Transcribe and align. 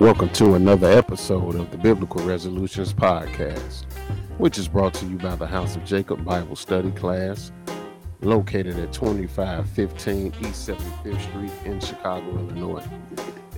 Welcome 0.00 0.28
to 0.30 0.54
another 0.54 0.90
episode 0.90 1.54
of 1.54 1.70
the 1.70 1.78
Biblical 1.78 2.22
Resolutions 2.22 2.92
Podcast, 2.92 3.84
which 4.36 4.58
is 4.58 4.68
brought 4.68 4.92
to 4.94 5.06
you 5.06 5.16
by 5.16 5.34
the 5.34 5.46
House 5.46 5.76
of 5.76 5.84
Jacob 5.84 6.24
Bible 6.24 6.56
Study 6.56 6.90
Class, 6.90 7.52
located 8.20 8.78
at 8.78 8.92
2515 8.92 10.34
East 10.40 10.68
75th 10.68 11.22
Street 11.22 11.52
in 11.64 11.80
Chicago, 11.80 12.28
Illinois. 12.28 12.84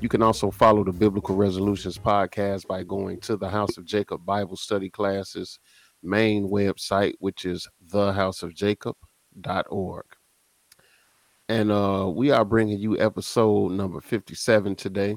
You 0.06 0.08
can 0.08 0.22
also 0.22 0.52
follow 0.52 0.84
the 0.84 0.92
Biblical 0.92 1.34
Resolutions 1.34 1.98
podcast 1.98 2.68
by 2.68 2.84
going 2.84 3.18
to 3.22 3.36
the 3.36 3.48
House 3.48 3.76
of 3.76 3.84
Jacob 3.84 4.24
Bible 4.24 4.56
Study 4.56 4.88
Classes 4.88 5.58
main 6.00 6.48
website, 6.48 7.14
which 7.18 7.44
is 7.44 7.66
thehouseofjacob.org. 7.88 10.04
And 11.48 11.72
uh, 11.72 12.12
we 12.14 12.30
are 12.30 12.44
bringing 12.44 12.78
you 12.78 12.96
episode 13.00 13.72
number 13.72 14.00
57 14.00 14.76
today. 14.76 15.16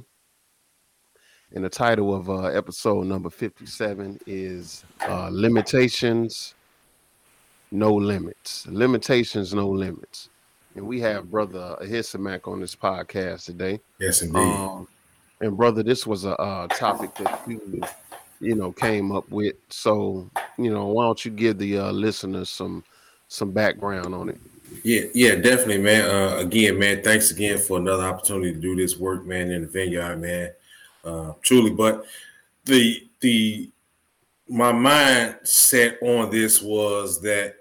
And 1.52 1.64
the 1.64 1.70
title 1.70 2.16
of 2.16 2.32
uh, 2.32 2.46
episode 2.46 3.06
number 3.06 3.30
57 3.30 4.18
is 4.26 4.86
uh, 5.08 5.30
Limitations, 5.32 6.56
No 7.70 7.94
Limits. 7.94 8.66
Limitations, 8.66 9.54
No 9.54 9.70
Limits 9.70 10.30
and 10.76 10.86
we 10.86 11.00
have 11.02 11.30
brother 11.30 11.78
Ahisamak 11.82 12.48
on 12.48 12.60
this 12.60 12.76
podcast 12.76 13.46
today. 13.46 13.80
Yes, 14.00 14.22
indeed. 14.22 14.40
Um, 14.40 14.88
and 15.42 15.56
brother, 15.56 15.84
this 15.84 16.06
was 16.06 16.26
a, 16.26 16.32
a 16.32 16.68
topic 16.72 17.16
that 17.16 17.42
you, 17.48 17.82
you 18.40 18.56
know, 18.56 18.72
came 18.72 19.12
up 19.12 19.30
with. 19.30 19.56
So, 19.70 20.30
you 20.58 20.72
know, 20.72 20.88
why 20.88 21.06
don't 21.06 21.24
you 21.24 21.32
give 21.32 21.58
the 21.58 21.78
uh, 21.78 21.92
listeners 21.92 22.50
some 22.50 22.84
some 23.28 23.52
background 23.52 24.14
on 24.14 24.30
it? 24.30 24.38
Yeah, 24.84 25.04
yeah, 25.14 25.36
definitely, 25.36 25.80
man. 25.80 26.10
Uh, 26.10 26.38
again, 26.38 26.78
man, 26.78 27.04
thanks 27.04 27.32
again 27.32 27.58
for 27.58 27.78
another 27.78 28.04
opportunity 28.04 28.54
to 28.54 28.60
do 28.60 28.76
this 28.76 28.98
work, 28.98 29.26
man, 29.26 29.52
in 29.52 29.62
the 29.62 29.68
vineyard, 29.68 30.18
man. 30.18 30.52
Uh, 31.04 31.34
truly, 31.42 31.72
but 31.72 32.06
the 32.66 33.08
the 33.22 33.70
my 34.48 34.72
mindset 34.72 36.02
on 36.02 36.30
this 36.32 36.62
was 36.62 37.22
that 37.22 37.56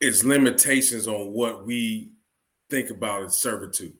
it's 0.00 0.24
limitations 0.24 1.06
on 1.06 1.32
what 1.32 1.66
we 1.66 2.10
think 2.70 2.90
about 2.90 3.24
as 3.24 3.36
servitude. 3.36 3.94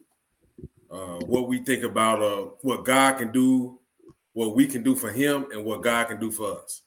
Uh, 0.90 1.18
what 1.26 1.46
we 1.46 1.58
think 1.58 1.84
about 1.84 2.22
uh, 2.22 2.48
what 2.62 2.84
God 2.84 3.18
can 3.18 3.30
do, 3.30 3.78
what 4.32 4.56
we 4.56 4.66
can 4.66 4.82
do 4.82 4.96
for 4.96 5.12
Him, 5.12 5.46
and 5.52 5.64
what 5.64 5.82
God 5.82 6.08
can 6.08 6.18
do 6.18 6.30
for 6.32 6.58
us. 6.60 6.82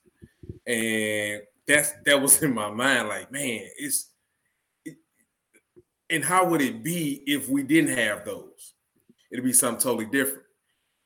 And 0.65 1.41
that's 1.67 1.93
that 2.05 2.21
was 2.21 2.41
in 2.43 2.53
my 2.53 2.69
mind. 2.69 3.07
Like, 3.07 3.31
man, 3.31 3.61
it's 3.77 4.09
it, 4.83 4.97
and 6.09 6.23
how 6.23 6.45
would 6.45 6.61
it 6.61 6.83
be 6.83 7.23
if 7.25 7.47
we 7.47 7.63
didn't 7.63 7.95
have 7.95 8.25
those? 8.25 8.73
It'd 9.31 9.45
be 9.45 9.53
something 9.53 9.81
totally 9.81 10.05
different. 10.05 10.43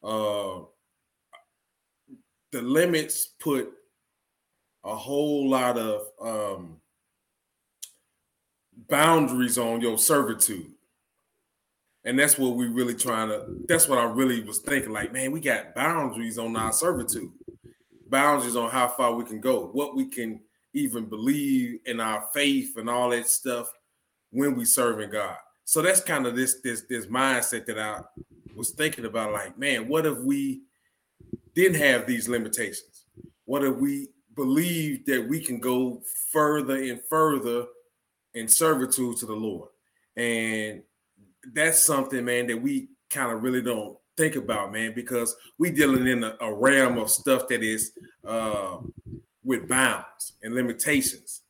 Uh, 0.03 0.61
the 2.51 2.61
limits 2.61 3.27
put 3.39 3.71
a 4.83 4.95
whole 4.95 5.49
lot 5.49 5.77
of 5.77 6.07
um, 6.21 6.77
boundaries 8.89 9.57
on 9.57 9.81
your 9.81 9.97
servitude. 9.97 10.71
And 12.03 12.17
that's 12.17 12.37
what 12.37 12.55
we 12.55 12.67
really 12.67 12.95
trying 12.95 13.29
to, 13.29 13.45
that's 13.67 13.87
what 13.87 13.99
I 13.99 14.05
really 14.05 14.41
was 14.41 14.59
thinking. 14.59 14.93
Like, 14.93 15.11
man, 15.11 15.31
we 15.31 15.41
got 15.41 15.75
boundaries 15.75 16.37
on 16.37 16.55
our 16.55 16.71
servitude, 16.71 17.31
boundaries 18.09 18.55
on 18.55 18.69
how 18.69 18.87
far 18.87 19.13
we 19.13 19.25
can 19.25 19.41
go, 19.41 19.67
what 19.73 19.95
we 19.95 20.05
can 20.05 20.39
even 20.73 21.05
believe 21.05 21.79
in 21.85 21.99
our 21.99 22.29
faith 22.33 22.77
and 22.77 22.89
all 22.89 23.09
that 23.09 23.27
stuff 23.27 23.71
when 24.31 24.55
we 24.55 24.63
serving 24.63 25.09
God. 25.09 25.35
So 25.65 25.81
that's 25.81 25.99
kind 25.99 26.25
of 26.25 26.35
this 26.35 26.61
this 26.61 26.83
this 26.89 27.07
mindset 27.07 27.65
that 27.65 27.77
I 27.77 27.99
was 28.55 28.69
thinking 28.71 29.05
about. 29.05 29.33
Like, 29.33 29.57
man, 29.57 29.87
what 29.87 30.05
if 30.05 30.17
we 30.19 30.61
didn't 31.55 31.81
have 31.81 32.07
these 32.07 32.29
limitations? 32.29 33.05
What 33.43 33.63
if 33.63 33.75
we 33.75 34.07
believe 34.35 35.05
that 35.07 35.27
we 35.27 35.41
can 35.41 35.59
go 35.59 36.01
further 36.31 36.75
and 36.75 37.01
further 37.09 37.65
in 38.37 38.47
servitude 38.47 39.17
to 39.17 39.25
the 39.25 39.33
Lord. 39.33 39.69
And 40.15 40.83
that's 41.53 41.83
something, 41.83 42.23
man, 42.25 42.47
that 42.47 42.61
we 42.61 42.89
kind 43.09 43.31
of 43.31 43.43
really 43.43 43.61
don't 43.61 43.97
think 44.15 44.35
about, 44.35 44.71
man, 44.71 44.93
because 44.95 45.35
we 45.57 45.71
dealing 45.71 46.07
in 46.07 46.23
a, 46.23 46.35
a 46.41 46.53
realm 46.53 46.97
of 46.97 47.09
stuff 47.09 47.47
that 47.47 47.63
is 47.63 47.91
uh, 48.27 48.77
with 49.43 49.67
bounds 49.67 50.33
and 50.43 50.55
limitations, 50.55 51.43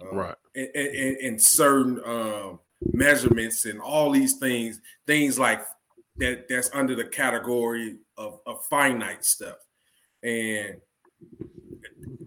uh, 0.00 0.14
right? 0.14 0.34
And, 0.54 0.68
and, 0.74 1.16
and 1.16 1.42
certain 1.42 2.00
uh, 2.04 2.56
measurements 2.92 3.64
and 3.64 3.80
all 3.80 4.10
these 4.10 4.38
things, 4.38 4.80
things 5.06 5.38
like 5.38 5.64
that. 6.16 6.48
That's 6.48 6.70
under 6.72 6.94
the 6.94 7.04
category 7.04 7.96
of, 8.16 8.40
of 8.46 8.64
finite 8.66 9.24
stuff, 9.24 9.56
and 10.22 10.76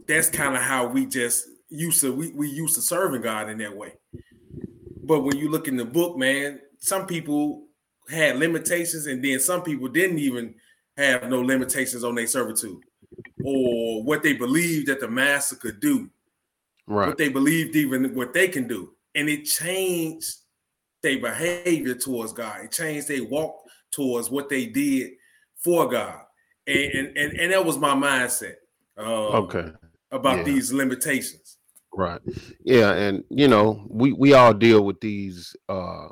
that's 0.08 0.30
kind 0.30 0.56
of 0.56 0.62
how 0.62 0.88
we 0.88 1.06
just 1.06 1.47
used 1.75 2.02
to 2.02 2.13
we, 2.13 2.31
we 2.31 2.50
used 2.50 2.75
to 2.75 2.81
serving 2.81 3.22
God 3.22 3.50
in 3.50 3.58
that 3.59 3.75
way. 3.75 3.94
But 5.03 5.22
when 5.22 5.38
you 5.38 5.50
look 5.50 5.68
in 5.68 5.78
the 5.78 5.86
book, 5.86 6.18
man, 6.18 6.59
some 6.80 7.06
people 7.06 7.68
had 8.09 8.38
limitations, 8.38 9.08
and 9.08 9.24
then 9.24 9.40
some 9.40 9.62
people 9.62 9.88
didn't 9.88 10.19
even 10.19 10.56
have 10.97 11.30
no 11.30 11.41
limitations 11.41 12.03
on 12.03 12.16
their 12.16 12.28
servitude 12.28 12.81
or 13.44 14.03
what 14.03 14.24
they 14.24 14.34
believed 14.34 14.88
that 14.88 15.00
the 15.00 15.08
master 15.08 15.56
could 15.56 15.80
do. 15.80 16.09
Right. 16.88 17.08
What 17.08 17.18
they 17.18 17.30
believed 17.30 17.75
even 17.75 18.14
what 18.16 18.34
they 18.34 18.47
can 18.47 18.68
do. 18.68 18.94
And 19.14 19.30
it 19.30 19.46
changed 19.46 20.35
their 21.02 21.19
behavior 21.19 21.96
towards 21.96 22.34
God. 22.34 22.66
It 22.66 22.72
changed 22.72 23.08
their 23.08 23.24
walk 23.24 23.64
towards 23.91 24.30
what 24.30 24.50
they 24.50 24.66
did 24.68 25.12
for 25.58 25.88
God. 25.88 26.22
And 26.68 26.78
and 26.78 27.18
and, 27.18 27.40
and 27.40 27.52
that 27.53 27.66
was 27.66 27.78
my 27.78 27.94
mindset. 27.94 28.56
Um, 28.97 29.08
okay. 29.08 29.72
About 30.12 30.40
yeah. 30.40 30.44
these 30.44 30.72
limitations. 30.72 31.54
Right. 31.95 32.22
Yeah, 32.63 32.91
and 32.91 33.23
you 33.29 33.47
know, 33.47 33.85
we 33.89 34.11
we 34.11 34.33
all 34.33 34.53
deal 34.53 34.83
with 34.83 35.00
these 35.00 35.56
uh 35.69 36.09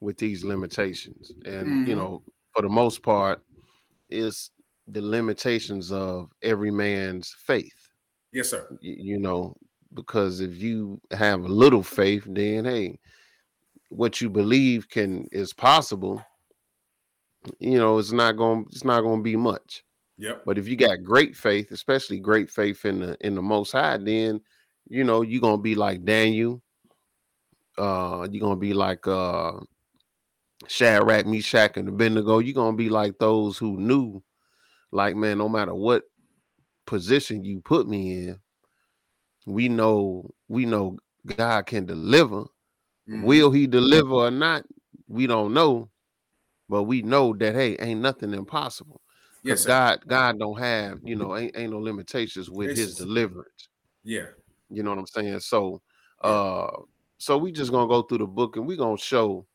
with 0.00 0.18
these 0.18 0.44
limitations. 0.44 1.32
And 1.44 1.66
mm-hmm. 1.66 1.86
you 1.86 1.96
know, 1.96 2.22
for 2.54 2.62
the 2.62 2.68
most 2.68 3.02
part, 3.02 3.40
it's 4.08 4.50
the 4.88 5.00
limitations 5.00 5.92
of 5.92 6.30
every 6.42 6.70
man's 6.70 7.34
faith. 7.46 7.88
Yes, 8.32 8.50
sir. 8.50 8.68
You, 8.80 8.96
you 8.98 9.18
know, 9.18 9.56
because 9.94 10.40
if 10.40 10.56
you 10.60 11.00
have 11.12 11.44
a 11.44 11.48
little 11.48 11.82
faith, 11.82 12.24
then 12.26 12.64
hey, 12.64 12.98
what 13.90 14.20
you 14.20 14.28
believe 14.28 14.88
can 14.88 15.26
is 15.30 15.52
possible, 15.52 16.24
you 17.58 17.78
know, 17.78 17.98
it's 17.98 18.12
not 18.12 18.36
going 18.36 18.66
it's 18.70 18.84
not 18.84 19.02
going 19.02 19.20
to 19.20 19.24
be 19.24 19.36
much. 19.36 19.84
Yep. 20.18 20.42
But 20.46 20.58
if 20.58 20.68
you 20.68 20.76
got 20.76 21.02
great 21.02 21.36
faith, 21.36 21.72
especially 21.72 22.20
great 22.20 22.50
faith 22.50 22.84
in 22.84 23.00
the 23.00 23.16
in 23.20 23.34
the 23.34 23.42
most 23.42 23.72
high, 23.72 23.98
then 23.98 24.40
you 24.88 25.04
know, 25.04 25.22
you're 25.22 25.40
gonna 25.40 25.62
be 25.62 25.74
like 25.74 26.04
Daniel. 26.04 26.62
Uh, 27.76 28.26
you're 28.30 28.40
gonna 28.40 28.56
be 28.56 28.74
like 28.74 29.06
uh 29.06 29.52
Shadrach, 30.68 31.26
Meshach, 31.26 31.76
and 31.76 31.88
Abednego. 31.88 32.38
You're 32.38 32.54
gonna 32.54 32.76
be 32.76 32.88
like 32.88 33.18
those 33.18 33.58
who 33.58 33.78
knew, 33.78 34.22
like, 34.92 35.16
man, 35.16 35.38
no 35.38 35.48
matter 35.48 35.74
what 35.74 36.04
position 36.86 37.44
you 37.44 37.60
put 37.60 37.88
me 37.88 38.28
in, 38.28 38.38
we 39.46 39.68
know 39.68 40.30
we 40.48 40.66
know 40.66 40.98
God 41.36 41.66
can 41.66 41.86
deliver. 41.86 42.42
Mm-hmm. 43.08 43.22
Will 43.22 43.50
he 43.50 43.66
deliver 43.66 44.12
or 44.12 44.30
not? 44.30 44.64
We 45.08 45.26
don't 45.26 45.52
know, 45.52 45.90
but 46.68 46.84
we 46.84 47.02
know 47.02 47.34
that 47.34 47.54
hey, 47.54 47.76
ain't 47.78 48.00
nothing 48.00 48.32
impossible. 48.32 49.00
Yes, 49.42 49.66
God, 49.66 50.02
God 50.06 50.38
don't 50.38 50.58
have, 50.58 51.00
you 51.04 51.16
know, 51.16 51.36
ain't, 51.36 51.54
ain't 51.54 51.72
no 51.72 51.78
limitations 51.78 52.48
with 52.48 52.70
it's, 52.70 52.80
his 52.80 52.94
deliverance. 52.94 53.68
Yeah. 54.02 54.28
You 54.74 54.82
know 54.82 54.90
what 54.90 54.98
I'm 54.98 55.06
saying? 55.06 55.40
So 55.40 55.80
uh 56.22 56.68
so 57.18 57.38
we 57.38 57.52
just 57.52 57.70
gonna 57.72 57.88
go 57.88 58.02
through 58.02 58.18
the 58.18 58.26
book 58.26 58.56
and 58.56 58.66
we 58.66 58.76
gonna 58.76 58.98
show, 58.98 59.46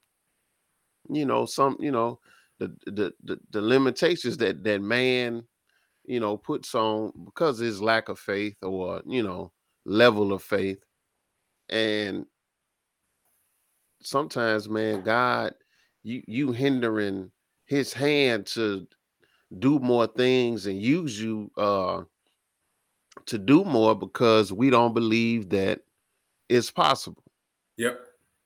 you 1.10 1.26
know, 1.26 1.46
some, 1.46 1.78
you 1.80 1.92
know, 1.92 2.20
the 2.60 2.76
the 2.86 3.14
the, 3.24 3.40
the 3.52 3.62
limitations 3.62 4.38
that 4.38 4.64
that 4.64 4.82
man, 4.82 5.44
you 6.06 6.20
know, 6.20 6.38
puts 6.38 6.74
on 6.76 7.12
because 7.26 7.60
of 7.60 7.66
his 7.68 7.82
lack 7.82 8.10
of 8.10 8.20
faith 8.20 8.56
or 8.64 9.02
you 9.08 9.24
know, 9.24 9.52
level 9.86 10.34
of 10.34 10.44
faith. 10.44 10.80
And 11.70 12.26
sometimes, 14.02 14.70
man, 14.70 15.02
God, 15.04 15.54
you 16.04 16.24
you 16.28 16.52
hindering 16.52 17.32
his 17.66 17.94
hand 17.94 18.48
to 18.48 18.88
do 19.60 19.80
more 19.80 20.08
things 20.08 20.66
and 20.68 20.82
use 20.82 21.20
you 21.22 21.52
uh 21.58 22.04
to 23.30 23.38
do 23.38 23.64
more 23.64 23.96
because 23.96 24.52
we 24.52 24.70
don't 24.70 24.94
believe 24.94 25.50
that 25.50 25.82
it's 26.50 26.72
possible. 26.72 27.24
Yep. 27.78 28.00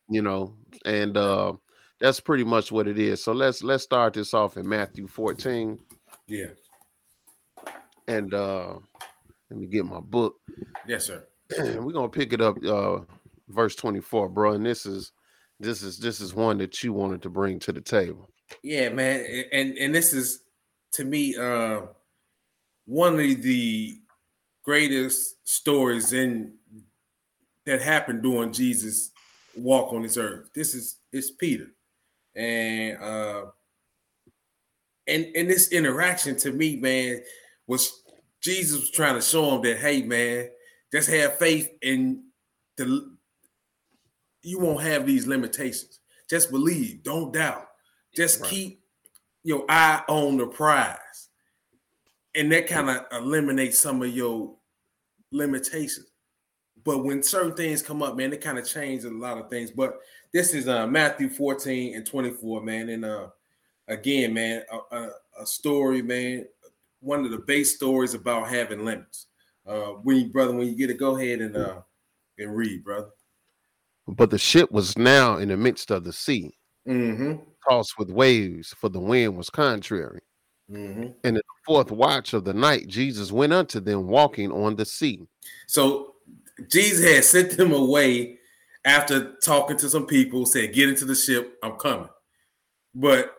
You 0.09 0.21
know, 0.21 0.55
and 0.85 1.17
uh 1.17 1.53
that's 1.99 2.19
pretty 2.19 2.43
much 2.43 2.71
what 2.71 2.87
it 2.87 2.99
is. 2.99 3.23
So 3.23 3.31
let's 3.31 3.63
let's 3.63 3.83
start 3.83 4.13
this 4.13 4.33
off 4.33 4.57
in 4.57 4.67
Matthew 4.67 5.07
14 5.07 5.79
Yeah. 6.27 6.47
And 8.07 8.33
uh 8.33 8.75
let 9.49 9.59
me 9.59 9.67
get 9.67 9.85
my 9.85 10.01
book. 10.01 10.35
Yes, 10.87 11.05
sir. 11.05 11.25
We're 11.57 11.93
gonna 11.93 12.09
pick 12.09 12.33
it 12.33 12.41
up, 12.41 12.57
uh 12.65 12.99
verse 13.49 13.75
24, 13.75 14.29
bro. 14.29 14.53
And 14.53 14.65
this 14.65 14.85
is 14.85 15.13
this 15.59 15.81
is 15.81 15.97
this 15.97 16.19
is 16.19 16.33
one 16.33 16.57
that 16.57 16.83
you 16.83 16.91
wanted 16.91 17.21
to 17.21 17.29
bring 17.29 17.59
to 17.59 17.71
the 17.71 17.81
table. 17.81 18.29
Yeah, 18.61 18.89
man. 18.89 19.25
And 19.53 19.77
and 19.77 19.95
this 19.95 20.11
is 20.13 20.41
to 20.93 21.05
me 21.05 21.37
uh 21.37 21.83
one 22.85 23.13
of 23.13 23.41
the 23.41 24.02
greatest 24.63 25.35
stories 25.47 26.13
in 26.13 26.53
that 27.65 27.81
happened 27.81 28.23
during 28.23 28.51
Jesus 28.51 29.11
walk 29.55 29.93
on 29.93 30.03
this 30.03 30.17
earth. 30.17 30.49
This 30.55 30.73
is 30.73 30.97
it's 31.11 31.31
Peter. 31.31 31.67
And 32.35 32.97
uh 32.97 33.45
and 35.07 35.27
and 35.35 35.49
this 35.49 35.71
interaction 35.71 36.35
to 36.37 36.51
me, 36.51 36.77
man, 36.77 37.21
was 37.67 38.03
Jesus 38.41 38.79
was 38.79 38.91
trying 38.91 39.15
to 39.15 39.21
show 39.21 39.55
him 39.55 39.61
that, 39.61 39.77
hey, 39.77 40.01
man, 40.01 40.49
just 40.91 41.09
have 41.09 41.37
faith 41.37 41.69
in 41.81 42.23
the 42.77 43.13
you 44.41 44.59
won't 44.59 44.83
have 44.83 45.05
these 45.05 45.27
limitations. 45.27 45.99
Just 46.29 46.51
believe, 46.51 47.03
don't 47.03 47.33
doubt. 47.33 47.67
Just 48.15 48.41
right. 48.41 48.49
keep 48.49 48.81
your 49.43 49.65
eye 49.69 50.01
on 50.07 50.37
the 50.37 50.47
prize. 50.47 51.29
And 52.35 52.51
that 52.51 52.67
kind 52.67 52.89
of 52.89 53.05
eliminates 53.11 53.79
some 53.79 54.01
of 54.01 54.09
your 54.09 54.55
limitations. 55.31 56.07
But 56.83 57.03
when 57.03 57.23
certain 57.23 57.53
things 57.53 57.81
come 57.81 58.03
up, 58.03 58.17
man, 58.17 58.33
it 58.33 58.41
kind 58.41 58.57
of 58.57 58.67
changes 58.67 59.05
a 59.05 59.09
lot 59.09 59.37
of 59.37 59.49
things. 59.49 59.71
But 59.71 59.99
this 60.33 60.53
is 60.53 60.67
uh, 60.67 60.87
Matthew 60.87 61.29
14 61.29 61.95
and 61.95 62.05
24, 62.05 62.61
man. 62.61 62.89
And 62.89 63.05
uh, 63.05 63.27
again, 63.87 64.33
man, 64.33 64.63
a, 64.71 64.95
a, 64.95 65.09
a, 65.41 65.45
story, 65.45 66.01
man, 66.01 66.45
one 66.99 67.23
of 67.23 67.31
the 67.31 67.37
base 67.37 67.75
stories 67.75 68.13
about 68.13 68.49
having 68.49 68.83
limits. 68.83 69.27
Uh, 69.65 69.91
when 70.03 70.17
you, 70.17 70.29
brother, 70.29 70.53
when 70.53 70.67
you 70.67 70.75
get 70.75 70.89
it, 70.89 70.99
go 70.99 71.17
ahead 71.17 71.39
and 71.39 71.55
uh, 71.55 71.81
and 72.37 72.55
read, 72.55 72.83
brother. 72.83 73.09
But 74.07 74.29
the 74.29 74.37
ship 74.37 74.69
was 74.71 74.97
now 74.97 75.37
in 75.37 75.47
the 75.47 75.55
midst 75.55 75.89
of 75.89 76.03
the 76.03 76.11
sea, 76.11 76.57
mm-hmm. 76.87 77.35
tossed 77.69 77.97
with 77.97 78.09
waves, 78.09 78.73
for 78.77 78.89
the 78.89 78.99
wind 78.99 79.37
was 79.37 79.49
contrary. 79.49 80.19
Mm-hmm. 80.73 81.01
And 81.01 81.15
in 81.23 81.35
the 81.35 81.43
fourth 81.65 81.91
watch 81.91 82.33
of 82.33 82.45
the 82.45 82.53
night, 82.53 82.87
Jesus 82.87 83.31
went 83.31 83.53
unto 83.53 83.79
them 83.79 84.07
walking 84.07 84.51
on 84.51 84.75
the 84.75 84.85
sea. 84.85 85.21
So 85.67 86.15
Jesus 86.69 87.05
had 87.05 87.23
sent 87.23 87.57
them 87.57 87.73
away 87.73 88.39
after 88.85 89.35
talking 89.35 89.77
to 89.77 89.89
some 89.89 90.07
people, 90.07 90.45
said, 90.45 90.73
Get 90.73 90.89
into 90.89 91.05
the 91.05 91.15
ship, 91.15 91.57
I'm 91.63 91.73
coming. 91.73 92.09
But 92.95 93.33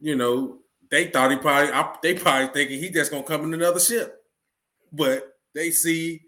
you 0.00 0.16
know, 0.16 0.58
they 0.90 1.08
thought 1.08 1.30
he 1.30 1.36
probably 1.36 1.72
they 2.02 2.14
probably 2.14 2.48
thinking 2.52 2.80
he 2.80 2.90
just 2.90 3.10
gonna 3.10 3.22
come 3.22 3.44
in 3.44 3.54
another 3.54 3.80
ship. 3.80 4.16
But 4.92 5.28
they 5.54 5.70
see, 5.70 6.22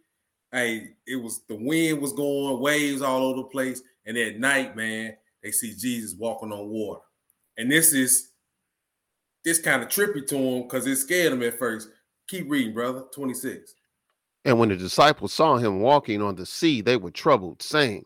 hey, 0.51 0.91
it 1.07 1.17
was 1.17 1.43
the 1.49 1.57
wind 1.57 2.01
was 2.01 2.13
going, 2.13 2.61
waves 2.61 3.03
all 3.03 3.23
over 3.23 3.39
the 3.39 3.45
place, 3.45 3.83
and 4.07 4.17
at 4.17 4.39
night, 4.39 4.77
man, 4.77 5.17
they 5.43 5.51
see 5.51 5.75
Jesus 5.75 6.15
walking 6.19 6.53
on 6.53 6.69
water. 6.69 7.01
And 7.57 7.71
this 7.71 7.93
is 7.93 8.32
this 9.45 9.61
kind 9.61 9.83
of 9.83 9.89
trippy 9.89 10.27
to 10.29 10.37
him 10.37 10.63
because 10.63 10.87
it 10.87 10.97
scared 10.97 11.33
him 11.33 11.43
at 11.43 11.59
first. 11.59 11.89
Keep 12.29 12.51
reading, 12.51 12.75
brother. 12.75 13.05
26. 13.13 13.75
And 14.45 14.59
when 14.59 14.69
the 14.69 14.77
disciples 14.77 15.33
saw 15.33 15.57
him 15.57 15.81
walking 15.81 16.21
on 16.21 16.35
the 16.35 16.47
sea, 16.47 16.81
they 16.81 16.97
were 16.97 17.11
troubled, 17.11 17.63
saying, 17.63 18.05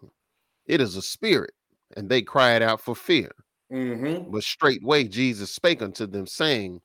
It 0.66 0.80
is 0.80 0.96
a 0.96 1.02
spirit. 1.02 1.52
And 1.96 2.08
they 2.08 2.22
cried 2.22 2.62
out 2.62 2.80
for 2.80 2.94
fear. 2.94 3.32
Mm-hmm. 3.72 4.30
But 4.30 4.42
straightway 4.42 5.04
Jesus 5.04 5.50
spake 5.50 5.82
unto 5.82 6.06
them, 6.06 6.26
saying, 6.26 6.80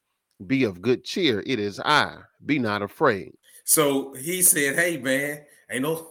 Be 0.47 0.63
of 0.63 0.81
good 0.81 1.03
cheer, 1.03 1.43
it 1.45 1.59
is 1.59 1.79
I, 1.79 2.17
be 2.45 2.59
not 2.59 2.81
afraid. 2.81 3.33
So 3.65 4.13
he 4.13 4.41
said, 4.41 4.75
Hey 4.75 4.97
man, 4.97 5.41
ain't 5.69 5.83
no, 5.83 6.07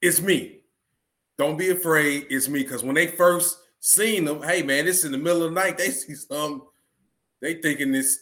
it's 0.00 0.20
me. 0.20 0.60
Don't 1.38 1.56
be 1.56 1.70
afraid, 1.70 2.26
it's 2.28 2.48
me. 2.48 2.62
Because 2.62 2.82
when 2.82 2.94
they 2.94 3.06
first 3.06 3.58
seen 3.80 4.24
them, 4.24 4.42
hey 4.42 4.62
man, 4.62 4.86
it's 4.86 5.04
in 5.04 5.12
the 5.12 5.18
middle 5.18 5.44
of 5.44 5.54
the 5.54 5.60
night, 5.60 5.78
they 5.78 5.90
see 5.90 6.14
some, 6.14 6.62
they 7.42 7.54
thinking 7.54 7.94
it's 7.94 8.20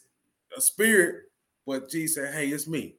a 0.57 0.61
spirit, 0.61 1.27
but 1.67 1.89
Jesus 1.89 2.17
said, 2.17 2.35
Hey, 2.35 2.49
it's 2.49 2.67
me. 2.67 2.97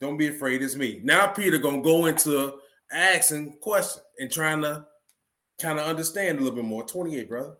Don't 0.00 0.16
be 0.16 0.28
afraid, 0.28 0.62
it's 0.62 0.74
me. 0.74 1.00
Now 1.04 1.28
Peter 1.28 1.58
gonna 1.58 1.82
go 1.82 2.06
into 2.06 2.54
asking 2.90 3.58
question 3.60 4.02
and 4.18 4.32
trying 4.32 4.62
to 4.62 4.86
kind 5.60 5.78
of 5.78 5.86
understand 5.86 6.38
a 6.38 6.40
little 6.40 6.56
bit 6.56 6.64
more. 6.64 6.84
28, 6.84 7.28
brother. 7.28 7.54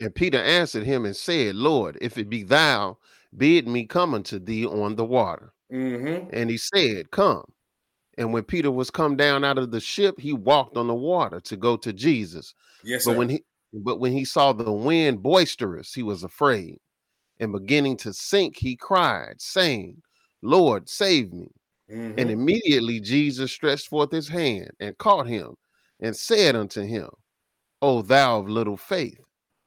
And 0.00 0.14
Peter 0.14 0.38
answered 0.38 0.84
him 0.84 1.04
and 1.04 1.14
said, 1.14 1.54
Lord, 1.54 1.96
if 2.00 2.18
it 2.18 2.28
be 2.28 2.42
thou, 2.42 2.98
bid 3.36 3.68
me 3.68 3.86
come 3.86 4.14
unto 4.14 4.38
thee 4.38 4.66
on 4.66 4.96
the 4.96 5.04
water. 5.04 5.52
Mm-hmm. 5.72 6.28
And 6.32 6.50
he 6.50 6.58
said, 6.58 7.10
Come. 7.10 7.44
And 8.18 8.32
when 8.32 8.42
Peter 8.42 8.70
was 8.70 8.90
come 8.90 9.16
down 9.16 9.42
out 9.42 9.58
of 9.58 9.70
the 9.70 9.80
ship, 9.80 10.20
he 10.20 10.34
walked 10.34 10.76
on 10.76 10.86
the 10.86 10.94
water 10.94 11.40
to 11.40 11.56
go 11.56 11.76
to 11.78 11.92
Jesus. 11.92 12.52
Yes, 12.84 13.06
but 13.06 13.12
sir. 13.12 13.18
when 13.18 13.28
he 13.28 13.44
but 13.72 14.00
when 14.00 14.12
he 14.12 14.24
saw 14.24 14.52
the 14.52 14.70
wind 14.70 15.22
boisterous, 15.22 15.94
he 15.94 16.02
was 16.02 16.24
afraid. 16.24 16.78
And 17.42 17.52
beginning 17.52 17.96
to 17.98 18.12
sink, 18.12 18.56
he 18.56 18.76
cried, 18.76 19.34
saying, 19.40 20.00
Lord, 20.42 20.88
save 20.88 21.32
me. 21.32 21.48
Mm-hmm. 21.90 22.16
And 22.16 22.30
immediately 22.30 23.00
Jesus 23.00 23.50
stretched 23.50 23.88
forth 23.88 24.12
his 24.12 24.28
hand 24.28 24.70
and 24.78 24.96
caught 24.98 25.26
him 25.26 25.56
and 26.00 26.16
said 26.16 26.54
unto 26.54 26.82
him, 26.82 27.08
O 27.80 28.00
thou 28.00 28.38
of 28.38 28.48
little 28.48 28.76
faith, 28.76 29.18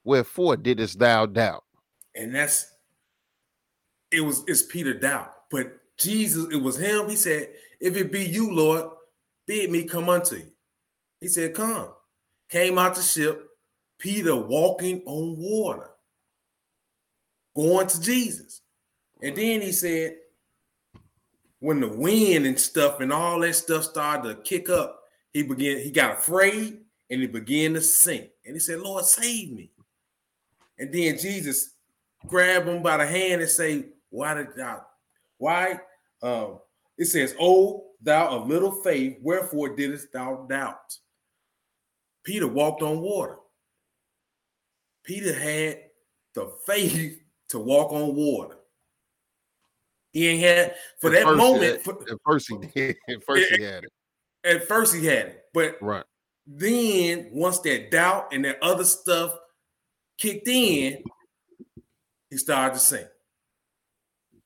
wherefore 0.06 0.56
didst 0.56 1.00
thou 1.00 1.26
doubt? 1.26 1.66
And 2.16 2.34
that's 2.34 2.72
it 4.10 4.22
was 4.22 4.46
it's 4.48 4.62
Peter 4.64 4.94
doubt, 4.94 5.34
but 5.52 5.74
Jesus, 5.98 6.48
it 6.54 6.62
was 6.62 6.78
him. 6.78 7.10
He 7.10 7.18
said, 7.18 7.50
If 7.82 7.98
it 7.98 8.10
be 8.10 8.24
you, 8.24 8.54
Lord, 8.54 8.86
bid 9.48 9.70
me 9.70 9.84
come 9.84 10.08
unto 10.08 10.38
you. 10.38 10.52
He 11.20 11.28
said, 11.28 11.54
Come. 11.54 11.90
Came 12.50 12.78
out 12.78 12.96
the 12.96 13.02
ship, 13.02 13.44
Peter 14.00 14.34
walking 14.34 15.02
on 15.06 15.36
water, 15.38 15.90
going 17.56 17.88
to 17.88 18.02
Jesus. 18.02 18.62
And 19.22 19.36
then 19.36 19.62
he 19.62 19.72
said, 19.72 20.16
when 21.60 21.80
the 21.80 21.88
wind 21.88 22.46
and 22.46 22.60
stuff 22.60 23.00
and 23.00 23.12
all 23.12 23.40
that 23.40 23.56
stuff 23.56 23.84
started 23.84 24.30
to 24.30 24.42
kick 24.44 24.70
up, 24.70 25.02
he 25.34 25.44
began, 25.44 25.80
he 25.80 25.90
got 25.90 26.20
afraid 26.20 26.80
and 27.10 27.22
he 27.22 27.28
began 27.28 27.74
to 27.74 27.82
sink. 27.82 28.30
And 28.46 28.56
he 28.56 28.60
said, 28.60 28.80
Lord, 28.80 29.06
save 29.06 29.52
me. 29.52 29.72
And 30.78 30.94
then 30.94 31.18
Jesus 31.18 31.72
grabbed 32.28 32.68
him 32.68 32.84
by 32.84 32.98
the 32.98 33.08
hand 33.08 33.42
and 33.42 33.50
say, 33.50 33.86
Why 34.10 34.34
did 34.34 34.56
thou, 34.56 34.86
why? 35.38 35.80
Um, 36.22 36.60
it 36.98 37.06
says, 37.06 37.36
Oh, 37.40 37.86
thou 38.02 38.28
of 38.30 38.48
little 38.48 38.72
faith, 38.72 39.18
wherefore 39.22 39.76
didst 39.76 40.14
thou 40.14 40.46
doubt? 40.50 40.98
Peter 42.24 42.48
walked 42.48 42.82
on 42.82 43.02
water. 43.02 43.38
Peter 45.04 45.34
had 45.34 45.80
the 46.34 46.52
faith 46.66 47.22
to 47.50 47.60
walk 47.60 47.92
on 47.92 48.16
water. 48.16 48.58
He 50.12 50.28
ain't 50.28 50.42
had 50.42 50.76
for 51.00 51.14
at 51.14 51.26
that 51.26 51.36
moment. 51.36 51.82
For, 51.82 51.94
at 51.94 52.18
first 52.26 52.50
he 52.50 52.58
did. 52.58 52.96
At 53.10 53.24
first 53.24 53.54
he 53.54 53.64
had 53.64 53.84
it. 53.84 53.92
At 54.44 54.68
first 54.68 54.96
he 54.96 55.06
had 55.06 55.28
it, 55.28 55.44
but 55.54 55.78
right 55.82 56.06
then 56.48 57.30
once 57.32 57.60
that 57.60 57.92
doubt 57.92 58.30
and 58.32 58.46
that 58.46 58.62
other 58.62 58.84
stuff 58.84 59.36
kicked 60.18 60.48
in, 60.48 61.04
he 62.30 62.38
started 62.38 62.76
to 62.76 62.80
sink. 62.80 63.08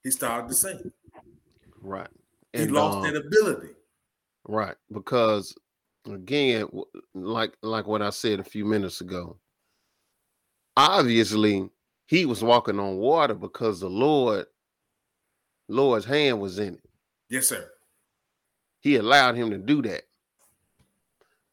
He 0.03 0.12
started 0.12 0.48
to 0.48 0.53
sink. 0.53 0.82
Right. 1.82 2.08
And, 2.53 2.63
he 2.63 2.70
lost 2.70 2.98
um, 2.98 3.03
that 3.03 3.15
ability. 3.15 3.74
Right. 4.48 4.75
Because 4.91 5.53
again, 6.10 6.68
like 7.13 7.53
like 7.62 7.86
what 7.86 8.01
I 8.01 8.10
said 8.10 8.39
a 8.39 8.44
few 8.44 8.65
minutes 8.65 9.01
ago, 9.01 9.38
obviously 10.77 11.70
he 12.10 12.25
was 12.25 12.44
walking 12.44 12.80
on 12.80 12.98
water 12.98 13.36
because 13.36 13.80
the 13.80 13.89
Lord, 13.89 14.46
Lord's 15.68 16.06
hand 16.06 16.42
was 16.42 16.60
in 16.60 16.74
it. 16.74 16.89
Yes, 17.30 17.48
sir. 17.48 17.70
He 18.82 18.96
allowed 18.96 19.36
him 19.36 19.51
to 19.51 19.58
do 19.58 19.82
that 19.84 20.04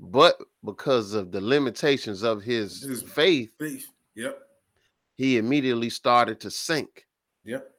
but 0.01 0.39
because 0.65 1.15
of 1.15 1.33
the 1.33 1.41
limitations 1.41 2.23
of 2.23 2.43
his, 2.43 2.83
his 2.83 3.03
faith, 3.03 3.51
faith, 3.59 3.87
yep, 4.15 4.39
he 5.15 5.39
immediately 5.39 5.91
started 5.91 6.41
to 6.41 6.51
sink. 6.51 7.07
Yep. 7.45 7.71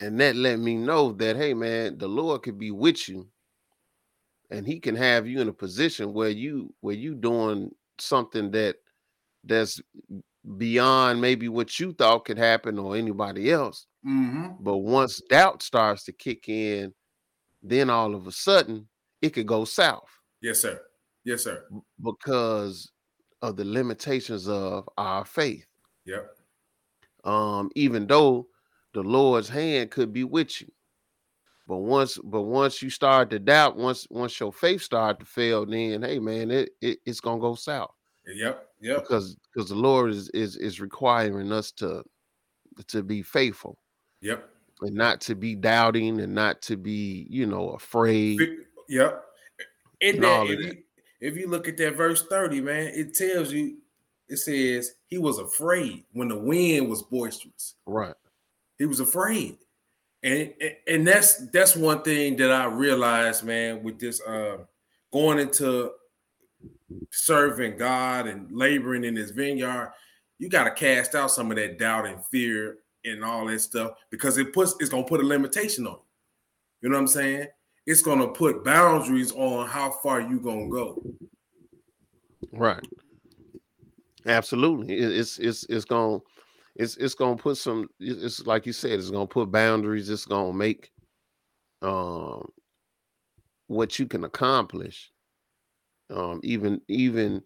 And 0.00 0.20
that 0.20 0.36
let 0.36 0.58
me 0.58 0.76
know 0.76 1.12
that 1.12 1.36
hey 1.36 1.54
man, 1.54 1.96
the 1.96 2.08
Lord 2.08 2.42
could 2.42 2.58
be 2.58 2.70
with 2.70 3.08
you 3.08 3.26
and 4.50 4.66
he 4.66 4.78
can 4.78 4.94
have 4.94 5.26
you 5.26 5.40
in 5.40 5.48
a 5.48 5.52
position 5.52 6.12
where 6.12 6.28
you 6.28 6.72
where 6.80 6.94
you 6.94 7.14
doing 7.14 7.74
something 7.98 8.50
that 8.50 8.76
that's 9.44 9.80
beyond 10.56 11.20
maybe 11.20 11.48
what 11.48 11.78
you 11.80 11.92
thought 11.92 12.24
could 12.24 12.38
happen 12.38 12.78
or 12.78 12.96
anybody 12.96 13.50
else. 13.50 13.86
Mm-hmm. 14.06 14.52
But 14.60 14.78
once 14.78 15.20
doubt 15.28 15.62
starts 15.62 16.04
to 16.04 16.12
kick 16.12 16.48
in, 16.48 16.94
then 17.62 17.90
all 17.90 18.14
of 18.14 18.26
a 18.26 18.32
sudden 18.32 18.88
it 19.20 19.30
could 19.30 19.46
go 19.46 19.64
south. 19.64 20.08
Yes, 20.40 20.60
sir. 20.60 20.80
Yes, 21.24 21.44
sir. 21.44 21.64
Because 22.02 22.90
of 23.42 23.56
the 23.56 23.64
limitations 23.64 24.48
of 24.48 24.88
our 24.96 25.24
faith. 25.24 25.66
Yep. 26.04 26.30
Um, 27.24 27.70
even 27.74 28.06
though 28.06 28.46
the 28.94 29.02
Lord's 29.02 29.48
hand 29.48 29.90
could 29.90 30.12
be 30.12 30.24
with 30.24 30.60
you. 30.60 30.68
But 31.66 31.78
once, 31.78 32.16
but 32.22 32.42
once 32.42 32.80
you 32.80 32.90
start 32.90 33.30
to 33.30 33.40
doubt, 33.40 33.76
once 33.76 34.06
once 34.08 34.38
your 34.38 34.52
faith 34.52 34.82
start 34.82 35.18
to 35.18 35.26
fail, 35.26 35.66
then 35.66 36.02
hey 36.02 36.20
man, 36.20 36.52
it, 36.52 36.70
it 36.80 36.98
it's 37.04 37.18
gonna 37.18 37.40
go 37.40 37.56
south. 37.56 37.95
Yep, 38.26 38.68
yep. 38.80 39.02
Because 39.02 39.36
because 39.52 39.68
the 39.68 39.76
Lord 39.76 40.10
is 40.10 40.28
is 40.30 40.56
is 40.56 40.80
requiring 40.80 41.52
us 41.52 41.70
to 41.72 42.02
to 42.88 43.02
be 43.02 43.22
faithful. 43.22 43.78
Yep. 44.20 44.48
And 44.82 44.94
not 44.94 45.20
to 45.22 45.34
be 45.34 45.54
doubting 45.54 46.20
and 46.20 46.34
not 46.34 46.60
to 46.62 46.76
be, 46.76 47.26
you 47.30 47.46
know, 47.46 47.70
afraid. 47.70 48.40
Yep. 48.88 49.22
In 50.00 50.20
that, 50.20 50.46
if, 50.48 50.60
you, 50.60 50.76
if 51.20 51.36
you 51.36 51.48
look 51.48 51.68
at 51.68 51.78
that 51.78 51.96
verse 51.96 52.26
30, 52.26 52.60
man, 52.60 52.92
it 52.94 53.14
tells 53.14 53.52
you, 53.52 53.78
it 54.28 54.36
says 54.36 54.92
he 55.06 55.18
was 55.18 55.38
afraid 55.38 56.04
when 56.12 56.28
the 56.28 56.36
wind 56.36 56.90
was 56.90 57.02
boisterous. 57.02 57.76
Right. 57.86 58.14
He 58.78 58.84
was 58.84 59.00
afraid. 59.00 59.56
And, 60.22 60.52
and 60.86 61.06
that's 61.06 61.48
that's 61.50 61.76
one 61.76 62.02
thing 62.02 62.36
that 62.36 62.50
I 62.50 62.64
realized, 62.64 63.44
man, 63.44 63.82
with 63.82 63.98
this 64.00 64.20
uh, 64.22 64.58
going 65.12 65.38
into 65.38 65.92
serving 67.10 67.76
God 67.76 68.26
and 68.26 68.50
laboring 68.50 69.04
in 69.04 69.16
his 69.16 69.30
vineyard, 69.30 69.92
you 70.38 70.48
got 70.48 70.64
to 70.64 70.70
cast 70.70 71.14
out 71.14 71.30
some 71.30 71.50
of 71.50 71.56
that 71.56 71.78
doubt 71.78 72.06
and 72.06 72.24
fear 72.26 72.78
and 73.04 73.24
all 73.24 73.46
that 73.46 73.60
stuff 73.60 73.92
because 74.10 74.36
it 74.38 74.52
puts 74.52 74.74
it's 74.80 74.90
gonna 74.90 75.04
put 75.04 75.20
a 75.20 75.26
limitation 75.26 75.86
on 75.86 75.94
you. 75.94 76.00
You 76.82 76.88
know 76.90 76.96
what 76.96 77.02
I'm 77.02 77.08
saying? 77.08 77.46
It's 77.86 78.02
gonna 78.02 78.28
put 78.28 78.64
boundaries 78.64 79.32
on 79.32 79.68
how 79.68 79.92
far 80.02 80.20
you 80.20 80.40
gonna 80.40 80.68
go. 80.68 81.02
Right. 82.52 82.84
Absolutely. 84.26 84.94
It's 84.94 85.38
it's 85.38 85.64
it's 85.64 85.84
gonna 85.84 86.18
it's 86.74 86.96
it's 86.96 87.14
gonna 87.14 87.36
put 87.36 87.56
some 87.56 87.88
it's 88.00 88.44
like 88.46 88.66
you 88.66 88.72
said, 88.72 88.92
it's 88.92 89.10
gonna 89.10 89.26
put 89.26 89.50
boundaries, 89.50 90.10
it's 90.10 90.26
gonna 90.26 90.52
make 90.52 90.90
um 91.82 92.46
what 93.68 93.98
you 93.98 94.06
can 94.06 94.24
accomplish. 94.24 95.12
Um 96.10 96.40
even 96.42 96.80
even 96.88 97.42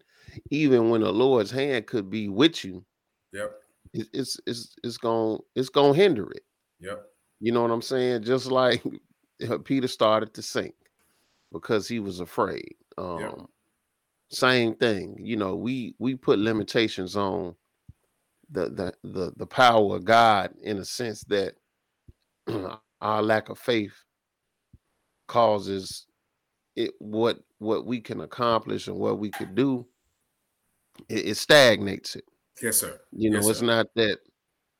even 0.49 0.89
when 0.89 1.01
the 1.01 1.11
Lord's 1.11 1.51
hand 1.51 1.87
could 1.87 2.09
be 2.09 2.29
with 2.29 2.63
you. 2.63 2.85
Yep. 3.33 3.51
It, 3.93 4.07
it's 4.13 4.39
it's 4.45 4.75
it's 4.83 4.97
gonna 4.97 5.37
it's 5.55 5.69
gonna 5.69 5.93
hinder 5.93 6.29
it. 6.31 6.43
Yep. 6.79 7.05
You 7.39 7.51
know 7.51 7.61
what 7.61 7.71
I'm 7.71 7.81
saying? 7.81 8.23
Just 8.23 8.47
like 8.47 8.83
Peter 9.65 9.87
started 9.87 10.33
to 10.35 10.41
sink 10.41 10.75
because 11.51 11.87
he 11.87 11.99
was 11.99 12.19
afraid. 12.19 12.75
Um 12.97 13.19
yep. 13.19 13.35
same 14.31 14.75
thing. 14.75 15.17
You 15.19 15.37
know, 15.37 15.55
we 15.55 15.95
we 15.99 16.15
put 16.15 16.39
limitations 16.39 17.15
on 17.15 17.55
the 18.51 18.69
the 18.69 18.93
the, 19.03 19.33
the 19.37 19.47
power 19.47 19.95
of 19.95 20.05
God 20.05 20.53
in 20.61 20.77
a 20.77 20.85
sense 20.85 21.23
that 21.25 21.55
our 23.01 23.21
lack 23.21 23.49
of 23.49 23.57
faith 23.57 23.93
causes 25.27 26.05
it 26.75 26.91
what 26.99 27.39
what 27.59 27.85
we 27.85 27.99
can 27.99 28.21
accomplish 28.21 28.87
and 28.87 28.97
what 28.97 29.19
we 29.19 29.29
could 29.31 29.55
do 29.55 29.85
it, 31.09 31.27
it 31.27 31.35
stagnates 31.35 32.15
it. 32.15 32.25
Yes 32.61 32.77
sir. 32.77 32.99
You 33.11 33.29
know 33.29 33.39
yes, 33.39 33.49
it's 33.49 33.59
sir. 33.59 33.65
not 33.65 33.87
that 33.95 34.19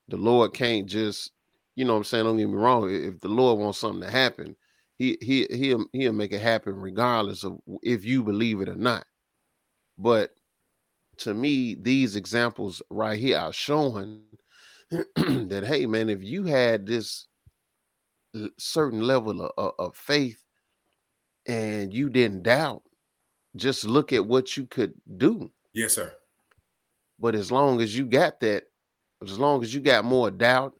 the 0.07 0.17
lord 0.17 0.53
can't 0.53 0.87
just 0.87 1.31
you 1.75 1.85
know 1.85 1.93
what 1.93 1.99
i'm 1.99 2.03
saying 2.03 2.25
don't 2.25 2.37
get 2.37 2.49
me 2.49 2.55
wrong 2.55 2.89
if 2.89 3.19
the 3.21 3.29
lord 3.29 3.59
wants 3.59 3.79
something 3.79 4.01
to 4.01 4.11
happen 4.11 4.55
he 5.01 5.17
he 5.19 5.47
he'll 5.49 5.83
he'll 5.93 6.13
make 6.13 6.31
it 6.31 6.41
happen 6.41 6.75
regardless 6.75 7.43
of 7.43 7.57
if 7.81 8.05
you 8.05 8.21
believe 8.21 8.61
it 8.61 8.69
or 8.69 8.75
not. 8.75 9.03
But 9.97 10.29
to 11.17 11.33
me, 11.33 11.73
these 11.73 12.15
examples 12.15 12.83
right 12.91 13.17
here 13.17 13.39
are 13.39 13.51
showing 13.51 14.21
that 14.91 15.63
hey, 15.65 15.87
man, 15.87 16.07
if 16.07 16.21
you 16.21 16.43
had 16.43 16.85
this 16.85 17.25
certain 18.59 19.01
level 19.01 19.41
of, 19.41 19.51
of, 19.57 19.73
of 19.79 19.95
faith 19.95 20.39
and 21.47 21.93
you 21.93 22.09
didn't 22.09 22.43
doubt, 22.43 22.83
just 23.55 23.83
look 23.83 24.13
at 24.13 24.25
what 24.25 24.55
you 24.57 24.65
could 24.65 24.93
do. 25.17 25.51
Yes, 25.73 25.93
sir. 25.93 26.13
But 27.19 27.35
as 27.35 27.51
long 27.51 27.81
as 27.81 27.95
you 27.95 28.05
got 28.05 28.39
that, 28.41 28.63
as 29.23 29.37
long 29.37 29.63
as 29.63 29.73
you 29.73 29.81
got 29.81 30.05
more 30.05 30.31
doubt 30.31 30.73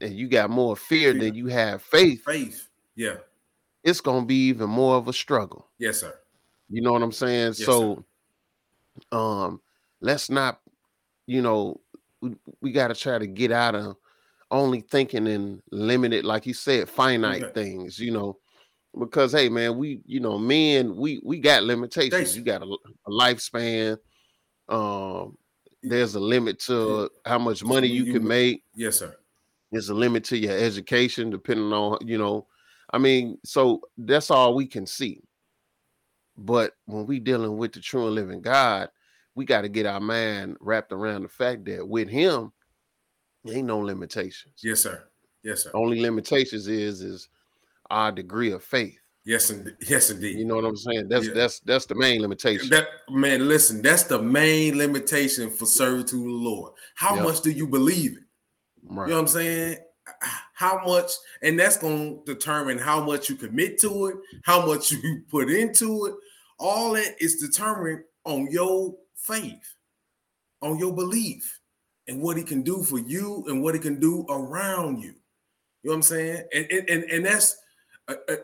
and 0.00 0.14
you 0.14 0.28
got 0.28 0.50
more 0.50 0.76
fear 0.76 1.12
than 1.12 1.34
you 1.34 1.46
have 1.46 1.82
faith, 1.82 2.24
faith, 2.24 2.68
yeah, 2.94 3.16
it's 3.82 4.00
gonna 4.00 4.24
be 4.24 4.48
even 4.48 4.70
more 4.70 4.96
of 4.96 5.08
a 5.08 5.12
struggle. 5.12 5.68
Yes, 5.78 6.00
sir. 6.00 6.14
You 6.68 6.82
know 6.82 6.92
what 6.92 7.02
I'm 7.02 7.12
saying? 7.12 7.48
Yes, 7.48 7.64
so, 7.64 8.04
sir. 9.12 9.18
um, 9.18 9.60
let's 10.00 10.30
not, 10.30 10.60
you 11.26 11.42
know, 11.42 11.80
we, 12.20 12.36
we 12.60 12.72
got 12.72 12.88
to 12.88 12.94
try 12.94 13.18
to 13.18 13.26
get 13.26 13.52
out 13.52 13.74
of 13.74 13.96
only 14.50 14.80
thinking 14.80 15.26
in 15.26 15.62
limited, 15.70 16.24
like 16.24 16.46
you 16.46 16.54
said, 16.54 16.88
finite 16.88 17.42
okay. 17.42 17.52
things, 17.52 17.98
you 17.98 18.10
know, 18.10 18.38
because 18.98 19.32
hey, 19.32 19.48
man, 19.48 19.76
we, 19.76 20.00
you 20.06 20.20
know, 20.20 20.38
men, 20.38 20.96
we 20.96 21.20
we 21.24 21.38
got 21.38 21.62
limitations. 21.62 22.36
You 22.36 22.42
got 22.42 22.62
a, 22.62 22.76
a, 23.06 23.10
lifespan. 23.10 23.98
Um, 24.68 25.36
there's 25.82 26.14
a 26.14 26.20
limit 26.20 26.58
to 26.60 27.10
how 27.24 27.38
much 27.38 27.64
money 27.64 27.88
you, 27.88 28.04
you 28.04 28.12
can 28.12 28.26
make. 28.26 28.64
Yes, 28.74 28.98
sir. 28.98 29.16
There's 29.70 29.88
a 29.88 29.94
limit 29.94 30.24
to 30.24 30.36
your 30.36 30.56
education, 30.56 31.30
depending 31.30 31.72
on, 31.72 31.98
you 32.06 32.18
know, 32.18 32.46
I 32.92 32.98
mean, 32.98 33.38
so 33.42 33.80
that's 33.96 34.30
all 34.30 34.54
we 34.54 34.66
can 34.66 34.86
see. 34.86 35.22
But 36.36 36.74
when 36.84 37.06
we 37.06 37.20
dealing 37.20 37.56
with 37.56 37.72
the 37.72 37.80
true 37.80 38.06
and 38.06 38.14
living 38.14 38.42
God, 38.42 38.90
we 39.34 39.46
got 39.46 39.62
to 39.62 39.68
get 39.68 39.86
our 39.86 40.00
mind 40.00 40.58
wrapped 40.60 40.92
around 40.92 41.22
the 41.22 41.28
fact 41.28 41.64
that 41.64 41.88
with 41.88 42.08
him, 42.08 42.52
ain't 43.48 43.66
no 43.66 43.78
limitations. 43.78 44.54
Yes, 44.62 44.82
sir. 44.82 45.04
Yes, 45.42 45.64
sir. 45.64 45.70
Only 45.74 46.00
limitations 46.00 46.68
is 46.68 47.00
is 47.00 47.28
our 47.92 48.10
degree 48.10 48.50
of 48.52 48.64
faith. 48.64 48.98
Yes, 49.24 49.50
and 49.50 49.72
yes, 49.88 50.10
indeed. 50.10 50.36
You 50.36 50.44
know 50.44 50.56
what 50.56 50.64
I'm 50.64 50.76
saying? 50.76 51.08
That's 51.08 51.28
yeah. 51.28 51.34
that's 51.34 51.60
that's 51.60 51.86
the 51.86 51.94
main 51.94 52.20
limitation. 52.22 52.68
That 52.70 52.88
man, 53.08 53.46
listen, 53.46 53.80
that's 53.80 54.02
the 54.02 54.20
main 54.20 54.76
limitation 54.76 55.50
for 55.50 55.64
servitude 55.64 56.08
to 56.08 56.24
the 56.24 56.30
Lord. 56.30 56.72
How 56.96 57.14
yep. 57.14 57.24
much 57.24 57.40
do 57.42 57.52
you 57.52 57.68
believe 57.68 58.16
it? 58.16 58.24
Right. 58.84 59.06
You 59.06 59.10
know 59.10 59.16
what 59.16 59.22
I'm 59.22 59.28
saying? 59.28 59.76
How 60.54 60.84
much, 60.84 61.12
and 61.42 61.58
that's 61.58 61.76
going 61.76 62.24
to 62.24 62.34
determine 62.34 62.78
how 62.78 63.04
much 63.04 63.28
you 63.28 63.36
commit 63.36 63.78
to 63.80 64.06
it, 64.06 64.16
how 64.42 64.66
much 64.66 64.90
you 64.90 65.22
put 65.30 65.50
into 65.50 66.06
it. 66.06 66.14
All 66.58 66.92
that 66.94 67.14
is 67.20 67.36
determined 67.36 68.02
on 68.24 68.48
your 68.50 68.94
faith, 69.16 69.74
on 70.60 70.78
your 70.78 70.92
belief, 70.92 71.60
and 72.08 72.20
what 72.20 72.36
he 72.36 72.42
can 72.42 72.62
do 72.62 72.82
for 72.82 72.98
you 72.98 73.44
and 73.46 73.62
what 73.62 73.74
he 73.74 73.80
can 73.80 74.00
do 74.00 74.26
around 74.28 75.00
you. 75.00 75.14
You 75.82 75.90
know 75.90 75.92
what 75.92 75.94
I'm 75.94 76.02
saying? 76.02 76.42
And 76.52 76.66
and 76.70 76.90
and, 76.90 77.04
and 77.04 77.26
that's 77.26 77.56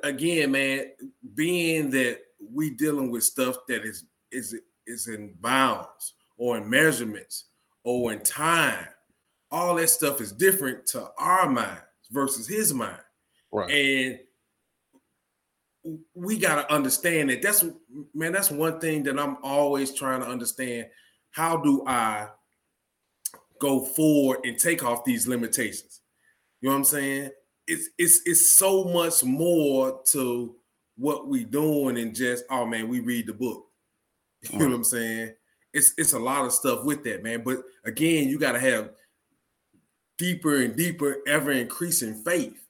again, 0.02 0.52
man, 0.52 0.86
being 1.34 1.90
that 1.90 2.20
we 2.52 2.70
dealing 2.70 3.10
with 3.10 3.24
stuff 3.24 3.56
that 3.68 3.84
is 3.84 4.04
is 4.30 4.56
is 4.86 5.08
in 5.08 5.34
bounds 5.40 6.14
or 6.36 6.56
in 6.56 6.68
measurements 6.68 7.46
or 7.84 8.12
in 8.12 8.20
time. 8.20 8.86
All 9.50 9.74
that 9.76 9.88
stuff 9.88 10.20
is 10.20 10.32
different 10.32 10.86
to 10.88 11.10
our 11.18 11.48
mind 11.48 11.80
versus 12.10 12.46
his 12.46 12.72
mind. 12.74 13.00
Right. 13.50 13.70
And 13.70 14.18
we 16.14 16.38
got 16.38 16.56
to 16.56 16.74
understand 16.74 17.30
that 17.30 17.42
that's 17.42 17.64
man 18.14 18.32
that's 18.32 18.50
one 18.50 18.78
thing 18.80 19.02
that 19.02 19.18
i'm 19.18 19.36
always 19.42 19.94
trying 19.94 20.20
to 20.20 20.26
understand 20.26 20.86
how 21.30 21.56
do 21.56 21.84
i 21.86 22.26
go 23.60 23.84
forward 23.84 24.40
and 24.44 24.58
take 24.58 24.84
off 24.84 25.04
these 25.04 25.26
limitations 25.26 26.00
you 26.60 26.68
know 26.68 26.74
what 26.74 26.78
i'm 26.78 26.84
saying 26.84 27.30
it's 27.68 27.90
it's 27.98 28.22
it's 28.26 28.52
so 28.52 28.84
much 28.84 29.22
more 29.22 30.00
to 30.04 30.54
what 30.96 31.28
we 31.28 31.44
doing 31.44 31.94
than 31.94 32.12
just 32.12 32.44
oh 32.50 32.66
man 32.66 32.88
we 32.88 33.00
read 33.00 33.26
the 33.26 33.32
book 33.32 33.66
you 34.50 34.58
know 34.58 34.66
what 34.66 34.74
i'm 34.74 34.84
saying 34.84 35.32
it's 35.72 35.94
it's 35.96 36.12
a 36.12 36.18
lot 36.18 36.44
of 36.44 36.52
stuff 36.52 36.84
with 36.84 37.04
that 37.04 37.22
man 37.22 37.42
but 37.44 37.58
again 37.84 38.28
you 38.28 38.38
got 38.38 38.52
to 38.52 38.60
have 38.60 38.90
deeper 40.16 40.56
and 40.56 40.76
deeper 40.76 41.18
ever 41.26 41.52
increasing 41.52 42.14
faith 42.24 42.66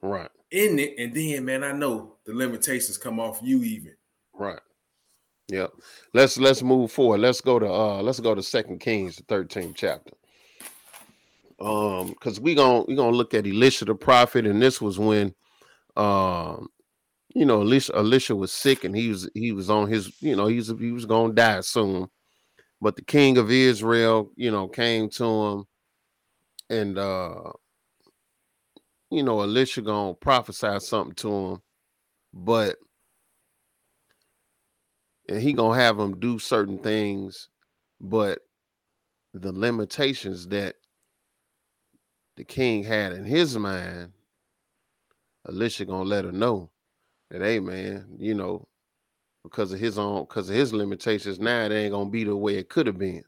right 0.00 0.30
in 0.50 0.78
it 0.78 0.94
and 0.98 1.14
then 1.14 1.44
man 1.44 1.62
i 1.62 1.72
know 1.72 2.16
the 2.30 2.36
limitations 2.36 2.96
come 2.96 3.18
off 3.18 3.40
you 3.42 3.62
even. 3.62 3.94
Right. 4.32 4.60
Yeah. 5.48 5.66
Let's 6.14 6.38
let's 6.38 6.62
move 6.62 6.92
forward. 6.92 7.20
Let's 7.20 7.40
go 7.40 7.58
to 7.58 7.66
uh 7.66 8.02
let's 8.02 8.20
go 8.20 8.34
to 8.34 8.42
Second 8.42 8.78
Kings, 8.78 9.16
the 9.16 9.22
13th 9.24 9.74
chapter. 9.74 10.12
Um, 11.60 12.08
because 12.08 12.40
we 12.40 12.54
gonna 12.54 12.84
we 12.88 12.94
gonna 12.96 13.16
look 13.16 13.34
at 13.34 13.46
Elisha 13.46 13.84
the 13.84 13.94
prophet, 13.94 14.46
and 14.46 14.62
this 14.62 14.80
was 14.80 14.98
when 14.98 15.34
um 15.96 16.68
you 17.34 17.44
know 17.44 17.60
Elisha 17.62 17.96
Elisha 17.96 18.34
was 18.34 18.52
sick 18.52 18.84
and 18.84 18.96
he 18.96 19.08
was 19.08 19.28
he 19.34 19.52
was 19.52 19.68
on 19.70 19.88
his 19.88 20.12
you 20.22 20.36
know 20.36 20.46
he 20.46 20.56
was 20.56 20.68
he 20.78 20.92
was 20.92 21.06
gonna 21.06 21.34
die 21.34 21.60
soon. 21.60 22.08
But 22.80 22.96
the 22.96 23.02
king 23.02 23.36
of 23.38 23.50
Israel, 23.50 24.30
you 24.36 24.50
know, 24.50 24.68
came 24.68 25.10
to 25.10 25.24
him 25.24 25.64
and 26.70 26.98
uh 26.98 27.52
you 29.10 29.22
know 29.22 29.40
Elisha 29.42 29.82
gonna 29.82 30.14
prophesy 30.14 30.78
something 30.80 31.14
to 31.16 31.28
him 31.30 31.62
but 32.32 32.76
and 35.28 35.40
he 35.40 35.52
gonna 35.52 35.78
have 35.78 35.98
him 35.98 36.18
do 36.18 36.38
certain 36.38 36.78
things, 36.78 37.48
but 38.00 38.40
the 39.32 39.52
limitations 39.52 40.48
that 40.48 40.76
the 42.40 42.44
king 42.44 42.82
had 42.82 43.12
in 43.12 43.22
his 43.22 43.58
mind, 43.58 44.10
Elisha 45.46 45.84
gonna 45.84 46.08
let 46.08 46.24
her 46.24 46.32
know 46.32 46.70
that, 47.30 47.42
hey 47.42 47.60
man, 47.60 48.06
you 48.18 48.32
know, 48.32 48.66
because 49.42 49.72
of 49.72 49.78
his 49.78 49.98
own, 49.98 50.22
because 50.22 50.48
of 50.48 50.56
his 50.56 50.72
limitations, 50.72 51.38
now 51.38 51.66
it 51.66 51.72
ain't 51.72 51.92
gonna 51.92 52.08
be 52.08 52.24
the 52.24 52.34
way 52.34 52.54
it 52.54 52.70
could 52.70 52.86
have 52.86 52.96
been. 52.96 53.22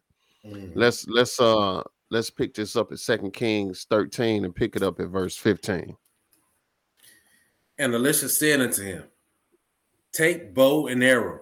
Mm-hmm. 0.47 0.79
Let's 0.79 1.07
let's 1.09 1.39
uh 1.39 1.83
let's 2.11 2.31
pick 2.31 2.55
this 2.55 2.75
up 2.75 2.91
at 2.91 3.01
Second 3.01 3.33
Kings 3.35 3.87
13 3.91 4.47
and 4.47 4.55
pick 4.55 4.77
it 4.77 4.83
up 4.83 4.99
at 4.99 5.09
verse 5.09 5.37
15. 5.37 5.95
And 7.77 7.95
Elisha 7.95 8.31
said 8.31 8.63
unto 8.63 8.83
him, 8.83 9.05
Take 10.13 10.55
bow 10.55 10.87
and 10.87 11.05
arrow. 11.05 11.41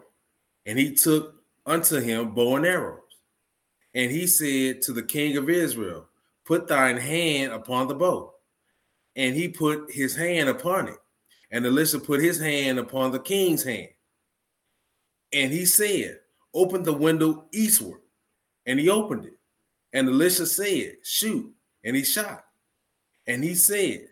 And 0.66 0.76
he 0.76 0.92
took 0.92 1.36
unto 1.64 2.00
him 2.00 2.34
bow 2.34 2.56
and 2.56 2.66
arrows. 2.66 2.98
And 3.94 4.10
he 4.10 4.26
said 4.26 4.82
to 4.82 4.92
the 4.92 5.04
king 5.04 5.36
of 5.36 5.48
Israel, 5.48 6.10
Put 6.50 6.66
thine 6.66 6.97
hand 6.97 7.52
upon 7.52 7.87
the 7.87 7.95
bow. 7.95 8.35
And 9.14 9.37
he 9.37 9.47
put 9.47 9.88
his 9.88 10.16
hand 10.16 10.49
upon 10.49 10.88
it. 10.88 10.97
And 11.52 11.64
Elisha 11.64 12.00
put 12.00 12.21
his 12.21 12.40
hand 12.40 12.80
upon 12.80 13.12
the 13.12 13.21
king's 13.21 13.62
hand. 13.62 13.90
And 15.33 15.52
he 15.52 15.64
said, 15.64 16.19
Open 16.52 16.83
the 16.83 16.92
window 16.92 17.45
eastward. 17.52 18.00
And 18.66 18.80
he 18.80 18.90
opened 18.90 19.26
it. 19.26 19.38
And 19.92 20.09
Elisha 20.09 20.45
said, 20.45 20.97
Shoot. 21.04 21.54
And 21.85 21.95
he 21.95 22.02
shot. 22.02 22.45
And 23.28 23.45
he 23.45 23.54
said, 23.54 24.09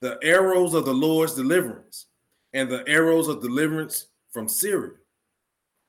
The 0.00 0.18
arrows 0.22 0.72
of 0.72 0.86
the 0.86 0.94
Lord's 0.94 1.34
deliverance, 1.34 2.06
and 2.54 2.70
the 2.70 2.82
arrows 2.88 3.28
of 3.28 3.42
deliverance 3.42 4.06
from 4.30 4.48
Syria. 4.48 4.94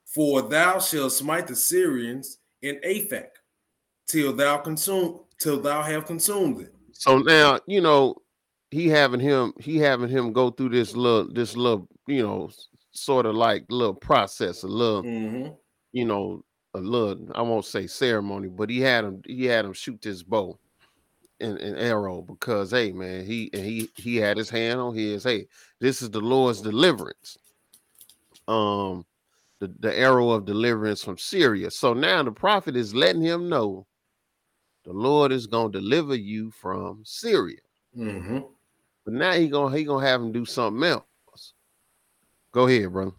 For 0.04 0.42
thou 0.42 0.80
shalt 0.80 1.14
smite 1.14 1.48
the 1.48 1.56
Syrians 1.56 2.40
in 2.62 2.82
Aphek 2.84 3.30
till 4.08 4.34
thou 4.34 4.58
consume 4.58 5.22
till 5.40 5.60
thou 5.60 5.82
have 5.82 6.06
consumed 6.06 6.62
it. 6.62 6.74
So 6.94 7.18
now, 7.18 7.60
you 7.66 7.82
know, 7.82 8.16
he 8.72 8.88
having 8.88 9.20
him, 9.20 9.54
he 9.60 9.78
having 9.78 10.10
him 10.10 10.34
go 10.34 10.52
through 10.52 10.70
this 10.70 10.96
little, 10.96 11.32
this 11.32 11.56
little, 11.56 11.88
you 12.08 12.24
know, 12.24 12.50
sort 12.92 13.26
of 13.26 13.36
like 13.36 13.66
little 13.70 13.96
process, 13.96 14.64
a 14.64 14.68
little, 14.68 15.04
mm-hmm. 15.04 15.54
you 15.92 16.06
know, 16.06 16.44
a 16.76 16.80
little, 16.80 17.28
I 17.34 17.42
won't 17.42 17.66
say 17.66 17.88
ceremony, 17.88 18.50
but 18.50 18.70
he 18.70 18.80
had 18.82 19.06
him, 19.06 19.22
he 19.26 19.46
had 19.46 19.66
him 19.66 19.74
shoot 19.74 20.02
this 20.02 20.22
bow 20.22 20.60
and, 21.40 21.58
and 21.60 21.78
arrow 21.78 22.22
because 22.22 22.72
hey 22.72 22.92
man, 22.92 23.26
he 23.26 23.50
and 23.54 23.64
he 23.64 23.90
he 23.96 24.18
had 24.18 24.38
his 24.38 24.50
hand 24.50 24.80
on 24.80 24.96
his 24.96 25.24
hey, 25.24 25.48
this 25.80 26.02
is 26.02 26.10
the 26.10 26.20
Lord's 26.20 26.62
deliverance. 26.62 27.38
Um 28.48 29.06
the, 29.60 29.74
the 29.80 29.98
arrow 29.98 30.32
of 30.32 30.46
deliverance 30.46 31.04
from 31.04 31.18
Syria. 31.18 31.70
So 31.70 31.94
now 31.94 32.24
the 32.24 32.32
prophet 32.32 32.76
is 32.76 32.96
letting 32.96 33.22
him 33.22 33.50
know 33.50 33.86
the 34.90 34.96
Lord 34.96 35.32
is 35.32 35.46
gonna 35.46 35.72
deliver 35.72 36.16
you 36.16 36.50
from 36.50 37.04
Syria. 37.06 37.60
Mm-hmm. 37.96 38.40
But 39.06 39.14
now 39.14 39.34
he 39.34 39.48
gonna 39.48 39.78
he 39.78 39.84
gonna 39.84 40.04
have 40.04 40.20
him 40.20 40.32
do 40.32 40.46
something 40.46 40.84
else. 40.84 41.54
Go 42.52 42.66
ahead, 42.66 42.92
brother. 42.92 43.12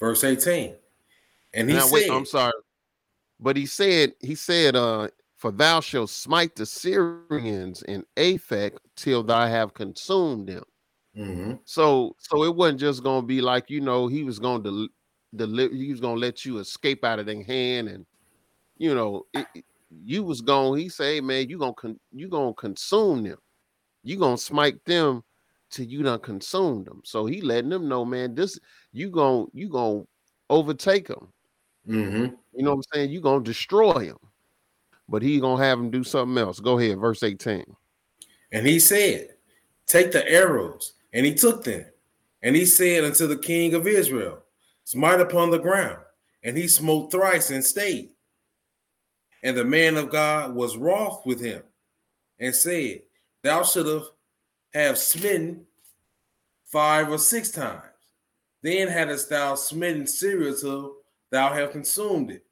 Verse 0.00 0.24
18. 0.24 0.74
And 1.54 1.70
he 1.70 1.76
now, 1.76 1.82
said, 1.82 1.94
wait, 1.94 2.10
I'm 2.10 2.26
sorry. 2.26 2.52
But 3.38 3.56
he 3.56 3.66
said, 3.66 4.14
he 4.18 4.34
said, 4.34 4.74
uh, 4.74 5.08
for 5.36 5.52
thou 5.52 5.78
shalt 5.78 6.10
smite 6.10 6.56
the 6.56 6.66
Syrians 6.66 7.82
in 7.82 8.04
Aphek 8.16 8.76
till 8.96 9.22
thou 9.22 9.46
have 9.46 9.74
consumed 9.74 10.48
them. 10.48 10.64
Mm-hmm. 11.16 11.52
So, 11.66 12.16
so 12.18 12.42
it 12.42 12.56
wasn't 12.56 12.80
just 12.80 13.04
gonna 13.04 13.24
be 13.24 13.40
like 13.40 13.70
you 13.70 13.80
know 13.80 14.08
he 14.08 14.24
was 14.24 14.40
gonna 14.40 14.64
del- 14.64 14.88
deliver, 15.36 15.72
he 15.72 15.92
was 15.92 16.00
gonna 16.00 16.18
let 16.18 16.44
you 16.44 16.58
escape 16.58 17.04
out 17.04 17.20
of 17.20 17.26
their 17.26 17.44
hand, 17.44 17.86
and 17.86 18.04
you 18.76 18.92
know 18.92 19.26
it, 19.32 19.46
you 19.90 20.22
was 20.22 20.40
going. 20.40 20.80
He 20.80 20.88
say, 20.88 21.20
man, 21.20 21.48
you 21.48 21.58
gonna 21.58 21.74
con- 21.74 22.00
you 22.12 22.28
gonna 22.28 22.54
consume 22.54 23.24
them, 23.24 23.38
you 24.02 24.16
gonna 24.16 24.38
smite 24.38 24.84
them 24.84 25.22
till 25.70 25.86
you 25.86 26.02
done 26.02 26.20
consumed 26.20 26.86
them. 26.86 27.00
So 27.04 27.26
he 27.26 27.40
letting 27.40 27.70
them 27.70 27.88
know, 27.88 28.04
man, 28.04 28.34
this 28.34 28.58
you 28.92 29.10
gonna 29.10 29.46
you 29.52 29.68
gonna 29.68 30.02
overtake 30.48 31.08
them. 31.08 31.28
Mm-hmm. 31.88 32.34
You 32.54 32.64
know 32.64 32.74
what 32.74 32.76
I'm 32.76 32.82
saying? 32.94 33.10
You 33.10 33.20
gonna 33.20 33.44
destroy 33.44 34.00
him, 34.00 34.18
but 35.08 35.22
he 35.22 35.40
gonna 35.40 35.62
have 35.62 35.78
him 35.78 35.90
do 35.90 36.04
something 36.04 36.38
else. 36.38 36.60
Go 36.60 36.78
ahead, 36.78 36.98
verse 36.98 37.22
18. 37.22 37.64
And 38.52 38.66
he 38.66 38.78
said, 38.78 39.28
Take 39.86 40.12
the 40.12 40.28
arrows, 40.30 40.94
and 41.12 41.24
he 41.24 41.34
took 41.34 41.64
them. 41.64 41.84
And 42.42 42.56
he 42.56 42.64
said 42.64 43.04
unto 43.04 43.26
the 43.26 43.36
king 43.36 43.74
of 43.74 43.86
Israel, 43.86 44.42
Smite 44.84 45.20
upon 45.20 45.50
the 45.50 45.58
ground. 45.58 45.98
And 46.42 46.56
he 46.56 46.68
smote 46.68 47.12
thrice 47.12 47.50
and 47.50 47.64
stayed. 47.64 48.10
And 49.42 49.56
the 49.56 49.64
man 49.64 49.96
of 49.96 50.10
God 50.10 50.54
was 50.54 50.76
wroth 50.76 51.24
with 51.24 51.40
him, 51.40 51.62
and 52.38 52.54
said, 52.54 53.02
Thou 53.42 53.62
should 53.62 53.86
have 53.86 54.04
have 54.74 54.98
smitten 54.98 55.66
five 56.66 57.10
or 57.10 57.18
six 57.18 57.50
times. 57.50 57.82
Then 58.62 58.88
hadst 58.88 59.30
thou 59.30 59.54
smitten 59.54 60.06
Syria 60.06 60.54
till 60.54 60.96
thou 61.30 61.52
have 61.52 61.72
consumed 61.72 62.30
it. 62.30 62.44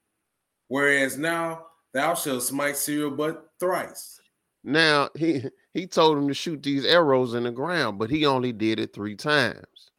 Whereas 0.67 1.17
now 1.17 1.67
thou 1.93 2.15
shalt 2.15 2.43
smite 2.43 2.77
Syria 2.77 3.09
but 3.09 3.51
thrice. 3.59 4.19
Now 4.63 5.09
he 5.15 5.43
he 5.73 5.87
told 5.87 6.17
him 6.17 6.27
to 6.27 6.33
shoot 6.33 6.61
these 6.61 6.85
arrows 6.85 7.33
in 7.33 7.43
the 7.43 7.51
ground, 7.51 7.99
but 7.99 8.09
he 8.09 8.25
only 8.25 8.51
did 8.51 8.79
it 8.79 8.93
three 8.93 9.15
times. 9.15 9.91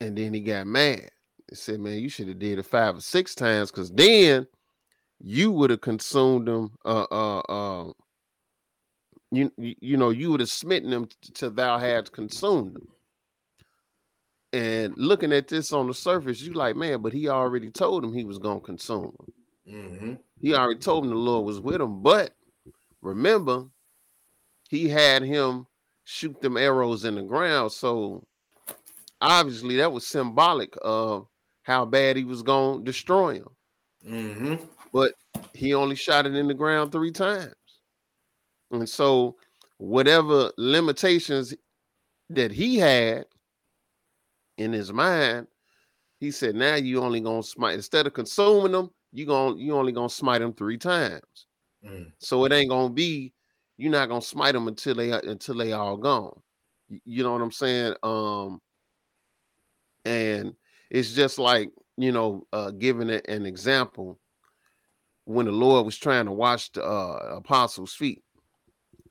And 0.00 0.16
then 0.16 0.34
he 0.34 0.40
got 0.40 0.66
mad. 0.66 1.10
He 1.48 1.56
said, 1.56 1.80
Man, 1.80 1.98
you 1.98 2.08
should 2.08 2.28
have 2.28 2.38
did 2.38 2.58
it 2.58 2.66
five 2.66 2.96
or 2.96 3.00
six 3.00 3.34
times, 3.34 3.70
because 3.70 3.90
then 3.90 4.46
you 5.20 5.50
would 5.52 5.70
have 5.70 5.80
consumed 5.80 6.48
them. 6.48 6.72
Uh 6.84 7.06
uh 7.10 7.38
uh 7.40 7.92
you, 9.30 9.50
you 9.56 9.96
know, 9.96 10.10
you 10.10 10.30
would 10.30 10.40
have 10.40 10.50
smitten 10.50 10.90
them 10.90 11.08
till 11.34 11.50
thou 11.50 11.78
had 11.78 12.12
consumed 12.12 12.74
them. 12.74 12.88
And 14.52 14.96
looking 14.96 15.32
at 15.32 15.48
this 15.48 15.72
on 15.72 15.88
the 15.88 15.94
surface, 15.94 16.40
you 16.40 16.52
like, 16.52 16.76
man, 16.76 17.02
but 17.02 17.12
he 17.12 17.28
already 17.28 17.70
told 17.70 18.04
him 18.04 18.12
he 18.12 18.24
was 18.24 18.38
gonna 18.38 18.60
consume 18.60 19.12
him. 19.66 19.74
Mm-hmm. 19.74 20.14
He 20.40 20.54
already 20.54 20.78
told 20.78 21.04
him 21.04 21.10
the 21.10 21.16
Lord 21.16 21.44
was 21.44 21.60
with 21.60 21.80
him. 21.80 22.02
But 22.02 22.36
remember, 23.02 23.64
he 24.68 24.88
had 24.88 25.22
him 25.22 25.66
shoot 26.04 26.40
them 26.40 26.56
arrows 26.56 27.04
in 27.04 27.16
the 27.16 27.22
ground. 27.22 27.72
So 27.72 28.24
obviously 29.20 29.76
that 29.76 29.92
was 29.92 30.06
symbolic 30.06 30.74
of 30.82 31.26
how 31.62 31.84
bad 31.84 32.16
he 32.16 32.24
was 32.24 32.42
gonna 32.42 32.84
destroy 32.84 33.36
him. 33.36 33.48
Mm-hmm. 34.06 34.54
But 34.94 35.14
he 35.52 35.74
only 35.74 35.96
shot 35.96 36.24
it 36.24 36.36
in 36.36 36.46
the 36.46 36.54
ground 36.54 36.92
three 36.92 37.10
times. 37.10 37.52
And 38.70 38.88
so 38.88 39.34
whatever 39.78 40.52
limitations 40.56 41.52
that 42.30 42.52
he 42.52 42.76
had 42.78 43.26
in 44.56 44.72
his 44.72 44.92
mind, 44.92 45.48
he 46.20 46.30
said, 46.30 46.54
now 46.54 46.76
you 46.76 47.02
only 47.02 47.20
gonna 47.20 47.42
smite 47.42 47.74
instead 47.74 48.06
of 48.06 48.14
consuming 48.14 48.70
them, 48.70 48.88
you 49.12 49.26
gonna 49.26 49.56
you 49.56 49.74
only 49.76 49.90
gonna 49.90 50.08
smite 50.08 50.40
them 50.40 50.54
three 50.54 50.78
times. 50.78 51.46
Mm. 51.84 52.12
So 52.18 52.44
it 52.44 52.52
ain't 52.52 52.70
gonna 52.70 52.94
be 52.94 53.32
you're 53.76 53.90
not 53.90 54.08
gonna 54.08 54.22
smite 54.22 54.54
them 54.54 54.68
until 54.68 54.94
they 54.94 55.10
until 55.10 55.56
they 55.56 55.72
all 55.72 55.96
gone. 55.96 56.40
You 57.04 57.24
know 57.24 57.32
what 57.32 57.42
I'm 57.42 57.50
saying? 57.50 57.94
Um, 58.04 58.60
and 60.04 60.54
it's 60.88 61.12
just 61.12 61.40
like 61.40 61.70
you 61.96 62.12
know, 62.12 62.46
uh, 62.52 62.70
giving 62.70 63.10
it 63.10 63.26
an 63.28 63.44
example 63.44 64.18
when 65.24 65.46
the 65.46 65.52
Lord 65.52 65.86
was 65.86 65.96
trying 65.96 66.26
to 66.26 66.32
wash 66.32 66.70
the 66.70 66.84
uh, 66.84 67.36
apostles' 67.36 67.94
feet, 67.94 68.22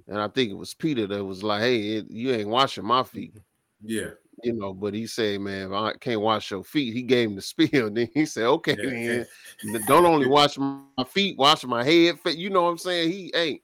and 0.08 0.20
I 0.20 0.28
think 0.28 0.52
it 0.52 0.58
was 0.58 0.74
Peter 0.74 1.08
that 1.08 1.24
was 1.24 1.44
like, 1.44 1.62
"Hey, 1.62 1.98
it, 1.98 2.10
you 2.10 2.32
ain't 2.32 2.50
washing 2.50 2.86
my 2.86 3.04
feet." 3.04 3.36
Yeah, 3.82 4.12
you 4.44 4.54
know, 4.54 4.74
but 4.74 4.94
he 4.94 5.08
said, 5.08 5.40
man, 5.42 5.68
if 5.68 5.72
I 5.72 5.94
can't 5.94 6.22
wash 6.22 6.52
your 6.52 6.64
feet, 6.64 6.94
he 6.94 7.02
gave 7.02 7.30
him 7.30 7.36
the 7.36 7.42
spiel. 7.42 7.90
Then 7.90 8.10
he 8.14 8.26
said, 8.26 8.46
okay, 8.46 8.76
yeah. 8.78 9.24
man, 9.64 9.84
don't 9.88 10.06
only 10.06 10.28
wash 10.30 10.58
my 10.58 11.04
feet, 11.08 11.38
wash 11.38 11.64
my 11.64 11.84
head. 11.84 12.18
You 12.26 12.50
know 12.50 12.64
what 12.64 12.70
I'm 12.70 12.78
saying? 12.78 13.12
He 13.12 13.32
ain't, 13.36 13.62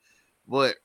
but 0.47 0.75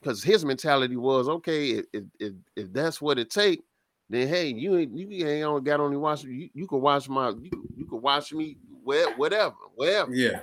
because 0.00 0.22
his 0.22 0.44
mentality 0.44 0.96
was, 0.96 1.28
okay, 1.28 1.82
if, 1.92 2.04
if, 2.18 2.32
if 2.54 2.72
that's 2.72 3.00
what 3.00 3.18
it 3.18 3.30
take, 3.30 3.62
then 4.08 4.28
hey, 4.28 4.48
you 4.48 4.76
ain't 4.76 4.96
you 4.96 5.26
ain't 5.26 5.64
got 5.64 5.80
only 5.80 5.96
wash 5.96 6.22
you, 6.22 6.48
you 6.54 6.66
can 6.68 6.80
wash 6.80 7.08
my 7.08 7.30
you, 7.30 7.50
you 7.76 7.86
can 7.86 8.00
wash 8.00 8.32
me 8.32 8.56
where 8.84 9.12
whatever, 9.16 9.56
wherever. 9.74 10.14
Yeah. 10.14 10.42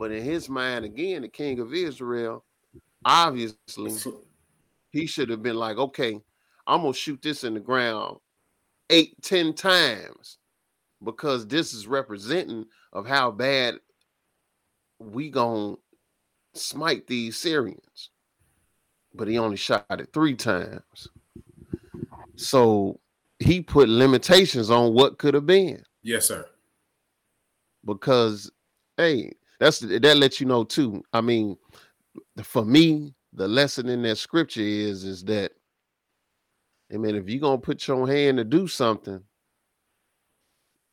But 0.00 0.12
in 0.12 0.24
his 0.24 0.48
mind, 0.48 0.86
again, 0.86 1.20
the 1.20 1.28
king 1.28 1.60
of 1.60 1.74
Israel, 1.74 2.42
obviously, 3.04 4.14
he 4.88 5.04
should 5.04 5.28
have 5.28 5.42
been 5.42 5.56
like, 5.56 5.76
okay, 5.76 6.18
I'm 6.66 6.80
gonna 6.80 6.94
shoot 6.94 7.20
this 7.20 7.44
in 7.44 7.52
the 7.52 7.60
ground 7.60 8.16
eight, 8.88 9.14
ten 9.20 9.52
times 9.52 10.38
because 11.04 11.46
this 11.46 11.74
is 11.74 11.86
representing 11.86 12.64
of 12.94 13.06
how 13.06 13.30
bad 13.30 13.74
we 14.98 15.28
gonna 15.28 15.76
smite 16.54 17.06
these 17.06 17.36
Syrians. 17.36 18.08
But 19.14 19.28
he 19.28 19.36
only 19.36 19.58
shot 19.58 19.84
it 19.90 20.08
three 20.14 20.34
times. 20.34 21.08
So 22.36 23.00
he 23.38 23.60
put 23.60 23.90
limitations 23.90 24.70
on 24.70 24.94
what 24.94 25.18
could 25.18 25.34
have 25.34 25.46
been. 25.46 25.82
Yes, 26.02 26.28
sir. 26.28 26.46
Because 27.84 28.50
hey, 28.96 29.34
that's 29.60 29.80
that 29.80 30.16
lets 30.16 30.40
you 30.40 30.46
know 30.46 30.64
too. 30.64 31.04
I 31.12 31.20
mean, 31.20 31.56
for 32.42 32.64
me, 32.64 33.14
the 33.34 33.46
lesson 33.46 33.88
in 33.88 34.02
that 34.02 34.16
scripture 34.16 34.62
is 34.62 35.04
is 35.04 35.22
that, 35.24 35.52
I 36.92 36.96
mean, 36.96 37.14
if 37.14 37.28
you're 37.28 37.40
gonna 37.40 37.58
put 37.58 37.86
your 37.86 38.08
hand 38.08 38.38
to 38.38 38.44
do 38.44 38.66
something, 38.66 39.22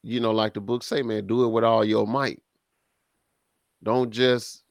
you 0.04 0.20
know, 0.20 0.32
like 0.32 0.54
the 0.54 0.62
book 0.62 0.84
say, 0.84 1.02
man, 1.02 1.26
do 1.26 1.46
it 1.46 1.48
with 1.48 1.64
all 1.64 1.84
your 1.84 2.06
might. 2.06 2.42
Don't 3.82 4.12
just 4.12 4.64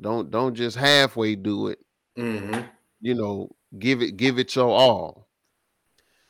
don't 0.00 0.30
don't 0.30 0.54
just 0.54 0.76
halfway 0.76 1.34
do 1.34 1.68
it. 1.68 1.80
Mm-hmm. 2.16 2.60
You 3.00 3.14
know, 3.14 3.50
give 3.80 4.00
it 4.00 4.16
give 4.16 4.38
it 4.38 4.54
your 4.54 4.70
all. 4.70 5.28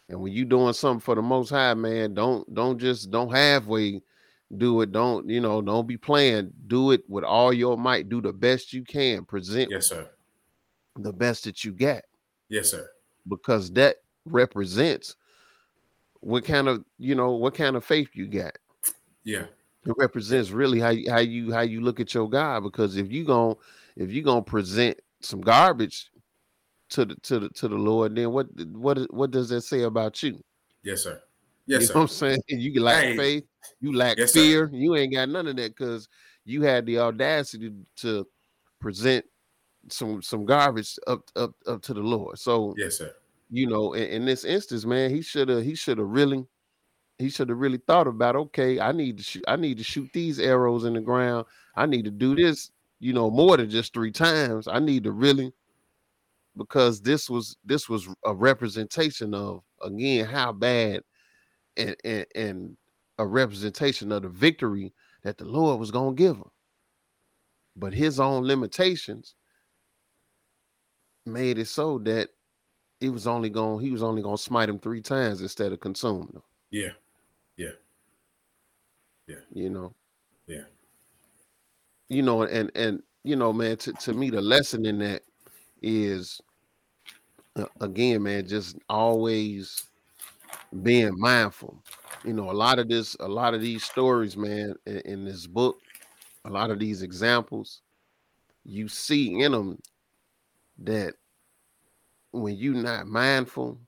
And 0.09 0.21
when 0.21 0.33
you 0.33 0.47
doing 0.47 0.73
something 0.73 1.01
for 1.01 1.15
the 1.15 1.23
most 1.23 1.51
high, 1.51 1.75
man, 1.75 2.15
don't 2.15 2.53
don't 2.53 2.79
just 2.79 3.11
don't 3.11 3.31
halfway 3.31 4.01
do 4.57 4.81
it. 4.83 4.93
Don't, 4.93 5.29
you 5.29 5.41
know, 5.41 5.63
don't 5.63 5.87
be 5.87 5.97
playing. 5.97 6.53
Do 6.67 6.91
it 6.91 7.03
with 7.09 7.25
all 7.25 7.53
your 7.53 7.77
might. 7.77 8.09
Do 8.09 8.21
the 8.21 8.33
best 8.33 8.73
you 8.73 8.85
can. 8.85 9.25
Present 9.25 9.71
Yes, 9.71 9.89
sir. 9.89 10.11
the 10.97 11.13
best 11.13 11.45
that 11.45 11.65
you 11.65 11.73
got. 11.73 12.03
Yes, 12.49 12.71
sir. 12.71 12.89
Because 13.29 13.71
that 13.73 13.97
represents 14.27 15.17
what 16.21 16.45
kind 16.45 16.69
of, 16.69 16.85
you 16.99 17.15
know, 17.15 17.33
what 17.33 17.55
kind 17.55 17.77
of 17.77 17.85
faith 17.85 18.11
you 18.15 18.27
got. 18.27 18.57
Yeah. 19.25 19.47
It 19.85 19.95
represents 19.97 20.51
really 20.51 20.79
how 20.79 20.91
you 20.91 21.11
how 21.11 21.19
you 21.19 21.53
how 21.53 21.63
you 21.63 21.81
look 21.81 21.99
at 21.99 22.15
your 22.15 22.29
God. 22.29 22.63
Because 22.63 22.97
if 22.97 23.11
you 23.11 23.25
going 23.25 23.57
if 23.97 24.13
you 24.13 24.23
gonna 24.23 24.43
present 24.43 25.01
some 25.21 25.41
garbage 25.41 26.11
to 26.91 27.05
the 27.05 27.17
to 27.17 27.41
the 27.41 27.49
to 27.51 27.69
the 27.69 27.75
Lord, 27.75 28.15
then 28.15 28.31
what 28.31 28.47
what 28.71 29.13
what 29.13 29.31
does 29.33 29.49
that 29.49 29.63
say 29.63 29.83
about 29.83 30.23
you? 30.23 30.43
Yes, 30.85 31.03
sir. 31.03 31.21
You 31.67 31.79
Yes, 31.79 31.89
know 31.89 31.95
what 31.95 32.01
I'm 32.03 32.09
saying? 32.09 32.43
You 32.49 32.83
lack 32.83 33.05
Hey. 33.05 33.17
faith, 33.17 33.45
you 33.81 33.93
lack 33.95 34.19
Yes, 34.19 34.33
sir. 34.33 34.41
fear, 34.41 34.71
you 34.73 34.95
ain't 34.97 35.13
got 35.15 35.29
none 35.29 35.47
of 35.47 35.57
that 35.57 35.77
because 35.77 36.09
you 36.45 36.63
had 36.63 36.87
the 36.87 36.99
audacity 36.99 37.73
to 37.99 38.27
present 38.81 39.25
some 39.91 40.23
some 40.23 40.45
garbage 40.45 40.99
up 41.07 41.23
up 41.37 41.53
up 41.67 41.83
to 41.83 41.95
the 41.95 42.01
Lord. 42.03 42.39
So 42.39 42.75
Yes, 42.77 42.99
sir. 42.99 43.15
you 43.51 43.67
know, 43.67 43.93
in, 43.95 44.05
in 44.09 44.25
this 44.25 44.45
instance, 44.45 44.85
man, 44.85 45.11
he 45.11 45.23
should 45.23 45.49
have 45.49 45.63
he 45.65 45.75
should 45.75 45.99
have 45.99 46.09
really 46.09 46.45
he 47.19 47.31
should 47.31 47.49
have 47.51 47.59
really 47.59 47.79
thought 47.79 48.07
about 48.09 48.37
okay, 48.37 48.81
I 48.81 48.93
need 48.93 49.19
to 49.19 49.23
shoot 49.25 49.45
I 49.49 49.57
need 49.57 49.79
to 49.79 49.85
shoot 49.85 50.11
these 50.13 50.41
arrows 50.41 50.85
in 50.85 50.95
the 50.95 51.01
ground. 51.01 51.47
I 51.77 51.87
need 51.87 52.05
to 52.07 52.11
do 52.11 52.35
this, 52.35 52.71
you 53.01 53.13
know, 53.13 53.31
more 53.31 53.57
than 53.57 53.71
just 53.71 53.95
three 53.95 54.13
times. 54.13 54.69
I 54.69 54.79
need 54.81 55.05
to 55.05 55.13
really 55.13 55.53
because 56.57 57.01
this 57.01 57.31
was 57.31 57.57
this 57.65 57.89
was 57.89 58.09
a 58.25 58.35
representation 58.35 59.35
of 59.35 59.63
again 59.83 60.27
how 60.27 60.53
bad 60.53 61.03
and 61.77 61.97
and, 62.05 62.27
and 62.35 62.77
a 63.19 63.27
representation 63.27 64.13
of 64.13 64.23
the 64.23 64.29
victory 64.29 64.93
that 65.23 65.39
the 65.39 65.45
Lord 65.45 65.79
was 65.79 65.91
going 65.91 66.17
to 66.17 66.23
give 66.23 66.37
him. 66.37 66.51
But 67.77 67.95
his 67.95 68.21
own 68.21 68.45
limitations 68.45 69.35
made 71.25 71.59
it 71.59 71.69
so 71.69 71.99
that 72.01 72.31
it 73.01 73.11
was 73.11 73.27
only 73.27 73.51
going 73.51 73.85
he 73.85 73.91
was 73.91 74.03
only 74.03 74.23
going 74.23 74.37
to 74.37 74.43
smite 74.43 74.69
him 74.69 74.79
3 74.79 75.01
times 75.01 75.41
instead 75.41 75.73
of 75.73 75.81
consume 75.81 76.29
them, 76.33 76.43
Yeah. 76.71 76.93
Yeah 77.57 77.71
yeah 79.29 79.37
you 79.53 79.71
know. 79.71 79.95
Yeah. 80.47 80.65
You 82.09 82.23
know 82.23 82.43
and 82.43 82.71
and 82.75 83.03
you 83.25 83.37
know 83.37 83.53
man 83.53 83.77
to, 83.79 83.93
to 83.93 84.13
me 84.13 84.31
the 84.31 84.41
lesson 84.41 84.85
in 84.85 84.99
that 84.99 85.23
is 85.81 86.41
uh, 87.57 87.67
again 87.81 88.23
man 88.23 88.47
just 88.47 88.77
always 88.89 89.87
being 90.83 91.19
mindful. 91.19 91.83
You 92.25 92.33
know 92.33 92.51
a 92.51 92.53
lot 92.53 92.79
of 92.79 92.89
this 92.89 93.17
a 93.21 93.29
lot 93.29 93.55
of 93.55 93.61
these 93.61 93.85
stories 93.85 94.37
man 94.37 94.75
in, 94.87 94.99
in 95.01 95.25
this 95.25 95.47
book 95.47 95.79
a 96.45 96.51
lot 96.51 96.71
of 96.71 96.79
these 96.79 97.03
examples 97.03 97.83
you 98.65 98.87
see 98.87 99.41
in 99.41 99.53
them 99.53 99.79
that 100.79 101.15
when 102.31 102.57
you're 102.57 102.75
not 102.75 103.07
mindful 103.07 103.79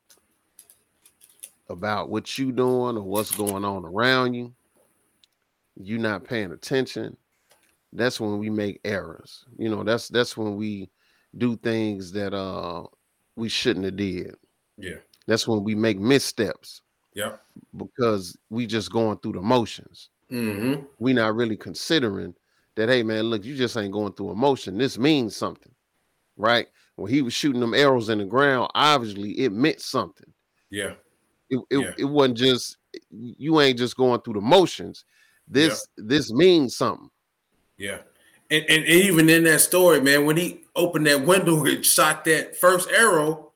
about 1.68 2.10
what 2.10 2.36
you're 2.38 2.52
doing 2.52 2.96
or 2.96 3.02
what's 3.02 3.30
going 3.30 3.64
on 3.64 3.84
around 3.84 4.34
you 4.34 4.52
you're 5.76 6.00
not 6.00 6.24
paying 6.24 6.50
attention 6.50 7.16
that's 7.94 8.20
when 8.20 8.38
we 8.38 8.50
make 8.50 8.80
errors. 8.84 9.44
You 9.56 9.70
know 9.70 9.84
that's 9.84 10.08
that's 10.08 10.36
when 10.36 10.56
we 10.56 10.90
do 11.38 11.56
things 11.56 12.12
that 12.12 12.34
uh 12.34 12.84
we 13.36 13.48
shouldn't 13.48 13.84
have 13.84 13.96
did. 13.96 14.34
Yeah. 14.76 14.98
That's 15.26 15.46
when 15.48 15.64
we 15.64 15.74
make 15.74 15.98
missteps 15.98 16.82
Yep. 17.14 17.40
because 17.76 18.36
we 18.50 18.66
just 18.66 18.90
going 18.90 19.18
through 19.18 19.32
the 19.34 19.40
motions. 19.40 20.10
Mm-hmm. 20.30 20.82
We 20.98 21.12
not 21.12 21.34
really 21.36 21.56
considering 21.56 22.34
that, 22.74 22.88
hey 22.88 23.02
man, 23.02 23.24
look, 23.24 23.44
you 23.44 23.54
just 23.54 23.76
ain't 23.76 23.92
going 23.92 24.14
through 24.14 24.32
emotion. 24.32 24.76
This 24.78 24.98
means 24.98 25.36
something, 25.36 25.72
right? 26.36 26.66
When 26.96 27.10
he 27.10 27.22
was 27.22 27.32
shooting 27.32 27.60
them 27.60 27.74
arrows 27.74 28.08
in 28.08 28.18
the 28.18 28.24
ground, 28.24 28.70
obviously 28.74 29.32
it 29.40 29.52
meant 29.52 29.80
something. 29.80 30.32
Yeah. 30.70 30.94
It 31.50 31.60
it, 31.70 31.78
Yeah. 31.78 31.92
it 31.98 32.04
wasn't 32.04 32.38
just 32.38 32.78
you 33.10 33.60
ain't 33.60 33.78
just 33.78 33.96
going 33.96 34.20
through 34.22 34.34
the 34.34 34.40
motions. 34.40 35.04
This 35.46 35.86
this 35.96 36.32
means 36.32 36.76
something. 36.76 37.10
Yeah. 37.76 37.98
And, 38.50 38.64
and 38.68 38.84
even 38.86 39.28
in 39.30 39.44
that 39.44 39.60
story, 39.60 40.00
man, 40.00 40.26
when 40.26 40.36
he 40.36 40.64
opened 40.76 41.06
that 41.06 41.24
window 41.24 41.64
and 41.64 41.84
shot 41.84 42.24
that 42.24 42.56
first 42.56 42.90
arrow, 42.90 43.52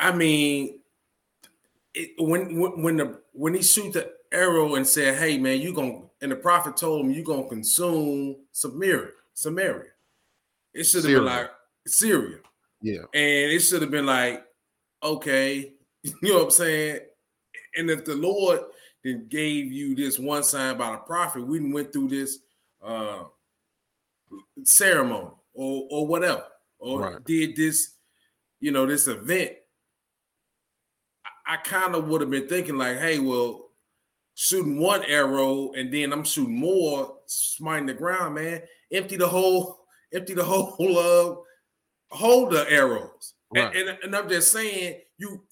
I 0.00 0.12
mean, 0.12 0.80
it, 1.94 2.12
when 2.18 2.58
when 2.82 2.96
the 2.96 3.20
when 3.32 3.54
he 3.54 3.62
shoot 3.62 3.92
the 3.92 4.12
arrow 4.32 4.74
and 4.76 4.86
said, 4.86 5.18
"Hey, 5.18 5.38
man, 5.38 5.60
you 5.60 5.74
gonna," 5.74 6.02
and 6.22 6.32
the 6.32 6.36
prophet 6.36 6.76
told 6.76 7.04
him, 7.04 7.12
"You 7.12 7.22
gonna 7.22 7.48
consume 7.48 8.36
Samaria, 8.52 9.10
Samaria." 9.34 9.90
It 10.72 10.84
should 10.84 11.04
have 11.04 11.12
been 11.12 11.24
like 11.24 11.50
Syria, 11.86 12.38
Yeah, 12.80 13.02
and 13.12 13.52
it 13.52 13.60
should 13.60 13.82
have 13.82 13.90
been 13.90 14.06
like, 14.06 14.46
okay, 15.02 15.74
you 16.02 16.14
know 16.22 16.34
what 16.36 16.44
I'm 16.44 16.50
saying? 16.50 17.00
And 17.76 17.90
if 17.90 18.04
the 18.04 18.14
Lord 18.14 18.60
then 19.02 19.26
gave 19.28 19.72
you 19.72 19.94
this 19.94 20.18
one 20.18 20.42
sign 20.44 20.78
by 20.78 20.92
the 20.92 20.98
prophet, 20.98 21.46
we 21.46 21.60
went 21.72 21.92
through 21.92 22.08
this 22.08 22.38
uh 22.82 23.24
ceremony 24.64 25.30
or 25.52 25.86
or 25.90 26.06
whatever, 26.06 26.44
or 26.78 27.00
Right. 27.00 27.24
did 27.24 27.56
this, 27.56 27.96
you 28.60 28.70
know, 28.70 28.86
this 28.86 29.08
event. 29.08 29.56
I, 31.54 31.56
kind 31.58 31.94
of 31.94 32.08
would 32.08 32.20
have 32.20 32.30
been 32.30 32.48
thinking 32.48 32.76
like, 32.78 32.98
hey, 32.98 33.18
well, 33.18 33.70
shooting 34.34 34.80
one 34.80 35.04
arrow 35.04 35.72
and 35.72 35.92
then 35.92 36.12
I'm 36.12 36.24
shooting 36.24 36.58
more, 36.58 37.16
smiting 37.26 37.86
the 37.86 37.94
ground, 37.94 38.34
man. 38.36 38.62
Empty 38.92 39.16
the 39.16 39.28
whole, 39.28 39.84
empty 40.14 40.34
the 40.34 40.44
whole 40.44 40.98
uh 40.98 41.36
hold 42.16 42.52
the 42.52 42.70
arrows. 42.70 43.34
And- 43.54 43.88
And, 43.88 43.98
and 44.04 44.16
I'm 44.16 44.28
just 44.28 44.52
saying, 44.52 45.00
you 45.18 45.42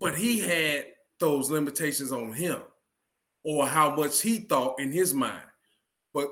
but 0.00 0.16
he 0.16 0.40
had 0.40 0.86
those 1.20 1.50
limitations 1.50 2.12
on 2.12 2.32
him 2.32 2.60
or 3.44 3.66
how 3.66 3.94
much 3.94 4.20
he 4.20 4.38
thought 4.38 4.78
in 4.80 4.92
his 4.92 5.14
mind. 5.14 5.42
But 6.12 6.28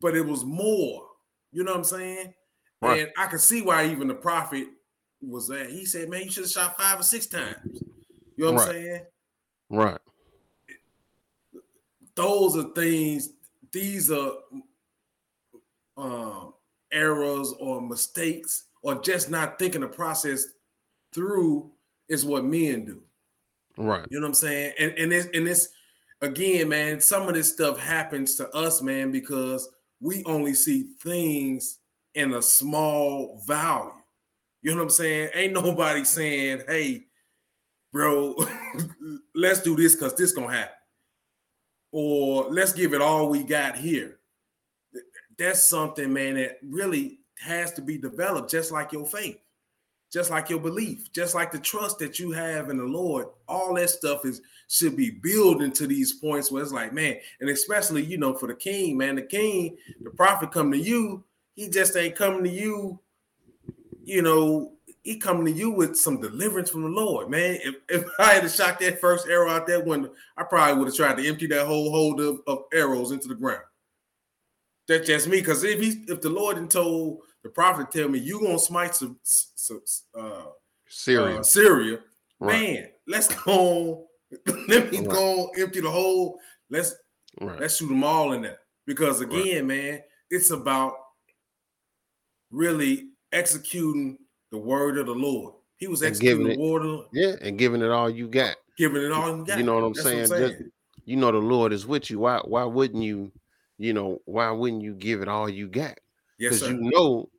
but 0.00 0.16
it 0.16 0.26
was 0.26 0.44
more. 0.44 1.06
You 1.52 1.64
know 1.64 1.72
what 1.72 1.78
I'm 1.78 1.84
saying? 1.84 2.34
Right. 2.82 3.00
And 3.02 3.10
I 3.16 3.26
can 3.26 3.38
see 3.38 3.62
why 3.62 3.86
even 3.86 4.08
the 4.08 4.14
prophet 4.14 4.66
was 5.22 5.48
there. 5.48 5.66
He 5.66 5.84
said, 5.84 6.08
man, 6.08 6.22
you 6.24 6.30
should 6.30 6.44
have 6.44 6.50
shot 6.50 6.76
five 6.78 7.00
or 7.00 7.02
six 7.02 7.26
times. 7.26 7.82
You 8.36 8.46
know 8.46 8.52
what 8.52 8.62
I'm 8.62 8.72
saying? 8.72 9.00
right. 9.68 9.98
those 12.16 12.56
are 12.56 12.70
things 12.74 13.30
these 13.72 14.10
are 14.10 14.32
um 15.96 16.54
errors 16.92 17.52
or 17.60 17.80
mistakes 17.80 18.64
or 18.82 19.00
just 19.00 19.30
not 19.30 19.58
thinking 19.58 19.80
the 19.82 19.86
process 19.86 20.46
through 21.14 21.70
is 22.08 22.24
what 22.24 22.44
men 22.44 22.84
do 22.84 23.00
Right. 23.76 24.04
you 24.10 24.18
know 24.18 24.24
what 24.24 24.30
i'm 24.30 24.34
saying 24.34 24.72
and 24.78 24.92
and 24.98 25.12
it's 25.12 25.28
and 25.34 25.46
it's 25.46 25.68
again 26.20 26.68
man 26.68 27.00
some 27.00 27.28
of 27.28 27.34
this 27.34 27.52
stuff 27.52 27.78
happens 27.78 28.34
to 28.36 28.48
us 28.50 28.82
man 28.82 29.12
because 29.12 29.68
we 30.00 30.24
only 30.24 30.54
see 30.54 30.88
things 31.00 31.78
in 32.14 32.34
a 32.34 32.42
small 32.42 33.40
value 33.46 33.92
you 34.62 34.70
know 34.70 34.78
what 34.78 34.84
i'm 34.84 34.90
saying 34.90 35.28
ain't 35.34 35.52
nobody 35.52 36.04
saying 36.04 36.62
hey 36.68 37.04
bro 37.92 38.34
let's 39.34 39.60
do 39.60 39.76
this 39.76 39.94
because 39.94 40.14
this 40.14 40.32
gonna 40.32 40.52
happen 40.52 40.74
or 41.92 42.50
let's 42.50 42.72
give 42.72 42.92
it 42.94 43.02
all 43.02 43.28
we 43.28 43.42
got 43.42 43.76
here. 43.76 44.18
That's 45.38 45.68
something, 45.68 46.12
man, 46.12 46.34
that 46.34 46.58
really 46.62 47.20
has 47.38 47.72
to 47.72 47.82
be 47.82 47.98
developed, 47.98 48.50
just 48.50 48.70
like 48.70 48.92
your 48.92 49.06
faith, 49.06 49.38
just 50.12 50.30
like 50.30 50.50
your 50.50 50.60
belief, 50.60 51.10
just 51.12 51.34
like 51.34 51.50
the 51.50 51.58
trust 51.58 51.98
that 52.00 52.18
you 52.18 52.30
have 52.32 52.68
in 52.68 52.76
the 52.76 52.84
Lord. 52.84 53.26
All 53.48 53.74
that 53.74 53.90
stuff 53.90 54.24
is 54.24 54.42
should 54.68 54.96
be 54.96 55.10
building 55.10 55.72
to 55.72 55.86
these 55.86 56.12
points 56.12 56.50
where 56.50 56.62
it's 56.62 56.72
like, 56.72 56.92
man, 56.92 57.16
and 57.40 57.50
especially 57.50 58.04
you 58.04 58.18
know 58.18 58.34
for 58.34 58.46
the 58.46 58.54
king, 58.54 58.96
man, 58.96 59.16
the 59.16 59.22
king, 59.22 59.76
the 60.02 60.10
prophet 60.10 60.52
come 60.52 60.70
to 60.70 60.78
you, 60.78 61.24
he 61.54 61.68
just 61.68 61.96
ain't 61.96 62.14
coming 62.14 62.44
to 62.44 62.50
you, 62.50 63.00
you 64.10 64.22
know. 64.22 64.72
He 65.02 65.16
coming 65.18 65.46
to 65.46 65.50
you 65.58 65.70
with 65.70 65.96
some 65.96 66.20
deliverance 66.20 66.68
from 66.68 66.82
the 66.82 66.88
Lord, 66.88 67.30
man. 67.30 67.58
If, 67.62 67.76
if 67.88 68.04
I 68.18 68.34
had 68.34 68.50
shot 68.50 68.78
that 68.80 69.00
first 69.00 69.26
arrow 69.28 69.48
out 69.48 69.66
that 69.68 69.86
window, 69.86 70.12
I 70.36 70.42
probably 70.42 70.78
would 70.78 70.88
have 70.88 70.94
tried 70.94 71.16
to 71.16 71.26
empty 71.26 71.46
that 71.46 71.66
whole 71.66 71.90
hold 71.90 72.20
of, 72.20 72.40
of 72.46 72.64
arrows 72.74 73.10
into 73.10 73.26
the 73.26 73.34
ground. 73.34 73.62
That's 74.86 75.06
just 75.06 75.26
me. 75.26 75.38
Because 75.40 75.64
if 75.64 75.80
he, 75.80 76.04
if 76.08 76.20
the 76.20 76.28
Lord 76.28 76.58
had 76.58 76.68
told 76.70 77.20
the 77.42 77.48
prophet, 77.48 77.90
tell 77.90 78.10
me 78.10 78.18
you 78.18 78.40
gonna 78.42 78.58
smite 78.58 78.94
some, 78.94 79.18
some 79.22 79.80
uh, 80.14 80.42
Syria. 80.86 81.38
uh, 81.38 81.42
Syria, 81.44 81.98
Right. 82.38 82.60
man, 82.60 82.88
let's 83.08 83.34
go. 83.44 84.06
Let 84.68 84.92
me 84.92 84.98
Right. 84.98 85.08
go 85.08 85.50
empty 85.58 85.80
the 85.80 85.90
hole. 85.90 86.38
Let's 86.68 86.94
right. 87.40 87.58
let's 87.58 87.76
shoot 87.76 87.88
them 87.88 88.04
all 88.04 88.32
in 88.34 88.42
there. 88.42 88.58
Because 88.86 89.22
again, 89.22 89.66
man, 89.66 90.00
it's 90.28 90.50
about 90.50 90.94
really 92.50 93.09
executing 93.32 94.18
the 94.50 94.58
word 94.58 94.98
of 94.98 95.06
the 95.06 95.12
Lord. 95.14 95.54
He 95.76 95.86
was 95.86 96.02
executing 96.02 96.44
giving 96.46 96.58
the 96.58 96.62
word, 96.62 96.82
of, 96.84 97.06
Yeah, 97.12 97.36
and 97.40 97.58
giving 97.58 97.82
it 97.82 97.90
all 97.90 98.10
you 98.10 98.28
got. 98.28 98.56
giving 98.76 99.02
it 99.02 99.12
all 99.12 99.36
you 99.38 99.44
got. 99.46 99.58
You 99.58 99.64
know 99.64 99.74
what 99.74 99.84
I'm 99.84 99.94
That's 99.94 100.08
saying? 100.08 100.28
Just- 100.28 100.62
you 101.06 101.16
know 101.16 101.32
the 101.32 101.38
Lord 101.38 101.72
is 101.72 101.86
with 101.86 102.10
you. 102.10 102.18
Why 102.20 102.40
why 102.44 102.64
wouldn't 102.64 103.02
you, 103.02 103.32
you 103.78 103.92
know, 103.92 104.20
why 104.26 104.50
wouldn't 104.50 104.82
you 104.82 104.94
give 104.94 105.22
it 105.22 105.28
all 105.28 105.48
you 105.48 105.66
got? 105.66 105.98
yes, 106.38 106.60
Because 106.60 106.68
you 106.68 106.76
know 106.78 107.30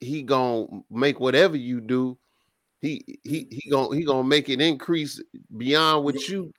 he 0.00 0.22
gonna 0.22 0.66
make 0.90 1.18
whatever 1.20 1.56
you 1.56 1.80
do, 1.80 2.16
he 2.80 3.04
he 3.24 3.48
he 3.50 3.68
gonna 3.70 3.94
he 3.96 4.04
gonna 4.04 4.26
make 4.26 4.48
it 4.48 4.60
increase 4.60 5.20
beyond 5.56 6.04
what 6.04 6.28
you 6.28 6.52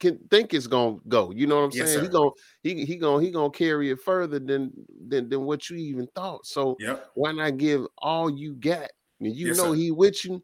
can 0.00 0.18
think 0.30 0.54
it's 0.54 0.66
gonna 0.66 0.96
go. 1.08 1.30
You 1.30 1.46
know 1.46 1.56
what 1.56 1.62
I'm 1.62 1.70
Yes, 1.72 1.88
saying? 1.88 1.98
sir. 1.98 2.02
He 2.02 2.08
gonna 2.08 2.30
he 2.62 2.84
he 2.84 2.96
gonna 2.96 3.22
he 3.22 3.30
gonna 3.30 3.50
carry 3.50 3.90
it 3.90 4.00
further 4.00 4.38
than 4.38 4.72
than 5.08 5.28
than 5.28 5.42
what 5.42 5.68
you 5.70 5.76
even 5.76 6.06
thought. 6.14 6.46
So 6.46 6.76
Yep. 6.80 7.10
why 7.14 7.32
not 7.32 7.56
give 7.56 7.86
all 7.98 8.30
you 8.30 8.54
got? 8.54 8.90
And 9.20 9.34
you 9.34 9.48
Yes, 9.48 9.56
know 9.56 9.72
sir. 9.72 9.76
he 9.76 9.90
with 9.90 10.24
you, 10.24 10.42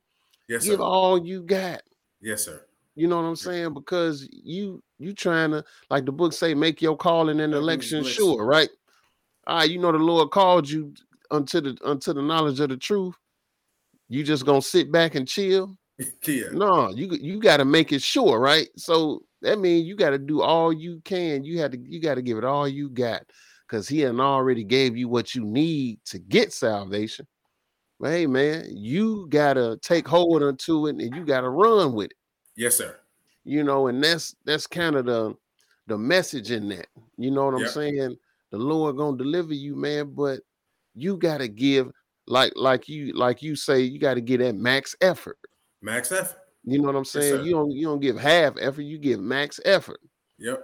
Yes, 0.48 0.64
give 0.64 0.80
sir. 0.80 0.84
all 0.84 1.24
you 1.24 1.42
got. 1.42 1.82
Yes, 2.20 2.44
sir. 2.44 2.64
You 2.94 3.08
know 3.08 3.16
what 3.16 3.28
I'm 3.28 3.36
saying? 3.36 3.74
Because 3.74 4.28
you 4.30 4.82
you 4.98 5.14
trying 5.14 5.50
to 5.52 5.64
like 5.90 6.04
the 6.04 6.12
book 6.12 6.32
say, 6.32 6.54
make 6.54 6.80
your 6.82 6.96
calling 6.96 7.40
and 7.40 7.54
election. 7.54 8.04
sure, 8.04 8.44
right? 8.44 8.68
All 9.46 9.56
right, 9.58 9.70
you 9.70 9.78
know 9.78 9.92
the 9.92 9.98
Lord 9.98 10.30
called 10.30 10.68
you 10.68 10.92
unto 11.30 11.60
the 11.60 11.76
unto 11.84 12.12
the 12.12 12.22
knowledge 12.22 12.60
of 12.60 12.68
the 12.68 12.76
truth. 12.76 13.14
You 14.08 14.22
just 14.24 14.44
gonna 14.44 14.62
sit 14.62 14.90
back 14.92 15.14
and 15.14 15.26
chill? 15.26 15.76
Yeah. 16.26 16.48
No, 16.52 16.90
you 16.90 17.08
you 17.20 17.40
got 17.40 17.58
to 17.58 17.64
make 17.64 17.92
it 17.92 18.02
sure, 18.02 18.38
right? 18.38 18.68
So 18.76 19.22
that 19.42 19.58
means 19.58 19.86
you 19.86 19.96
got 19.96 20.10
to 20.10 20.18
do 20.18 20.42
all 20.42 20.72
you 20.72 21.00
can. 21.04 21.44
You 21.44 21.58
had 21.60 21.72
to 21.72 21.78
you 21.78 22.00
got 22.00 22.16
to 22.16 22.22
give 22.22 22.38
it 22.38 22.44
all 22.44 22.68
you 22.68 22.90
got, 22.90 23.22
because 23.66 23.88
He 23.88 24.00
had 24.00 24.14
already 24.20 24.64
gave 24.64 24.96
you 24.96 25.08
what 25.08 25.34
you 25.34 25.44
need 25.44 26.00
to 26.06 26.18
get 26.18 26.52
salvation. 26.52 27.26
But 27.98 28.10
hey, 28.12 28.26
man, 28.26 28.66
you 28.70 29.26
gotta 29.28 29.78
take 29.82 30.08
hold 30.08 30.42
onto 30.42 30.86
it 30.86 30.96
and 30.96 31.14
you 31.14 31.24
gotta 31.24 31.50
run 31.50 31.92
with 31.92 32.10
it 32.10 32.16
Yes, 32.56 32.76
sir. 32.76 32.98
you 33.44 33.62
know, 33.62 33.88
and 33.88 34.02
that's 34.02 34.34
that's 34.44 34.66
kind 34.66 34.96
of 34.96 35.04
the 35.06 35.34
the 35.86 35.98
message 35.98 36.50
in 36.50 36.68
that. 36.70 36.86
You 37.18 37.30
know 37.30 37.44
what 37.44 37.54
I'm 37.54 37.60
Yep. 37.62 37.68
saying? 37.68 38.16
The 38.50 38.58
Lord 38.58 38.96
gonna 38.96 39.18
deliver 39.18 39.52
you, 39.54 39.76
man, 39.76 40.14
but 40.14 40.40
you 40.94 41.16
gotta 41.16 41.48
give 41.48 41.90
like 42.26 42.52
like 42.56 42.88
you 42.88 43.12
like 43.12 43.42
you 43.42 43.54
say, 43.54 43.80
you 43.80 43.98
gotta 43.98 44.20
get 44.20 44.38
that 44.38 44.54
max 44.56 44.96
effort. 45.00 45.38
Max 45.82 46.10
effort. 46.12 46.39
You 46.64 46.78
know 46.78 46.86
what 46.86 46.96
I'm 46.96 47.04
saying? 47.04 47.36
sir. 47.36 47.42
you 47.42 47.52
don't 47.52 47.70
you 47.70 47.86
don't 47.86 48.00
give 48.00 48.18
half 48.18 48.54
effort, 48.60 48.82
you 48.82 48.98
give 48.98 49.20
max 49.20 49.60
effort, 49.64 50.00
Yep. 50.38 50.62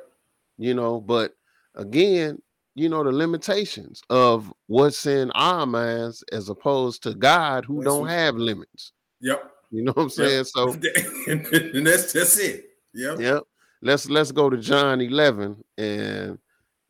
you 0.58 0.74
know, 0.74 1.00
but 1.00 1.32
again, 1.74 2.40
you 2.74 2.88
know 2.90 3.02
the 3.02 3.12
limitations 3.12 4.02
of 4.10 4.52
what's 4.66 5.06
in 5.06 5.30
our 5.32 5.64
minds 5.66 6.22
as 6.32 6.48
opposed 6.50 7.02
to 7.04 7.14
God 7.14 7.64
who 7.64 7.82
don't 7.82 8.06
have 8.08 8.34
limits. 8.36 8.92
Yep. 9.20 9.50
You 9.70 9.82
know 9.84 9.92
what 9.92 10.02
I'm 10.04 10.10
saying? 10.10 10.44
So 10.44 10.68
and 11.26 11.86
that's 11.86 12.12
that's 12.12 12.38
it. 12.38 12.66
Yep. 12.92 13.18
Yep. 13.20 13.42
Let's 13.82 14.08
let's 14.10 14.32
go 14.32 14.50
to 14.50 14.58
John 14.58 15.00
11 15.00 15.62
and 15.78 16.38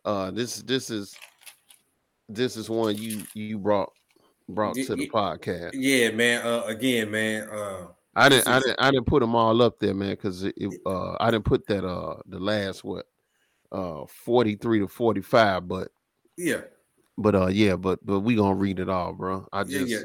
uh 0.04 0.30
this 0.32 0.62
this 0.62 0.90
is 0.90 1.14
this 2.28 2.56
is 2.56 2.68
one 2.68 2.96
you 2.96 3.22
you 3.34 3.58
brought 3.58 3.92
brought 4.48 4.74
to 4.74 4.96
the 4.96 5.08
podcast. 5.08 5.70
Yeah, 5.74 6.10
man. 6.10 6.44
Uh, 6.46 6.62
again, 6.66 7.10
man. 7.10 7.48
Uh, 7.48 7.86
I 8.16 8.28
didn't 8.30 8.48
I 8.48 8.58
didn't 8.60 8.76
I 8.80 8.90
didn't 8.90 9.06
put 9.06 9.20
them 9.20 9.36
all 9.36 9.60
up 9.60 9.78
there, 9.78 9.94
man, 9.94 10.10
because 10.10 10.42
it, 10.42 10.54
uh 10.86 11.16
I 11.20 11.30
didn't 11.30 11.44
put 11.44 11.66
that 11.66 11.84
uh 11.84 12.16
the 12.26 12.38
last 12.38 12.82
what 12.82 13.06
uh 13.72 14.06
43 14.24 14.80
to 14.80 14.88
45, 14.88 15.68
but 15.68 15.88
yeah. 16.36 16.62
but 17.18 17.34
uh 17.34 17.46
yeah, 17.48 17.76
but 17.76 18.04
but 18.04 18.20
we 18.20 18.34
gonna 18.36 18.54
read 18.54 18.78
it 18.80 18.88
all, 18.88 19.12
bro. 19.12 19.46
I 19.52 19.64
just 19.64 19.88
yeah. 19.88 19.98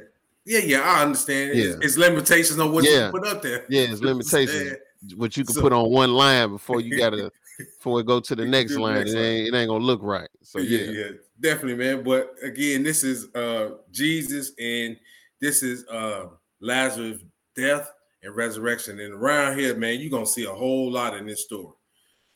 Yeah, 0.44 0.60
yeah, 0.60 0.80
I 0.82 1.04
understand. 1.04 1.56
Yeah. 1.58 1.76
it's 1.82 1.98
limitations 1.98 2.60
on 2.60 2.72
what 2.72 2.84
Yeah. 2.84 3.06
you 3.06 3.12
put 3.12 3.28
up 3.28 3.42
there. 3.42 3.66
Yeah, 3.70 3.84
it's 3.84 4.02
limitations. 4.02 4.72
Yeah. 4.72 5.16
what 5.16 5.38
you 5.38 5.46
can 5.46 5.56
So- 5.56 5.62
put 5.62 5.72
on 5.72 5.90
one 5.90 6.14
line 6.14 6.50
before 6.50 6.82
you 6.82 6.98
gotta 6.98 7.32
before 7.78 8.02
it 8.02 8.08
go 8.08 8.20
to 8.20 8.36
the 8.36 8.46
next 8.46 8.76
line. 8.76 9.08
it 9.08 9.16
ain't 9.16 9.54
it 9.54 9.58
ain't 9.58 9.70
gonna 9.70 9.86
look 9.86 10.02
right. 10.04 10.30
So 10.42 10.60
yeah, 10.60 10.80
yeah. 10.80 10.92
yeah, 10.92 11.10
definitely, 11.40 11.76
man. 11.76 12.04
But 12.04 12.34
again, 12.44 12.84
this 12.84 13.04
is 13.06 13.34
uh 13.36 13.76
Jesus 13.92 14.52
and 14.60 14.98
this 15.40 15.64
is 15.64 15.86
uh 15.88 16.26
Lazarus' 16.60 17.22
death 17.56 17.90
and 18.24 18.36
resurrection. 18.36 19.00
And 19.00 19.14
around 19.14 19.58
here, 19.60 19.76
man, 19.76 20.00
you're 20.00 20.10
gonna 20.12 20.26
see 20.26 20.46
a 20.46 20.54
whole 20.54 20.92
lot 20.92 21.16
in 21.18 21.26
this 21.28 21.44
story. 21.46 21.76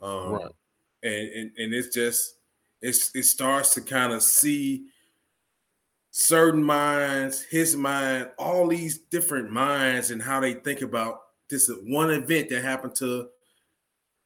Um 0.02 0.40
Right. 0.40 0.52
and, 1.04 1.30
and 1.30 1.52
and 1.58 1.74
it's 1.74 1.94
just 1.96 2.40
it's 2.82 3.16
it 3.16 3.24
starts 3.24 3.74
to 3.76 3.82
kind 3.82 4.14
of 4.14 4.24
see 4.24 4.88
certain 6.12 6.64
minds, 6.64 7.42
his 7.44 7.76
mind, 7.76 8.32
all 8.38 8.68
these 8.68 8.98
different 9.00 9.52
minds 9.52 10.12
and 10.12 10.22
how 10.22 10.40
they 10.40 10.54
think 10.54 10.82
about 10.82 11.22
this 11.50 11.70
one 11.84 12.10
event 12.10 12.50
that 12.50 12.62
happened 12.64 12.96
to 12.96 13.30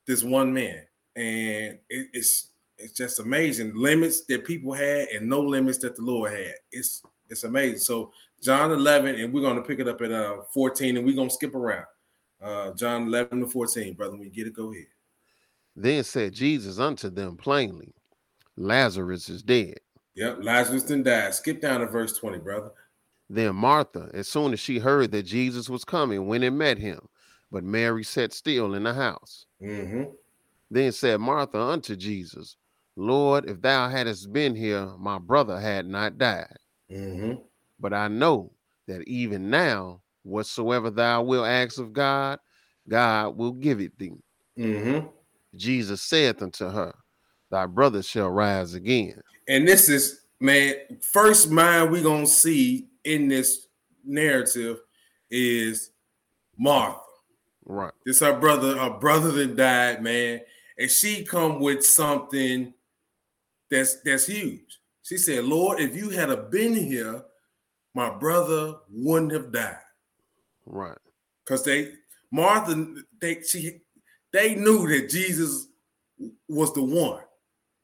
this 0.05 0.23
one 0.23 0.53
man. 0.53 0.85
And 1.15 1.79
it, 1.89 2.07
it's 2.13 2.51
it's 2.77 2.93
just 2.93 3.19
amazing 3.19 3.75
limits 3.75 4.25
that 4.25 4.45
people 4.45 4.73
had 4.73 5.09
and 5.09 5.27
no 5.27 5.41
limits 5.41 5.79
that 5.79 5.95
the 5.95 6.01
Lord 6.01 6.31
had. 6.31 6.55
It's 6.71 7.01
it's 7.29 7.43
amazing. 7.43 7.79
So 7.79 8.13
John 8.41 8.71
11, 8.71 9.15
and 9.15 9.33
we're 9.33 9.41
gonna 9.41 9.61
pick 9.61 9.79
it 9.79 9.87
up 9.87 10.01
at 10.01 10.11
uh 10.11 10.37
14, 10.53 10.97
and 10.97 11.05
we're 11.05 11.15
gonna 11.15 11.29
skip 11.29 11.55
around. 11.55 11.85
Uh 12.41 12.71
John 12.71 13.07
11 13.07 13.41
to 13.41 13.47
14, 13.47 13.93
brother. 13.93 14.13
When 14.13 14.23
you 14.23 14.31
get 14.31 14.47
it, 14.47 14.53
go 14.53 14.71
ahead. 14.71 14.85
Then 15.75 16.03
said 16.03 16.33
Jesus 16.33 16.79
unto 16.79 17.09
them 17.09 17.37
plainly, 17.37 17.93
Lazarus 18.57 19.29
is 19.29 19.43
dead. 19.43 19.79
Yep, 20.15 20.39
Lazarus 20.41 20.83
then 20.83 21.03
died. 21.03 21.33
Skip 21.33 21.61
down 21.61 21.79
to 21.79 21.85
verse 21.85 22.17
20, 22.17 22.39
brother. 22.39 22.71
Then 23.29 23.55
Martha, 23.55 24.09
as 24.13 24.27
soon 24.27 24.53
as 24.53 24.59
she 24.59 24.79
heard 24.79 25.11
that 25.11 25.23
Jesus 25.23 25.69
was 25.69 25.85
coming, 25.85 26.27
went 26.27 26.43
and 26.43 26.57
met 26.57 26.77
him. 26.77 26.99
But 27.51 27.63
Mary 27.63 28.03
sat 28.03 28.33
still 28.33 28.73
in 28.73 28.83
the 28.83 28.93
house. 28.93 29.45
Mm-hmm. 29.61 30.03
Then 30.69 30.91
said 30.91 31.19
Martha 31.19 31.59
unto 31.59 31.95
Jesus, 31.95 32.57
Lord, 32.95 33.49
if 33.49 33.61
thou 33.61 33.89
hadst 33.89 34.31
been 34.33 34.55
here, 34.55 34.87
my 34.97 35.17
brother 35.17 35.59
had 35.59 35.87
not 35.87 36.17
died. 36.17 36.57
Mm-hmm. 36.91 37.41
But 37.79 37.93
I 37.93 38.07
know 38.07 38.51
that 38.87 39.07
even 39.07 39.49
now, 39.49 40.01
whatsoever 40.23 40.89
thou 40.89 41.23
wilt 41.23 41.47
ask 41.47 41.79
of 41.79 41.93
God, 41.93 42.39
God 42.87 43.37
will 43.37 43.53
give 43.53 43.79
it 43.79 43.97
thee. 43.97 44.13
Mm-hmm. 44.57 45.07
Jesus 45.55 46.01
saith 46.01 46.41
unto 46.41 46.69
her, 46.69 46.93
Thy 47.49 47.65
brother 47.65 48.03
shall 48.03 48.29
rise 48.29 48.73
again. 48.73 49.21
And 49.47 49.67
this 49.67 49.89
is 49.89 50.21
man, 50.39 50.75
first 51.01 51.49
mind 51.49 51.91
we 51.91 52.01
gonna 52.01 52.27
see 52.27 52.87
in 53.03 53.27
this 53.27 53.67
narrative 54.03 54.79
is 55.31 55.91
Martha. 56.57 56.99
Right. 57.65 57.93
This 58.05 58.19
her 58.19 58.37
brother, 58.39 58.77
her 58.77 58.97
brother 58.99 59.31
that 59.31 59.55
died, 59.55 60.03
man, 60.03 60.41
and 60.77 60.89
she 60.89 61.23
come 61.23 61.59
with 61.59 61.85
something 61.85 62.73
that's 63.69 64.01
that's 64.01 64.25
huge. 64.25 64.79
She 65.03 65.17
said, 65.17 65.45
"Lord, 65.45 65.79
if 65.79 65.95
you 65.95 66.09
had 66.09 66.29
a 66.29 66.37
been 66.37 66.73
here, 66.73 67.23
my 67.93 68.09
brother 68.09 68.75
wouldn't 68.89 69.31
have 69.33 69.51
died." 69.51 69.77
Right. 70.65 70.97
Because 71.45 71.63
they 71.63 71.93
Martha, 72.31 72.95
they 73.19 73.41
she 73.41 73.81
they 74.31 74.55
knew 74.55 74.87
that 74.87 75.09
Jesus 75.09 75.67
was 76.47 76.73
the 76.73 76.81
one. 76.83 77.21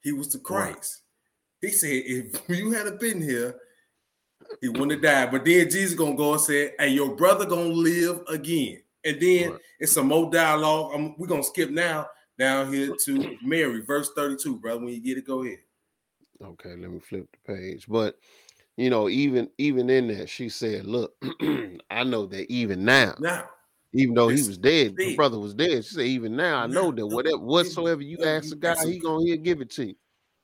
He 0.02 0.12
was 0.12 0.28
the 0.32 0.38
Right. 0.38 0.72
Christ. 0.72 1.02
He 1.60 1.70
said, 1.70 1.88
if 1.90 2.48
you 2.48 2.70
hadn't 2.70 3.00
been 3.00 3.20
here, 3.20 3.58
he 4.60 4.68
wouldn't 4.68 4.92
have 4.92 5.02
died. 5.02 5.30
But 5.32 5.44
then 5.44 5.68
Jesus 5.70 5.98
gonna 5.98 6.14
go 6.14 6.32
and 6.32 6.40
say, 6.40 6.74
Hey, 6.78 6.90
your 6.90 7.16
brother 7.16 7.44
gonna 7.46 7.70
live 7.70 8.20
again. 8.28 8.82
And 9.04 9.20
then 9.20 9.50
Right. 9.52 9.60
it's 9.80 9.92
some 9.92 10.08
more 10.08 10.30
dialogue. 10.30 10.94
Um, 10.94 11.16
we're 11.18 11.26
gonna 11.26 11.42
skip 11.42 11.70
now 11.70 12.08
down 12.38 12.72
here 12.72 12.94
to 13.04 13.38
Mary, 13.42 13.80
verse 13.80 14.10
32, 14.14 14.60
brother. 14.60 14.84
When 14.84 14.94
you 14.94 15.00
get 15.00 15.18
it, 15.18 15.26
go 15.26 15.42
ahead. 15.42 15.58
Okay, 16.40 16.76
let 16.76 16.90
me 16.90 17.00
flip 17.00 17.26
the 17.32 17.54
page. 17.54 17.86
But 17.88 18.18
you 18.76 18.90
know, 18.90 19.08
even 19.08 19.50
even 19.58 19.88
in 19.90 20.08
that, 20.08 20.28
she 20.28 20.48
said, 20.48 20.86
Look, 20.86 21.14
I 21.90 22.04
know 22.04 22.26
that 22.26 22.50
even 22.50 22.84
now, 22.84 23.14
Now, 23.18 23.48
even 23.92 24.14
though 24.14 24.28
he 24.28 24.42
was 24.42 24.58
dead, 24.58 24.96
the 24.96 25.14
brother 25.16 25.38
was 25.38 25.54
dead. 25.54 25.84
She 25.84 25.94
said, 25.94 26.06
Even 26.06 26.36
now, 26.36 26.58
I 26.58 26.66
know 26.66 26.92
that 26.92 27.06
whatever 27.06 27.38
whatsoever 27.38 28.02
you 28.02 28.18
ask 28.24 28.52
of 28.52 28.60
God, 28.60 28.76
he 28.86 28.98
gonna 28.98 29.24
he'll 29.24 29.36
give 29.38 29.60
it 29.60 29.70
to 29.70 29.86
you. 29.86 29.94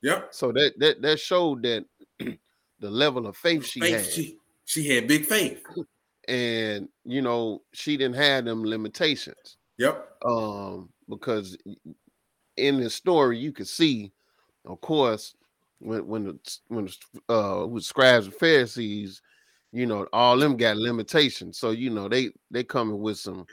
yep. 0.03 0.33
So 0.33 0.53
that 0.53 0.75
that 0.79 1.03
that 1.03 1.21
showed 1.21 1.63
that 1.65 1.85
the 2.19 2.91
level 2.91 3.27
of 3.27 3.37
faith 3.37 3.65
she 3.65 3.81
faith, 3.81 3.97
had. 3.97 4.13
she, 4.13 4.39
she 4.65 4.89
had 4.89 5.07
big 5.07 5.27
faith. 5.27 5.63
and 6.29 6.89
you 7.05 7.21
know, 7.21 7.63
she 7.73 7.97
didn't 7.97 8.17
have 8.17 8.45
them 8.45 8.65
limitations. 8.65 9.57
Yep. 9.79 10.09
um 10.25 10.91
because 11.09 11.57
in 12.57 12.81
the 12.81 12.89
story 12.91 13.39
you 13.39 13.53
could 13.53 13.69
see 13.69 14.13
of 14.65 14.81
course 14.81 15.35
when 15.83 16.07
when 16.07 16.25
the 16.25 16.39
when 16.69 16.87
the, 16.87 17.35
uh 17.35 17.67
with 17.67 17.85
scribes 17.85 18.27
and 18.27 18.35
Pharisees, 18.35 19.21
you 19.73 19.87
know, 19.87 20.07
all 20.13 20.37
them 20.39 20.57
got 20.57 20.77
limitations. 20.77 21.59
So 21.59 21.71
you 21.71 21.91
know 21.91 22.09
they 22.09 22.31
they 22.51 22.65
coming 22.65 23.01
with 23.01 23.19
some. 23.19 23.47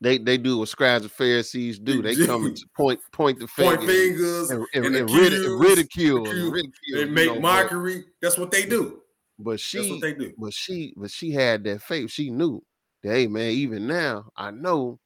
They 0.00 0.18
they 0.18 0.36
do 0.38 0.58
what 0.58 0.68
scribes 0.68 1.04
and 1.04 1.12
Pharisees 1.12 1.78
do. 1.78 2.02
They 2.02 2.14
come 2.26 2.54
to 2.54 2.66
point 2.76 3.00
point 3.12 3.38
the 3.40 3.46
Point 3.46 3.80
finger 3.80 3.92
fingers 3.92 4.50
and, 4.50 4.66
and, 4.74 4.86
and, 4.86 4.96
and 4.96 5.10
accuse, 5.10 5.30
ridicule, 5.30 5.58
ridicule, 5.58 6.50
ridicule, 6.52 6.72
you 7.00 7.06
make 7.06 7.26
know, 7.26 7.34
but- 7.34 7.40
mockery. 7.42 8.04
That's 8.20 8.38
what 8.38 8.50
they 8.50 8.66
do. 8.66 9.02
But 9.40 9.52
That's 9.52 9.62
she 9.62 9.90
what 9.90 10.00
they 10.00 10.14
do. 10.14 10.32
but 10.36 10.52
she 10.52 10.94
but 10.96 11.10
she 11.10 11.30
had 11.30 11.64
that 11.64 11.82
faith. 11.82 12.10
She 12.10 12.30
knew 12.30 12.62
that 13.02 13.12
hey 13.14 13.26
man, 13.28 13.50
even 13.50 13.86
now 13.86 14.30
I 14.36 14.50
know 14.50 14.98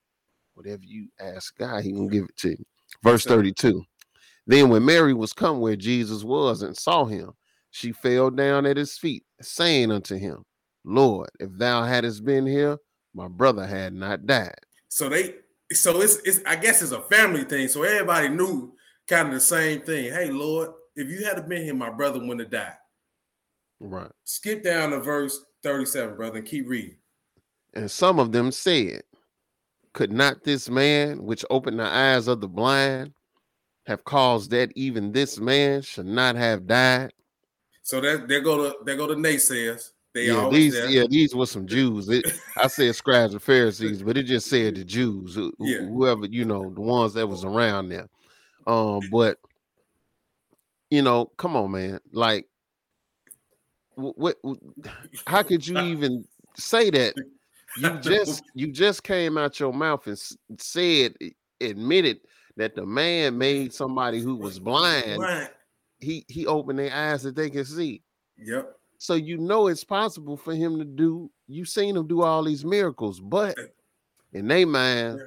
whatever 0.54 0.82
you 0.84 1.08
ask 1.20 1.56
God, 1.56 1.82
he 1.84 1.92
gonna 1.92 2.08
give 2.08 2.24
it 2.24 2.36
to 2.38 2.50
you. 2.50 2.64
Verse 3.02 3.24
sir. 3.24 3.42
32. 4.48 4.62
Then 4.62 4.70
when 4.70 4.84
Mary 4.84 5.14
was 5.14 5.32
come 5.32 5.60
where 5.60 5.76
Jesus 5.76 6.24
was 6.24 6.62
and 6.62 6.76
saw 6.76 7.04
him, 7.04 7.32
she 7.70 7.92
fell 7.92 8.30
down 8.30 8.66
at 8.66 8.76
his 8.76 8.98
feet, 8.98 9.24
saying 9.40 9.90
unto 9.90 10.16
him, 10.16 10.44
Lord, 10.84 11.30
if 11.40 11.50
thou 11.52 11.84
hadst 11.84 12.24
been 12.24 12.46
here, 12.46 12.78
my 13.14 13.28
brother 13.28 13.66
had 13.66 13.94
not 13.94 14.26
died. 14.26 14.54
So 14.88 15.08
they 15.08 15.34
so 15.72 16.00
it's 16.02 16.16
it's 16.24 16.40
I 16.46 16.56
guess 16.56 16.82
it's 16.82 16.92
a 16.92 17.00
family 17.02 17.44
thing. 17.44 17.68
So 17.68 17.82
everybody 17.82 18.28
knew 18.28 18.74
kind 19.08 19.28
of 19.28 19.34
the 19.34 19.40
same 19.40 19.82
thing. 19.82 20.12
Hey 20.12 20.30
Lord, 20.30 20.70
if 20.96 21.08
you 21.08 21.24
had 21.24 21.48
been 21.48 21.62
here, 21.62 21.74
my 21.74 21.90
brother 21.90 22.18
wouldn't 22.18 22.40
have 22.40 22.50
died. 22.50 22.76
Right. 23.80 24.10
Skip 24.24 24.62
down 24.62 24.90
to 24.90 25.00
verse 25.00 25.44
37, 25.62 26.16
brother, 26.16 26.38
and 26.38 26.46
keep 26.46 26.68
reading. 26.68 26.96
And 27.74 27.90
some 27.90 28.18
of 28.18 28.32
them 28.32 28.52
said, 28.52 29.02
Could 29.92 30.12
not 30.12 30.44
this 30.44 30.68
man 30.68 31.22
which 31.22 31.44
opened 31.50 31.80
the 31.80 31.84
eyes 31.84 32.28
of 32.28 32.40
the 32.40 32.48
blind 32.48 33.12
have 33.86 34.04
caused 34.04 34.50
that 34.50 34.72
even 34.76 35.12
this 35.12 35.38
man 35.38 35.82
should 35.82 36.06
not 36.06 36.36
have 36.36 36.66
died? 36.66 37.12
So 37.82 38.00
that 38.00 38.28
there 38.28 38.40
go 38.40 38.56
to 38.56 38.84
they 38.84 38.96
go 38.96 39.06
the 39.06 39.14
naysayers. 39.14 39.92
They 40.14 40.26
yeah, 40.26 40.48
these 40.50 40.74
there. 40.74 40.88
yeah, 40.90 41.04
these 41.08 41.34
were 41.34 41.46
some 41.46 41.66
Jews. 41.66 42.08
It, 42.08 42.30
I 42.56 42.66
said 42.66 42.94
scribes 42.94 43.32
and 43.32 43.42
Pharisees, 43.42 44.02
but 44.02 44.16
it 44.18 44.24
just 44.24 44.48
said 44.48 44.76
the 44.76 44.84
Jews, 44.84 45.34
who, 45.34 45.52
Yeah. 45.58 45.86
whoever 45.86 46.26
you 46.26 46.44
know, 46.44 46.70
the 46.74 46.80
ones 46.82 47.14
that 47.14 47.26
was 47.26 47.44
around 47.44 47.88
there. 47.88 48.08
Um, 48.66 49.00
but 49.10 49.38
you 50.90 51.02
know, 51.02 51.26
come 51.38 51.56
on, 51.56 51.70
man, 51.70 51.98
like 52.12 52.46
wh- 53.94 54.16
what? 54.18 54.36
How 55.26 55.42
could 55.42 55.66
you 55.66 55.78
even 55.86 56.26
say 56.56 56.90
that? 56.90 57.14
You 57.78 57.90
just 58.02 58.42
you 58.54 58.70
just 58.70 59.02
came 59.02 59.38
out 59.38 59.58
your 59.58 59.72
mouth 59.72 60.06
and 60.06 60.18
said, 60.60 61.14
admitted 61.60 62.20
that 62.56 62.74
the 62.74 62.84
man 62.84 63.38
made 63.38 63.72
somebody 63.72 64.20
who 64.20 64.36
was 64.36 64.58
blind. 64.58 65.16
Blind. 65.16 65.50
He 65.98 66.24
he 66.28 66.46
opened 66.46 66.78
their 66.78 66.92
eyes 66.92 67.22
that 67.22 67.36
they 67.36 67.50
can 67.50 67.64
see. 67.64 68.02
Yep. 68.38 68.76
So 68.98 69.14
you 69.14 69.38
know 69.38 69.66
it's 69.66 69.84
possible 69.84 70.36
for 70.36 70.54
him 70.54 70.78
to 70.78 70.84
do. 70.84 71.30
You've 71.48 71.68
seen 71.68 71.96
him 71.96 72.06
do 72.06 72.22
all 72.22 72.44
these 72.44 72.64
miracles, 72.64 73.20
but 73.20 73.56
in 74.32 74.48
their 74.48 74.66
mind, 74.66 75.20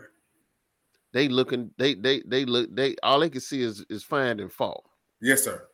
they 1.14 1.28
looking. 1.28 1.72
They 1.78 1.94
they 1.96 2.22
they 2.26 2.46
look. 2.46 2.74
They 2.76 2.96
all 3.04 3.20
they 3.20 3.30
can 3.30 3.42
see 3.42 3.62
is 3.62 3.86
is 3.90 4.04
finding 4.04 4.50
fault 4.50 4.86
Yes, 5.22 5.44
sir. 5.44 5.68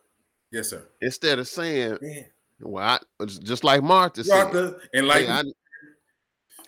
Yes, 0.52 0.70
sir. 0.70 0.88
instead 1.02 1.40
of 1.40 1.48
saying, 1.48 1.98
Man. 2.02 2.26
"Well, 2.60 3.00
I, 3.20 3.26
just 3.26 3.64
like 3.64 3.82
Martha 3.82 4.24
said, 4.24 4.76
and 4.94 5.08
like 5.08 5.26
hey, 5.26 5.32
I, 5.32 5.44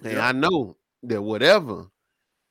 hey, 0.02 0.13
Yeah. 0.13 0.28
I 0.28 0.32
know 0.32 0.78
that 1.04 1.22
whatever." 1.22 1.86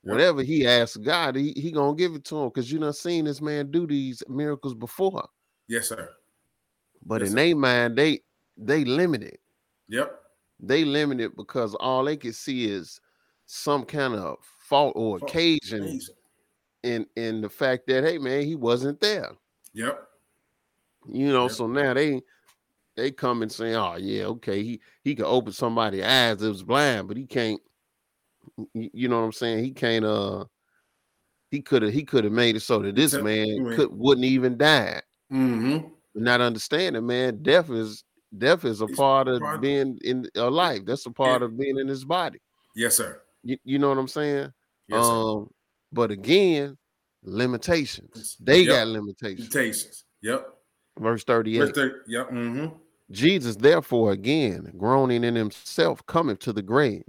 Whatever 0.03 0.43
he 0.43 0.67
asks 0.67 0.97
God, 0.97 1.35
he, 1.35 1.53
he 1.55 1.71
gonna 1.71 1.95
give 1.95 2.13
it 2.13 2.25
to 2.25 2.37
him 2.37 2.49
because 2.49 2.71
you 2.71 2.77
done 2.79 2.91
seen 2.93 3.25
this 3.25 3.41
man 3.41 3.71
do 3.71 3.87
these 3.87 4.21
miracles 4.27 4.73
before. 4.73 5.27
yes, 5.67 5.87
sir. 5.89 6.09
But 7.05 7.21
Yes, 7.21 7.29
in 7.31 7.35
their 7.35 7.55
mind, 7.55 7.97
they 7.97 8.21
they 8.57 8.83
limited. 8.85 9.37
Yep. 9.89 10.19
they 10.59 10.85
limited 10.85 11.35
because 11.35 11.73
all 11.75 12.03
they 12.05 12.17
could 12.17 12.35
see 12.35 12.65
is 12.69 12.99
some 13.45 13.83
kind 13.85 14.13
of 14.15 14.37
fault 14.59 14.93
or 14.95 15.19
Fault. 15.19 15.29
occasion 15.31 15.83
Amazing. 15.83 16.15
in 16.83 17.05
in 17.15 17.41
the 17.41 17.49
fact 17.49 17.87
that 17.87 18.03
hey 18.03 18.17
man 18.17 18.43
he 18.43 18.55
wasn't 18.55 18.99
there 19.01 19.31
Yep. 19.73 20.07
you 21.11 21.27
know 21.27 21.43
Yep. 21.43 21.51
so 21.51 21.67
now 21.67 21.93
they 21.93 22.21
they 22.95 23.11
come 23.11 23.41
and 23.41 23.51
say 23.51 23.73
oh 23.75 23.95
yeah 23.97 24.23
okay 24.25 24.63
he 24.63 24.81
he 25.03 25.15
could 25.15 25.25
open 25.25 25.51
somebody's 25.51 26.03
eyes 26.05 26.37
that 26.37 26.47
was 26.47 26.63
blind 26.63 27.07
but 27.09 27.17
he 27.17 27.25
can't 27.25 27.61
you 28.73 29.07
know 29.07 29.19
what 29.19 29.25
i'm 29.25 29.31
saying 29.31 29.63
he 29.63 29.71
can't 29.71 30.05
uh 30.05 30.43
he 31.51 31.61
could 31.61 31.81
have 31.81 31.93
he 31.93 32.03
could 32.03 32.23
have 32.23 32.33
made 32.33 32.55
it 32.55 32.61
so 32.61 32.79
that 32.79 32.95
this 32.95 33.13
man 33.13 33.45
could 33.75 33.89
wouldn't 33.91 34.25
even 34.25 34.57
die 34.57 35.01
Mm-hmm. 35.31 35.87
not 36.15 36.41
understanding 36.41 37.05
man 37.05 37.41
death 37.41 37.69
is 37.69 38.03
death 38.37 38.65
is 38.65 38.81
a 38.81 38.85
It's 38.85 38.95
part 38.95 39.27
of 39.27 39.41
part 39.41 39.61
being 39.61 39.97
in 40.03 40.27
a 40.35 40.49
life 40.49 40.81
that's 40.85 41.05
a 41.05 41.11
part 41.11 41.41
of 41.41 41.57
being 41.57 41.79
in 41.79 41.87
his 41.87 42.05
body 42.05 42.39
Yes, 42.75 42.95
sir. 42.97 43.21
you, 43.43 43.57
you 43.63 43.79
know 43.79 43.89
what 43.89 43.97
i'm 43.97 44.07
saying 44.07 44.51
Yes, 44.87 45.05
sir. 45.07 45.13
um, 45.13 45.49
but 45.91 46.11
again, 46.11 46.77
limitations. 47.23 48.37
They 48.39 48.61
Yep. 48.61 48.67
got 48.69 48.87
limitations. 48.87 49.53
Limitations. 49.53 50.05
Yep. 50.21 50.47
Verse 50.99 51.23
38. 51.23 51.59
Verse 51.59 51.71
30. 51.71 51.93
Yep. 52.07 52.29
Mm-hmm. 52.31 52.75
Jesus, 53.11 53.55
therefore, 53.55 54.11
again, 54.11 54.73
groaning 54.77 55.23
in 55.23 55.35
himself, 55.35 56.05
cometh 56.05 56.39
to 56.39 56.53
the 56.53 56.61
grave. 56.61 57.03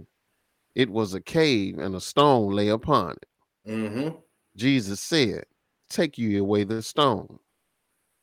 It 0.75 0.91
was 0.91 1.15
a 1.15 1.21
cave, 1.21 1.79
and 1.79 1.95
a 1.95 2.01
stone 2.01 2.51
lay 2.53 2.69
upon 2.69 3.13
it. 3.13 3.71
Mm-hmm. 3.71 4.17
Jesus 4.57 5.01
said, 5.01 5.45
Take 5.89 6.19
you 6.19 6.41
away 6.41 6.65
the 6.65 6.83
stone. 6.83 7.39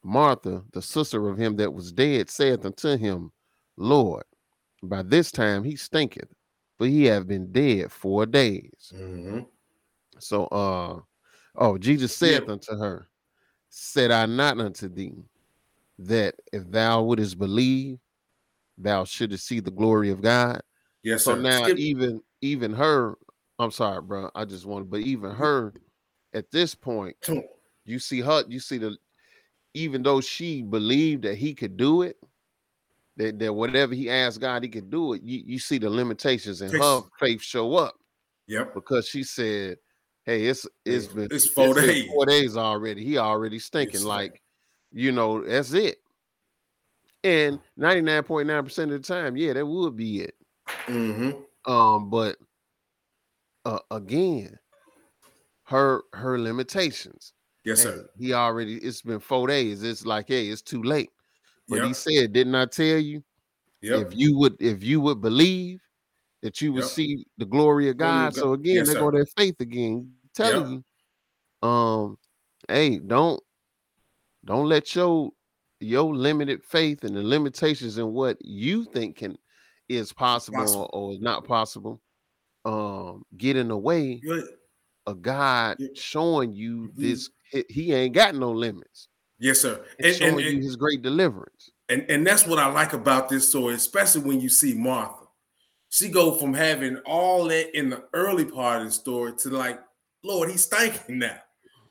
Martha, 0.03 0.63
the 0.73 0.81
sister 0.81 1.29
of 1.29 1.37
him 1.37 1.55
that 1.57 1.73
was 1.73 1.91
dead, 1.91 2.29
saith 2.29 2.65
unto 2.65 2.97
him, 2.97 3.31
Lord, 3.77 4.23
by 4.83 5.03
this 5.03 5.31
time 5.31 5.63
he 5.63 5.75
stinketh, 5.75 6.33
for 6.77 6.87
he 6.87 7.05
have 7.05 7.27
been 7.27 7.51
dead 7.51 7.91
four 7.91 8.25
days. 8.25 8.91
Mm-hmm. 8.93 9.41
So 10.19 10.45
uh 10.45 10.99
oh 11.55 11.77
Jesus 11.77 12.15
said 12.15 12.43
Yeah. 12.45 12.51
unto 12.53 12.75
her, 12.77 13.07
Said 13.69 14.11
I 14.11 14.25
not 14.25 14.59
unto 14.59 14.89
thee 14.89 15.23
that 15.99 16.35
if 16.51 16.69
thou 16.69 17.03
wouldest 17.03 17.37
believe, 17.37 17.99
thou 18.77 19.05
shouldest 19.05 19.45
see 19.45 19.59
the 19.59 19.71
glory 19.71 20.09
of 20.09 20.21
God. 20.21 20.61
Yes, 21.03 21.23
So 21.23 21.35
sir. 21.35 21.41
now 21.41 21.63
Skip- 21.65 21.77
even 21.77 22.21
even 22.41 22.73
her, 22.73 23.17
I'm 23.59 23.71
sorry, 23.71 24.01
bro. 24.01 24.29
I 24.35 24.45
just 24.45 24.65
want 24.65 24.89
but 24.89 25.01
even 25.01 25.31
her 25.31 25.73
at 26.33 26.51
this 26.51 26.75
point, 26.75 27.15
you 27.85 27.99
see 27.99 28.21
her, 28.21 28.43
you 28.47 28.59
see 28.59 28.77
the 28.77 28.97
even 29.73 30.03
though 30.03 30.19
she 30.21 30.61
believed 30.61 31.23
that 31.23 31.35
he 31.35 31.53
could 31.53 31.77
do 31.77 32.01
it, 32.01 32.17
that, 33.17 33.39
that 33.39 33.53
whatever 33.53 33.93
he 33.93 34.09
asked 34.09 34.41
God, 34.41 34.63
he 34.63 34.69
could 34.69 34.89
do 34.89 35.13
it. 35.13 35.21
You, 35.23 35.41
you 35.45 35.59
see 35.59 35.77
the 35.77 35.89
limitations 35.89 36.61
in 36.61 36.71
her 36.71 37.01
faith 37.19 37.41
show 37.41 37.75
up 37.75 37.95
Yep. 38.47 38.73
because 38.73 39.07
she 39.07 39.23
said, 39.23 39.77
"Hey, 40.25 40.45
it's 40.45 40.67
it's 40.85 41.07
been 41.07 41.27
It's 41.31 41.47
four 41.47 41.73
been 41.73 41.87
days. 41.87 42.09
four 42.11 42.25
days 42.25 42.57
already. 42.57 43.03
He 43.05 43.17
already 43.17 43.59
stinking. 43.59 43.95
It's 43.95 44.03
like, 44.03 44.41
you 44.91 45.11
know, 45.11 45.41
that's 45.45 45.73
it." 45.73 45.99
And 47.23 47.59
ninety 47.77 48.01
nine 48.01 48.23
point 48.23 48.47
nine 48.47 48.63
percent 48.63 48.91
of 48.91 49.01
the 49.01 49.07
time, 49.07 49.37
yeah, 49.37 49.53
that 49.53 49.65
would 49.65 49.95
be 49.95 50.21
it. 50.21 50.35
Mm-hmm. 50.87 51.39
Um, 51.65 52.09
but 52.09 52.37
uh, 53.65 53.79
again, 53.91 54.57
her 55.65 56.01
her 56.13 56.39
limitations. 56.39 57.33
Yes, 57.63 57.83
sir. 57.83 58.09
he 58.17 58.33
already. 58.33 58.77
It's 58.77 59.01
been 59.01 59.19
four 59.19 59.47
days. 59.47 59.83
It's 59.83 60.05
like, 60.05 60.27
hey, 60.27 60.47
it's 60.47 60.61
too 60.61 60.81
late. 60.81 61.11
But 61.69 61.83
he 61.83 61.93
said, 61.93 62.33
"Didn't 62.33 62.55
I 62.55 62.65
tell 62.65 62.97
you? 62.97 63.23
Yep. 63.81 64.07
If 64.07 64.17
you 64.17 64.37
would, 64.37 64.57
if 64.59 64.83
you 64.83 65.01
would 65.01 65.21
believe." 65.21 65.79
That 66.41 66.59
you 66.59 66.73
would 66.73 66.85
Yep. 66.85 66.91
see 66.91 67.25
the 67.37 67.45
glory 67.45 67.87
of 67.89 67.97
God. 67.97 68.33
So 68.33 68.53
again, 68.53 68.77
Yes, 68.77 68.87
they 68.87 68.95
go 68.95 69.11
their 69.11 69.27
faith 69.27 69.59
again, 69.59 70.11
telling 70.33 70.83
you, 71.61 71.67
um, 71.67 72.17
hey, 72.67 72.97
don't 72.97 73.39
don't 74.45 74.67
let 74.67 74.95
your 74.95 75.31
your 75.79 76.15
limited 76.15 76.63
faith 76.63 77.03
and 77.03 77.15
the 77.15 77.21
limitations 77.21 77.99
in 77.99 78.11
what 78.13 78.43
you 78.43 78.85
think 78.85 79.17
can 79.17 79.37
is 79.95 80.13
possible, 80.13 80.57
Possible. 80.59 80.89
Or, 80.93 81.13
is 81.13 81.19
not 81.19 81.45
possible, 81.45 82.01
um, 82.65 83.23
get 83.37 83.55
in 83.55 83.67
the 83.67 83.77
way 83.77 84.15
Good. 84.15 84.47
of 85.07 85.21
God 85.21 85.77
Yeah. 85.79 85.89
showing 85.95 86.53
you 86.53 86.89
Mhm. 86.89 86.95
this. 86.95 87.29
He, 87.69 87.93
ain't 87.93 88.13
got 88.15 88.35
no 88.35 88.51
limits. 88.51 89.09
Yes, 89.39 89.59
sir. 89.59 89.83
And, 89.97 90.05
And, 90.07 90.15
showing 90.15 90.45
and, 90.45 90.57
you 90.57 90.61
his 90.63 90.75
great 90.75 91.01
deliverance. 91.01 91.71
and 91.89 92.05
and 92.09 92.25
that's 92.25 92.45
what 92.47 92.59
I 92.59 92.67
like 92.71 92.93
about 92.93 93.27
this 93.27 93.49
story, 93.49 93.73
especially 93.73 94.21
when 94.21 94.39
you 94.39 94.47
see 94.49 94.73
Martha. 94.73 95.25
She 95.89 96.07
go 96.07 96.37
from 96.37 96.53
having 96.53 96.97
all 96.99 97.45
that 97.49 97.77
in 97.77 97.89
the 97.89 98.05
early 98.13 98.45
part 98.45 98.81
of 98.81 98.87
the 98.87 98.91
story 98.93 99.33
to 99.39 99.49
like, 99.49 99.81
Lord, 100.23 100.49
he's 100.49 100.67
thanking 100.67 101.19
now. 101.19 101.39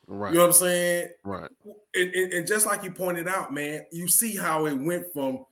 Right, 0.07 0.31
You 0.33 0.39
know 0.39 0.47
what 0.47 0.55
I'm 0.55 0.59
saying? 0.59 1.09
right, 1.23 1.51
And, 1.93 2.13
and, 2.15 2.33
and 2.33 2.47
just 2.47 2.65
like 2.65 2.83
you 2.83 2.91
pointed 2.91 3.27
out, 3.27 3.53
man, 3.53 3.85
you 3.91 4.07
see 4.07 4.35
how 4.35 4.65
it 4.65 4.73
went 4.73 5.13
from 5.13 5.45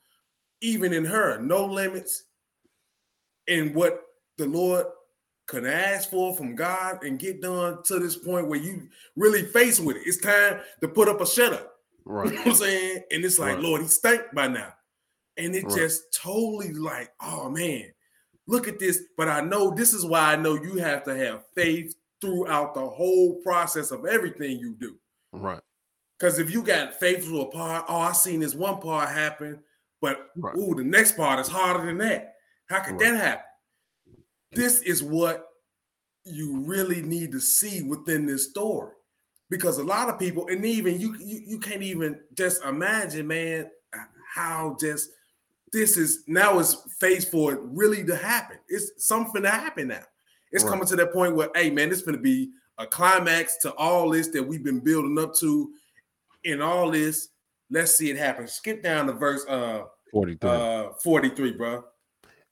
even 0.61 0.91
in 0.91 1.05
her, 1.05 1.39
no 1.39 1.65
limits 1.65 2.23
in 3.49 3.73
what 3.73 4.01
the 4.37 4.45
Lord 4.45 4.85
could 5.47 5.65
ask 5.65 6.09
for 6.11 6.35
from 6.35 6.55
God 6.55 7.03
and 7.03 7.17
get 7.19 7.41
done 7.41 7.81
to 7.83 7.99
this 7.99 8.15
point 8.15 8.47
where 8.47 8.59
you 8.59 8.87
really 9.15 9.43
face 9.43 9.79
with 9.79 9.97
it. 9.97 10.03
It's 10.05 10.17
time 10.21 10.61
to 10.81 10.87
put 10.87 11.09
up 11.09 11.21
a 11.21 11.25
shut 11.27 11.53
up. 11.53 11.73
Right. 12.05 12.27
You 12.31 12.35
know 12.35 12.41
what 12.41 12.47
I'm 12.47 12.55
saying? 12.55 13.03
And 13.11 13.25
it's 13.25 13.39
like, 13.39 13.55
Right. 13.55 13.63
Lord, 13.63 13.81
he 13.81 13.87
stank 13.87 14.21
by 14.33 14.47
now. 14.47 14.73
And 15.37 15.55
it 15.55 15.65
Right. 15.65 15.75
just 15.75 16.13
totally 16.13 16.73
like, 16.73 17.11
oh 17.21 17.49
man, 17.49 17.85
look 18.47 18.67
at 18.67 18.77
this. 18.79 19.01
But 19.17 19.27
I 19.27 19.41
know 19.41 19.71
this 19.73 19.93
is 19.93 20.05
why 20.05 20.33
I 20.33 20.35
know 20.35 20.53
you 20.55 20.75
have 20.77 21.03
to 21.05 21.15
have 21.15 21.45
faith 21.55 21.95
throughout 22.21 22.73
the 22.75 22.87
whole 22.87 23.41
process 23.41 23.91
of 23.91 24.05
everything 24.05 24.59
you 24.59 24.75
do. 24.79 24.97
Right. 25.31 25.61
Because 26.19 26.37
if 26.37 26.51
you 26.51 26.61
got 26.61 26.99
faith 26.99 27.25
to 27.25 27.41
a 27.41 27.45
part, 27.49 27.85
oh, 27.87 27.97
I 28.01 28.11
seen 28.11 28.41
this 28.41 28.53
one 28.53 28.79
part 28.81 29.09
happen, 29.09 29.63
but 30.01 30.29
Right. 30.35 30.55
ooh, 30.57 30.75
the 30.75 30.83
next 30.83 31.15
part 31.15 31.39
is 31.39 31.47
harder 31.47 31.85
than 31.85 31.97
that. 31.99 32.35
How 32.69 32.81
could 32.81 32.93
Right. 32.99 33.11
that 33.11 33.17
happen? 33.17 33.45
This 34.51 34.81
is 34.81 35.01
what 35.03 35.47
you 36.23 36.59
really 36.61 37.01
need 37.01 37.31
to 37.31 37.39
see 37.39 37.81
within 37.83 38.25
this 38.25 38.49
story. 38.49 38.93
Because 39.49 39.79
a 39.79 39.83
lot 39.83 40.09
of 40.09 40.19
people, 40.19 40.47
and 40.47 40.63
even 40.63 40.99
you, 40.99 41.15
you, 41.17 41.41
you 41.45 41.59
can't 41.59 41.81
even 41.81 42.19
just 42.35 42.63
imagine, 42.63 43.25
man, 43.27 43.69
how 44.33 44.77
just 44.79 45.09
this 45.71 45.97
is 45.97 46.23
now 46.27 46.59
is 46.59 46.75
phase 46.99 47.25
for 47.25 47.53
it 47.53 47.59
really 47.63 48.03
to 48.03 48.15
happen. 48.15 48.57
It's 48.67 48.91
something 49.07 49.41
to 49.43 49.49
happen 49.49 49.87
now. 49.87 50.03
It's 50.51 50.63
Right. 50.63 50.71
coming 50.71 50.87
to 50.87 50.95
that 50.97 51.13
point 51.13 51.35
where, 51.35 51.49
hey, 51.55 51.71
man, 51.71 51.91
it's 51.91 52.01
going 52.03 52.15
to 52.15 52.21
be 52.21 52.51
a 52.77 52.85
climax 52.85 53.57
to 53.57 53.73
all 53.73 54.09
this 54.11 54.27
that 54.29 54.43
we've 54.43 54.63
been 54.63 54.79
building 54.79 55.17
up 55.17 55.33
to, 55.35 55.73
and 56.45 56.61
all 56.61 56.91
this. 56.91 57.29
Let's 57.71 57.95
see 57.95 58.09
it 58.09 58.17
happen. 58.17 58.47
Skip 58.47 58.81
down 58.83 59.07
to 59.07 59.13
verse 59.13 59.45
uh 59.47 59.83
43. 60.11 60.49
uh 60.49 60.89
43, 61.03 61.51
bro. 61.53 61.83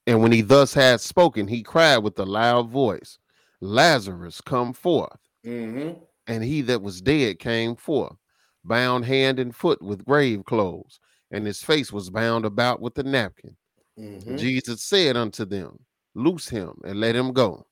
And 0.07 0.21
when 0.21 0.31
he 0.31 0.41
thus 0.41 0.73
had 0.73 1.01
spoken, 1.01 1.47
he 1.47 1.61
cried 1.61 1.97
with 1.97 2.17
a 2.17 2.25
loud 2.25 2.69
voice, 2.69 3.19
Lazarus, 3.59 4.39
come 4.39 4.71
forth. 4.71 5.19
Mm-hmm. 5.45 5.99
And 6.27 6.43
he 6.43 6.61
that 6.61 6.81
was 6.81 7.01
dead 7.01 7.39
came 7.39 7.75
forth, 7.75 8.15
bound 8.63 9.05
hand 9.05 9.37
and 9.37 9.53
foot 9.53 9.81
with 9.81 10.05
grave 10.05 10.45
clothes, 10.45 10.99
and 11.31 11.45
his 11.45 11.61
face 11.61 11.91
was 11.91 12.09
bound 12.09 12.45
about 12.45 12.81
with 12.81 12.97
a 12.97 13.03
napkin. 13.03 13.55
Mm-hmm. 13.99 14.37
Jesus 14.37 14.81
said 14.81 15.17
unto 15.17 15.43
them, 15.45 15.77
Loose 16.15 16.47
him 16.47 16.73
and 16.83 16.99
let 16.99 17.15
him 17.15 17.33
go. 17.33 17.67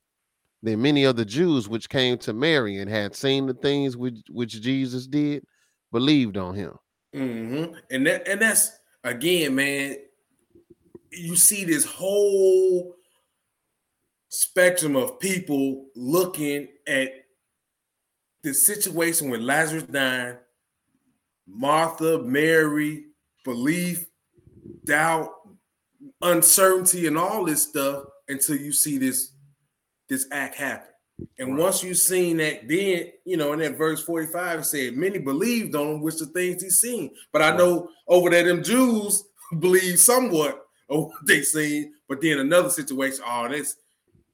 Then 0.62 0.82
many 0.82 1.04
of 1.04 1.16
the 1.16 1.26
Jews 1.26 1.70
which 1.70 1.90
came 1.90 2.18
to 2.20 2.34
Mary 2.34 2.78
and 2.78 2.90
had 2.90 3.16
seen 3.16 3.46
the 3.46 3.54
things 3.54 3.96
which, 3.98 4.20
which 4.30 4.62
Jesus 4.62 5.08
did 5.08 5.44
believed 5.92 6.38
on 6.38 6.54
him. 6.54 6.74
Mm-hmm. 7.16 7.74
And 7.92 8.08
that 8.08 8.28
and 8.28 8.42
that's 8.42 8.72
again, 9.04 9.56
man. 9.56 9.96
You 11.16 11.36
see 11.36 11.64
this 11.64 11.86
whole 11.86 12.96
spectrum 14.30 14.96
of 14.96 15.20
people 15.20 15.88
looking 15.96 16.68
at 16.88 17.10
the 18.44 18.54
situation 18.54 19.30
with 19.30 19.42
Lazarus 19.42 19.84
dying, 19.84 20.38
Martha, 21.48 22.20
Mary, 22.20 23.06
belief, 23.44 24.06
doubt, 24.86 25.32
uncertainty, 26.22 27.08
and 27.08 27.18
all 27.18 27.46
this 27.46 27.64
stuff 27.64 28.06
until 28.28 28.58
you 28.58 28.72
see 28.72 28.98
this 28.98 29.32
this 30.08 30.28
act 30.32 30.56
happen. 30.56 30.90
And 31.40 31.56
Right. 31.56 31.62
once 31.64 31.84
you've 31.84 31.98
seen 31.98 32.38
that, 32.38 32.68
then 32.68 33.12
you 33.26 33.38
know, 33.38 33.54
in 33.54 33.60
that 33.60 33.78
verse 33.78 34.04
45, 34.04 34.60
it 34.60 34.64
said, 34.66 34.98
Many 34.98 35.18
believed 35.18 35.74
on 35.76 35.88
him, 35.88 36.02
which 36.02 36.18
the 36.18 36.28
things 36.28 36.62
he's 36.62 36.80
seen. 36.80 37.16
But 37.32 37.42
I 37.42 37.56
know 37.56 37.90
over 38.08 38.30
there, 38.30 38.44
them 38.44 38.64
Jews 38.64 39.24
believe 39.60 40.00
somewhat 40.00 40.65
of 40.90 41.06
what 41.06 41.26
they 41.26 41.42
seen, 41.42 41.94
but 42.08 42.22
then 42.22 42.40
another 42.40 42.70
situation, 42.70 43.24
oh, 43.26 43.48
this, 43.48 43.76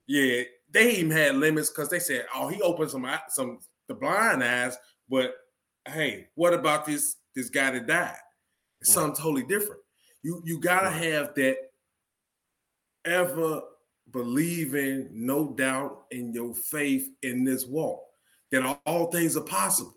yeah, 0.07 0.43
they 0.71 0.95
even 0.97 1.11
had 1.11 1.35
limits 1.35 1.69
because 1.69 1.89
they 1.89 1.99
said, 1.99 2.25
Oh, 2.33 2.47
he 2.47 2.61
opened 2.61 2.91
some 2.91 3.07
some 3.29 3.59
the 3.87 3.93
blind 3.93 4.43
eyes, 4.43 4.77
but 5.09 5.35
hey, 5.87 6.27
what 6.35 6.53
about 6.53 6.85
this 6.85 7.17
this 7.35 7.49
guy 7.49 7.71
that 7.71 7.87
died? 7.87 8.15
It's 8.81 8.89
Right. 8.89 9.03
something 9.03 9.21
totally 9.23 9.43
different. 9.43 9.81
You 10.23 10.41
you 10.45 10.59
gotta 10.59 10.87
Right. 10.87 11.03
have 11.03 11.35
that 11.35 11.57
ever 13.05 13.61
believing, 14.11 15.09
no 15.11 15.53
doubt 15.53 16.05
in 16.11 16.33
your 16.33 16.53
faith 16.53 17.09
in 17.23 17.43
this 17.43 17.65
walk, 17.65 18.03
that 18.51 18.63
all, 18.63 18.81
all 18.85 19.11
things 19.11 19.37
are 19.37 19.41
possible. 19.43 19.95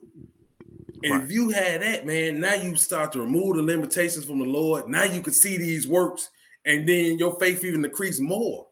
And 1.03 1.13
Right. 1.13 1.25
if 1.25 1.31
you 1.33 1.51
had 1.51 1.83
that, 1.83 2.07
man, 2.07 2.41
now 2.41 2.55
you 2.55 2.77
start 2.77 3.13
to 3.13 3.21
remove 3.21 3.57
the 3.57 3.63
limitations 3.63 4.25
from 4.25 4.39
the 4.39 4.45
Lord. 4.47 4.89
Now 4.89 5.05
you 5.05 5.21
can 5.21 5.35
see 5.35 5.59
these 5.59 5.87
works, 5.87 6.31
and 6.65 6.89
then 6.89 7.19
your 7.19 7.39
faith 7.39 7.65
even 7.65 7.85
increase 7.85 8.21
more. 8.21 8.67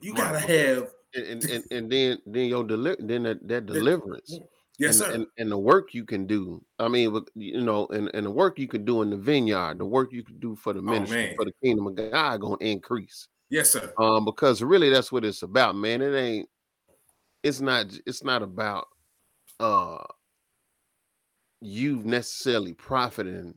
You 0.00 0.14
gotta 0.14 0.40
have, 0.40 0.90
And 1.14 1.44
and, 1.44 1.64
and, 1.70 1.92
then 1.92 2.18
then 2.26 2.46
your 2.46 2.64
deli- 2.64 2.96
then 2.98 3.22
that, 3.24 3.46
that 3.46 3.66
deliverance. 3.66 4.38
yes, 4.78 4.96
and, 5.00 5.06
sir. 5.06 5.12
And, 5.14 5.26
and 5.38 5.52
the 5.52 5.58
work 5.58 5.94
you 5.94 6.04
can 6.04 6.26
do. 6.26 6.64
I 6.78 6.88
mean, 6.88 7.24
you 7.34 7.60
know, 7.60 7.86
and, 7.88 8.10
and 8.14 8.26
the 8.26 8.30
work 8.30 8.58
you 8.58 8.66
can 8.66 8.84
do 8.84 9.02
in 9.02 9.10
the 9.10 9.16
vineyard, 9.16 9.78
the 9.78 9.84
work 9.84 10.12
you 10.12 10.24
can 10.24 10.38
do 10.40 10.56
for 10.56 10.72
the 10.72 10.82
ministry, 10.82 11.30
Oh, 11.32 11.36
for 11.36 11.44
the 11.44 11.52
kingdom 11.62 11.86
of 11.86 11.94
God, 12.10 12.40
going 12.40 12.58
to 12.58 12.66
increase. 12.66 13.28
yes, 13.50 13.70
sir. 13.70 13.92
Um, 13.98 14.24
because 14.24 14.62
really, 14.62 14.90
that's 14.90 15.12
what 15.12 15.24
it's 15.24 15.42
about, 15.42 15.76
man. 15.76 16.02
It 16.02 16.16
ain't. 16.16 16.48
It's 17.44 17.60
not. 17.60 17.86
It's 18.06 18.24
not 18.24 18.42
about 18.42 18.86
uh 19.60 20.02
you 21.60 21.96
necessarily 22.02 22.72
profiting 22.72 23.54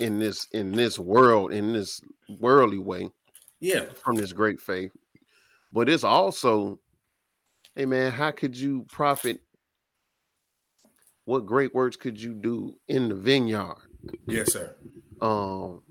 in 0.00 0.18
this 0.18 0.46
in 0.52 0.72
this 0.72 0.98
world 0.98 1.52
in 1.52 1.72
this 1.72 2.00
worldly 2.40 2.78
way 2.78 3.08
Yeah. 3.60 3.86
from 4.04 4.16
this 4.16 4.32
great 4.32 4.60
faith, 4.60 4.92
but 5.72 5.88
it's 5.88 6.04
also, 6.04 6.78
hey 7.74 7.86
man, 7.86 8.12
how 8.12 8.30
could 8.30 8.56
you 8.56 8.84
profit? 8.88 9.40
What 11.24 11.44
great 11.46 11.74
works 11.74 11.96
could 11.96 12.20
you 12.20 12.32
do 12.32 12.78
in 12.88 13.08
the 13.10 13.14
vineyard? 13.14 13.76
Yes, 14.26 14.52
sir. 14.52 14.74
Um, 15.20 15.82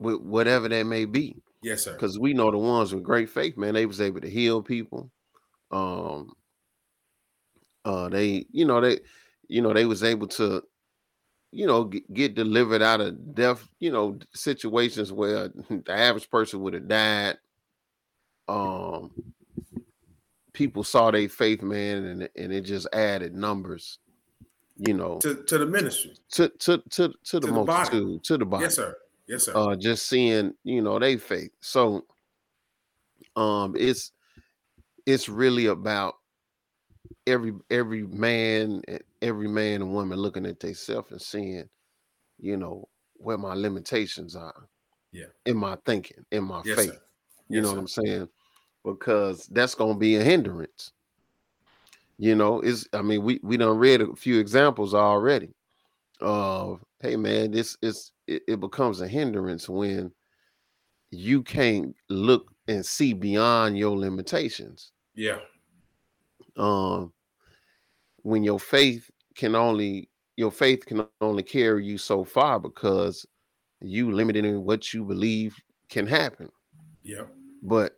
with 0.00 0.20
whatever 0.20 0.68
that 0.68 0.84
may 0.84 1.04
be, 1.04 1.36
Yes, 1.62 1.84
sir. 1.84 1.92
because 1.92 2.18
we 2.18 2.32
know 2.34 2.50
the 2.50 2.58
ones 2.58 2.92
with 2.94 3.04
great 3.04 3.28
faith, 3.30 3.56
man, 3.56 3.74
they 3.74 3.86
was 3.86 4.00
able 4.00 4.20
to 4.20 4.30
heal 4.30 4.62
people. 4.62 5.10
Um, 5.70 6.32
uh, 7.84 8.08
they, 8.08 8.46
you 8.50 8.64
know, 8.64 8.80
they, 8.80 8.98
you 9.48 9.62
know, 9.62 9.72
they 9.72 9.84
was 9.84 10.02
able 10.02 10.26
to, 10.28 10.62
you 11.50 11.66
know, 11.66 11.84
get, 11.84 12.12
get 12.12 12.34
delivered 12.34 12.82
out 12.82 13.00
of 13.00 13.34
death, 13.34 13.66
you 13.80 13.90
know, 13.90 14.18
situations 14.34 15.12
where 15.12 15.48
the 15.70 15.84
average 15.92 16.30
person 16.30 16.60
would 16.60 16.74
have 16.74 16.88
died. 16.88 17.38
Um, 18.48 19.10
people 20.52 20.82
saw 20.84 21.10
their 21.10 21.28
faith, 21.28 21.62
man, 21.62 22.04
and 22.04 22.28
and 22.36 22.52
it 22.52 22.62
just 22.62 22.86
added 22.92 23.34
numbers, 23.34 23.98
you 24.76 24.94
know, 24.94 25.18
To, 25.20 25.42
to 25.44 25.58
the 25.58 25.66
ministry. 25.66 26.14
to 26.32 26.48
to 26.48 26.78
to 26.90 27.08
to 27.24 27.40
the 27.40 27.46
To 27.46 27.52
the 27.52 27.62
body. 27.64 28.20
to 28.22 28.38
the 28.38 28.44
body. 28.44 28.64
Yes, 28.64 28.76
sir. 28.76 28.96
Yes, 29.26 29.44
sir. 29.44 29.52
uh 29.54 29.76
just 29.76 30.06
seeing 30.06 30.54
you 30.64 30.80
know 30.80 30.98
they 30.98 31.18
faith 31.18 31.50
so 31.60 32.06
um 33.36 33.74
it's 33.78 34.12
it's 35.04 35.28
really 35.28 35.66
about 35.66 36.14
every 37.26 37.52
every 37.70 38.04
man 38.06 38.80
and 38.88 39.02
every 39.22 39.48
man 39.48 39.82
and 39.82 39.92
woman 39.94 40.18
looking 40.18 40.46
at 40.46 40.60
themselves 40.60 41.10
and 41.12 41.22
seeing 41.22 41.68
you 42.38 42.56
know 42.56 42.88
where 43.14 43.38
my 43.38 43.54
limitations 43.54 44.36
are 44.36 44.68
Yeah. 45.12 45.26
in 45.46 45.56
my 45.56 45.76
thinking 45.86 46.24
in 46.32 46.44
my 46.44 46.62
yes, 46.64 46.76
faith 46.76 46.90
sir. 46.90 47.00
you 47.48 47.56
Yes, 47.56 47.62
know 47.62 47.70
sir. 47.70 47.74
what 47.74 47.80
i'm 47.80 47.88
saying 47.88 48.28
because 48.84 49.46
that's 49.52 49.74
going 49.74 49.94
to 49.94 49.98
be 49.98 50.16
a 50.16 50.24
hindrance 50.24 50.92
you 52.18 52.34
know 52.34 52.60
it's 52.60 52.86
i 52.92 53.02
mean 53.02 53.22
we 53.22 53.40
we 53.42 53.56
done 53.56 53.76
read 53.78 54.00
a 54.00 54.14
few 54.16 54.38
examples 54.38 54.94
already 54.94 55.54
of 56.20 56.84
hey 57.00 57.16
man 57.16 57.50
this 57.50 57.76
is 57.82 58.12
it, 58.26 58.42
it 58.48 58.60
becomes 58.60 59.00
a 59.00 59.08
hindrance 59.08 59.68
when 59.68 60.12
you 61.10 61.42
can't 61.42 61.94
look 62.08 62.52
and 62.68 62.84
see 62.84 63.12
beyond 63.14 63.78
your 63.78 63.96
limitations 63.96 64.92
Yeah. 65.14 65.40
um 66.56 67.12
when 68.28 68.44
your 68.44 68.60
faith 68.60 69.10
can 69.34 69.54
only 69.54 70.10
your 70.36 70.50
faith 70.50 70.84
can 70.86 71.06
only 71.22 71.42
carry 71.42 71.84
you 71.84 71.96
so 71.98 72.24
far 72.24 72.60
because 72.60 73.24
you 73.80 74.12
limited 74.12 74.44
in 74.44 74.64
what 74.64 74.92
you 74.92 75.02
believe 75.04 75.56
can 75.88 76.06
happen 76.06 76.50
Yeah. 77.02 77.24
but 77.62 77.96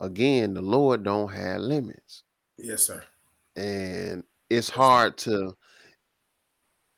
again 0.00 0.54
the 0.54 0.62
lord 0.62 1.02
don't 1.02 1.28
have 1.32 1.60
limits 1.60 2.22
Yes, 2.56 2.82
sir. 2.86 3.02
and 3.56 4.24
it's 4.48 4.70
hard 4.70 5.18
to 5.18 5.54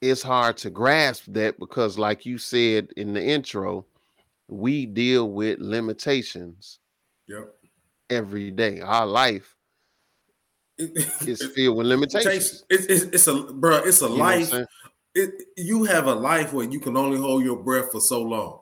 it's 0.01 0.23
hard 0.23 0.57
to 0.59 0.71
grasp 0.71 1.25
that 1.29 1.59
because 1.59 1.99
like 1.99 2.25
you 2.25 2.39
said 2.39 2.89
in 2.97 3.13
the 3.13 3.23
intro 3.23 3.85
we 4.49 4.87
deal 4.87 5.31
with 5.33 5.59
limitations 5.59 6.79
Yep. 7.27 7.55
every 8.11 8.51
day 8.53 8.81
our 8.81 9.07
life 9.07 9.57
It- 10.81 11.29
is 11.29 11.41
it- 11.41 11.53
filled 11.53 11.77
with 11.77 11.87
limitations 11.87 12.65
It's, 12.71 12.87
it's, 12.87 13.03
it's 13.05 13.27
a 13.27 13.35
bro. 13.53 13.77
It's 13.79 14.03
a 14.03 14.07
You 14.07 14.11
know 14.11 14.17
what 14.25 14.35
I'm 14.35 14.51
life. 14.51 14.67
It, 15.15 15.43
you 15.57 15.85
have 15.85 16.07
a 16.07 16.15
life 16.15 16.53
where 16.53 16.67
you 16.71 16.79
can 16.81 16.97
only 16.97 17.19
hold 17.19 17.43
your 17.45 17.57
breath 17.57 17.91
for 17.91 18.01
so 18.01 18.23
long. 18.23 18.61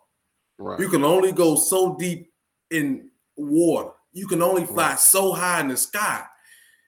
right 0.58 0.80
You 0.80 0.88
can 0.88 1.04
only 1.04 1.32
go 1.32 1.56
so 1.56 1.94
deep 1.96 2.30
in 2.70 3.10
water. 3.36 3.90
You 4.12 4.26
can 4.26 4.42
only 4.42 4.64
fly 4.64 4.90
Right. 4.90 4.98
so 4.98 5.32
high 5.32 5.60
in 5.60 5.68
the 5.68 5.76
sky. 5.76 6.24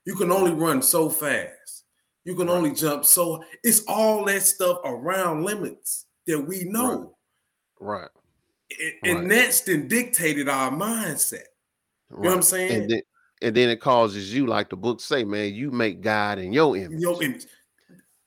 You 0.07 0.17
can 0.17 0.33
only 0.33 0.53
run 0.53 0.81
so 0.83 1.11
fast. 1.11 1.85
You 2.25 2.35
can 2.35 2.47
right. 2.49 2.57
only 2.57 2.73
jump 2.73 3.05
so 3.05 3.45
it's 3.63 3.83
all 3.87 4.25
that 4.27 4.43
stuff 4.43 4.79
around 4.85 5.45
limits 5.45 6.07
that 6.27 6.41
we 6.41 6.65
know. 6.65 7.15
Right. 7.79 8.01
right. 8.01 8.11
And, 9.05 9.19
and 9.19 9.31
that's 9.31 9.61
then 9.63 9.89
dictated 9.89 10.49
our 10.49 10.71
mindset. 10.71 11.45
You 12.11 12.17
know 12.23 12.29
what 12.31 12.33
I'm 12.37 12.43
saying? 12.43 12.83
And 12.83 12.91
then, 12.91 13.03
and 13.43 13.57
then 13.57 13.69
it 13.71 13.81
causes 13.81 14.33
you, 14.35 14.47
like 14.47 14.69
the 14.69 14.77
book 14.77 15.01
say, 15.01 15.25
man, 15.25 15.55
you 15.55 15.71
make 15.71 16.01
God 16.01 16.39
in 16.39 16.53
your 16.53 16.77
image. 16.77 17.01
Your 17.01 17.23
image. 17.23 17.47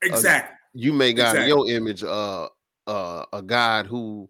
Exactly. 0.01 0.53
Uh, 0.53 0.57
you 0.73 0.93
make 0.93 1.17
God 1.17 1.35
exactly. 1.35 1.43
in 1.43 1.57
your 1.57 1.69
image 1.69 2.03
uh 2.03 2.47
uh 2.87 3.25
a 3.31 3.41
God 3.41 3.85
who 3.85 4.29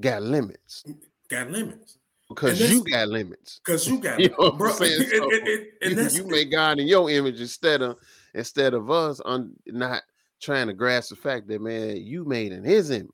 got 0.00 0.22
limits. 0.22 0.84
Got 1.28 1.50
limits. 1.50 1.98
Because 2.28 2.58
you 2.70 2.82
got 2.84 3.08
limits. 3.08 3.60
Because 3.64 3.86
you 3.86 3.98
got 3.98 4.18
you 4.18 4.30
know 4.38 4.52
bro. 4.52 4.72
So 4.72 4.84
you, 4.84 5.68
you 5.82 6.26
make 6.26 6.50
God 6.50 6.78
in 6.78 6.86
your 6.86 7.10
image 7.10 7.40
instead 7.40 7.82
of 7.82 7.98
instead 8.34 8.74
of 8.74 8.90
us 8.90 9.20
on 9.20 9.52
not 9.66 10.02
trying 10.40 10.66
to 10.66 10.72
grasp 10.72 11.10
the 11.10 11.16
fact 11.16 11.46
that 11.48 11.60
man, 11.60 11.98
you 11.98 12.24
made 12.24 12.52
in 12.52 12.64
his 12.64 12.90
image. 12.90 13.10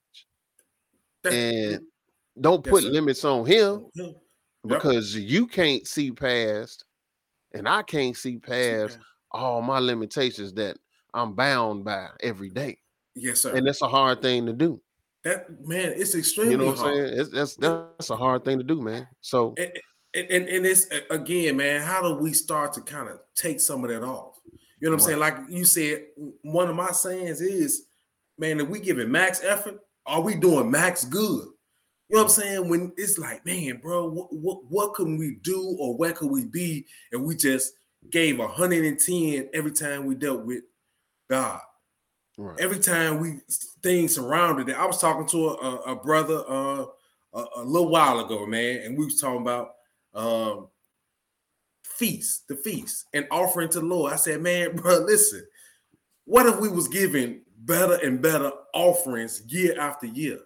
and 1.25 1.81
don't 2.39 2.63
put 2.63 2.83
limits 2.83 3.25
on 3.25 3.45
him 3.45 3.85
yep. 4.63 4.79
because 4.81 5.15
you 5.15 5.47
can't 5.47 5.87
see 5.87 6.11
past 6.11 6.85
and 7.53 7.67
I 7.67 7.83
can't 7.83 8.15
see 8.15 8.37
past 8.37 8.97
all 9.31 9.61
my 9.61 9.79
limitations 9.79 10.53
that 10.53 10.77
I'm 11.13 11.33
bound 11.33 11.83
by 11.83 12.07
every 12.21 12.49
day. 12.49 12.77
Yes, 13.15 13.41
sir. 13.41 13.55
And 13.55 13.67
that's 13.67 13.81
a 13.81 13.87
hard 13.87 14.21
thing 14.21 14.45
to 14.45 14.53
do. 14.53 14.81
That 15.23 15.47
man, 15.67 15.93
it's 15.95 16.15
extremely 16.15 16.53
you 16.53 16.57
know 16.57 16.65
what 16.67 16.77
hard. 16.77 16.97
I'm 16.97 17.07
saying. 17.07 17.19
It's, 17.19 17.29
that's 17.29 17.55
that's 17.55 18.09
a 18.09 18.15
hard 18.15 18.43
thing 18.43 18.57
to 18.57 18.63
do, 18.63 18.81
man. 18.81 19.07
So 19.21 19.53
and, 19.57 19.71
and, 20.13 20.47
and 20.47 20.65
it's 20.65 20.87
again, 21.09 21.57
man. 21.57 21.81
How 21.81 22.01
do 22.01 22.15
we 22.15 22.33
start 22.33 22.73
to 22.73 22.81
kind 22.81 23.07
of 23.07 23.19
take 23.35 23.59
some 23.59 23.83
of 23.83 23.89
that 23.91 24.03
off? 24.03 24.39
You 24.79 24.89
know 24.89 24.95
what 24.95 25.01
I'm 25.03 25.07
saying? 25.07 25.19
Like 25.19 25.37
you 25.49 25.63
said, 25.63 26.05
one 26.41 26.69
of 26.69 26.75
my 26.75 26.91
sayings 26.91 27.39
is, 27.39 27.83
man, 28.39 28.59
if 28.59 28.67
we 28.67 28.79
giving 28.79 29.11
max 29.11 29.43
effort, 29.43 29.79
are 30.07 30.21
we 30.21 30.35
doing 30.35 30.71
max 30.71 31.03
good? 31.03 31.47
You 32.11 32.17
know 32.17 32.23
what 32.23 32.37
I'm 32.37 32.41
saying? 32.41 32.69
When 32.69 32.91
it's 32.97 33.17
like, 33.17 33.45
man, 33.45 33.77
bro, 33.77 34.05
what 34.09 34.33
what, 34.33 34.65
what 34.67 34.93
can 34.95 35.17
we 35.17 35.37
do 35.43 35.77
or 35.79 35.95
where 35.95 36.11
could 36.11 36.29
we 36.29 36.43
be 36.43 36.85
And 37.13 37.23
we 37.23 37.37
just 37.37 37.73
gave 38.09 38.37
110 38.37 39.49
every 39.53 39.71
time 39.71 40.05
we 40.05 40.15
dealt 40.15 40.45
with 40.45 40.63
God? 41.29 41.61
Right. 42.37 42.59
Every 42.59 42.79
time 42.79 43.21
we 43.21 43.39
things 43.81 44.15
surrounded 44.15 44.67
it. 44.67 44.75
I 44.75 44.85
was 44.85 44.99
talking 44.99 45.25
to 45.27 45.49
a, 45.51 45.75
a 45.91 45.95
brother 45.95 46.43
uh, 46.49 46.85
a, 47.33 47.45
a, 47.57 47.63
little 47.63 47.87
while 47.87 48.19
ago, 48.19 48.45
man, 48.45 48.81
and 48.83 48.97
we 48.97 49.05
was 49.05 49.21
talking 49.21 49.41
about 49.41 49.75
um, 50.13 50.67
feast, 51.85 52.45
the 52.49 52.57
feast, 52.57 53.05
and 53.13 53.25
offering 53.31 53.69
to 53.69 53.79
the 53.79 53.85
Lord. 53.85 54.11
I 54.11 54.17
said, 54.17 54.41
man, 54.41 54.75
bro, 54.75 54.97
listen, 54.97 55.45
what 56.25 56.45
if 56.45 56.59
we 56.59 56.67
was 56.67 56.89
giving 56.89 57.43
better 57.59 57.95
and 58.03 58.21
better 58.21 58.51
offerings 58.73 59.43
year 59.47 59.79
after 59.79 60.07
year? 60.07 60.39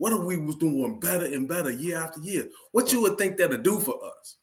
What 0.00 0.14
if 0.14 0.20
we 0.20 0.38
was 0.38 0.56
doing 0.56 0.98
better 0.98 1.26
and 1.26 1.46
better 1.46 1.70
year 1.70 1.98
after 1.98 2.20
year? 2.20 2.48
What 2.72 2.90
you 2.90 3.02
would 3.02 3.18
think 3.18 3.36
that'll 3.36 3.58
do 3.58 3.78
for 3.78 3.96
us? 4.02 4.38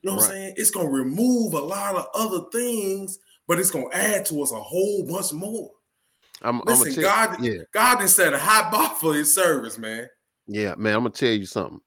You 0.00 0.10
know 0.10 0.14
what 0.14 0.22
right. 0.22 0.30
I'm 0.30 0.36
saying? 0.36 0.54
It's 0.56 0.70
gonna 0.70 0.88
remove 0.88 1.54
a 1.54 1.58
lot 1.58 1.96
of 1.96 2.06
other 2.14 2.44
things, 2.52 3.18
but 3.48 3.58
it's 3.58 3.72
gonna 3.72 3.92
add 3.92 4.24
to 4.26 4.40
us 4.40 4.52
a 4.52 4.60
whole 4.60 5.04
bunch 5.04 5.32
more. 5.32 5.68
I'm, 6.42 6.60
Listen, 6.64 6.92
I'm 6.92 7.00
God, 7.00 7.44
you, 7.44 7.52
yeah. 7.54 7.62
God 7.72 7.98
didn't 7.98 8.10
set 8.10 8.34
a 8.34 8.38
high 8.38 8.70
bar 8.70 8.94
for 9.00 9.14
his 9.14 9.34
service, 9.34 9.78
man. 9.78 10.06
Yeah, 10.46 10.76
man. 10.76 10.94
I'm 10.94 11.00
gonna 11.00 11.10
tell 11.10 11.32
you 11.32 11.46
something. 11.46 11.80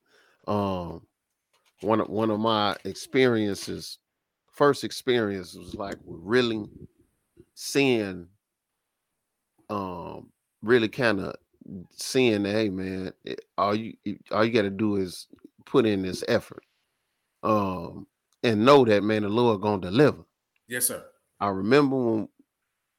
Um, 0.46 1.02
one 1.80 2.02
of 2.02 2.10
one 2.10 2.30
of 2.30 2.42
my 2.42 2.76
experiences, 2.84 4.00
first 4.52 4.84
experience 4.84 5.56
was 5.56 5.76
like 5.76 5.96
really 6.06 6.66
seeing, 7.54 8.28
um, 9.70 10.30
really 10.62 10.90
kind 10.90 11.22
of 11.22 11.36
seeing 11.91 12.43
that, 12.43 12.51
hey 12.51 12.70
man, 12.70 13.13
it, 13.24 13.41
all 13.57 13.76
you 13.76 13.95
all 14.32 14.45
you 14.45 14.51
got 14.51 14.63
to 14.63 14.70
do 14.70 14.97
is 14.97 15.28
put 15.66 15.86
in 15.86 16.01
this 16.01 16.24
effort, 16.28 16.63
um, 17.43 18.07
and 18.43 18.66
know 18.66 18.86
that 18.86 19.03
man, 19.03 19.24
the 19.24 19.30
Lord 19.30 19.61
gonna 19.61 19.82
deliver. 19.82 20.24
Yes, 20.68 20.86
sir. 20.86 21.05
I 21.39 21.49
remember 21.49 21.97
when 21.97 22.30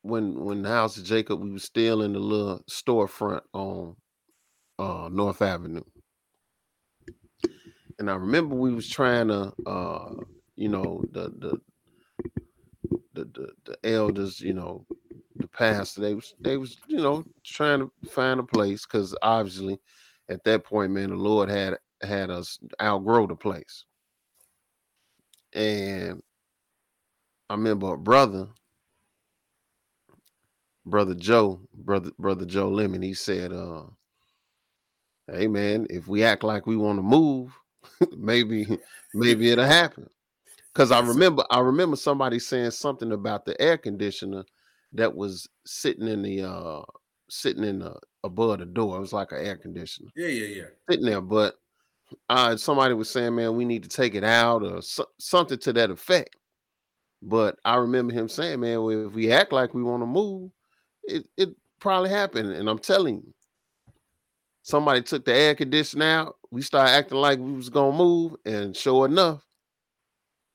when 0.03 0.45
when 0.45 0.63
the 0.63 0.69
house 0.69 0.97
of 0.97 1.05
Jacob, 1.05 1.41
we 1.41 1.51
was 1.51 1.65
still 1.65 2.03
in 2.03 2.13
the 2.13 2.19
little 2.19 2.61
storefront 2.71 3.43
on 3.53 3.97
uh 4.79 5.09
North 5.11 5.43
Avenue. 5.43 5.85
And 7.99 8.11
I 8.11 8.15
remember 8.15 8.55
we 8.55 8.75
was 8.75 8.89
trying 8.89 9.29
to 9.29 9.53
uh 9.67 10.15
you 10.57 10.69
know 10.69 11.03
the 11.13 11.31
the 11.31 11.61
the 13.17 13.25
the, 13.25 13.51
the 13.65 13.91
elders, 13.91 14.41
you 14.41 14.55
know, 14.55 14.87
the 15.37 15.49
pastor, 15.49 16.03
they 16.03 16.15
was 16.15 16.35
they 16.41 16.59
was, 16.59 16.79
you 16.89 16.99
know, 16.99 17.25
trying 17.45 17.81
to 17.81 17.93
find 18.11 18.41
a 18.41 18.45
place 18.45 18.87
because 18.87 19.17
obviously 19.23 19.81
at 20.31 20.45
that 20.45 20.65
point, 20.65 20.93
man, 20.93 21.11
the 21.11 21.17
Lord 21.17 21.49
had 21.51 21.79
had 22.03 22.31
us 22.31 22.59
outgrow 22.83 23.27
the 23.27 23.37
place. 23.37 23.85
And 25.55 26.23
I 27.51 27.55
remember 27.55 27.95
a 27.95 27.99
brother 27.99 28.49
brother 30.87 31.15
Joe, 31.15 31.61
brother 31.75 32.13
brother 32.19 32.47
Joe 32.47 32.71
Lemon, 32.71 33.03
he 33.03 33.15
said, 33.15 33.53
uh, 33.53 33.85
"Hey 35.31 35.49
man, 35.49 35.87
if 35.91 36.09
we 36.09 36.25
act 36.25 36.45
like 36.45 36.67
we 36.67 36.77
want 36.77 36.99
to 36.99 37.03
move, 37.03 37.59
maybe 38.17 38.79
maybe 39.15 39.51
it'll 39.51 39.65
happen." 39.67 40.09
Because 40.77 40.93
I 40.93 41.01
remember 41.01 41.43
I 41.51 41.61
remember 41.61 41.97
somebody 41.97 42.39
saying 42.39 42.73
something 42.73 43.13
about 43.13 43.47
the 43.47 43.59
air 43.59 43.79
conditioner 43.79 44.45
that 44.93 45.17
was 45.17 45.49
sitting 45.65 46.07
in 46.07 46.21
the 46.21 46.43
uh 46.43 46.83
sitting 47.31 47.65
in 47.65 47.79
the 47.79 47.99
above 48.25 48.59
the 48.59 48.67
door. 48.67 48.99
It 48.99 49.01
was 49.01 49.15
like 49.15 49.33
an 49.33 49.39
air 49.39 49.57
conditioner. 49.57 50.11
Yeah, 50.15 50.29
yeah, 50.29 50.47
yeah. 50.47 50.65
Sitting 50.91 51.07
there, 51.07 51.23
but 51.23 51.55
uh 52.29 52.59
somebody 52.59 52.93
was 52.93 53.09
saying, 53.09 53.35
"Man, 53.35 53.57
we 53.57 53.65
need 53.65 53.85
to 53.85 53.89
take 53.89 54.15
it 54.15 54.23
out," 54.23 54.63
or 54.63 54.83
so, 54.83 55.07
something 55.19 55.57
to 55.61 55.73
that 55.73 55.91
effect. 55.91 56.37
But 57.23 57.59
I 57.65 57.77
remember 57.77 58.13
him 58.13 58.29
saying, 58.29 58.61
"Man, 58.61 58.83
well, 58.83 59.07
if 59.07 59.15
we 59.15 59.33
act 59.33 59.55
like 59.55 59.73
we 59.73 59.83
want 59.83 60.03
to 60.03 60.07
move, 60.07 60.51
it, 61.05 61.27
it 61.39 61.57
probably 61.81 62.11
happened. 62.11 62.53
And 62.53 62.69
I'm 62.69 62.81
telling 62.81 63.15
you, 63.15 63.35
somebody 64.61 65.01
took 65.01 65.25
the 65.25 65.33
air 65.33 65.55
conditioner 65.55 66.05
out. 66.05 66.37
We 66.51 66.61
started 66.61 66.93
acting 66.93 67.17
like 67.17 67.39
we 67.39 67.53
was 67.53 67.71
gonna 67.71 67.97
move, 67.97 68.35
and 68.45 68.77
sure 68.77 69.07
enough, 69.07 69.46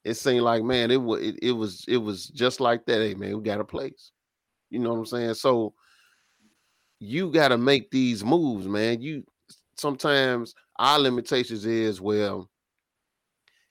it 0.04 0.16
seemed 0.16 0.41
like 0.41 0.64
man, 0.64 0.91
it 0.91 1.02
was 1.02 1.22
it, 1.22 1.39
it 1.41 1.52
was 1.52 1.86
it 1.88 1.97
was 1.97 2.28
just 2.28 2.60
like 2.60 2.86
that. 2.86 3.02
Hey 3.02 3.14
man, 3.14 3.38
we 3.38 3.43
got 3.43 3.62
a 3.62 3.66
place. 3.66 4.12
You 4.70 4.80
know 4.80 4.91
what 4.91 4.99
I'm 4.99 5.06
saying? 5.06 5.34
So 5.36 5.74
you 6.99 7.32
got 7.32 7.49
to 7.49 7.58
make 7.58 7.91
these 7.91 8.24
moves, 8.24 8.68
man. 8.68 9.02
You 9.02 9.24
sometimes 9.78 10.56
our 10.80 10.99
limitations 10.99 11.66
is 11.66 11.99
well, 11.99 12.49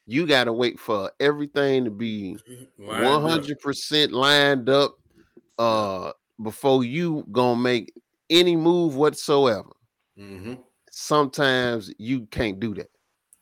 you 0.06 0.26
got 0.26 0.44
to 0.44 0.52
wait 0.52 0.78
for 0.78 1.10
everything 1.20 1.84
to 1.84 1.90
be 1.90 2.36
100% 2.80 4.10
lined 4.12 4.68
up, 4.68 4.96
uh 5.58 6.12
before 6.42 6.84
you 6.84 7.24
gonna 7.32 7.60
make 7.60 7.92
any 8.30 8.56
move 8.56 8.96
whatsoever. 8.96 9.70
Mm-hmm. 10.18 10.54
Sometimes 10.90 11.92
you 11.98 12.26
can't 12.26 12.58
do 12.58 12.74
that. 12.74 12.90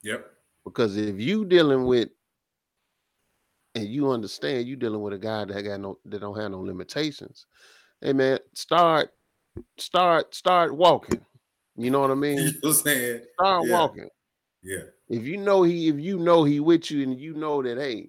Yep. 0.03 0.27
Because 0.65 0.97
if 0.97 1.21
you 1.21 1.45
dealing 1.45 1.85
with 1.85 2.09
and 3.79 3.89
you 3.89 4.11
understand 4.11 4.67
you 4.67 4.77
dealing 4.77 5.01
with 5.01 5.13
a 5.13 5.19
guy 5.19 5.45
that 5.45 5.63
got 5.63 5.81
no 5.81 5.99
that 6.05 6.21
don't 6.21 6.39
have 6.39 6.51
no 6.51 6.61
limitations, 6.61 7.47
hey 8.01 8.13
man, 8.13 8.39
start 8.55 9.11
start 9.77 10.35
start 10.35 10.75
walking. 10.75 11.21
You 11.77 11.91
know 11.91 12.01
what 12.01 12.11
I 12.11 12.15
mean? 12.15 12.39
You 12.39 12.53
know 12.63 12.73
saying? 12.73 13.23
Start 13.35 13.67
yeah. 13.67 13.73
walking. 13.73 14.09
Yeah. 14.63 14.83
If 15.09 15.25
you 15.25 15.37
know 15.37 15.63
he 15.63 15.89
if 15.89 15.99
you 15.99 16.19
know 16.19 16.45
he 16.45 16.61
with 16.61 16.91
you 16.91 17.03
and 17.03 17.19
you 17.19 17.35
know 17.35 17.63
that 17.63 17.79
hey, 17.79 18.09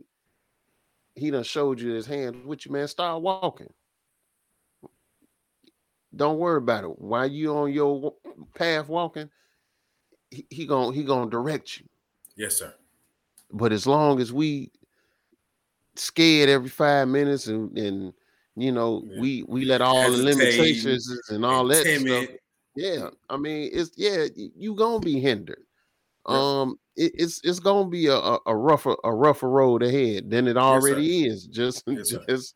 he 1.15 1.31
done 1.31 1.43
showed 1.43 1.79
you 1.79 1.93
his 1.93 2.05
hand 2.05 2.45
with 2.45 2.65
you, 2.65 2.71
man, 2.71 2.87
start 2.87 3.21
walking. 3.21 3.71
Don't 6.15 6.39
worry 6.39 6.57
about 6.57 6.85
it. 6.85 6.99
While 6.99 7.27
you 7.27 7.55
on 7.55 7.71
your 7.71 8.15
path 8.55 8.87
walking, 8.87 9.29
he, 10.31 10.45
he 10.49 10.65
gonna 10.65 10.93
he 10.93 11.03
gonna 11.03 11.29
direct 11.29 11.77
you. 11.77 11.85
Yes, 12.35 12.57
sir. 12.57 12.73
But 13.51 13.71
as 13.71 13.85
long 13.85 14.19
as 14.19 14.33
we 14.33 14.71
scared 15.99 16.49
every 16.49 16.69
five 16.69 17.07
minutes 17.07 17.47
and 17.47 17.77
and 17.77 18.13
you 18.55 18.71
know 18.71 19.03
yeah. 19.05 19.19
we 19.19 19.43
we 19.47 19.65
let 19.65 19.81
all 19.81 20.01
Hesitate, 20.01 20.17
the 20.17 20.23
limitations 20.23 21.19
and 21.29 21.45
all 21.45 21.65
that 21.67 21.85
stuff. 21.85 22.35
Yeah, 22.75 23.09
I 23.29 23.37
mean 23.37 23.69
it's 23.73 23.91
yeah 23.95 24.25
you 24.35 24.75
gonna 24.75 24.99
be 24.99 25.19
hindered. 25.19 25.63
Um, 26.25 26.77
it, 26.95 27.11
it's 27.15 27.41
it's 27.43 27.59
gonna 27.59 27.89
be 27.89 28.07
a, 28.07 28.37
a, 28.45 28.55
rougher 28.55 28.95
a 29.03 29.13
rougher 29.13 29.49
road 29.49 29.81
ahead 29.81 30.29
than 30.29 30.47
it 30.47 30.57
already 30.57 31.03
yes, 31.03 31.33
is. 31.33 31.47
Just 31.47 31.83
yes, 31.87 32.13
just 32.27 32.55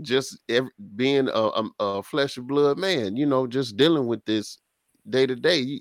just 0.00 0.38
every, 0.48 0.70
being 0.94 1.28
a, 1.28 1.32
a, 1.32 1.70
a, 1.80 2.02
flesh 2.02 2.36
and 2.36 2.46
blood 2.46 2.78
man, 2.78 3.16
you 3.16 3.26
know, 3.26 3.46
just 3.46 3.76
dealing 3.76 4.06
with 4.06 4.24
this 4.24 4.58
day 5.08 5.26
to 5.26 5.36
day, 5.36 5.80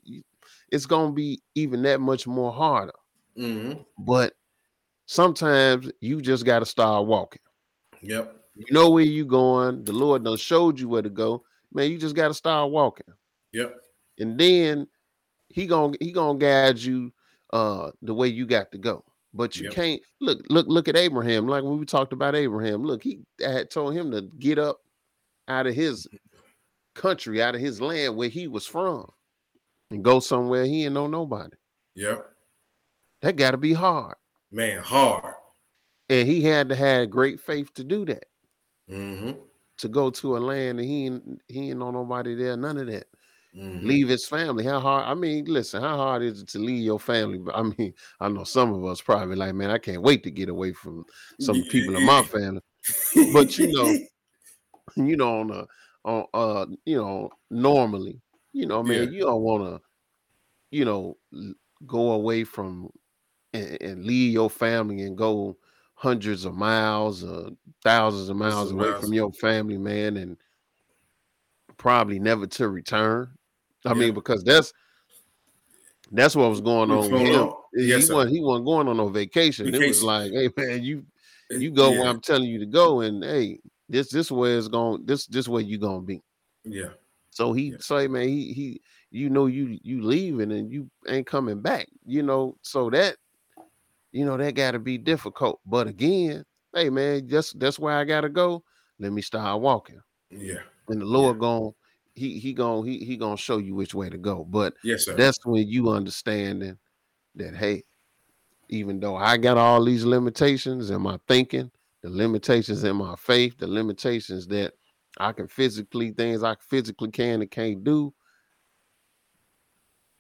it's 0.72 0.86
gonna 0.86 1.14
be 1.14 1.42
even 1.56 1.82
that 1.84 2.02
much 2.02 2.28
more 2.28 2.52
harder. 2.52 2.94
Mm-hmm. 3.38 3.82
But 3.98 4.34
sometimes 5.06 5.91
you 6.01 6.22
just 6.22 6.45
got 6.45 6.60
to 6.60 6.66
start 6.66 7.06
walking. 7.06 7.41
Yep. 8.01 8.36
You 8.56 8.66
know 8.72 8.89
where 8.89 9.03
you 9.03 9.26
going. 9.26 9.84
The 9.84 9.91
Lord 9.93 10.24
done 10.24 10.38
showed 10.38 10.80
you 10.80 10.88
where 10.88 11.01
to 11.01 11.10
go. 11.10 11.43
Man, 11.74 11.91
you 11.91 11.97
just 11.97 12.16
got 12.16 12.30
to 12.30 12.34
start 12.34 12.72
walking. 12.72 13.08
Yep. 13.53 13.76
And 14.20 14.39
then 14.39 14.88
he 15.49 15.68
gonna 15.68 15.97
he 15.99 16.12
gonna 16.12 16.39
guide 16.39 16.78
you 16.80 17.12
uh 17.51 17.91
the 18.01 18.14
way 18.14 18.28
you 18.28 18.45
got 18.45 18.72
to 18.72 18.78
go. 18.78 19.03
But 19.34 19.58
you 19.58 19.66
Yep. 19.66 19.74
can't 19.74 20.01
look 20.22 20.39
look 20.49 20.68
look 20.68 20.88
at 20.88 20.95
Abraham. 20.95 21.47
Like 21.47 21.64
when 21.64 21.78
we 21.78 21.86
talked 21.86 22.14
about 22.14 22.36
Abraham, 22.36 22.84
look, 22.84 23.03
he 23.03 23.20
had 23.41 23.70
told 23.70 23.93
him 23.93 24.12
to 24.12 24.22
get 24.39 24.58
up 24.58 24.80
out 25.49 25.68
of 25.68 25.76
his 25.76 26.08
country, 26.95 27.41
out 27.41 27.56
of 27.56 27.62
his 27.62 27.82
land 27.82 28.16
where 28.16 28.30
he 28.30 28.47
was 28.47 28.66
from, 28.66 29.10
and 29.91 30.03
go 30.03 30.22
somewhere 30.22 30.64
he 30.64 30.86
ain't 30.86 30.93
know 30.93 31.08
nobody. 31.08 31.56
Yep. 31.95 32.26
That 33.22 33.36
got 33.36 33.51
to 33.51 33.58
be 33.58 33.74
hard. 33.74 34.16
Man, 34.56 34.82
hard. 34.82 35.34
And 36.10 36.26
he 36.26 36.41
had 36.41 36.70
to 36.70 36.76
have 36.78 37.10
great 37.10 37.41
faith 37.41 37.74
to 37.74 37.84
do 37.84 38.06
that. 38.06 38.26
Mm-hmm. 38.89 39.32
To 39.80 39.88
go 39.89 40.10
to 40.12 40.38
a 40.38 40.39
land 40.39 40.80
and 40.80 40.88
he 40.88 41.06
ain't, 41.08 41.41
he 41.49 41.70
ain't 41.72 41.80
know 41.80 41.91
nobody 41.91 42.36
there, 42.36 42.56
none 42.56 42.78
of 42.78 42.88
that. 42.88 43.06
mm-hmm. 43.53 43.86
Leave 43.86 44.08
his 44.08 44.26
family. 44.26 44.64
How 44.64 44.80
hard? 44.80 45.06
I 45.08 45.14
mean, 45.14 45.43
listen, 45.45 45.82
how 45.82 45.97
hard 45.97 46.24
is 46.24 46.41
it 46.41 46.47
to 46.49 46.60
leave 46.60 46.84
your 46.84 47.01
family? 47.01 47.38
But 47.38 47.58
I 47.58 47.64
mean, 47.64 47.93
I 48.22 48.30
know 48.30 48.45
some 48.45 48.74
of 48.74 48.86
us 48.86 49.01
probably 49.01 49.36
like, 49.36 49.56
man, 49.56 49.72
I 49.72 49.78
can't 49.78 50.01
wait 50.01 50.24
to 50.24 50.32
get 50.32 50.47
away 50.47 50.72
from 50.72 51.06
some 51.41 51.62
people 51.64 51.97
in 51.97 52.06
my 52.06 52.24
family. 52.24 52.62
but 53.34 53.58
you 53.58 53.74
know, 53.74 53.97
you 54.95 55.18
know, 55.18 55.41
on 55.41 55.51
a 55.51 55.66
on 56.06 56.26
uh, 56.34 56.66
you 56.86 56.95
know, 56.95 57.30
normally, 57.51 58.22
you 58.53 58.68
know, 58.68 58.82
man, 58.84 59.03
Yeah. 59.03 59.10
you 59.10 59.26
don't 59.26 59.41
want 59.41 59.64
to, 59.66 59.82
you 60.72 60.86
know, 60.86 61.18
go 61.86 62.12
away 62.14 62.45
from 62.45 62.89
and, 63.56 63.82
and 63.82 64.06
leave 64.06 64.34
your 64.34 64.49
family 64.49 65.01
and 65.01 65.18
go 65.18 65.58
hundreds 65.95 66.45
of 66.45 66.53
miles, 66.56 67.24
or 67.24 67.51
thousands 67.84 68.30
of 68.30 68.36
miles 68.36 68.72
away 68.72 68.88
miles. 68.88 69.03
from 69.03 69.14
your 69.14 69.32
family, 69.34 69.78
man, 69.78 70.18
and 70.18 70.38
probably 71.78 72.20
never 72.20 72.47
to 72.47 72.70
return. 72.70 73.32
I 73.86 73.93
Yeah. 73.93 73.93
mean, 73.93 74.14
because 74.14 74.43
that's 74.43 74.74
that's 76.12 76.36
what 76.36 76.49
was 76.49 76.62
going 76.62 76.91
on 76.91 77.12
with 77.12 77.22
him. 77.22 77.49
on? 77.49 77.53
He 77.74 77.88
Yes, 77.88 78.08
sir. 78.08 78.14
wasn't 78.14 78.36
he 78.36 78.41
wasn't 78.41 78.66
going 78.66 78.88
on 78.88 78.97
no 78.97 79.10
vacation. 79.10 79.74
It 79.74 79.84
was 79.84 80.01
like, 80.03 80.32
hey 80.32 80.49
man, 80.56 80.84
you 80.84 81.06
you 81.49 81.72
go 81.72 81.91
where. 81.91 82.10
I'm 82.10 82.22
telling 82.22 82.49
you 82.49 82.60
to 82.60 82.66
go, 82.66 83.01
and 83.01 83.24
hey, 83.24 83.60
this 83.89 84.10
this 84.10 84.32
way 84.32 84.51
is 84.51 84.68
going 84.68 85.06
this 85.06 85.26
this 85.28 85.47
way 85.47 85.64
you 85.64 85.78
gonna 85.78 86.01
be. 86.01 86.22
Yeah. 86.64 86.89
So 87.32 87.53
he 87.53 87.72
Yeah. 87.72 87.78
say, 87.80 88.08
man, 88.08 88.28
he 88.28 88.53
he 88.53 88.82
you 89.12 89.30
know 89.30 89.47
you 89.47 89.78
you 89.84 90.01
leaving 90.01 90.51
and 90.51 90.72
you 90.72 90.89
ain't 91.08 91.28
coming 91.28 91.62
back, 91.62 91.88
you 92.06 92.24
know. 92.24 92.58
So 92.62 92.89
that 92.91 93.18
you 94.16 94.24
know 94.24 94.38
that 94.38 94.55
gotta 94.55 94.80
be 94.80 94.97
difficult. 94.97 95.59
But 95.66 95.88
again, 95.88 96.45
hey 96.74 96.89
man, 96.89 97.28
that's 97.28 97.51
that's 97.51 97.78
where 97.78 97.93
I 97.93 98.05
gotta 98.05 98.30
go. 98.30 98.63
Let 98.97 99.11
me 99.11 99.22
start 99.22 99.61
walking. 99.61 99.99
Yeah. 100.32 100.61
And 100.88 101.01
the 101.01 101.05
Lord 101.05 101.39
gon' 101.39 101.74
he 102.13 102.39
he 102.39 102.53
gon' 102.53 102.86
he 102.86 102.99
he 102.99 103.18
gonna 103.18 103.36
show 103.36 103.57
you 103.57 103.76
which 103.76 103.93
way 103.93 104.09
to 104.09 104.18
go. 104.18 104.45
But 104.45 104.74
Yes, 104.86 105.03
sir. 105.03 105.18
that's 105.18 105.38
when 105.45 105.68
you 105.68 105.89
understanding 105.89 106.78
that 107.36 107.57
hey, 107.57 107.84
even 108.70 109.01
though 109.01 109.18
I 109.18 109.36
got 109.36 109.57
all 109.57 109.84
these 109.84 110.05
limitations 110.05 110.91
in 110.91 111.01
my 111.01 111.20
thinking, 111.28 111.70
the 112.01 112.09
limitations 112.09 112.86
in 112.86 112.95
my 112.95 113.16
faith, 113.18 113.57
the 113.57 113.68
limitations 113.68 114.47
that 114.47 114.76
I 115.18 115.34
can 115.34 115.49
physically 115.49 116.11
things 116.11 116.41
I 116.41 116.55
physically 116.70 117.11
can 117.11 117.41
and 117.41 117.51
can't 117.51 117.84
do. 117.84 118.13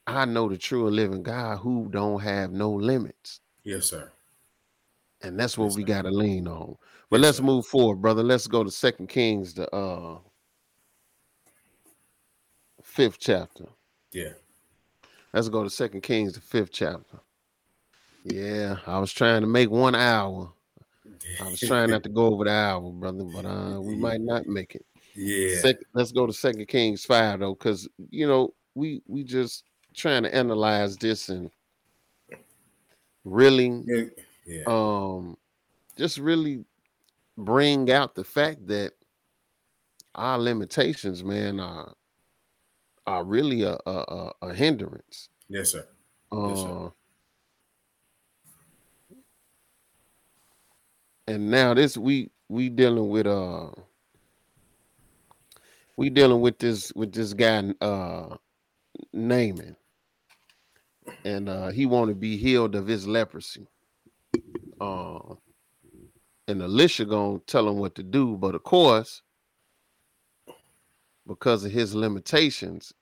I 0.05 0.25
know 0.25 0.49
the 0.49 0.57
true 0.57 0.89
living 0.89 1.23
God 1.23 1.59
who 1.59 1.87
don't 1.89 2.19
have 2.19 2.51
no 2.51 2.73
limits. 2.73 3.39
Yes, 3.65 3.87
sir. 3.87 4.11
And 5.21 5.37
that's 5.39 5.57
what 5.57 5.65
Yes, 5.65 5.75
we 5.75 5.83
gotta 5.83 6.11
lean 6.11 6.47
on. 6.47 6.77
But 7.09 7.17
Yes, 7.17 7.23
let's 7.25 7.37
sir. 7.37 7.43
move 7.43 7.65
forward, 7.65 8.01
brother. 8.01 8.23
Let's 8.23 8.47
go 8.47 8.63
to 8.63 8.71
Second 8.71 9.07
Kings, 9.07 9.53
the 9.53 9.69
uh 9.75 10.19
fifth 12.83 13.17
chapter. 13.19 13.65
Yeah. 14.13 14.33
Let's 15.33 15.49
go 15.49 15.63
to 15.63 15.69
Second 15.69 16.01
Kings, 16.01 16.33
the 16.33 16.41
fifth 16.41 16.71
chapter. 16.71 17.19
Yeah, 18.23 18.77
I 18.87 18.99
was 18.99 19.11
trying 19.11 19.41
to 19.41 19.47
make 19.47 19.69
one 19.69 19.95
hour. 19.95 20.51
I 21.41 21.49
was 21.49 21.59
trying 21.59 21.89
not 21.89 22.03
to 22.03 22.09
go 22.09 22.27
over 22.27 22.45
the 22.45 22.51
hour, 22.51 22.89
brother, 22.91 23.23
but 23.23 23.45
uh, 23.45 23.79
we 23.81 23.95
might 23.95 24.21
not 24.21 24.47
make 24.47 24.75
it. 24.75 24.85
Yeah. 25.15 25.73
Let's 25.93 26.11
go 26.11 26.25
to 26.25 26.33
Second 26.33 26.67
Kings 26.67 27.05
five 27.05 27.39
though, 27.39 27.53
because 27.55 27.87
you 28.09 28.27
know 28.27 28.53
we 28.73 29.01
we 29.07 29.23
just 29.23 29.63
trying 29.95 30.23
to 30.23 30.33
analyze 30.33 30.97
this 30.97 31.29
and 31.29 31.49
really 33.25 33.83
yeah. 33.85 34.03
Yeah. 34.45 34.63
um 34.67 35.37
just 35.97 36.17
really 36.19 36.63
bring 37.37 37.91
out 37.91 38.15
the 38.15 38.23
fact 38.23 38.67
that 38.67 38.93
our 40.13 40.39
limitations, 40.39 41.23
man, 41.23 41.59
are 41.59 41.93
are 43.05 43.23
really 43.23 43.63
a 43.63 43.77
a, 43.85 43.91
a, 43.91 44.31
a 44.43 44.53
hindrance. 44.53 45.29
Yes, 45.49 45.71
sir. 45.71 45.87
Uh, 46.31 46.47
Yes, 46.49 46.59
sir. 46.61 46.91
and 51.27 51.49
now 51.49 51.73
this 51.73 51.97
we 51.97 52.29
we 52.49 52.69
dealing 52.69 53.09
with 53.09 53.27
uh 53.27 53.69
we 55.97 56.09
dealing 56.09 56.41
with 56.41 56.59
this 56.59 56.93
with 56.95 57.11
this 57.11 57.33
guy 57.33 57.73
uh 57.81 58.35
Naaman. 59.13 59.75
And 61.23 61.49
uh 61.49 61.69
he 61.69 61.85
want 61.85 62.09
to 62.09 62.15
be 62.15 62.37
healed 62.37 62.75
of 62.75 62.87
his 62.87 63.07
leprosy. 63.07 63.67
Uh, 64.79 65.35
and 66.47 66.61
Elisha 66.61 67.05
gonna 67.05 67.39
tell 67.47 67.67
him 67.67 67.77
what 67.77 67.95
to 67.95 68.03
do, 68.03 68.37
but 68.37 68.55
of 68.55 68.63
course, 68.63 69.21
because 71.27 71.65
of 71.65 71.71
his 71.71 71.95
limitations, 71.95 72.93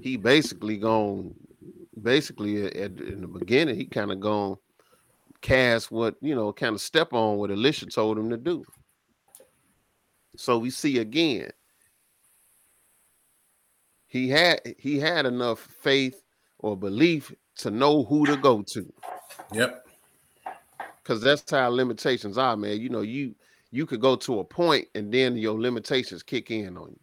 he 0.00 0.16
basically 0.16 0.78
gonna 0.78 1.28
basically 2.00 2.64
at, 2.64 2.98
in 3.00 3.20
the 3.20 3.26
beginning 3.26 3.76
he 3.76 3.84
kind 3.84 4.10
of 4.10 4.20
gonna 4.20 4.54
cast 5.42 5.90
what 5.90 6.16
you 6.20 6.34
know, 6.34 6.52
kind 6.52 6.74
of 6.74 6.80
step 6.80 7.12
on 7.12 7.36
what 7.36 7.50
Elisha 7.50 7.86
told 7.86 8.18
him 8.18 8.30
to 8.30 8.36
do. 8.36 8.64
So 10.36 10.58
we 10.58 10.70
see 10.70 10.98
again, 10.98 11.50
he 14.10 14.28
had 14.28 14.60
he 14.76 14.98
had 14.98 15.24
enough 15.24 15.60
faith 15.80 16.22
or 16.58 16.76
belief 16.76 17.32
to 17.56 17.70
know 17.70 18.02
who 18.04 18.26
to 18.26 18.36
go 18.36 18.60
to 18.62 18.92
Yep. 19.52 19.86
because 21.02 21.22
that's 21.22 21.48
how 21.50 21.68
limitations 21.70 22.36
are, 22.36 22.56
man. 22.56 22.78
You 22.80 22.90
know, 22.90 23.00
you 23.00 23.34
you 23.70 23.86
could 23.86 24.00
go 24.00 24.16
to 24.16 24.40
a 24.40 24.44
point 24.44 24.88
and 24.96 25.14
then 25.14 25.36
your 25.36 25.58
limitations 25.58 26.22
kick 26.24 26.50
in 26.50 26.76
on 26.76 26.88
you, 26.90 27.00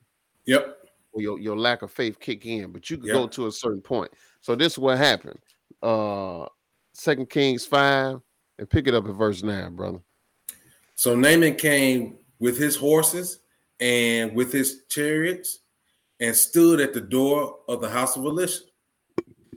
Yep. 0.55 0.78
or 1.14 1.22
your, 1.22 1.39
your 1.39 1.58
lack 1.58 1.82
of 1.82 1.91
faith 1.91 2.20
kick 2.20 2.45
in, 2.45 2.72
but 2.74 2.89
you 2.89 2.97
could 2.97 3.08
Yeah. 3.08 3.14
go 3.14 3.28
to 3.28 3.47
a 3.47 3.51
certain 3.51 3.82
point. 3.82 4.12
So 4.41 4.53
this 4.55 4.74
is 4.74 4.80
what 4.80 4.97
happened. 4.97 5.39
Uh 5.82 6.45
Second 6.93 7.30
Kings 7.30 7.66
five 7.66 8.20
and 8.60 8.70
pick 8.70 8.88
it 8.88 8.93
up 8.95 9.08
at 9.08 9.14
verse 9.16 9.43
nine, 9.43 9.76
brother. 9.76 9.99
So 10.95 11.16
Naaman 11.16 11.55
came 11.55 12.18
with 12.39 12.58
his 12.58 12.76
horses 12.76 13.39
and 13.80 14.34
with 14.36 14.51
his 14.51 14.82
chariots 14.89 15.60
and 16.20 16.36
stood 16.36 16.80
at 16.80 16.93
the 16.93 17.01
door 17.01 17.59
of 17.68 17.82
the 17.82 17.89
house 17.89 18.15
of 18.15 18.26
Elisha. 18.26 18.61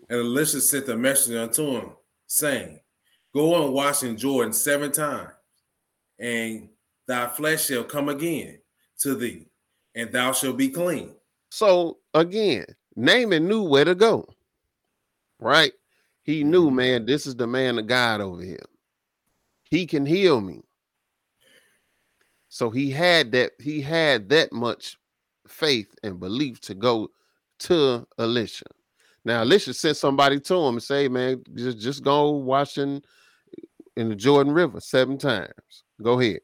And 0.08 0.18
Elisha 0.20 0.60
sent 0.60 0.88
a 0.88 0.96
messenger 0.96 1.40
unto 1.40 1.70
him, 1.70 1.90
saying, 2.26 2.80
Go 3.32 3.64
and 3.64 3.72
wash 3.72 4.02
in 4.02 4.16
Jordan 4.16 4.52
seven 4.52 4.90
times, 4.90 5.30
and 6.18 6.68
thy 7.06 7.28
flesh 7.28 7.66
shall 7.66 7.84
come 7.84 8.08
again 8.08 8.60
to 9.00 9.14
thee, 9.14 9.46
and 9.94 10.10
thou 10.10 10.32
shalt 10.32 10.56
be 10.56 10.68
clean. 10.68 11.14
So 11.50 11.98
again, 12.12 12.66
Naaman 12.96 13.46
knew 13.46 13.62
where 13.62 13.84
to 13.84 13.94
go, 13.94 14.28
right? 15.38 15.72
He 16.22 16.44
knew, 16.44 16.70
Mhm. 16.70 16.74
man, 16.74 17.06
this 17.06 17.26
is 17.26 17.36
the 17.36 17.46
man 17.46 17.78
of 17.78 17.86
God 17.86 18.20
over 18.20 18.42
here. 18.42 18.66
He 19.64 19.86
can 19.86 20.04
heal 20.04 20.40
me. 20.40 20.62
So 22.48 22.70
he 22.70 22.90
had 22.90 23.30
that, 23.32 23.52
he 23.60 23.80
had 23.80 24.28
that 24.30 24.52
much 24.52 24.98
faith 25.50 25.94
and 26.02 26.20
belief 26.20 26.60
to 26.62 26.74
go 26.74 27.10
to 27.60 28.06
Elisha. 28.18 28.66
Now, 29.24 29.42
Elisha 29.42 29.74
sent 29.74 29.96
somebody 29.96 30.40
to 30.40 30.54
him 30.54 30.74
and 30.74 30.82
say, 30.82 31.08
man, 31.08 31.42
just, 31.54 31.78
just 31.78 32.04
go 32.04 32.30
washing 32.30 33.02
in 33.96 34.08
the 34.08 34.16
Jordan 34.16 34.52
River 34.52 34.80
seven 34.80 35.18
times. 35.18 35.84
Go 36.02 36.18
ahead. 36.20 36.40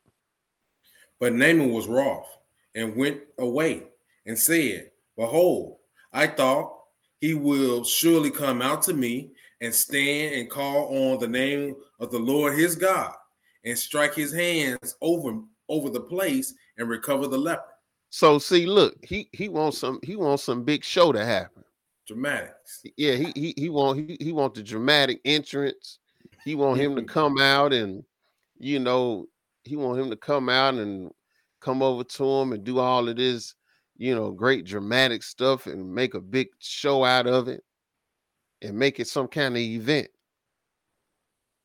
But 1.19 1.33
Naaman 1.33 1.73
was 1.73 1.87
wroth 1.87 2.29
and 2.75 2.95
went 2.95 3.21
away 3.39 3.85
and 4.27 4.39
said, 4.39 4.91
Behold, 5.17 5.79
I 6.13 6.27
thought 6.27 6.75
he 7.21 7.33
will 7.33 7.85
surely 7.85 8.31
come 8.31 8.61
out 8.61 8.83
to 8.83 8.93
me 8.93 9.33
and 9.63 9.75
stand 9.75 10.35
and 10.35 10.51
call 10.51 11.13
on 11.13 11.19
the 11.19 11.29
name 11.29 11.77
of 11.99 12.11
the 12.11 12.19
Lord 12.19 12.59
his 12.59 12.77
God 12.77 13.15
and 13.65 13.79
strike 13.79 14.15
his 14.15 14.33
hands 14.33 14.97
over 15.01 15.41
over 15.69 15.91
the 15.91 16.01
place 16.01 16.55
and 16.77 16.89
recover 16.89 17.27
the 17.27 17.39
leper. 17.39 17.63
So 18.17 18.39
see, 18.39 18.65
look, 18.65 18.97
he 19.05 19.29
he 19.33 19.51
wants 19.51 19.77
some 19.77 20.01
he 20.03 20.17
wants 20.17 20.43
some 20.43 20.65
big 20.65 20.83
show 20.83 21.13
to 21.13 21.23
happen. 21.23 21.63
Dramatics. 22.07 22.83
yeah, 22.97 23.13
he 23.13 23.31
he 23.35 23.55
he 23.59 23.69
want 23.69 23.99
he, 23.99 24.17
he 24.19 24.33
want 24.33 24.55
the 24.55 24.63
dramatic 24.63 25.21
entrance. 25.27 25.99
He 26.43 26.55
want 26.55 26.81
him 26.81 26.97
to 26.97 27.03
mm-hmm. 27.03 27.11
come 27.11 27.39
out 27.39 27.75
and 27.75 28.03
you 28.59 28.79
know 28.79 29.27
he 29.65 29.77
want 29.77 30.01
him 30.01 30.09
to 30.09 30.17
come 30.17 30.49
out 30.49 30.77
and 30.77 31.11
come 31.61 31.83
over 31.83 32.05
to 32.05 32.25
him 32.25 32.53
and 32.55 32.65
do 32.65 32.79
all 32.79 33.07
of 33.07 33.17
this, 33.17 33.55
you 33.99 34.15
know, 34.15 34.31
great 34.31 34.65
dramatic 34.65 35.23
stuff 35.23 35.67
and 35.67 35.95
make 35.95 36.15
a 36.15 36.21
big 36.23 36.49
show 36.59 37.05
out 37.05 37.27
of 37.27 37.49
it 37.49 37.63
and 38.63 38.79
make 38.79 38.99
it 38.99 39.09
some 39.09 39.29
kind 39.29 39.57
of 39.57 39.61
event. 39.61 40.09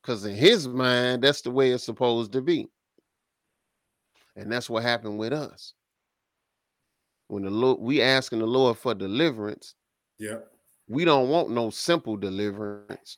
Because 0.02 0.26
in 0.26 0.34
his 0.36 0.68
mind, 0.68 1.24
that's 1.24 1.40
the 1.40 1.50
way 1.50 1.70
it's 1.70 1.84
supposed 1.84 2.32
to 2.32 2.42
be. 2.42 2.68
And 4.36 4.52
that's 4.52 4.68
what 4.68 4.82
happened 4.82 5.16
with 5.16 5.32
us. 5.32 5.72
When 7.32 7.44
the 7.44 7.50
Lord 7.50 7.80
we 7.80 8.02
asking 8.02 8.40
the 8.40 8.46
Lord 8.46 8.76
for 8.76 8.94
deliverance, 8.94 9.74
Yeah. 10.18 10.40
we 10.86 11.06
don't 11.06 11.30
want 11.30 11.48
no 11.48 11.70
simple 11.70 12.18
deliverance, 12.18 13.16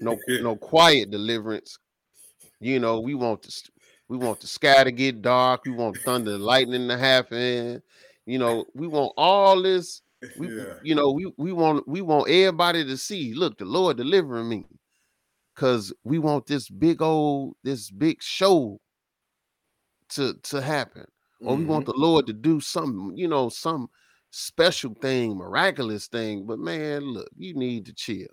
no 0.00 0.18
no 0.28 0.56
quiet 0.56 1.12
deliverance. 1.12 1.78
You 2.58 2.80
know, 2.80 2.98
we 2.98 3.14
want 3.14 3.42
the 3.42 3.62
we 4.08 4.16
want 4.16 4.40
the 4.40 4.48
sky 4.48 4.82
to 4.82 4.90
get 4.90 5.22
dark. 5.22 5.66
We 5.66 5.70
want 5.70 5.98
thunder, 5.98 6.34
and 6.34 6.42
lightning 6.42 6.88
to 6.88 6.98
happen. 6.98 7.80
You 8.26 8.40
know, 8.40 8.64
we 8.74 8.88
want 8.88 9.12
all 9.16 9.62
this. 9.62 10.02
We, 10.36 10.48
yeah. 10.48 10.74
you 10.82 10.96
know, 10.96 11.12
we 11.12 11.32
we 11.36 11.52
want 11.52 11.86
we 11.86 12.00
want 12.00 12.28
everybody 12.28 12.84
to 12.84 12.96
see. 12.96 13.34
Look, 13.34 13.58
the 13.58 13.66
Lord 13.66 13.98
delivering 13.98 14.48
me, 14.48 14.64
cause 15.54 15.92
we 16.02 16.18
want 16.18 16.46
this 16.46 16.68
big 16.68 17.00
old 17.02 17.54
this 17.62 17.88
big 17.88 18.20
show 18.20 18.80
to 20.08 20.34
to 20.42 20.60
happen, 20.60 21.06
or 21.44 21.56
we 21.56 21.64
want 21.64 21.86
mm-hmm. 21.86 22.00
the 22.00 22.06
Lord 22.06 22.26
to 22.26 22.32
do 22.32 22.60
something. 22.60 23.16
You 23.16 23.28
know, 23.28 23.48
some 23.48 23.88
special 24.30 24.94
thing, 25.00 25.36
miraculous 25.36 26.06
thing. 26.08 26.46
But 26.46 26.58
man, 26.58 27.02
look, 27.02 27.28
you 27.36 27.54
need 27.54 27.86
to 27.86 27.92
chill 27.94 28.26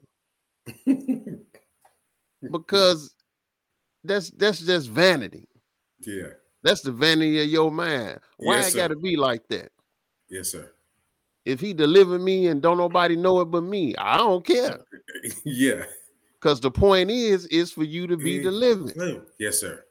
because 2.51 3.13
that's 4.03 4.31
that's 4.31 4.59
just 4.59 4.89
vanity. 4.89 5.47
yeah. 6.01 6.29
That's 6.63 6.81
the 6.81 6.91
vanity 6.91 7.41
of 7.41 7.47
your 7.47 7.71
mind. 7.71 8.19
Why 8.37 8.57
Yes, 8.57 8.73
it 8.73 8.77
got 8.77 8.89
to 8.89 8.95
be 8.95 9.15
like 9.15 9.47
that? 9.47 9.71
Yes, 10.29 10.51
sir. 10.51 10.71
If 11.43 11.59
he 11.59 11.73
deliver 11.73 12.19
me 12.19 12.47
and 12.47 12.61
don't 12.61 12.77
nobody 12.77 13.15
know 13.15 13.39
it 13.41 13.45
but 13.45 13.63
me, 13.63 13.95
I 13.97 14.17
don't 14.17 14.45
care. 14.45 14.79
Yeah. 15.43 15.85
Because 16.39 16.59
the 16.59 16.69
point 16.71 17.09
is, 17.09 17.45
is 17.47 17.71
for 17.71 17.83
you 17.83 18.05
to 18.07 18.17
be 18.17 18.33
Yeah. 18.33 18.43
delivered. 18.43 19.23
Yes, 19.39 19.59
sir. 19.59 19.83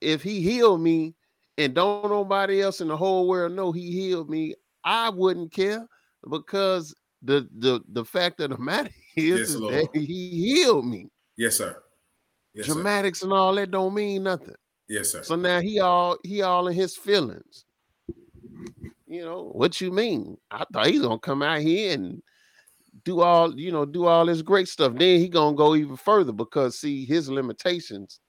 If 0.00 0.22
he 0.22 0.40
healed 0.40 0.80
me 0.80 1.14
and 1.58 1.74
don't 1.74 2.08
nobody 2.08 2.62
else 2.62 2.80
in 2.80 2.88
the 2.88 2.96
whole 2.96 3.28
world 3.28 3.52
know 3.52 3.72
he 3.72 3.90
healed 3.90 4.30
me, 4.30 4.54
I 4.84 5.10
wouldn't 5.10 5.52
care 5.52 5.86
because 6.30 6.94
the 7.22 7.48
the 7.58 7.80
the 7.92 8.04
fact 8.04 8.40
of 8.40 8.50
the 8.50 8.58
matter 8.62 8.90
is, 9.16 9.40
Yes, 9.40 9.48
is 9.50 9.60
that 9.60 9.88
he 9.92 10.30
healed 10.30 10.86
me. 10.86 11.08
Yes, 11.36 11.56
sir. 11.56 11.82
Yes, 12.54 12.66
sir. 12.66 12.74
Dramatics 12.74 13.22
and 13.22 13.32
all 13.32 13.54
that 13.56 13.70
don't 13.70 13.92
mean 13.92 14.22
nothing. 14.22 14.54
Yes, 14.88 15.12
sir. 15.12 15.22
So 15.22 15.34
now 15.34 15.60
he 15.60 15.80
all 15.80 16.16
he 16.22 16.42
all 16.42 16.68
in 16.68 16.74
his 16.74 16.96
feelings. 16.96 17.64
You 19.06 19.24
know 19.24 19.50
what 19.52 19.80
you 19.80 19.90
mean? 19.90 20.36
I 20.50 20.64
thought 20.72 20.86
he's 20.86 21.02
gonna 21.02 21.18
come 21.18 21.42
out 21.42 21.60
here 21.60 21.94
and 21.94 22.22
do 23.04 23.20
all 23.20 23.58
you 23.58 23.72
know, 23.72 23.84
do 23.84 24.06
all 24.06 24.26
this 24.26 24.42
great 24.42 24.68
stuff. 24.68 24.92
Then 24.94 25.18
he 25.18 25.28
gonna 25.28 25.56
go 25.56 25.74
even 25.74 25.96
further 25.96 26.32
because 26.32 26.78
see 26.78 27.04
his 27.04 27.28
limitations 27.28 28.20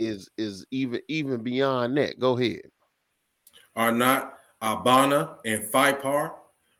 is 0.00 0.28
is 0.36 0.66
even 0.70 1.00
even 1.08 1.42
beyond 1.42 1.96
that. 1.98 2.18
Go 2.18 2.36
ahead. 2.36 2.62
Are 3.76 3.92
not 3.92 4.34
Abana 4.60 5.36
and 5.44 5.64
Pharpar, 5.64 6.32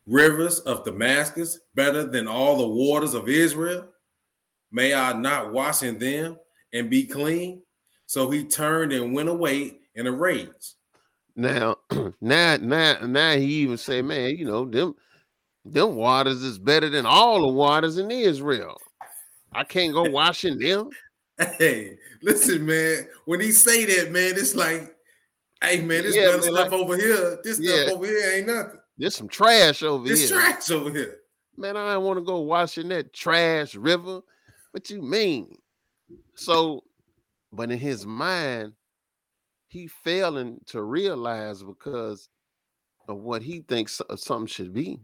rivers 0.07 0.59
of 0.61 0.85
Damascus, 0.85 1.61
better 1.75 2.05
than 2.05 2.27
all 2.27 2.59
the 2.59 2.67
waters 2.67 3.15
of 3.15 3.29
Israel? 3.29 3.87
May 4.73 4.95
I 4.95 5.13
not 5.13 5.53
wash 5.53 5.83
in 5.83 5.99
them 5.99 6.37
and 6.73 6.91
be 6.91 7.05
clean? 7.05 7.63
So 8.07 8.31
he 8.31 8.45
turned 8.45 8.93
and 8.93 9.15
went 9.15 9.29
away 9.29 9.79
in 9.95 10.07
a 10.07 10.13
rage. 10.13 10.75
Now, 11.37 11.77
now, 12.21 12.57
now, 12.57 12.99
now 13.07 13.33
he 13.37 13.45
even 13.45 13.77
say, 13.77 14.03
man, 14.03 14.37
you 14.37 14.45
know, 14.45 14.65
them 14.65 14.95
them 15.65 15.95
waters 15.95 16.43
is 16.43 16.59
better 16.59 16.89
than 16.89 17.07
all 17.07 17.43
the 17.43 17.53
waters 17.53 17.99
in 17.99 18.11
Israel. 18.11 18.81
I 19.53 19.65
can't 19.65 19.93
go 19.93 20.03
washing 20.11 20.59
them. 20.59 20.91
Hey, 21.59 21.97
listen, 22.23 22.67
man. 22.67 23.09
When 23.25 23.41
he 23.41 23.51
say 23.53 23.85
that, 23.87 24.13
man, 24.13 24.35
it's 24.37 24.55
like, 24.55 24.95
hey, 25.63 25.81
man, 25.81 26.03
this 26.03 26.15
Yeah, 26.15 26.27
man, 26.33 26.43
stuff 26.43 26.53
like- 26.55 26.73
over 26.73 26.97
here. 26.97 27.39
This 27.43 27.59
Yeah. 27.59 27.83
stuff 27.85 27.95
over 27.95 28.07
here 28.07 28.33
ain't 28.33 28.47
nothing. 28.47 28.79
There's 28.99 29.17
some 29.17 29.29
trash 29.29 29.83
over 29.83 30.07
This 30.07 30.29
here. 30.29 30.39
trash 30.39 30.71
over 30.71 30.91
here. 30.91 31.21
Man, 31.57 31.77
I 31.77 31.95
don't 31.95 32.05
want 32.05 32.19
to 32.19 32.25
go 32.25 32.41
washing 32.41 32.89
that 32.89 33.13
trash 33.15 33.75
river. 33.75 34.21
What 34.73 34.91
you 34.91 35.01
mean? 35.03 35.57
So, 36.35 36.85
but 37.53 37.71
in 37.71 37.79
his 37.79 38.05
mind, 38.05 38.75
he 39.69 39.87
failing 39.87 40.61
to 40.67 40.83
realize 40.83 41.63
because 41.63 42.29
of 43.09 43.17
what 43.19 43.43
he 43.43 43.61
thinks 43.61 43.95
so- 43.95 44.17
something 44.17 44.47
should 44.47 44.75
be. 44.75 45.01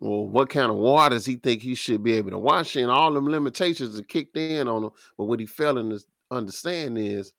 Or 0.00 0.26
what 0.28 0.48
kind 0.48 0.70
of 0.70 0.76
water 0.78 1.14
does 1.14 1.26
he 1.26 1.36
think 1.36 1.60
he 1.60 1.74
should 1.74 2.02
be 2.02 2.14
able 2.14 2.30
to 2.30 2.38
wash 2.38 2.74
in. 2.76 2.88
All 2.88 3.12
them 3.12 3.28
limitations 3.28 3.98
are 3.98 4.02
kicked 4.04 4.36
in 4.36 4.66
on 4.66 4.84
him. 4.84 4.90
But 5.18 5.24
what 5.24 5.40
he 5.40 5.46
failing 5.46 5.90
to 5.90 6.00
understand 6.30 6.96
is 6.96 7.32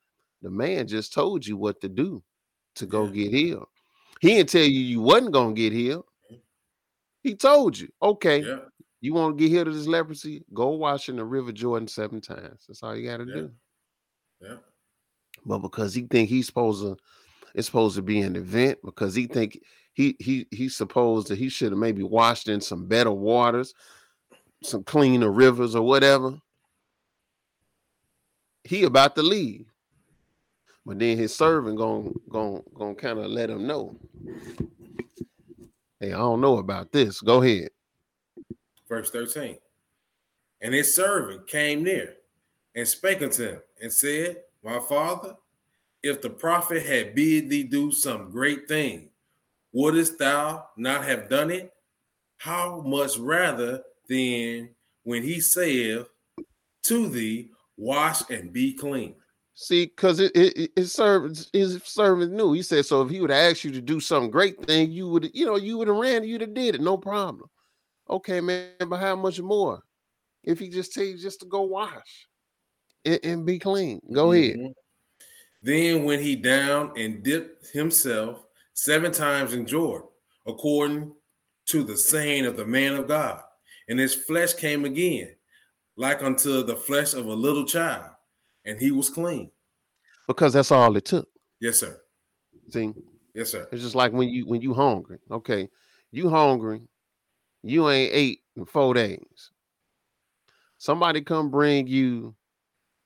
the 0.43 0.51
man 0.51 0.87
just 0.87 1.11
told 1.11 1.45
you 1.45 1.57
what 1.57 1.81
to 1.81 1.89
do 1.89 2.23
to 2.75 2.85
go 2.85 3.05
Yeah. 3.05 3.11
get 3.11 3.31
healed. 3.33 3.67
He 4.19 4.27
didn't 4.35 4.49
tell 4.49 4.61
you 4.61 4.79
you 4.79 5.01
wasn't 5.01 5.31
gonna 5.33 5.53
get 5.53 5.73
healed. 5.73 6.05
He 7.23 7.35
told 7.35 7.77
you, 7.77 7.89
okay, 8.01 8.43
Yeah. 8.43 8.59
you 8.99 9.13
want 9.13 9.37
to 9.37 9.43
get 9.43 9.49
healed 9.51 9.67
of 9.67 9.73
this 9.73 9.87
leprosy? 9.87 10.43
Go 10.53 10.69
wash 10.69 11.09
in 11.09 11.15
the 11.15 11.25
River 11.25 11.51
Jordan 11.51 11.87
seven 11.87 12.21
times. 12.21 12.65
That's 12.67 12.83
all 12.83 12.95
you 12.95 13.07
got 13.07 13.17
to 13.17 13.25
Yeah. 13.25 13.33
do. 13.33 13.51
Yeah. 14.41 14.57
But 15.45 15.59
because 15.59 15.93
he 15.95 16.03
think 16.03 16.29
he's 16.29 16.45
supposed 16.47 16.83
to, 16.83 16.97
it's 17.55 17.65
supposed 17.67 17.95
to 17.95 18.01
be 18.03 18.21
an 18.21 18.35
event. 18.35 18.79
Because 18.83 19.15
he 19.15 19.25
think 19.25 19.63
he 20.19 20.47
he 20.51 20.69
supposed 20.69 21.27
that 21.27 21.37
he 21.37 21.49
should 21.49 21.71
have 21.71 21.79
maybe 21.79 22.03
washed 22.03 22.47
in 22.47 22.61
some 22.61 22.85
better 22.85 23.11
waters, 23.11 23.73
some 24.63 24.83
cleaner 24.83 25.31
rivers 25.31 25.75
or 25.75 25.83
whatever. 25.83 26.37
He 28.63 28.83
about 28.83 29.15
to 29.15 29.23
leave, 29.23 29.65
but 30.85 30.99
then 30.99 31.17
his 31.17 31.35
servant 31.35 31.77
going 31.77 32.13
going 32.29 32.63
going 32.73 32.95
kind 32.95 33.19
of 33.19 33.25
let 33.25 33.49
him 33.49 33.67
know. 33.67 33.95
Hey, 35.99 36.13
I 36.13 36.17
don't 36.17 36.41
know 36.41 36.57
about 36.57 36.91
this. 36.91 37.21
Go 37.21 37.43
ahead. 37.43 37.69
Verse 38.89 39.11
13. 39.11 39.57
And 40.61 40.73
his 40.73 40.95
servant 40.95 41.47
came 41.47 41.83
near 41.83 42.15
and 42.75 42.87
spake 42.87 43.21
unto 43.21 43.49
him 43.49 43.61
and 43.81 43.93
said, 43.93 44.37
My 44.63 44.79
father, 44.79 45.35
if 46.01 46.21
the 46.21 46.29
prophet 46.31 46.83
had 46.83 47.13
bid 47.13 47.49
thee 47.49 47.63
do 47.63 47.91
some 47.91 48.31
great 48.31 48.67
thing, 48.67 49.10
wouldest 49.73 50.17
thou 50.19 50.67
not 50.77 51.03
have 51.05 51.29
done 51.29 51.51
it? 51.51 51.71
How 52.37 52.81
much 52.81 53.17
rather 53.17 53.81
than 54.09 54.69
when 55.03 55.23
he 55.23 55.39
saith 55.39 56.07
to 56.83 57.07
thee, 57.09 57.51
Wash 57.77 58.29
and 58.29 58.51
be 58.53 58.73
clean? 58.73 59.15
See, 59.55 59.85
because 59.85 60.19
it, 60.19 60.31
it, 60.35 60.57
it- 60.57 60.71
his 60.75 60.93
servant 60.93 61.49
his 61.53 61.81
servant 61.83 62.31
knew. 62.33 62.53
He 62.53 62.61
said, 62.61 62.85
so 62.85 63.01
if 63.01 63.09
he 63.09 63.21
would 63.21 63.29
have 63.29 63.51
asked 63.51 63.63
you 63.63 63.71
to 63.71 63.81
do 63.81 63.99
some 63.99 64.29
great 64.29 64.63
thing, 64.65 64.91
you 64.91 65.07
would, 65.09 65.29
you 65.33 65.45
know, 65.45 65.55
you 65.57 65.77
would 65.77 65.87
have 65.87 65.97
ran, 65.97 66.23
you'd 66.23 66.41
have 66.41 66.53
did 66.53 66.75
it, 66.75 66.81
no 66.81 66.97
problem. 66.97 67.49
Okay, 68.09 68.41
man, 68.41 68.69
but 68.87 68.97
how 68.97 69.15
much 69.15 69.39
more? 69.41 69.81
If 70.43 70.59
he 70.59 70.69
just 70.69 70.93
tell 70.93 71.03
you 71.03 71.17
just 71.17 71.39
to 71.41 71.45
go 71.45 71.61
wash 71.61 72.27
and, 73.05 73.19
and 73.23 73.45
be 73.45 73.59
clean, 73.59 73.99
go 74.11 74.31
ahead. 74.31 74.57
Mhm. 74.57 74.73
Then 75.61 76.03
went 76.05 76.21
he 76.23 76.35
down 76.35 76.93
and 76.97 77.23
dipped 77.23 77.67
himself 77.67 78.43
seven 78.73 79.11
times 79.11 79.53
in 79.53 79.65
Jordan, 79.65 80.07
according 80.47 81.13
to 81.67 81.83
the 81.83 81.95
saying 81.97 82.45
of 82.45 82.57
the 82.57 82.65
man 82.65 82.95
of 82.95 83.07
God. 83.07 83.41
And 83.89 83.99
his 83.99 84.13
flesh 84.15 84.53
came 84.53 84.85
again, 84.85 85.35
like 85.97 86.23
unto 86.23 86.63
the 86.63 86.75
flesh 86.75 87.13
of 87.13 87.25
a 87.25 87.33
little 87.33 87.65
child, 87.65 88.11
and 88.65 88.79
he 88.79 88.91
was 88.91 89.09
clean. 89.09 89.51
Because 90.27 90.53
that's 90.53 90.71
all 90.71 90.95
it 90.95 91.05
took. 91.05 91.27
Yes, 91.59 91.79
sir. 91.79 91.99
See, 92.69 92.93
Yes, 93.33 93.51
sir. 93.51 93.67
it's 93.71 93.81
just 93.81 93.95
like 93.95 94.11
when 94.13 94.29
you 94.29 94.45
when 94.45 94.61
you 94.61 94.73
hungry. 94.73 95.19
Okay, 95.29 95.67
you 96.11 96.29
hungry, 96.29 96.81
you 97.63 97.89
ain't 97.89 98.13
ate 98.13 98.39
in 98.55 98.65
four 98.65 98.93
days. 98.93 99.51
Somebody 100.77 101.21
come 101.21 101.49
bring 101.51 101.87
you 101.87 102.35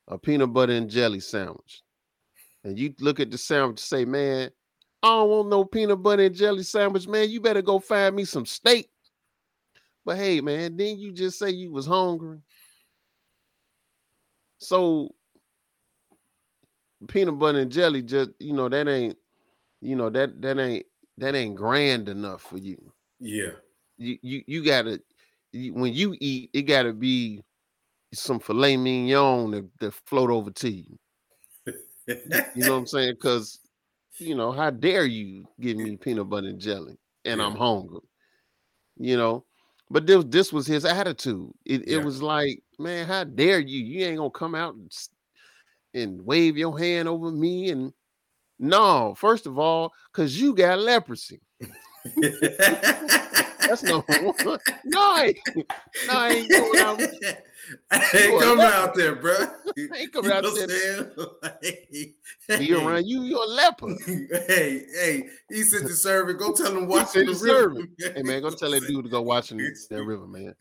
a 0.07 0.17
peanut 0.17 0.53
butter 0.53 0.73
and 0.73 0.89
jelly 0.89 1.19
sandwich. 1.19 1.81
And 2.63 2.77
you 2.79 2.93
look 2.99 3.19
at 3.19 3.31
the 3.31 3.37
sandwich 3.37 3.71
and 3.71 3.79
say, 3.79 4.05
Man, 4.05 4.49
I 5.03 5.07
don't 5.07 5.29
want 5.29 5.49
no 5.49 5.65
peanut 5.65 6.01
butter 6.01 6.23
and 6.23 6.35
jelly 6.35 6.63
sandwich, 6.63 7.07
man. 7.07 7.29
You 7.29 7.39
better 7.39 7.61
go 7.61 7.79
find 7.79 8.15
me 8.15 8.25
some 8.25 8.45
steak. 8.45 8.89
But 10.03 10.17
hey, 10.17 10.41
man, 10.41 10.77
then 10.77 10.97
you 10.97 11.11
just 11.11 11.39
say 11.39 11.49
you 11.49 11.71
was 11.71 11.85
hungry. 11.85 12.39
So 14.59 15.13
peanut 17.07 17.37
butter 17.37 17.59
and 17.59 17.71
jelly 17.71 18.01
just, 18.01 18.31
you 18.39 18.53
know, 18.53 18.69
that 18.69 18.87
ain't, 18.87 19.17
you 19.81 19.95
know, 19.95 20.09
that 20.09 20.41
that 20.41 20.59
ain't 20.59 20.85
that 21.17 21.35
ain't 21.35 21.55
grand 21.55 22.09
enough 22.09 22.41
for 22.41 22.57
you. 22.57 22.91
Yeah. 23.19 23.51
You 23.97 24.17
you 24.21 24.43
you 24.47 24.63
gotta 24.63 25.01
when 25.53 25.93
you 25.93 26.15
eat, 26.19 26.49
it 26.53 26.63
gotta 26.63 26.93
be 26.93 27.43
some 28.13 28.39
filet 28.39 28.77
mignon 28.77 29.51
that, 29.51 29.69
that 29.79 29.93
float 30.05 30.29
over 30.29 30.51
to 30.51 30.69
you. 30.69 30.97
You 32.07 32.63
know 32.63 32.73
what 32.73 32.77
I'm 32.77 32.87
saying? 32.87 33.15
Because 33.15 33.59
you 34.17 34.35
know, 34.35 34.51
how 34.51 34.69
dare 34.69 35.05
you 35.05 35.45
give 35.59 35.77
me 35.77 35.97
peanut 35.97 36.29
butter 36.29 36.47
and 36.47 36.59
jelly 36.59 36.97
and 37.25 37.39
Yeah. 37.39 37.45
I'm 37.47 37.55
hungry? 37.55 37.99
You 38.97 39.17
know, 39.17 39.45
but 39.89 40.07
this 40.07 40.23
this 40.27 40.53
was 40.53 40.65
his 40.67 40.85
attitude. 40.85 41.51
It 41.65 41.87
Yeah. 41.87 41.97
it 41.97 42.05
was 42.05 42.21
like, 42.21 42.61
man, 42.79 43.07
how 43.07 43.23
dare 43.23 43.59
you? 43.59 43.83
You 43.83 44.05
ain't 44.05 44.17
gonna 44.17 44.29
come 44.29 44.55
out 44.55 44.75
and, 44.75 44.91
and 45.93 46.25
wave 46.25 46.57
your 46.57 46.77
hand 46.77 47.07
over 47.07 47.31
me 47.31 47.69
and 47.71 47.93
no, 48.57 49.13
first 49.17 49.47
of 49.47 49.59
all, 49.59 49.91
because 50.11 50.39
you 50.39 50.53
got 50.55 50.79
leprosy. 50.79 51.41
That's 53.67 53.83
number 53.83 54.05
one. 54.21 54.59
No, 54.85 54.99
I 54.99 55.25
ain't, 55.25 55.39
no, 55.55 56.13
I 56.13 56.29
ain't 56.31 56.49
going 56.49 56.79
out. 56.79 56.99
Hey, 58.11 58.27
You 58.27 58.37
a 58.37 58.41
come 58.41 58.59
out 58.59 58.93
there, 58.93 59.15
bro. 59.15 59.33
I 59.91 59.97
ain't 59.97 60.13
coming 60.13 60.31
out 60.31 60.43
there 60.43 60.67
there. 60.67 62.59
be 62.59 62.73
around 62.73 63.07
you. 63.07 63.23
You're 63.23 63.43
a 63.43 63.47
leper. 63.47 63.87
hey, 64.47 64.83
hey, 64.93 65.29
he 65.49 65.63
said 65.63 65.81
to 65.81 65.95
servant, 65.95 66.39
go 66.39 66.53
tell 66.53 66.71
him 66.75 66.81
He 66.81 66.85
watch 66.85 67.09
said 67.09 67.27
the 67.27 67.33
river. 67.33 68.13
Hey 68.15 68.21
man, 68.21 68.41
go 68.41 68.49
tell 68.55 68.71
that 68.71 68.85
dude 68.87 69.05
to 69.05 69.09
go 69.09 69.21
watch 69.21 69.51
in 69.51 69.57
that 69.57 70.03
river, 70.03 70.27
man. 70.27 70.53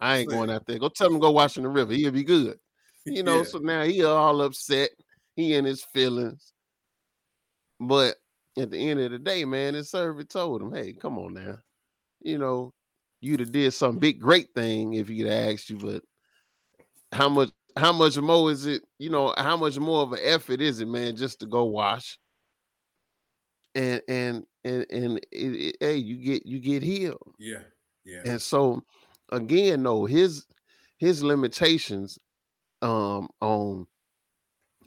I 0.00 0.18
ain't 0.18 0.30
going 0.30 0.50
out 0.50 0.66
there. 0.66 0.78
Go 0.78 0.88
tell 0.88 1.08
him 1.12 1.18
go 1.18 1.30
watch 1.30 1.56
in 1.56 1.64
the 1.64 1.68
river. 1.68 1.92
He'll 1.92 2.10
be 2.10 2.24
good. 2.24 2.58
You 3.04 3.22
know, 3.22 3.38
Yeah. 3.38 3.44
so 3.44 3.58
now 3.58 3.84
he 3.84 4.04
all 4.04 4.40
upset. 4.42 4.90
He 5.36 5.54
in 5.54 5.64
his 5.64 5.84
feelings. 5.92 6.52
But 7.78 8.16
at 8.58 8.70
the 8.70 8.78
end 8.90 9.00
of 9.00 9.10
the 9.10 9.18
day, 9.18 9.44
man, 9.44 9.74
his 9.74 9.90
servant 9.90 10.28
told 10.28 10.62
him, 10.62 10.74
Hey, 10.74 10.92
come 10.92 11.18
on 11.18 11.34
now. 11.34 11.58
You 12.20 12.38
know, 12.38 12.74
you'd 13.20 13.40
have 13.40 13.52
did 13.52 13.72
some 13.72 13.98
big 13.98 14.20
great 14.20 14.54
thing 14.54 14.94
if 14.94 15.08
he'd 15.08 15.26
have 15.26 15.52
asked 15.54 15.70
you, 15.70 15.78
but 15.78 16.04
how 17.12 17.28
much 17.28 17.50
how 17.76 17.92
much 17.92 18.18
more 18.18 18.50
is 18.50 18.66
it, 18.66 18.82
you 18.98 19.08
know, 19.10 19.32
how 19.38 19.56
much 19.56 19.78
more 19.78 20.02
of 20.02 20.12
an 20.12 20.18
effort 20.22 20.60
is 20.60 20.80
it, 20.80 20.86
man, 20.88 21.16
just 21.16 21.38
to 21.40 21.46
go 21.46 21.64
wash? 21.64 22.18
And 23.74 24.02
and 24.08 24.46
and 24.64 24.86
and 24.90 25.18
it, 25.18 25.26
it- 25.32 25.76
hey, 25.80 25.96
you 25.96 26.16
get 26.16 26.44
you 26.46 26.58
get 26.60 26.82
healed. 26.82 27.34
Yeah, 27.38 27.64
yeah, 28.04 28.24
And 28.24 28.40
so 28.40 28.82
again, 29.30 29.82
no, 29.82 30.06
his 30.06 30.46
his 30.98 31.22
limitations 31.22 32.18
um 32.82 33.30
on 33.40 33.86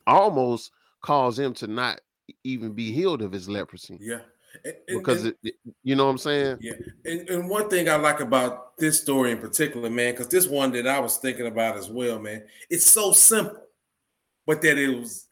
almost 0.07 0.71
cause 1.01 1.37
him 1.37 1.53
to 1.55 1.67
not 1.67 1.99
even 2.43 2.73
be 2.73 2.91
healed 2.91 3.21
of 3.21 3.31
his 3.31 3.49
leprosy 3.49 3.99
yeah. 3.99 4.21
And- 4.65 4.75
and- 4.87 4.99
because 4.99 5.25
and- 5.25 5.35
it, 5.43 5.55
you 5.83 5.95
know 5.95 6.05
what 6.05 6.11
I'm 6.11 6.17
saying? 6.17 6.57
Yeah, 6.61 6.73
and, 7.05 7.29
and 7.29 7.49
one 7.49 7.69
thing 7.69 7.89
I 7.89 7.95
like 7.95 8.19
about 8.19 8.77
this 8.77 9.01
story 9.01 9.31
in 9.31 9.37
particular, 9.39 9.89
man, 9.89 10.13
because 10.13 10.27
this 10.27 10.47
one 10.47 10.71
that 10.73 10.87
I 10.87 10.99
was 10.99 11.17
thinking 11.17 11.47
about 11.47 11.77
as 11.77 11.89
well, 11.89 12.19
man. 12.19 12.43
It's 12.69 12.85
so 12.85 13.11
simple, 13.13 13.61
but 14.45 14.61
that 14.61 14.77
it 14.77 14.89
was, 14.89 15.27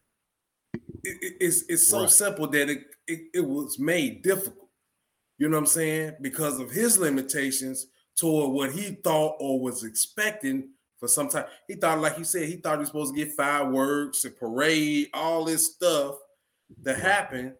it- 0.74 1.18
it- 1.22 1.38
it's 1.40 1.64
it's 1.70 1.88
so 1.88 2.02
Right. 2.02 2.10
simple 2.10 2.48
that 2.48 2.70
it, 2.70 2.84
it 3.08 3.20
it 3.36 3.42
was 3.46 3.78
made 3.80 4.22
difficult. 4.24 4.70
You 5.38 5.50
know 5.50 5.58
what 5.58 5.62
I'm 5.64 5.68
saying? 5.68 6.16
Because 6.22 6.60
of 6.60 6.70
his 6.72 6.98
limitations 7.00 7.88
toward 8.16 8.52
what 8.52 8.72
he 8.72 8.96
thought 9.04 9.38
or 9.40 9.60
was 9.60 9.84
expecting 9.84 10.70
for 11.00 11.08
some 11.08 11.30
time. 11.30 11.46
He 11.68 11.74
thought, 11.76 12.00
like 12.00 12.18
you 12.20 12.24
said, 12.24 12.48
he 12.48 12.58
thought 12.58 12.76
he 12.76 12.80
was 12.82 12.90
supposed 12.90 13.16
to 13.16 13.26
get 13.26 13.36
fireworks, 13.36 14.24
a 14.26 14.30
parade, 14.30 15.10
all 15.16 15.46
this 15.46 15.74
stuff 15.74 16.18
that 16.84 16.98
happen. 17.00 17.56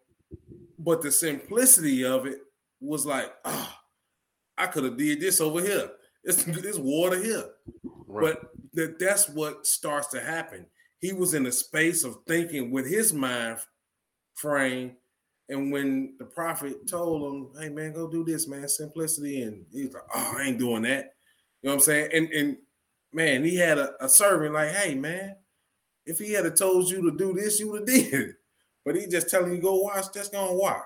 But 0.82 1.02
the 1.02 1.12
simplicity 1.12 2.04
of 2.04 2.26
it 2.26 2.40
was 2.80 3.06
like, 3.06 3.32
ah, 3.44 3.80
I 4.58 4.66
could 4.66 4.84
have 4.84 4.96
did 4.96 5.20
this 5.20 5.40
over 5.40 5.62
here. 5.62 5.90
It's 6.24 6.44
this 6.44 6.78
water 6.78 7.22
here. 7.22 7.44
Right. 8.06 8.34
But 8.34 8.50
that 8.74 8.98
that's 8.98 9.28
what 9.28 9.66
starts 9.66 10.08
to 10.08 10.20
happen. 10.20 10.66
He 10.98 11.12
was 11.12 11.34
in 11.34 11.46
a 11.46 11.52
space 11.52 12.04
of 12.04 12.18
thinking 12.26 12.70
with 12.70 12.88
his 12.88 13.12
mind 13.12 13.58
frame. 14.34 14.96
And 15.48 15.72
when 15.72 16.14
the 16.18 16.24
prophet 16.24 16.88
told 16.88 17.22
him, 17.22 17.50
hey 17.60 17.68
man, 17.68 17.92
go 17.92 18.08
do 18.08 18.24
this, 18.24 18.48
man, 18.48 18.68
simplicity, 18.68 19.42
and 19.42 19.64
he's 19.72 19.92
like, 19.92 20.04
Oh, 20.14 20.36
I 20.38 20.44
ain't 20.44 20.58
doing 20.58 20.82
that. 20.82 21.14
You 21.62 21.68
know 21.68 21.74
what 21.74 21.74
I'm 21.74 21.80
saying? 21.80 22.10
And 22.12 22.28
and 22.30 22.56
man, 23.12 23.44
he 23.44 23.56
had 23.56 23.78
a, 23.78 23.92
a 24.04 24.08
servant 24.08 24.54
like, 24.54 24.70
hey 24.70 24.94
man, 24.94 25.36
if 26.06 26.18
he 26.18 26.32
had 26.32 26.56
told 26.56 26.90
you 26.90 27.02
to 27.02 27.16
do 27.16 27.34
this, 27.34 27.60
you 27.60 27.70
would 27.70 27.88
have 27.88 27.98
did 28.10 28.14
it. 28.14 28.36
But 28.84 28.96
he 28.96 29.06
just 29.06 29.30
telling 29.30 29.52
you 29.52 29.60
go 29.60 29.80
watch, 29.82 30.12
just 30.12 30.32
go 30.32 30.48
and 30.48 30.58
watch. 30.58 30.82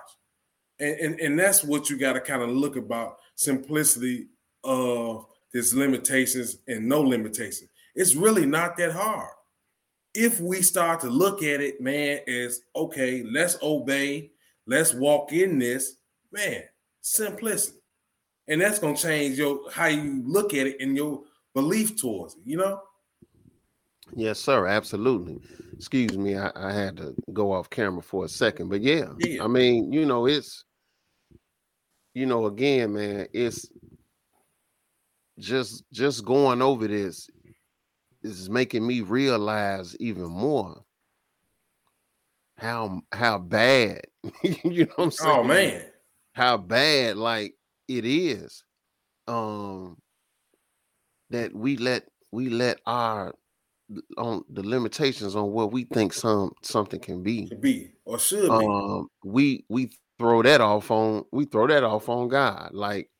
And, 0.78 0.98
and 1.00 1.20
and 1.20 1.38
that's 1.38 1.64
what 1.64 1.88
you 1.88 1.96
got 1.96 2.12
to 2.14 2.20
kind 2.20 2.42
of 2.42 2.50
look 2.50 2.76
about 2.76 3.18
simplicity 3.34 4.28
of 4.64 5.26
his 5.52 5.74
limitations 5.74 6.58
and 6.68 6.86
no 6.86 7.00
limitations. 7.00 7.70
It's 7.94 8.14
really 8.14 8.44
not 8.44 8.76
that 8.76 8.92
hard. 8.92 9.30
If 10.14 10.40
we 10.40 10.62
start 10.62 11.00
to 11.00 11.08
look 11.08 11.42
at 11.42 11.60
it, 11.60 11.80
man, 11.80 12.20
as 12.28 12.60
okay, 12.74 13.22
let's 13.22 13.56
obey, 13.62 14.32
let's 14.66 14.92
walk 14.92 15.32
in 15.32 15.58
this, 15.58 15.96
man, 16.30 16.62
simplicity. 17.00 17.78
And 18.48 18.60
that's 18.60 18.78
gonna 18.78 18.96
change 18.96 19.38
your 19.38 19.70
how 19.70 19.86
you 19.86 20.22
look 20.26 20.52
at 20.52 20.66
it 20.66 20.76
and 20.80 20.96
your 20.96 21.22
belief 21.54 21.96
towards 21.96 22.34
it, 22.34 22.42
you 22.44 22.58
know? 22.58 22.82
Yes, 24.16 24.40
sir. 24.40 24.66
Absolutely. 24.66 25.38
Excuse 25.74 26.16
me, 26.16 26.36
I, 26.36 26.50
I 26.56 26.72
had 26.72 26.96
to 26.96 27.14
go 27.34 27.52
off 27.52 27.68
camera 27.68 28.00
for 28.02 28.24
a 28.24 28.28
second, 28.28 28.70
but 28.70 28.80
yeah, 28.80 29.12
Yeah. 29.18 29.44
I 29.44 29.46
mean, 29.46 29.92
you 29.92 30.06
know, 30.06 30.26
it's 30.26 30.64
you 32.14 32.24
know, 32.24 32.46
again, 32.46 32.94
man, 32.94 33.26
it's 33.34 33.68
just 35.38 35.84
just 35.92 36.24
going 36.24 36.62
over 36.62 36.88
this 36.88 37.28
is 38.22 38.48
making 38.48 38.86
me 38.86 39.02
realize 39.02 39.94
even 40.00 40.24
more 40.24 40.82
how 42.56 43.02
how 43.12 43.38
bad 43.38 44.00
you 44.42 44.86
know 44.86 44.92
what 44.96 45.04
I'm 45.04 45.10
saying? 45.10 45.36
Oh 45.38 45.44
man. 45.44 45.84
how 46.32 46.56
bad 46.56 47.18
like 47.18 47.54
it 47.86 48.06
is 48.06 48.64
um 49.28 49.98
that 51.28 51.54
we 51.54 51.76
let 51.76 52.08
we 52.32 52.48
let 52.48 52.80
our 52.86 53.34
on 54.18 54.42
the 54.50 54.62
limitations 54.62 55.36
on 55.36 55.52
what 55.52 55.72
we 55.72 55.84
think 55.84 56.12
some 56.12 56.50
something 56.62 57.00
can 57.00 57.22
be. 57.22 57.46
To 57.48 57.56
be 57.56 57.92
or 58.04 58.18
should 58.18 58.42
be. 58.42 58.66
um 58.66 59.08
we 59.24 59.64
we 59.68 59.90
throw 60.18 60.42
that 60.42 60.60
off 60.60 60.90
on 60.90 61.24
we 61.32 61.44
throw 61.44 61.66
that 61.66 61.84
off 61.84 62.08
on 62.08 62.28
god 62.28 62.70
like 62.72 63.10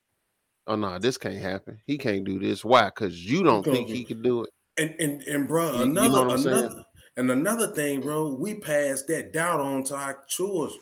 oh 0.67 0.77
no 0.77 0.99
this 0.99 1.19
can't 1.19 1.37
happen. 1.39 1.79
He 1.87 1.99
can't 1.99 2.25
do 2.25 2.39
this. 2.39 2.65
Why? 2.65 2.87
Because 2.87 3.25
you 3.25 3.43
don't 3.43 3.65
think 3.65 3.89
he 3.89 4.05
could 4.05 4.23
do 4.23 4.45
it. 4.45 4.51
And 4.79 4.95
and 4.99 5.23
and 5.23 5.49
bro, 5.49 5.73
You- 5.75 5.79
you 5.81 5.87
know 5.87 6.05
another 6.23 6.39
saying? 6.39 6.57
another 6.59 6.85
and 7.19 7.31
another 7.31 7.69
thing, 7.69 8.01
bro, 8.03 8.35
we 8.35 8.57
pass 8.57 9.03
that 9.05 9.33
doubt 9.33 9.61
on 9.61 9.85
to 9.85 9.95
our 9.95 10.23
children 10.29 10.81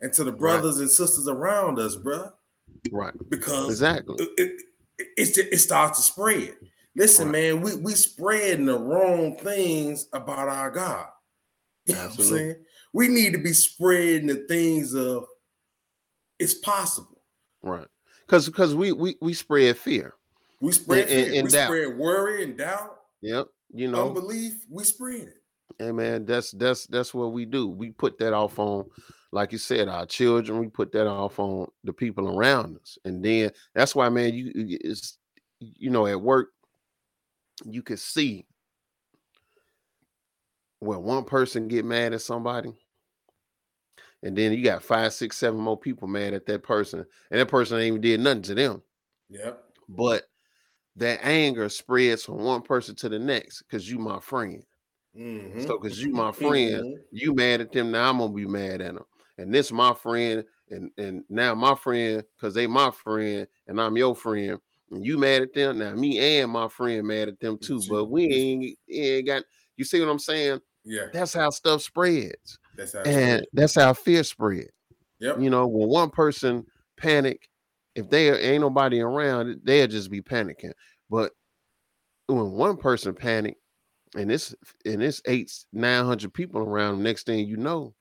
and 0.00 0.12
to 0.12 0.22
the 0.22 0.30
brothers 0.30 0.78
and 0.78 0.88
sisters 0.88 1.26
around 1.26 1.80
us, 1.80 1.96
bro, 1.96 2.30
right. 2.92 3.12
Because 3.28 3.68
exactly. 3.70 4.14
it, 4.36 4.62
it, 5.16 5.34
ju- 5.34 5.48
it 5.50 5.58
starts 5.58 5.98
to 5.98 6.04
spread. 6.04 6.54
Listen, 6.98 7.26
Right. 7.26 7.32
man, 7.54 7.60
we 7.62 7.76
we 7.76 7.92
spreading 7.94 8.66
the 8.66 8.78
wrong 8.78 9.36
things 9.38 10.08
about 10.12 10.48
our 10.48 10.70
God. 10.70 11.06
You 11.86 11.94
know 11.94 12.00
what 12.08 12.18
I'm 12.18 12.24
saying? 12.24 12.56
We 12.92 13.08
need 13.08 13.32
to 13.32 13.38
be 13.38 13.52
spreading 13.54 14.26
the 14.26 14.44
things 14.48 14.94
of 14.94 15.24
it's 16.38 16.54
possible. 16.54 17.22
right 17.62 17.86
because 18.26 18.46
because 18.46 18.74
we 18.74 18.92
we 18.92 19.16
we 19.22 19.32
spread 19.34 19.76
fear 19.78 20.14
We 20.60 20.72
spread 20.72 21.08
And- 21.08 21.10
and- 21.10 21.26
fear, 21.26 21.34
and 21.38 21.44
we 21.46 21.52
doubt. 21.52 21.66
spread 21.66 21.98
worry 21.98 22.44
and 22.44 22.58
doubt, 22.58 22.98
yep 23.22 23.46
you 23.72 23.90
know 23.90 24.08
unbelief. 24.08 24.64
We 24.68 24.84
spread 24.84 25.28
it. 25.28 25.34
Hey 25.78 25.92
man, 25.92 26.24
that's 26.26 26.50
that's 26.52 26.86
that's 26.88 27.14
what 27.14 27.32
we 27.32 27.44
do. 27.46 27.68
We 27.68 27.90
put 27.90 28.18
that 28.18 28.32
off 28.34 28.58
on, 28.58 28.86
like 29.32 29.52
you 29.52 29.58
said, 29.58 29.88
our 29.88 30.04
children. 30.06 30.58
We 30.58 30.68
put 30.68 30.90
that 30.92 31.06
off 31.06 31.38
on 31.38 31.68
the 31.84 31.92
people 31.92 32.36
around 32.36 32.76
us, 32.78 32.98
and 33.04 33.24
then 33.24 33.52
that's 33.74 33.94
why, 33.94 34.08
man, 34.08 34.34
you 34.34 34.52
you- 34.54 34.78
it's 34.82 35.18
you 35.60 35.90
know 35.90 36.06
at 36.06 36.20
work, 36.20 36.48
you 37.66 37.82
could 37.82 37.98
see 37.98 38.46
where 40.80 40.98
one 40.98 41.24
person 41.24 41.68
get 41.68 41.84
mad 41.84 42.12
at 42.12 42.20
somebody, 42.20 42.72
and 44.22 44.36
then 44.36 44.52
you 44.52 44.62
got 44.64 44.82
five, 44.82 45.12
six, 45.12 45.36
seven 45.36 45.60
more 45.60 45.78
people 45.78 46.08
mad 46.08 46.34
at 46.34 46.46
that 46.46 46.62
person, 46.62 47.04
and 47.30 47.40
that 47.40 47.48
person 47.48 47.78
ain't 47.78 47.86
even 47.88 48.00
did 48.00 48.20
nothing 48.20 48.42
to 48.42 48.54
them, 48.54 48.82
Yep. 49.28 49.78
but 49.88 50.24
that 50.96 51.20
anger 51.24 51.68
spreads 51.68 52.24
from 52.24 52.38
one 52.38 52.62
person 52.62 52.94
to 52.96 53.08
the 53.08 53.18
next 53.18 53.62
because 53.62 53.90
you 53.90 53.98
my 53.98 54.20
friend. 54.20 54.64
Mhm. 55.14 55.58
So 55.58 55.78
because 55.78 56.02
you 56.02 56.12
my 56.12 56.32
friend, 56.32 56.84
Mhm. 56.84 57.04
you 57.12 57.34
mad 57.34 57.60
at 57.62 57.72
them 57.72 57.90
now 57.92 58.10
i'm 58.10 58.18
gonna 58.18 58.32
be 58.32 58.46
mad 58.46 58.80
at 58.82 58.94
them 58.94 59.04
and 59.38 59.54
this 59.54 59.72
my 59.72 59.94
friend 59.94 60.44
and 60.70 60.90
and 60.98 61.24
now 61.30 61.54
my 61.54 61.74
friend 61.74 62.24
because 62.36 62.54
they 62.54 62.66
my 62.66 62.90
friend 62.90 63.48
and 63.68 63.80
i'm 63.80 63.96
your 63.96 64.14
friend 64.16 64.60
you 64.90 65.18
mad 65.18 65.42
at 65.42 65.52
them 65.52 65.78
now 65.78 65.92
me 65.94 66.18
and 66.40 66.50
my 66.50 66.68
friend 66.68 67.06
mad 67.06 67.28
at 67.28 67.38
them 67.40 67.58
too 67.58 67.80
but 67.88 68.06
we 68.06 68.24
ain't, 68.32 68.78
ain't 68.90 69.26
got 69.26 69.42
you 69.76 69.84
see 69.84 70.00
what 70.00 70.08
i'm 70.08 70.18
saying 70.18 70.60
Yeah, 70.84 71.06
that's 71.12 71.34
how 71.34 71.50
stuff 71.50 71.82
spreads 71.82 72.58
that's 72.76 72.92
how. 72.94 73.00
and 73.00 73.46
that's 73.52 73.74
how 73.74 73.92
fear 73.92 74.22
spread 74.24 74.68
Yep. 75.20 75.40
you 75.40 75.50
know 75.50 75.66
when 75.66 75.88
one 75.88 76.10
person 76.10 76.64
panic 76.96 77.48
if 77.94 78.08
there 78.08 78.38
ain't 78.40 78.60
nobody 78.60 79.00
around 79.00 79.60
they'll 79.64 79.88
just 79.88 80.10
be 80.10 80.22
panicking 80.22 80.72
but 81.10 81.32
when 82.28 82.52
one 82.52 82.76
person 82.76 83.14
panic 83.14 83.56
and 84.16 84.30
it's 84.32 84.54
and 84.84 85.02
it's 85.02 85.20
eight 85.26 85.52
nine 85.72 86.04
hundred 86.04 86.32
people 86.32 86.60
around. 86.60 87.02
Next 87.02 87.26
thing 87.26 87.46
you 87.46 87.56
know, 87.56 87.94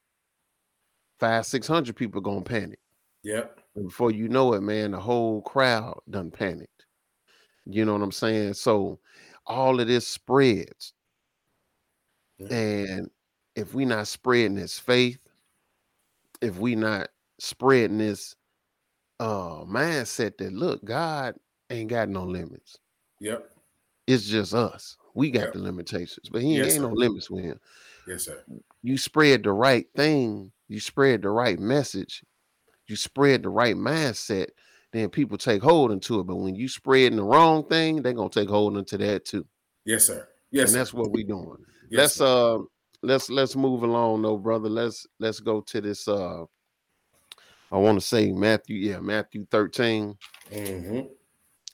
five 1.19 1.45
six 1.45 1.67
hundred 1.67 1.95
people 1.95 2.21
gonna 2.21 2.41
panic. 2.41 2.79
Yep. 3.23 3.59
And 3.75 3.85
before 3.85 4.11
you 4.11 4.29
know 4.29 4.53
it, 4.53 4.61
man, 4.61 4.91
the 4.91 4.99
whole 4.99 5.41
crowd 5.41 5.99
done 6.09 6.31
panicked. 6.31 6.76
You 7.69 7.85
know 7.85 7.93
what 7.93 8.01
I'm 8.01 8.11
saying? 8.11 8.53
So 8.53 8.99
all 9.45 9.79
of 9.79 9.87
this 9.87 10.07
spreads. 10.07 10.93
Yeah. 12.37 12.47
And 12.49 13.09
if 13.55 13.73
we 13.73 13.85
not 13.85 14.07
spreading 14.07 14.55
this 14.55 14.79
faith, 14.79 15.19
if 16.41 16.57
we 16.57 16.75
not 16.75 17.09
spreading 17.39 17.97
this 17.97 18.35
uh 19.19 19.63
mindset 19.65 20.37
that 20.37 20.53
look, 20.53 20.83
God 20.85 21.35
ain't 21.69 21.89
got 21.89 22.09
no 22.09 22.23
limits. 22.23 22.77
Yep. 23.19 23.51
It's 24.07 24.25
just 24.27 24.53
us. 24.53 24.97
We 25.15 25.31
got 25.31 25.45
Yep. 25.45 25.53
the 25.53 25.59
limitations, 25.59 26.29
but 26.29 26.41
he 26.41 26.57
Yes, 26.57 26.73
ain't 26.73 26.83
no 26.83 26.91
limits 26.91 27.29
with 27.29 27.43
him. 27.43 27.59
Yes, 28.07 28.23
sir. 28.23 28.43
You 28.83 28.97
spread 28.97 29.43
the 29.43 29.51
right 29.51 29.87
thing, 29.95 30.51
you 30.67 30.79
spread 30.79 31.21
the 31.23 31.29
right 31.29 31.59
message, 31.59 32.23
you 32.87 32.95
spread 32.95 33.43
the 33.43 33.49
right 33.49 33.75
mindset, 33.75 34.49
then 34.93 35.09
people 35.09 35.37
take 35.37 35.61
hold 35.61 35.91
into 35.91 36.19
it. 36.19 36.23
But 36.23 36.37
when 36.37 36.55
you 36.55 36.67
spreading 36.67 37.17
the 37.17 37.23
wrong 37.23 37.67
thing, 37.67 38.01
they're 38.01 38.13
gonna 38.13 38.29
take 38.29 38.49
hold 38.49 38.77
into 38.77 38.97
that 38.97 39.25
too. 39.25 39.45
Yes, 39.85 40.05
sir. 40.07 40.27
Yes, 40.51 40.63
and 40.63 40.71
sir. 40.71 40.77
that's 40.77 40.93
what 40.93 41.11
we're 41.11 41.25
doing. 41.27 41.57
Yes, 41.89 41.97
let's 41.99 42.13
sir. 42.15 42.25
uh 42.25 42.59
let's 43.03 43.29
let's 43.29 43.55
move 43.55 43.83
along 43.83 44.21
though, 44.21 44.37
brother. 44.37 44.69
Let's 44.69 45.05
let's 45.19 45.39
go 45.39 45.61
to 45.61 45.81
this 45.81 46.07
uh 46.07 46.43
I 47.71 47.77
want 47.77 47.99
to 47.99 48.05
say 48.05 48.31
Matthew, 48.31 48.77
yeah, 48.77 48.99
Matthew 48.99 49.45
13 49.51 50.15
Mhm. 50.51 51.09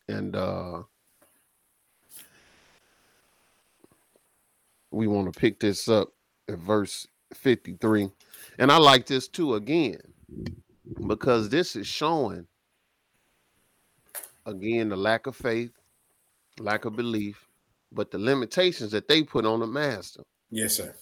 and 0.07 0.35
uh 0.35 0.81
we 4.91 5.07
want 5.07 5.31
to 5.31 5.39
pick 5.39 5.59
this 5.59 5.87
up 5.87 6.09
at 6.47 6.57
verse 6.59 7.07
53 7.33 8.09
and 8.59 8.71
i 8.71 8.77
like 8.77 9.07
this 9.07 9.27
too 9.27 9.55
again 9.55 9.97
because 11.07 11.49
this 11.49 11.75
is 11.75 11.87
showing 11.87 12.45
again 14.45 14.89
the 14.89 14.95
lack 14.95 15.27
of 15.27 15.35
faith 15.35 15.71
lack 16.59 16.85
of 16.85 16.95
belief 16.95 17.47
but 17.91 18.11
the 18.11 18.17
limitations 18.17 18.91
that 18.91 19.07
they 19.07 19.23
put 19.23 19.45
on 19.45 19.59
the 19.59 19.67
master 19.67 20.21
Yes, 20.51 20.75
sir. 20.77 20.93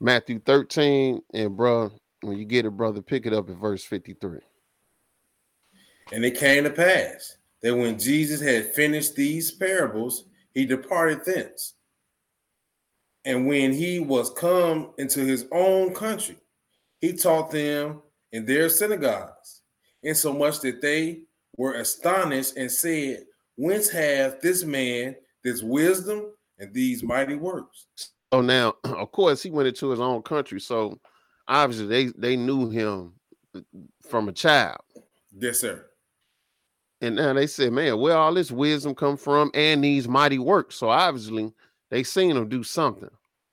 matthew 0.00 0.40
13 0.40 1.22
and 1.34 1.56
bro 1.56 1.90
when 2.22 2.36
you 2.36 2.44
get 2.44 2.66
it 2.66 2.70
brother 2.70 3.00
pick 3.02 3.26
it 3.26 3.32
up 3.32 3.48
at 3.48 3.56
verse 3.56 3.84
53 3.84 4.38
And 6.12 6.24
it 6.24 6.36
came 6.38 6.64
to 6.64 6.70
pass 6.70 7.36
that 7.62 7.76
when 7.76 7.98
Jesus 7.98 8.40
had 8.40 8.74
finished 8.74 9.14
these 9.14 9.50
parables, 9.52 10.24
he 10.54 10.64
departed 10.66 11.24
thence. 11.24 11.74
And 13.24 13.46
when 13.46 13.72
he 13.72 14.00
was 14.00 14.30
come 14.30 14.92
into 14.98 15.20
his 15.20 15.46
own 15.52 15.94
country, 15.94 16.38
he 17.00 17.12
taught 17.12 17.50
them 17.50 18.00
in 18.32 18.44
their 18.46 18.68
synagogues, 18.70 19.59
insomuch 20.02 20.60
that 20.60 20.80
they 20.80 21.22
were 21.56 21.74
astonished 21.74 22.56
and 22.56 22.70
said, 22.70 23.26
Whence 23.56 23.90
hath 23.90 24.40
this 24.40 24.64
man 24.64 25.16
this 25.44 25.62
wisdom 25.62 26.32
and 26.58 26.72
these 26.74 27.02
mighty 27.02 27.34
works? 27.34 27.86
So 28.32 28.40
now, 28.40 28.74
of 28.84 29.12
course, 29.12 29.42
he 29.42 29.50
went 29.50 29.68
into 29.68 29.90
his 29.90 30.00
own 30.00 30.22
country. 30.22 30.60
So 30.60 30.98
obviously, 31.48 31.86
they 31.86 32.06
they 32.16 32.36
knew 32.36 32.70
him 32.70 33.14
from 34.02 34.28
a 34.28 34.32
child, 34.32 34.80
Yes, 35.32 35.60
sir. 35.60 35.90
and 37.00 37.16
now 37.16 37.32
they 37.32 37.46
said, 37.46 37.72
"Man, 37.72 37.98
where 37.98 38.16
all 38.16 38.34
this 38.34 38.50
wisdom 38.50 38.94
come 38.94 39.16
from, 39.16 39.50
and 39.54 39.82
these 39.82 40.06
mighty 40.08 40.38
works?" 40.38 40.76
So 40.76 40.88
obviously, 40.90 41.52
they 41.90 42.02
seen 42.02 42.36
him 42.36 42.48
do 42.48 42.62
something, 42.62 43.10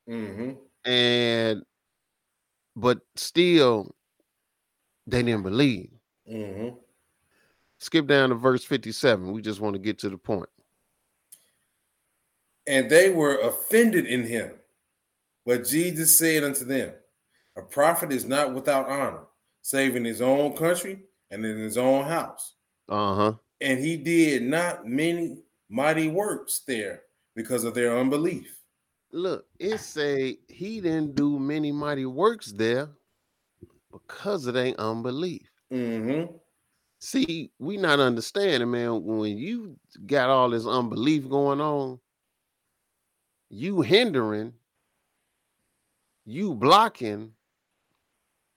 hmm 0.08 0.54
and 0.86 1.64
but 2.76 3.02
still, 3.16 3.95
they 5.08 5.24
didn't 5.24 5.43
believe. 5.43 5.89
Hmm 6.28 6.70
Skip 7.80 8.08
down 8.08 8.30
to 8.30 8.36
verse 8.36 8.64
fifty-seven. 8.64 9.32
We 9.32 9.42
just 9.42 9.62
want 9.62 9.76
to 9.76 9.80
get 9.80 10.00
to 10.00 10.10
the 10.10 10.18
point. 10.18 10.50
And 12.66 12.90
they 12.90 13.12
were 13.12 13.38
offended 13.40 14.08
in 14.08 14.26
him. 14.26 14.52
But 15.46 15.66
Jesus 15.66 16.18
said 16.18 16.44
unto 16.44 16.66
them, 16.66 16.92
A 17.56 17.62
prophet 17.62 18.12
is 18.12 18.26
not 18.26 18.54
without 18.54 18.90
honor, 18.90 19.26
save 19.62 19.96
in 19.96 20.04
his 20.04 20.22
own 20.22 20.58
country 20.58 21.04
and 21.32 21.46
in 21.46 21.58
his 21.58 21.78
own 21.78 22.06
house. 22.06 22.56
Uh 22.90 23.16
huh. 23.16 23.34
And 23.62 23.80
he 23.80 23.96
did 23.96 24.44
not 24.44 24.88
many 24.88 25.44
mighty 25.70 26.08
works 26.08 26.62
there 26.68 27.04
because 27.36 27.64
of 27.64 27.74
their 27.74 27.98
unbelief. 27.98 28.58
Look, 29.12 29.46
it 29.60 29.80
say 29.80 30.40
he 30.48 30.82
didn't 30.82 31.16
do 31.16 31.40
many 31.40 31.72
mighty 31.72 32.06
works 32.06 32.52
there 32.52 32.90
because 33.92 34.48
of 34.48 34.56
their 34.56 34.76
unbelief. 34.78 35.50
Hmm 35.72 36.38
See, 36.99 37.51
we 37.59 37.78
not 37.78 37.99
understanding, 37.99 38.72
man. 38.72 39.03
When 39.03 39.38
you 39.38 39.78
got 40.07 40.30
all 40.30 40.49
this 40.49 40.65
unbelief 40.65 41.30
going 41.30 41.61
on, 41.61 41.99
you 43.49 43.82
hindering, 43.82 44.53
you 46.26 46.53
blocking 46.55 47.34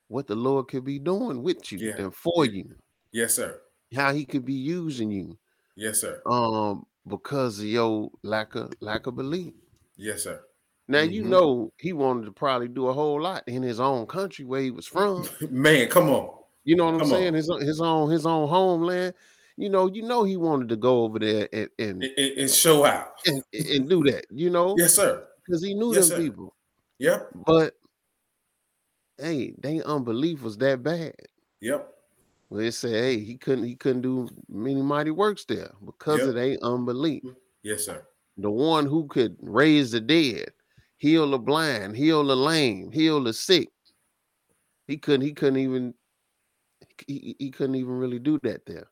what 0.08 0.26
the 0.26 0.34
Lord 0.34 0.68
could 0.68 0.84
be 0.84 0.98
doing 0.98 1.42
with 1.42 1.70
you 1.70 1.78
Yeah. 1.78 1.96
and 2.02 2.14
for 2.14 2.44
you, 2.44 2.76
Yes, 3.12 3.34
sir. 3.34 3.61
how 3.94 4.12
he 4.12 4.24
could 4.24 4.44
be 4.44 4.54
using 4.54 5.11
you, 5.11 5.38
Yes, 5.76 6.00
sir. 6.00 6.22
um, 6.26 6.86
because 7.06 7.58
of 7.61 7.66
your 7.66 8.11
lack 8.22 8.54
of 8.54 8.72
lack 8.80 9.06
of 9.06 9.16
belief. 9.16 9.54
Yes, 9.96 10.24
sir. 10.24 10.44
Now 10.88 11.02
you 11.02 11.22
Mhm. 11.22 11.28
know 11.28 11.72
he 11.78 11.92
wanted 11.92 12.24
to 12.26 12.32
probably 12.32 12.68
do 12.68 12.88
a 12.88 12.92
whole 12.92 13.20
lot 13.20 13.44
in 13.46 13.62
his 13.62 13.78
own 13.78 14.06
country 14.06 14.44
where 14.44 14.61
he 14.62 14.70
was 14.70 14.86
from. 14.86 15.28
Man, 15.50 15.88
come 15.88 16.11
on. 16.11 16.39
You 16.64 16.76
know 16.76 16.84
what 16.86 16.94
I'm 16.94 17.00
Come 17.00 17.08
saying? 17.11 17.28
on. 17.28 17.34
His 17.34 17.50
own- 17.50 17.61
his 17.62 17.80
own 17.80 18.11
his 18.11 18.26
own 18.26 18.48
homeland. 18.48 19.14
You 19.56 19.68
know, 19.68 19.86
you 19.88 20.02
know 20.02 20.24
he 20.24 20.36
wanted 20.36 20.68
to 20.70 20.76
go 20.76 21.02
over 21.04 21.18
there 21.18 21.48
and 21.52 21.68
and 21.78 22.02
And, 22.02 22.12
and- 22.18 22.38
and 22.38 22.50
show 22.50 22.84
out. 22.84 23.12
and, 23.26 23.42
and 23.52 23.88
do 23.88 24.02
that, 24.04 24.24
you 24.30 24.48
know, 24.50 24.74
Yes, 24.78 24.94
sir. 24.94 25.26
because 25.44 25.62
he 25.62 25.74
knew 25.74 25.94
Yes, 25.94 26.08
them 26.08 26.18
sir. 26.18 26.22
people. 26.22 26.54
Yep. 26.98 27.30
But 27.46 27.74
hey, 29.18 29.54
they 29.58 29.82
unbelief 29.82 30.42
was 30.42 30.56
that 30.58 30.82
bad. 30.82 31.14
Yep. 31.61 31.94
Well, 32.48 32.61
they 32.61 32.70
say, 32.70 32.90
hey, 32.90 33.18
he 33.20 33.36
couldn't 33.36 33.64
he 33.64 33.76
couldn't 33.76 34.02
do 34.02 34.28
many 34.48 34.82
mighty 34.82 35.11
works 35.11 35.44
there 35.44 35.72
because 35.84 36.18
Yep. 36.20 36.28
of 36.28 36.34
their 36.34 36.58
unbelief. 36.62 37.22
Mm-hmm. 37.22 37.36
Yes, 37.62 37.84
sir. 37.84 38.06
The 38.38 38.50
one 38.50 38.86
who 38.86 39.06
could 39.08 39.36
raise 39.40 39.90
the 39.90 40.00
dead, 40.00 40.50
heal 40.96 41.30
the 41.30 41.38
blind, 41.38 41.96
heal 41.96 42.24
the 42.24 42.36
lame, 42.36 42.90
heal 42.90 43.22
the 43.22 43.32
sick. 43.34 43.68
He 44.86 44.96
couldn't. 44.96 45.20
He 45.26 45.32
couldn't 45.34 45.58
even. 45.58 45.94
He, 47.07 47.36
he 47.38 47.51
couldn't 47.51 47.76
even 47.76 47.98
really 47.98 48.18
do 48.18 48.38
that 48.42 48.64
there 48.66 48.88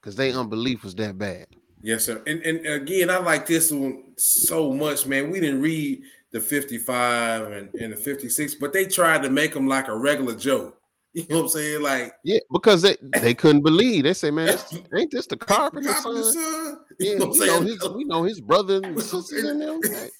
because 0.00 0.16
their 0.16 0.32
unbelief 0.34 0.84
was 0.84 0.94
that 0.96 1.18
bad. 1.18 1.46
Yes, 1.82 2.04
sir. 2.04 2.22
And 2.26 2.40
and 2.42 2.64
again, 2.66 3.10
I 3.10 3.18
like 3.18 3.46
this 3.46 3.70
one 3.72 4.12
so 4.16 4.72
much, 4.72 5.06
man. 5.06 5.30
We 5.30 5.40
didn't 5.40 5.60
read 5.60 6.02
the 6.30 6.40
55 6.40 7.52
and, 7.52 7.74
and 7.74 7.92
the 7.92 7.96
56, 7.96 8.54
but 8.54 8.72
they 8.72 8.86
tried 8.86 9.22
to 9.22 9.30
make 9.30 9.52
them 9.52 9.66
like 9.66 9.88
a 9.88 9.96
regular 9.96 10.34
joke. 10.36 10.78
You 11.14 11.26
know 11.28 11.36
what 11.36 11.42
I'm 11.42 11.48
saying? 11.50 11.82
Like 11.82 12.14
Yeah, 12.24 12.38
because 12.50 12.80
they 12.80 12.96
they 13.20 13.34
couldn't 13.34 13.60
believe. 13.60 14.04
They 14.04 14.14
say, 14.14 14.30
man, 14.30 14.46
this, 14.46 14.72
ain't 14.96 15.10
this 15.10 15.26
the 15.26 15.36
carpenter 15.36 15.92
Carpenter 15.92 16.22
son? 16.22 16.32
son? 16.32 16.78
Yeah, 16.98 17.10
You 17.12 17.18
know 17.18 17.26
we 17.28 17.46
know 17.46 17.60
his 17.60 17.88
we 17.90 18.04
know 18.04 18.22
his 18.22 18.40
brother 18.40 18.80
and 18.82 18.98
sisters 19.02 19.44
in 19.44 19.58
them. 19.58 19.78
Like, 19.82 20.12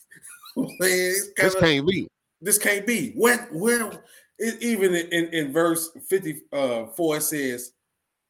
Man, 0.54 1.14
this 1.38 1.54
can't 1.58 1.86
be. 1.88 2.08
this 2.42 2.58
can't 2.58 2.86
be. 2.86 3.12
When 3.16 3.38
where 3.52 4.04
it, 4.42 4.62
even 4.62 4.94
in, 4.94 5.28
in 5.28 5.52
verse 5.52 5.90
54 6.08 7.16
it 7.16 7.20
says, 7.22 7.72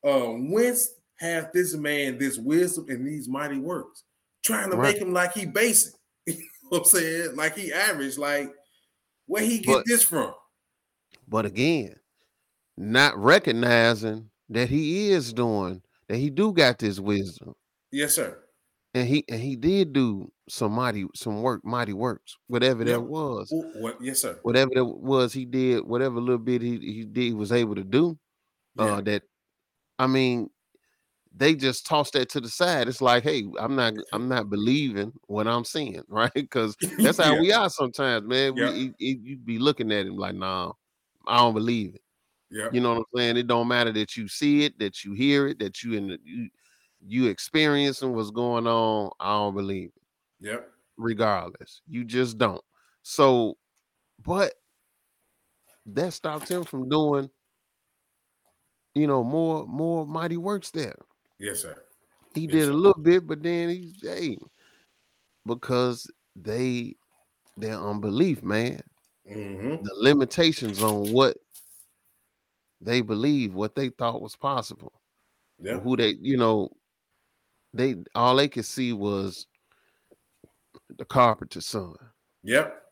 um, 0.04 0.50
whence 0.52 0.90
hath 1.18 1.52
this 1.52 1.74
man 1.74 2.18
this 2.18 2.38
wisdom 2.38 2.86
and 2.88 3.06
these 3.06 3.28
mighty 3.28 3.58
works? 3.58 4.04
Trying 4.44 4.70
to 4.70 4.76
Right. 4.76 4.92
make 4.94 5.02
him 5.02 5.12
like 5.12 5.32
he 5.32 5.46
basic. 5.46 5.94
you 6.26 6.34
know 6.34 6.40
what 6.70 6.78
I'm 6.80 6.84
saying? 6.86 7.36
Like 7.36 7.56
he 7.56 7.72
average, 7.72 8.18
like 8.18 8.50
where 9.26 9.42
he 9.44 9.58
get 9.58 9.66
But- 9.74 9.84
this 9.86 10.02
from? 10.02 10.34
But 11.28 11.46
again, 11.46 11.94
not 12.76 13.16
recognizing 13.16 14.30
that 14.50 14.68
he 14.68 15.10
is 15.12 15.32
doing 15.32 15.82
that 16.08 16.16
he 16.18 16.28
do 16.30 16.52
got 16.52 16.78
this 16.78 16.98
wisdom. 17.00 17.54
Yes, 17.90 18.14
sir. 18.14 18.41
And 18.94 19.08
he 19.08 19.24
and 19.28 19.40
he 19.40 19.56
did 19.56 19.94
do 19.94 20.30
some 20.50 20.72
mighty 20.72 21.06
some 21.14 21.40
work, 21.42 21.64
mighty 21.64 21.94
works, 21.94 22.36
whatever 22.48 22.84
Yeah. 22.84 22.92
that 22.94 23.00
was. 23.02 23.48
What? 23.76 23.96
Yes, 24.02 24.20
sir. 24.20 24.38
Whatever 24.42 24.70
that 24.74 24.84
was, 24.84 25.32
he 25.32 25.46
did 25.46 25.84
whatever 25.84 26.20
little 26.20 26.38
bit 26.38 26.60
he, 26.60 26.78
he 26.78 27.04
did 27.04 27.22
he 27.22 27.32
was 27.34 27.52
able 27.52 27.74
to 27.74 27.84
do. 27.84 28.18
Yeah. 28.76 28.84
Uh 28.84 29.00
that 29.02 29.22
I 29.98 30.06
mean, 30.08 30.50
they 31.34 31.54
just 31.54 31.86
tossed 31.86 32.12
that 32.14 32.28
to 32.30 32.40
the 32.40 32.48
side. 32.50 32.88
It's 32.88 33.00
like, 33.00 33.22
hey, 33.22 33.44
I'm 33.58 33.74
not 33.76 33.94
I'm 34.12 34.28
not 34.28 34.50
believing 34.50 35.12
what 35.26 35.46
I'm 35.48 35.64
seeing, 35.64 36.02
right? 36.08 36.32
Because 36.34 36.76
that's 36.98 37.18
how 37.22 37.34
Yeah. 37.34 37.40
we 37.40 37.52
are 37.52 37.70
sometimes, 37.70 38.26
man. 38.26 38.54
Yeah. 38.56 38.70
We 38.72 38.78
you- 38.78 38.94
you 38.98 39.20
you 39.24 39.36
be 39.38 39.58
looking 39.58 39.90
at 39.92 40.06
him 40.06 40.16
like, 40.18 40.34
nah, 40.34 40.72
I 41.26 41.38
don't 41.38 41.54
believe 41.54 41.94
it. 41.94 42.02
Yeah. 42.50 42.68
You 42.72 42.80
know 42.82 42.90
what 42.90 42.98
I'm 42.98 43.04
saying? 43.16 43.36
It 43.38 43.46
don't 43.46 43.68
matter 43.68 43.92
that 43.92 44.16
you 44.18 44.28
see 44.28 44.64
it, 44.64 44.78
that 44.80 45.02
you 45.04 45.14
hear 45.14 45.46
it, 45.48 45.58
that 45.60 45.82
you 45.82 45.94
in 45.94 46.08
the, 46.08 46.18
you 46.22 46.50
you 47.06 47.26
experiencing 47.26 48.14
what's 48.14 48.30
going 48.30 48.66
on. 48.66 49.10
I 49.20 49.30
don't 49.32 49.54
believe 49.54 49.90
it. 49.96 50.02
Yep. 50.40 50.72
regardless. 50.96 51.82
You 51.86 52.04
just 52.04 52.38
don't. 52.38 52.62
So, 53.02 53.58
but 54.20 54.54
that 55.86 56.12
stops 56.12 56.50
him 56.50 56.64
from 56.64 56.88
doing, 56.88 57.30
you 58.94 59.06
know, 59.06 59.22
more 59.24 59.66
more 59.66 60.06
mighty 60.06 60.36
works 60.36 60.70
there. 60.70 60.96
Yes, 61.38 61.60
sir. 61.60 61.84
He 62.34 62.46
Yes, 62.46 62.52
did 62.52 62.68
sir. 62.68 62.70
a 62.70 62.74
little 62.74 63.00
bit, 63.02 63.26
but 63.26 63.42
then 63.42 63.70
he's 63.70 64.00
hey, 64.02 64.36
because 65.46 66.10
they 66.34 66.96
their 67.56 67.78
unbelief, 67.78 68.42
man, 68.42 68.82
Mm-hmm. 69.28 69.82
the 69.82 69.94
limitations 69.96 70.82
on 70.82 71.12
what 71.12 71.38
they 72.80 73.00
believe, 73.00 73.54
what 73.54 73.74
they 73.74 73.88
thought 73.88 74.20
was 74.22 74.36
possible, 74.36 74.92
Yeah. 75.58 75.80
who 75.80 75.96
they, 75.96 76.16
you 76.20 76.36
know, 76.36 76.70
they 77.74 77.96
all 78.14 78.36
they 78.36 78.48
could 78.48 78.64
see 78.64 78.92
was 78.92 79.46
the 80.98 81.04
carpenter's 81.04 81.66
son. 81.66 81.94
Yep. 82.42 82.82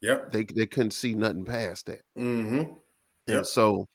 Yep. 0.00 0.32
They 0.32 0.44
they 0.44 0.66
couldn't 0.66 0.92
see 0.92 1.14
nothing 1.14 1.44
past 1.44 1.86
that. 1.86 2.02
Mm-hmm. 2.16 2.72
And 3.26 3.46
so 3.46 3.86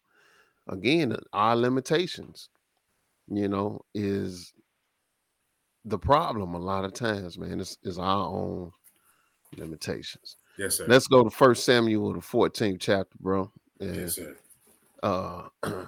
again, 0.68 1.16
our 1.32 1.56
limitations, 1.56 2.50
you 3.28 3.48
know, 3.48 3.82
is 3.94 4.54
the 5.86 5.98
problem 5.98 6.54
a 6.54 6.60
lot 6.60 6.86
of 6.86 6.94
times, 6.94 7.38
man. 7.38 7.60
Is 7.60 7.78
is 7.84 7.98
our 7.98 8.28
own 8.28 8.72
limitations. 9.58 10.38
Yes, 10.58 10.78
sir. 10.78 10.86
Let's 10.88 11.08
go 11.08 11.24
to 11.24 11.30
First 11.30 11.64
Samuel, 11.66 12.14
the 12.14 12.20
14th 12.20 12.80
chapter, 12.80 13.18
bro. 13.20 13.52
And 13.80 13.96
yes, 13.96 14.16
sir. 14.16 14.36
uh 15.04 15.48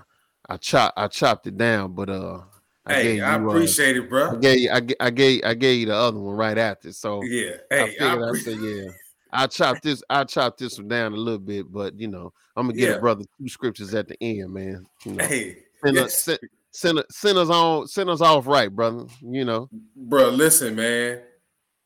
I 0.50 0.58
chop 0.58 0.94
I 0.96 1.08
chopped 1.08 1.48
it 1.48 1.58
down, 1.58 1.94
but 1.94 2.10
uh 2.10 2.42
I 2.88 2.94
Hey, 2.94 3.04
gave 3.16 3.24
I 3.24 3.38
you, 3.40 3.50
uh, 3.50 3.54
appreciate 3.54 3.98
it, 3.98 4.04
I 4.04 4.08
bro. 4.08 4.36
gave 4.38 4.60
you, 4.60 4.72
I, 4.72 4.80
ga- 4.80 4.96
I 5.00 5.10
gave 5.10 5.42
I 5.44 5.54
gave 5.56 5.80
you 5.80 5.86
the 5.88 5.96
other 5.96 6.20
one 6.20 6.36
right 6.36 6.58
after. 6.58 6.92
So 6.92 7.24
Yeah. 7.24 7.54
I 7.72 7.76
Hey, 7.76 7.82
I, 7.82 7.88
figured 7.88 8.04
I 8.10 8.16
appre- 8.16 8.44
said, 8.44 8.58
yeah. 8.60 8.92
I 9.34 9.48
chopped 9.48 9.84
this, 9.84 10.04
I 10.10 10.24
chopped 10.24 10.60
this 10.60 10.78
one 10.78 10.88
down 10.88 11.14
a 11.14 11.18
little 11.18 11.40
bit, 11.40 11.72
but 11.72 12.00
you 12.00 12.08
know, 12.08 12.32
I'm 12.56 12.68
gonna 12.68 12.78
get 12.78 12.90
Yeah. 12.90 12.96
a 12.96 13.00
brother 13.00 13.26
two 13.40 13.50
scriptures 13.50 13.94
at 13.94 14.08
the 14.08 14.16
end, 14.22 14.54
man. 14.54 14.86
You 15.04 15.14
know, 15.14 15.26
hey, 15.26 15.58
send, 15.84 15.96
yes. 15.98 16.06
us, 16.06 16.24
send, 16.24 16.40
send, 16.72 17.04
send 17.10 17.38
us 17.40 17.50
on, 17.50 17.88
send 17.88 18.10
us 18.10 18.22
off 18.22 18.46
right, 18.48 18.74
brother. 18.74 19.06
You 19.22 19.46
know, 19.46 19.70
bro, 19.96 20.30
listen, 20.30 20.76
man. 20.76 21.22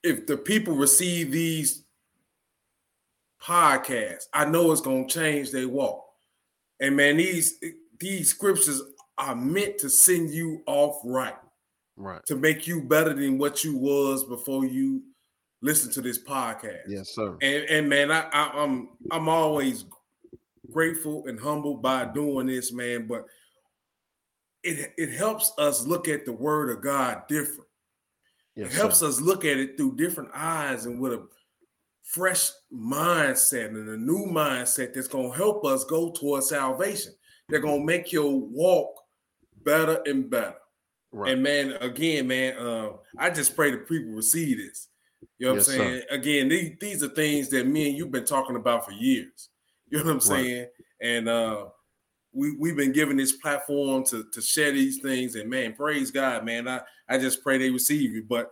If 0.03 0.27
the 0.27 0.37
people 0.37 0.75
receive 0.75 1.31
these 1.31 1.83
podcasts, 3.41 4.25
I 4.33 4.45
know 4.45 4.71
it's 4.71 4.81
gonna 4.81 5.07
change 5.07 5.51
their 5.51 5.67
walk. 5.67 6.05
And 6.79 6.95
man, 6.95 7.17
these 7.17 7.55
these 7.99 8.29
scriptures 8.29 8.81
are 9.19 9.35
meant 9.35 9.77
to 9.79 9.89
send 9.89 10.31
you 10.31 10.61
off 10.65 11.01
right, 11.03 11.35
right? 11.97 12.21
to 12.25 12.35
make 12.35 12.67
you 12.67 12.81
better 12.81 13.13
than 13.13 13.37
what 13.37 13.63
you 13.63 13.77
was 13.77 14.23
before 14.23 14.65
you 14.65 15.03
listen 15.61 15.91
to 15.91 16.01
this 16.01 16.23
podcast. 16.23 16.83
Yes, 16.87 17.09
sir. 17.09 17.37
And 17.41 17.63
and 17.65 17.89
man, 17.89 18.11
I, 18.11 18.21
I 18.31 18.63
I'm 18.63 18.89
I'm 19.11 19.29
always 19.29 19.85
grateful 20.71 21.25
and 21.27 21.39
humbled 21.39 21.81
by 21.81 22.05
doing 22.05 22.47
this, 22.47 22.71
man. 22.71 23.07
But 23.07 23.25
it 24.63 24.93
it 24.97 25.15
helps 25.15 25.51
us 25.57 25.85
look 25.85 26.07
at 26.07 26.25
the 26.25 26.33
word 26.33 26.69
of 26.69 26.83
God 26.83 27.23
different. 27.27 27.69
Yes, 28.55 28.71
it 28.71 28.77
helps 28.77 28.99
sir. 28.99 29.07
us 29.07 29.21
look 29.21 29.45
at 29.45 29.57
it 29.57 29.77
through 29.77 29.95
different 29.95 30.31
eyes 30.33 30.85
and 30.85 30.99
with 30.99 31.13
a 31.13 31.27
fresh 32.03 32.49
mindset 32.73 33.67
and 33.67 33.89
a 33.89 33.97
new 33.97 34.25
mindset 34.31 34.93
that's 34.93 35.07
gonna 35.07 35.33
help 35.33 35.65
us 35.65 35.83
go 35.83 36.11
towards 36.11 36.49
salvation. 36.49 37.13
They're 37.47 37.59
gonna 37.59 37.83
make 37.83 38.11
your 38.11 38.31
walk 38.31 38.98
better 39.63 40.01
and 40.05 40.29
better. 40.29 40.55
Right. 41.11 41.31
And 41.33 41.41
man, 41.43 41.71
again, 41.81 42.27
man, 42.27 42.57
uh, 42.57 42.89
I 43.17 43.29
just 43.31 43.55
pray 43.55 43.71
that 43.71 43.87
people 43.89 44.11
receive 44.11 44.57
this. 44.57 44.87
You 45.37 45.47
know 45.47 45.53
what 45.53 45.57
Yes, 45.59 45.69
I'm 45.69 45.73
sir. 45.73 45.77
saying? 45.79 46.03
Again, 46.11 46.47
these, 46.49 46.75
these 46.79 47.03
are 47.03 47.09
things 47.09 47.49
that 47.49 47.67
me 47.67 47.89
and 47.89 47.97
you've 47.97 48.11
been 48.11 48.25
talking 48.25 48.55
about 48.55 48.85
for 48.85 48.91
years. 48.91 49.49
You 49.89 49.97
know 49.99 50.03
what 50.03 50.11
I'm 50.11 50.15
Right. 50.17 50.23
saying? 50.45 50.67
And 51.01 51.29
uh 51.29 51.65
we 52.31 52.55
we've 52.57 52.75
been 52.75 52.91
given 52.91 53.17
this 53.17 53.31
platform 53.33 54.03
to 54.05 54.25
to 54.31 54.41
share 54.41 54.71
these 54.71 54.99
things. 55.01 55.33
And 55.35 55.49
man, 55.49 55.73
praise 55.73 56.11
God, 56.11 56.45
man. 56.45 56.67
I 56.67 56.81
I 57.09 57.17
just 57.17 57.41
pray 57.41 57.57
they 57.57 57.71
receive 57.71 58.11
you. 58.13 58.23
But 58.29 58.51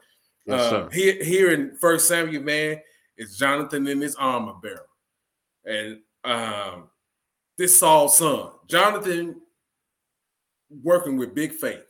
uh, 0.50 0.70
sir. 0.70 0.90
here 0.92 1.24
here 1.24 1.52
in 1.52 1.78
First 1.80 2.08
Samuel, 2.08 2.42
man, 2.42 2.82
it's 3.18 3.38
Jonathan 3.38 3.88
in 3.88 4.02
his 4.02 4.16
armor 4.16 4.56
bearer, 4.64 4.88
and 5.66 6.00
um 6.24 6.90
this 7.58 7.76
Saul's 7.76 8.18
son, 8.18 8.50
Jonathan, 8.68 9.42
working 10.70 11.18
with 11.18 11.34
big 11.36 11.54
faith 11.54 11.84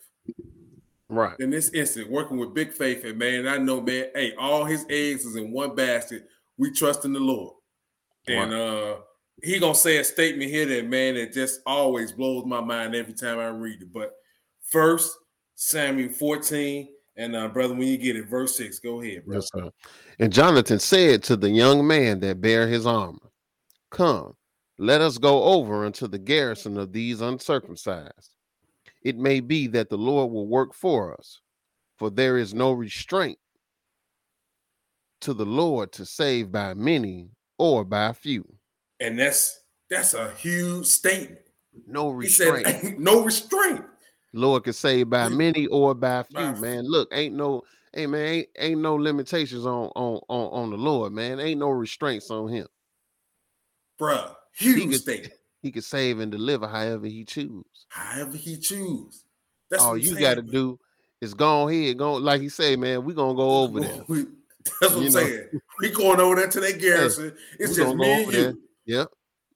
Right. 1.09 1.39
in 1.39 1.49
this 1.49 1.69
instant, 1.69 2.11
working 2.11 2.38
with 2.38 2.53
big 2.53 2.73
faith, 2.73 3.05
and 3.05 3.17
man, 3.17 3.47
I 3.47 3.57
know, 3.57 3.80
man, 3.80 4.07
hey, 4.13 4.34
all 4.38 4.65
his 4.65 4.86
eggs 4.89 5.25
is 5.25 5.36
in 5.38 5.51
one 5.51 5.73
basket. 5.75 6.28
We 6.57 6.71
trust 6.71 7.05
in 7.05 7.13
the 7.13 7.19
Lord, 7.19 7.53
and 8.28 8.53
uh 8.53 8.97
he 9.43 9.59
gonna 9.59 9.75
say 9.75 9.97
a 9.97 10.03
statement 10.03 10.49
here 10.49 10.65
that 10.65 10.88
man 10.88 11.13
that 11.15 11.32
just 11.32 11.61
always 11.65 12.11
blows 12.11 12.45
my 12.45 12.59
mind 12.59 12.95
every 12.95 13.13
time 13.13 13.38
I 13.39 13.47
read 13.47 13.82
it. 13.84 13.93
But 13.93 14.13
first, 14.63 15.15
Samuel 15.55 16.09
14, 16.11 16.88
and 17.15 17.36
uh 17.36 17.47
brother, 17.47 17.73
when 17.73 17.88
you 17.88 17.97
get 17.97 18.15
it, 18.17 18.28
verse 18.28 18.57
6, 18.57 18.80
go 18.80 18.99
ahead, 19.01 19.25
bro. 19.25 19.36
Yes. 19.36 19.49
And 20.19 20.34
Jonathan 20.34 20.80
said 20.80 21.23
to 21.23 21.38
the 21.38 21.49
young 21.49 21.86
man 21.88 22.19
that 22.21 22.41
bare 22.41 22.67
his 22.67 22.86
armor, 22.86 23.30
Come, 23.91 24.34
let 24.80 24.99
us 24.99 25.17
go 25.19 25.43
over 25.43 25.86
unto 25.86 26.07
the 26.07 26.17
garrison 26.19 26.78
of 26.78 26.91
these 26.91 27.21
uncircumcised. 27.21 28.32
It 29.04 29.18
may 29.18 29.39
be 29.39 29.68
that 29.68 29.89
the 29.89 29.98
Lord 29.98 30.32
will 30.32 30.48
work 30.48 30.74
for 30.74 31.14
us, 31.18 31.39
for 31.98 32.10
there 32.10 32.38
is 32.38 32.54
no 32.54 32.72
restraint 32.72 33.38
to 35.22 35.34
the 35.34 35.45
Lord 35.45 35.91
to 35.93 36.06
save 36.06 36.52
by 36.52 36.74
many 36.74 37.30
or 37.58 37.84
by 37.84 38.14
few. 38.14 38.45
And 39.00 39.18
that's 39.18 39.62
that's 39.89 40.14
a 40.14 40.32
huge 40.32 40.86
statement. 40.88 41.41
No 41.88 42.18
He 42.20 42.28
said, 42.28 42.52
restraint. 42.54 43.00
no 43.00 43.24
restraint. 43.24 43.86
Lord 44.34 44.64
can 44.66 44.74
save 44.74 45.10
by 45.10 45.30
many 45.30 45.68
or 45.68 45.93
by 45.95 46.24
few. 46.24 46.36
By 46.36 46.54
few. 46.54 46.62
Man, 46.62 46.86
look, 46.86 47.08
ain't 47.12 47.36
no, 47.36 47.62
hey 47.93 48.08
man, 48.08 48.26
ain't, 48.28 48.48
ain't 48.58 48.82
no 48.82 48.95
limitations 48.95 49.66
on 49.66 49.88
on 49.95 50.20
on 50.28 50.64
on 50.64 50.70
the 50.72 50.78
Lord, 50.78 51.14
man. 51.14 51.39
Ain't 51.39 51.60
no 51.60 51.70
restraints 51.70 52.30
on 52.30 52.50
him. 52.50 52.68
Bruh, 54.00 54.36
huge 54.54 54.91
could- 54.91 55.02
statement. 55.02 55.34
He 55.68 55.72
can 55.74 55.82
save 55.82 56.20
and 56.22 56.32
deliver 56.32 56.65
however 56.65 57.07
he 57.07 57.26
choose. 57.26 57.65
However 57.89 58.38
he 58.38 58.55
choose. 58.55 59.26
That's 59.70 59.84
All 59.84 59.97
you 59.97 60.18
got 60.18 60.36
to 60.36 60.41
do 60.41 60.80
is 61.20 61.34
go 61.34 61.68
ahead, 61.68 61.97
go 61.97 62.13
like 62.13 62.39
he 62.39 62.47
said, 62.47 62.80
man. 62.80 63.03
We 63.03 63.14
gonna 63.14 63.35
go 63.35 63.49
over 63.64 63.81
there. 63.81 64.02
We- 64.07 64.27
That's 64.80 64.94
what 64.94 65.02
You 65.02 65.07
I'm 65.07 65.14
know. 65.14 65.19
saying. 65.19 65.49
We 65.81 65.89
going 65.89 66.22
over 66.22 66.38
there 66.38 66.48
to 66.48 66.60
that 66.61 66.80
garrison. 66.80 67.35
it's 67.60 67.72
we 67.72 67.84
just 67.84 67.95
me 67.98 68.11
and 68.14 68.22
over 68.22 68.31
there. 68.31 68.52
you. 68.52 68.61
Yep. 68.85 69.07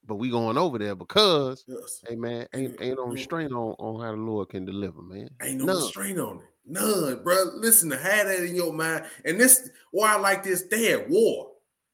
But 0.06 0.16
we 0.16 0.30
going 0.30 0.58
over 0.58 0.78
there 0.78 0.96
because, 0.96 1.64
Yes. 1.66 2.02
hey 2.10 2.18
man, 2.18 2.46
ain't 2.54 2.76
ain't 2.82 2.98
no 2.98 3.06
restraint 3.06 3.54
on 3.54 3.74
on 3.80 4.02
how 4.02 4.12
the 4.12 4.18
Lord 4.18 4.50
can 4.50 4.66
deliver, 4.66 5.02
man. 5.02 5.30
Ain't 5.42 5.60
no 5.60 5.66
None. 5.68 5.76
restraint 5.78 6.20
on 6.20 6.40
it. 6.40 6.44
None, 6.66 7.24
bro. 7.24 7.52
Listen, 7.56 7.90
to 7.92 7.98
have 7.98 8.28
that 8.28 8.44
in 8.44 8.54
your 8.54 8.74
mind. 8.74 9.06
And 9.24 9.40
this 9.40 9.70
why 9.92 10.16
I 10.16 10.18
like 10.20 10.44
this. 10.44 10.64
They 10.64 10.92
at 10.92 11.10
war, 11.10 11.52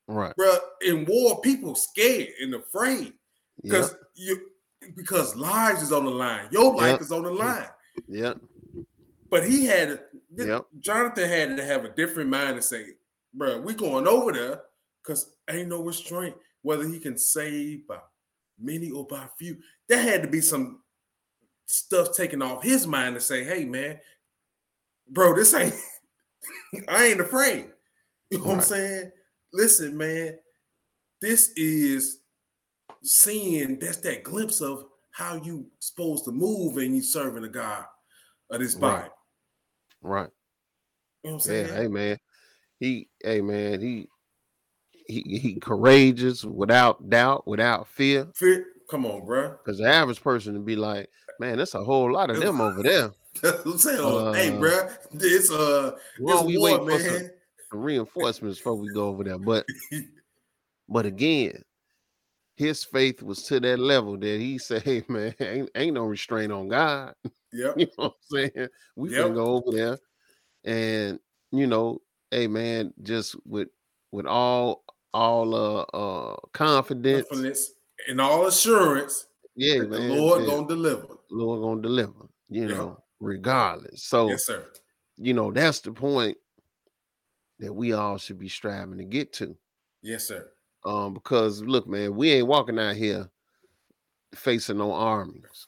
Right. 0.07 0.35
bro. 0.35 0.57
In 0.81 1.05
war, 1.05 1.39
people 1.41 1.75
scared 1.75 2.29
and 2.41 2.55
afraid 2.55 3.13
Yep. 3.63 3.71
because 3.71 3.95
you 4.15 4.49
because 4.95 5.35
lives 5.35 5.81
is 5.81 5.91
on 5.91 6.05
the 6.05 6.11
line. 6.11 6.47
Your 6.51 6.73
life 6.73 6.91
Yep. 6.93 7.01
is 7.01 7.11
on 7.11 7.23
the 7.23 7.31
line. 7.31 7.67
Yep. 8.07 8.37
But 9.29 9.47
he 9.47 9.65
had 9.65 9.99
Yep. 10.35 10.65
Jonathan 10.79 11.27
had 11.29 11.57
to 11.57 11.65
have 11.65 11.83
a 11.85 11.89
different 11.89 12.29
mind 12.29 12.51
and 12.51 12.63
say, 12.63 12.93
bro, 13.33 13.59
we 13.61 13.73
going 13.73 14.07
over 14.07 14.31
there 14.31 14.61
because 15.01 15.35
ain't 15.49 15.69
no 15.69 15.81
restraint 15.81 16.35
whether 16.61 16.87
he 16.87 16.99
can 16.99 17.17
save 17.17 17.87
by 17.87 17.99
many 18.59 18.91
or 18.91 19.05
by 19.05 19.27
few. 19.37 19.57
There 19.87 20.01
had 20.01 20.21
to 20.21 20.27
be 20.27 20.41
some 20.41 20.83
stuff 21.65 22.13
taken 22.13 22.41
off 22.41 22.63
his 22.63 22.87
mind 22.87 23.15
to 23.15 23.21
say, 23.21 23.43
hey 23.43 23.65
man, 23.65 23.99
bro, 25.09 25.35
this 25.35 25.53
ain't 25.53 25.73
I 26.87 27.07
ain't 27.07 27.21
afraid. 27.21 27.71
You 28.29 28.39
know 28.39 28.45
what 28.45 28.55
I'm 28.55 28.61
saying? 28.61 29.11
Listen, 29.53 29.97
man, 29.97 30.37
this 31.21 31.51
is 31.55 32.19
seeing 33.03 33.79
that's 33.79 33.97
that 33.97 34.23
glimpse 34.23 34.61
of 34.61 34.85
how 35.11 35.35
you 35.35 35.67
supposed 35.79 36.25
to 36.25 36.31
move 36.31 36.77
and 36.77 36.95
you 36.95 37.01
serving 37.01 37.43
a 37.43 37.49
God 37.49 37.85
of 38.49 38.59
this 38.59 38.75
Right. 38.75 39.01
Bible. 39.01 39.13
Right. 40.01 40.29
You 41.23 41.31
know 41.31 41.35
what 41.37 41.45
I'm 41.47 41.51
Yeah. 41.51 41.67
saying? 41.67 41.75
Hey 41.75 41.87
man. 41.87 42.17
He. 42.79 43.09
Hey 43.23 43.41
man. 43.41 43.81
He. 43.81 44.07
He. 45.07 45.39
He 45.39 45.59
courageous 45.59 46.43
without 46.43 47.09
doubt, 47.09 47.47
without 47.47 47.87
fear. 47.87 48.27
Fear, 48.35 48.65
come 48.89 49.05
on, 49.05 49.25
bro. 49.25 49.51
Because 49.51 49.79
the 49.79 49.87
average 49.87 50.21
person 50.21 50.53
would 50.53 50.65
be 50.65 50.75
like, 50.75 51.09
man, 51.39 51.57
that's 51.57 51.73
a 51.73 51.83
whole 51.83 52.11
lot 52.11 52.29
of 52.29 52.39
them 52.39 52.61
over 52.61 52.83
there. 52.83 53.11
I'm 53.43 53.77
saying. 53.77 54.33
hey, 54.33 54.49
Uh, 54.55 54.59
bro, 54.59 54.89
this 55.13 55.51
uh, 55.51 55.97
Well, 56.19 56.45
we 56.45 56.57
war, 56.57 56.83
wait 56.83 57.01
for 57.01 57.09
some 57.09 57.29
reinforcements 57.71 58.57
before 58.59 58.75
we 58.75 58.89
go 58.93 59.07
over 59.09 59.23
there. 59.23 59.37
But 59.37 59.65
but 60.89 61.05
again, 61.05 61.63
his 62.57 62.83
faith 62.83 63.23
was 63.23 63.43
to 63.43 63.59
that 63.59 63.79
level 63.79 64.17
that 64.17 64.39
he 64.39 64.57
said, 64.57 64.83
Hey 64.83 65.03
man, 65.07 65.33
ain't, 65.39 65.69
ain't 65.75 65.93
no 65.93 66.03
restraint 66.05 66.51
on 66.51 66.67
God. 66.67 67.13
Yeah. 67.53 67.71
You 67.77 67.85
know 67.85 67.91
what 67.95 68.13
I'm 68.33 68.51
saying? 68.53 68.67
We 68.97 69.09
Yep. 69.09 69.25
can 69.25 69.33
go 69.33 69.45
over 69.55 69.71
there 69.71 69.97
and 70.65 71.17
you 71.51 71.65
know, 71.65 72.01
hey 72.29 72.47
man, 72.47 72.93
just 73.01 73.37
with 73.47 73.69
with 74.11 74.25
all 74.25 74.83
all 75.13 75.55
uh 75.55 75.81
uh 75.97 76.35
confidence, 76.53 77.25
confidence 77.29 77.71
and 78.09 78.19
all 78.19 78.47
assurance 78.47 79.27
yeah, 79.57 79.79
man, 79.79 79.89
the 79.89 79.99
Lord 79.99 80.41
yeah, 80.41 80.47
gonna 80.47 80.67
deliver. 80.67 81.07
Lord 81.31 81.61
gonna 81.61 81.81
deliver, 81.81 82.29
you 82.49 82.67
Yeah. 82.67 82.75
know, 82.75 83.03
regardless. 83.19 84.03
So 84.03 84.29
Yes, 84.29 84.45
sir. 84.45 84.65
you 85.17 85.33
know, 85.33 85.51
that's 85.51 85.79
the 85.79 85.91
point 85.91 86.37
that 87.59 87.73
we 87.73 87.93
all 87.93 88.17
should 88.19 88.37
be 88.37 88.49
striving 88.49 88.99
to 88.99 89.03
get 89.03 89.33
to. 89.33 89.57
Yes, 90.03 90.27
sir. 90.27 90.51
Um, 90.87 91.13
because 91.13 91.61
look, 91.61 91.87
man, 91.87 92.15
we 92.15 92.31
ain't 92.31 92.47
walking 92.47 92.79
out 92.79 92.95
here 92.95 93.29
facing 94.35 94.77
no 94.77 94.93
armies 94.93 95.67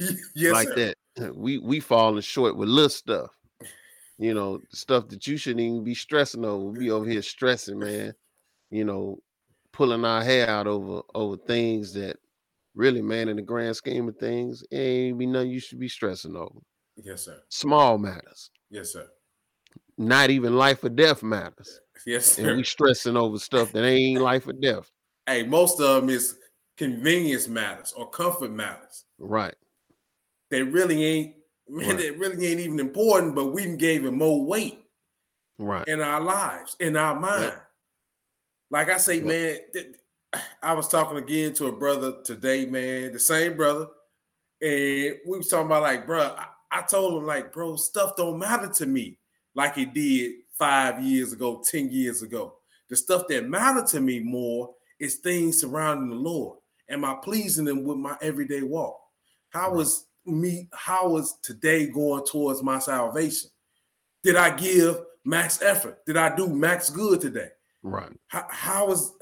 yes, 0.34 0.52
like 0.52 0.68
sir. 0.68 0.74
that. 0.76 0.96
We 1.34 1.58
we 1.58 1.80
falling 1.80 2.20
short 2.20 2.56
with 2.56 2.68
little 2.68 2.90
stuff. 2.90 3.30
You 4.18 4.34
know, 4.34 4.60
stuff 4.70 5.08
that 5.08 5.26
you 5.26 5.36
shouldn't 5.36 5.60
even 5.60 5.82
be 5.84 5.94
stressing 5.94 6.44
over. 6.44 6.66
We 6.78 6.90
over 6.90 7.08
here 7.08 7.22
stressing, 7.22 7.78
man. 7.78 8.14
You 8.70 8.84
know, 8.84 9.18
pulling 9.72 10.04
our 10.04 10.22
hair 10.22 10.48
out 10.48 10.66
over 10.66 11.02
over 11.14 11.36
things 11.38 11.92
that 11.94 12.18
really, 12.74 13.00
man, 13.02 13.28
in 13.30 13.36
the 13.36 13.42
grand 13.42 13.76
scheme 13.76 14.08
of 14.08 14.16
things, 14.18 14.62
it 14.70 14.76
ain't 14.76 15.18
be 15.18 15.26
nothing 15.26 15.50
you 15.50 15.60
should 15.60 15.80
be 15.80 15.88
stressing 15.88 16.36
over. 16.36 16.60
Yes, 16.96 17.24
sir. 17.24 17.40
Small 17.48 17.96
matters, 17.98 18.50
Yes, 18.70 18.92
sir. 18.92 19.06
not 19.98 20.30
even 20.30 20.56
life 20.56 20.84
or 20.84 20.90
death 20.90 21.22
matters. 21.22 21.80
Yes, 22.06 22.38
And 22.38 22.56
we 22.56 22.64
stressing 22.64 23.16
over 23.16 23.38
stuff 23.38 23.72
that 23.72 23.84
ain't 23.84 24.20
life 24.20 24.46
or 24.46 24.52
death. 24.52 24.90
hey, 25.26 25.42
most 25.42 25.80
of 25.80 26.00
them 26.02 26.10
is 26.10 26.38
convenience 26.76 27.48
matters 27.48 27.92
or 27.96 28.08
comfort 28.10 28.50
matters. 28.50 29.04
Right. 29.18 29.54
They 30.50 30.62
really 30.62 31.04
ain't, 31.04 31.36
man, 31.68 31.88
Right. 31.88 31.98
they 31.98 32.10
really 32.10 32.46
ain't 32.46 32.60
even 32.60 32.78
important, 32.80 33.34
but 33.34 33.46
we 33.46 33.76
gave 33.76 34.04
it 34.04 34.12
more 34.12 34.44
weight 34.44 34.78
Right. 35.58 35.86
in 35.88 36.00
our 36.00 36.20
lives, 36.20 36.76
in 36.80 36.96
our 36.96 37.18
mind. 37.18 37.54
Like 38.70 38.90
I 38.90 38.98
say, 38.98 39.20
man, 39.20 39.58
th- 39.72 39.94
I 40.62 40.74
was 40.74 40.88
talking 40.88 41.16
again 41.18 41.54
to 41.54 41.66
a 41.66 41.72
brother 41.72 42.20
today, 42.24 42.66
man, 42.66 43.12
the 43.12 43.18
same 43.20 43.56
brother, 43.56 43.86
and 44.60 45.14
we 45.26 45.38
was 45.38 45.48
talking 45.48 45.66
about 45.66 45.82
like, 45.82 46.06
bro, 46.06 46.20
I, 46.36 46.46
I 46.70 46.82
told 46.82 47.14
him 47.22 47.26
like, 47.26 47.52
bro, 47.52 47.76
stuff 47.76 48.16
don't 48.16 48.38
matter 48.38 48.68
to 48.68 48.86
me 48.86 49.18
like 49.54 49.78
it 49.78 49.94
did 49.94 50.32
five 50.58 51.02
years 51.02 51.32
ago, 51.32 51.62
ten 51.64 51.90
years 51.90 52.22
ago. 52.22 52.54
The 52.88 52.96
stuff 52.96 53.24
that 53.28 53.48
mattered 53.48 53.86
to 53.88 54.00
me 54.00 54.20
more 54.20 54.74
is 54.98 55.16
things 55.16 55.60
surrounding 55.60 56.10
the 56.10 56.16
Lord. 56.16 56.58
Am 56.88 57.04
I 57.04 57.16
pleasing 57.22 57.66
Him 57.66 57.84
with 57.84 57.98
my 57.98 58.16
everyday 58.20 58.62
walk? 58.62 58.98
How 59.50 59.72
was 59.72 60.06
me? 60.24 60.68
How 60.72 61.08
was 61.08 61.38
today 61.42 61.86
going 61.86 62.24
towards 62.26 62.62
my 62.62 62.78
salvation? 62.78 63.50
Did 64.22 64.36
I 64.36 64.56
give 64.56 65.00
max 65.24 65.62
effort? 65.62 66.04
Did 66.06 66.16
I 66.16 66.34
do 66.34 66.48
max 66.48 66.90
good 66.90 67.20
today? 67.20 67.48
Right. 67.86 68.10
how, 68.26 68.46
how 68.50 68.90
is 68.90 69.12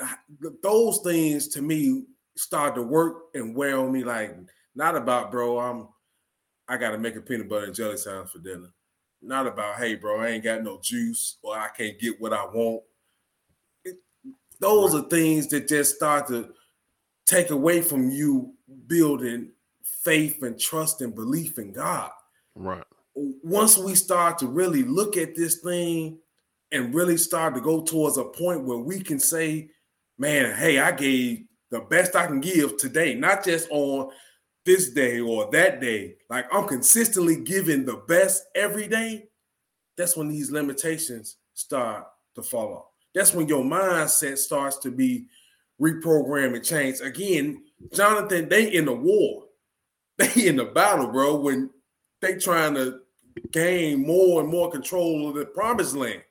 those 0.62 1.00
things 1.00 1.48
to 1.48 1.60
me 1.60 2.04
start 2.34 2.74
to 2.76 2.82
work 2.82 3.24
and 3.34 3.54
wear 3.54 3.78
on 3.78 3.92
me 3.92 4.04
like 4.04 4.34
not 4.74 4.96
about 4.96 5.30
bro 5.30 5.58
i'm 5.58 5.88
i 6.66 6.78
gotta 6.78 6.96
make 6.96 7.14
a 7.14 7.20
peanut 7.20 7.46
butter 7.46 7.66
and 7.66 7.74
jelly 7.74 7.98
sandwich 7.98 8.30
for 8.30 8.38
dinner 8.38 8.72
not 9.24 9.46
about 9.46 9.76
hey 9.76 9.94
bro 9.94 10.20
i 10.20 10.28
ain't 10.28 10.44
got 10.44 10.62
no 10.62 10.78
juice 10.82 11.38
or 11.42 11.56
i 11.56 11.68
can't 11.76 11.98
get 11.98 12.20
what 12.20 12.32
i 12.32 12.44
want. 12.44 12.82
It- 13.84 13.98
those 14.60 14.94
are 14.94 15.08
things 15.08 15.48
that 15.48 15.66
just 15.68 15.96
start 15.96 16.28
to 16.28 16.50
take 17.26 17.50
away 17.50 17.80
from 17.82 18.10
you 18.10 18.52
building 18.86 19.50
faith 19.82 20.42
and 20.42 20.58
trust 20.60 21.00
and 21.00 21.14
belief 21.14 21.58
in 21.58 21.72
god. 21.72 22.10
Right. 22.54 22.84
once 23.14 23.76
we 23.78 23.94
start 23.94 24.38
to 24.38 24.46
really 24.46 24.82
look 24.82 25.16
at 25.16 25.34
this 25.34 25.58
thing 25.60 26.18
and 26.72 26.94
really 26.94 27.16
start 27.16 27.54
to 27.54 27.60
go 27.60 27.82
towards 27.82 28.16
a 28.18 28.24
point 28.24 28.64
where 28.64 28.78
we 28.78 29.00
can 29.00 29.18
say, 29.20 29.70
man, 30.18 30.54
hey, 30.56 30.78
I 30.80 30.90
gave 30.92 31.44
the 31.70 31.80
best 31.80 32.14
I 32.16 32.26
can 32.26 32.40
give 32.40 32.76
today, 32.76 33.14
not 33.14 33.44
just 33.44 33.68
on 33.70 34.10
this 34.64 34.90
day 34.90 35.20
or 35.20 35.50
that 35.52 35.80
day. 35.80 36.16
Like 36.30 36.46
I'm 36.52 36.66
consistently 36.66 37.36
giving 37.36 37.84
the 37.84 37.96
best 38.08 38.44
every 38.54 38.88
day. 38.88 39.28
That's 39.96 40.16
when 40.16 40.28
these 40.28 40.50
limitations 40.50 41.36
start 41.54 42.06
to 42.34 42.42
fall 42.42 42.74
off. 42.74 42.86
That's 43.14 43.32
when 43.32 43.46
your 43.46 43.62
mindset 43.62 44.38
starts 44.38 44.78
to 44.78 44.90
be 44.90 45.26
reprogrammed 45.80 46.56
and 46.56 46.64
changed. 46.64 47.00
Again, 47.00 47.62
Jonathan, 47.92 48.48
they 48.48 48.72
in 48.72 48.86
the 48.86 48.94
war. 48.94 49.42
They 50.16 50.46
in 50.46 50.54
the 50.54 50.66
battle, 50.66 51.08
bro. 51.08 51.34
When 51.34 51.70
they 52.20 52.36
trying 52.36 52.74
to 52.74 53.00
gain 53.50 54.06
more 54.06 54.40
and 54.40 54.48
more 54.48 54.70
control 54.70 55.28
of 55.28 55.34
the 55.34 55.46
promised 55.46 55.96
land. 55.96 56.22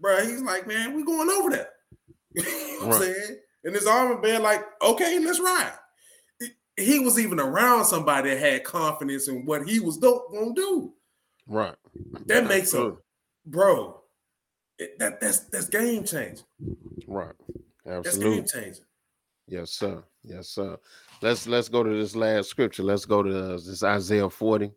Bro, 0.00 0.24
he's 0.24 0.40
like, 0.40 0.66
man, 0.66 0.94
we 0.94 1.04
going 1.04 1.28
over 1.28 1.50
there. 1.50 1.68
you 2.34 2.80
know 2.80 2.86
what 2.86 2.96
I'm 2.96 3.02
saying? 3.02 3.38
And 3.64 3.74
his 3.74 3.86
armor 3.86 4.20
bear, 4.20 4.38
like, 4.40 4.64
okay, 4.82 5.18
let's 5.18 5.40
ride. 5.40 5.72
He- 6.76 6.98
was 6.98 7.18
even 7.18 7.40
around 7.40 7.84
somebody 7.86 8.30
that 8.30 8.38
had 8.38 8.64
confidence 8.64 9.28
in 9.28 9.44
what 9.46 9.66
he 9.68 9.80
was 9.80 9.96
do- 9.98 10.22
gonna 10.32 10.54
do. 10.54 10.92
Right. 11.46 11.74
That 12.26 12.44
makes 12.46 12.72
him, 12.72 12.80
Absolutely. 12.80 13.02
bro. 13.46 14.00
it- 14.78 14.98
that 14.98 15.20
that's 15.20 15.38
that's 15.48 15.68
game 15.68 16.04
changing. 16.04 16.44
Right. 17.06 17.34
That's 17.84 18.08
Absolutely. 18.08 18.36
game 18.38 18.46
changing. 18.46 18.84
Yes, 19.48 19.70
sir. 19.70 20.02
Yes, 20.24 20.48
sir. 20.48 20.76
Let's 21.22 21.46
let's 21.46 21.68
go 21.70 21.82
to 21.82 21.90
this 21.90 22.14
last 22.16 22.50
scripture. 22.50 22.82
Let's 22.82 23.06
go 23.06 23.22
to 23.22 23.54
uh, 23.54 23.56
this 23.56 23.82
Isaiah 23.82 24.28
40 24.28 24.70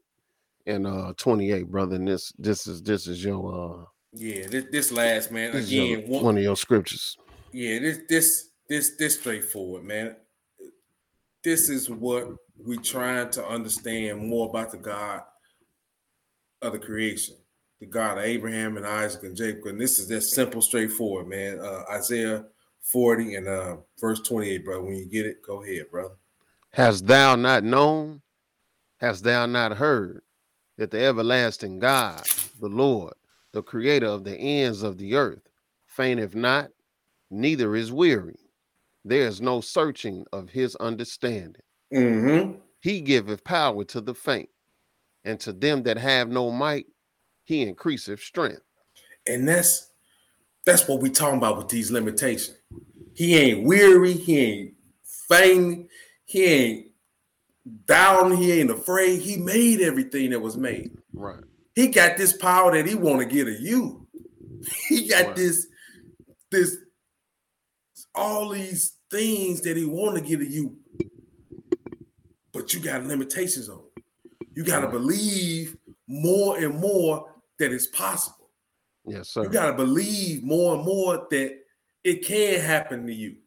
and 0.67 0.88
uh 0.88 1.13
28, 1.17 1.69
brother. 1.69 1.95
And 1.97 2.07
this 2.07 2.31
this 2.38 2.65
is 2.67 2.81
this 2.81 3.07
is 3.07 3.21
your 3.26 3.81
uh 3.81 3.85
Yeah, 4.13 4.47
this, 4.47 4.65
this 4.71 4.91
last 4.93 5.31
man 5.31 5.51
this 5.51 5.65
is 5.65 5.73
your- 5.73 5.97
again. 5.97 6.09
one- 6.09 6.23
one 6.23 6.38
of 6.38 6.43
your 6.43 6.55
scriptures. 6.55 7.17
Yeah, 7.51 7.80
this 7.80 7.99
this 8.07 8.49
this 8.69 8.91
this 8.97 9.19
straightforward, 9.19 9.84
man. 9.84 10.15
This 11.44 11.70
is 11.70 11.90
what 11.90 12.28
we 12.57 12.78
trying 12.78 13.30
to 13.32 13.45
understand 13.45 14.28
more 14.28 14.49
about 14.49 14.72
the 14.72 14.78
God 14.78 15.22
of 16.61 16.74
the 16.74 16.80
creation, 16.80 17.36
the 17.80 17.86
God 17.86 18.18
of 18.18 18.26
Abraham 18.26 18.76
and 18.78 18.86
Isaac 18.86 19.24
and 19.24 19.36
Jacob. 19.36 19.68
And 19.68 19.80
this 19.80 19.99
is 19.99 20.07
just 20.07 20.32
simple, 20.32 20.61
straightforward, 20.61 21.28
man. 21.28 21.60
Uh, 21.60 21.84
Isaiah 21.91 22.45
40 22.82 23.36
and 23.36 23.48
uh, 23.48 23.78
verse 23.99 24.20
28, 24.22 24.66
bro. 24.66 24.84
When 24.84 24.95
you 24.95 25.06
get 25.06 25.26
it, 25.26 25.41
go 25.41 25.64
ahead, 25.64 25.90
brother. 25.90 26.16
Hast 26.72 27.07
thou 27.07 27.36
not 27.36 27.64
known? 27.64 28.22
Hast 28.98 29.24
thou 29.24 29.45
not 29.45 29.78
heard 29.78 30.22
that 30.78 30.91
the 30.91 31.03
everlasting 31.03 31.80
God, 31.80 32.24
the 32.60 32.68
Lord, 32.68 33.14
the 33.53 33.64
creator 33.64 34.07
of 34.07 34.24
the 34.24 34.36
ends 34.36 34.84
of 34.84 34.98
the 34.98 35.16
earth, 35.16 35.41
fainteth 35.88 36.36
not, 36.36 36.70
neither 37.32 37.76
is 37.76 37.91
weary. 37.91 38.40
There 39.05 39.27
is 39.27 39.41
no 39.41 39.61
searching 39.61 40.26
of 40.34 40.49
his 40.49 40.76
understanding. 40.77 41.61
Mm-hmm. 41.93 42.59
He 42.81 43.01
giveth 43.01 43.43
power 43.43 43.84
to 43.85 44.01
the 44.01 44.13
faint, 44.13 44.49
and 45.23 45.39
to 45.41 45.53
them 45.53 45.84
that 45.84 45.97
have 45.97 46.30
no 46.30 46.51
might, 46.51 46.85
he 47.43 47.61
increaseth 47.61 48.21
strength. 48.21 48.61
And 49.27 49.47
that's 49.47 49.89
that's 50.65 50.88
what 50.88 51.01
we 51.01 51.09
talking 51.09 51.38
about 51.38 51.57
with 51.57 51.69
these 51.69 51.91
limitations. 51.91 52.57
He 53.15 53.35
ain't 53.35 53.65
weary, 53.65 54.13
he 54.13 54.39
ain't 54.39 54.73
faint, 55.27 55.89
he 56.26 56.45
ain't 56.45 56.88
down, 57.85 58.35
he 58.35 58.59
ain't 58.59 58.71
afraid. 58.71 59.21
He 59.21 59.38
made 59.38 59.81
everything 59.81 60.30
that 60.31 60.39
was 60.39 60.57
made. 60.57 60.91
Right. 61.13 61.43
He 61.76 61.88
got 61.88 62.17
this 62.17 62.34
power 62.34 62.71
that 62.71 62.88
he 62.88 62.95
want 62.95 63.19
to 63.19 63.26
get 63.26 63.47
of 63.47 63.59
you. 63.59 64.07
He 64.89 65.07
got 65.07 65.27
Right. 65.27 65.35
this, 65.38 65.67
this, 66.51 66.77
all 68.20 68.50
these 68.50 68.98
things 69.10 69.62
that 69.62 69.78
he 69.78 69.86
want 69.86 70.16
to 70.16 70.22
give 70.22 70.41
of 70.41 70.52
you. 70.52 70.78
But 72.54 72.74
you 72.74 72.80
got 72.80 73.06
limitations 73.06 73.70
on. 73.70 73.82
it. 73.96 74.04
You 74.56 74.64
got 74.64 74.82
to 74.82 74.90
believe 74.90 75.78
more 76.08 76.58
and 76.58 76.78
more 76.80 77.34
that 77.60 77.72
it's 77.72 77.88
possible. 77.88 78.50
Yes, 79.06 79.30
sir. 79.30 79.44
You 79.44 79.50
got 79.50 79.68
to 79.68 79.74
believe 79.74 80.44
more 80.44 80.76
and 80.76 80.84
more 80.84 81.28
that 81.32 81.60
it 82.04 82.26
can 82.26 82.60
happen 82.60 83.08
to 83.08 83.14
you. 83.14 83.38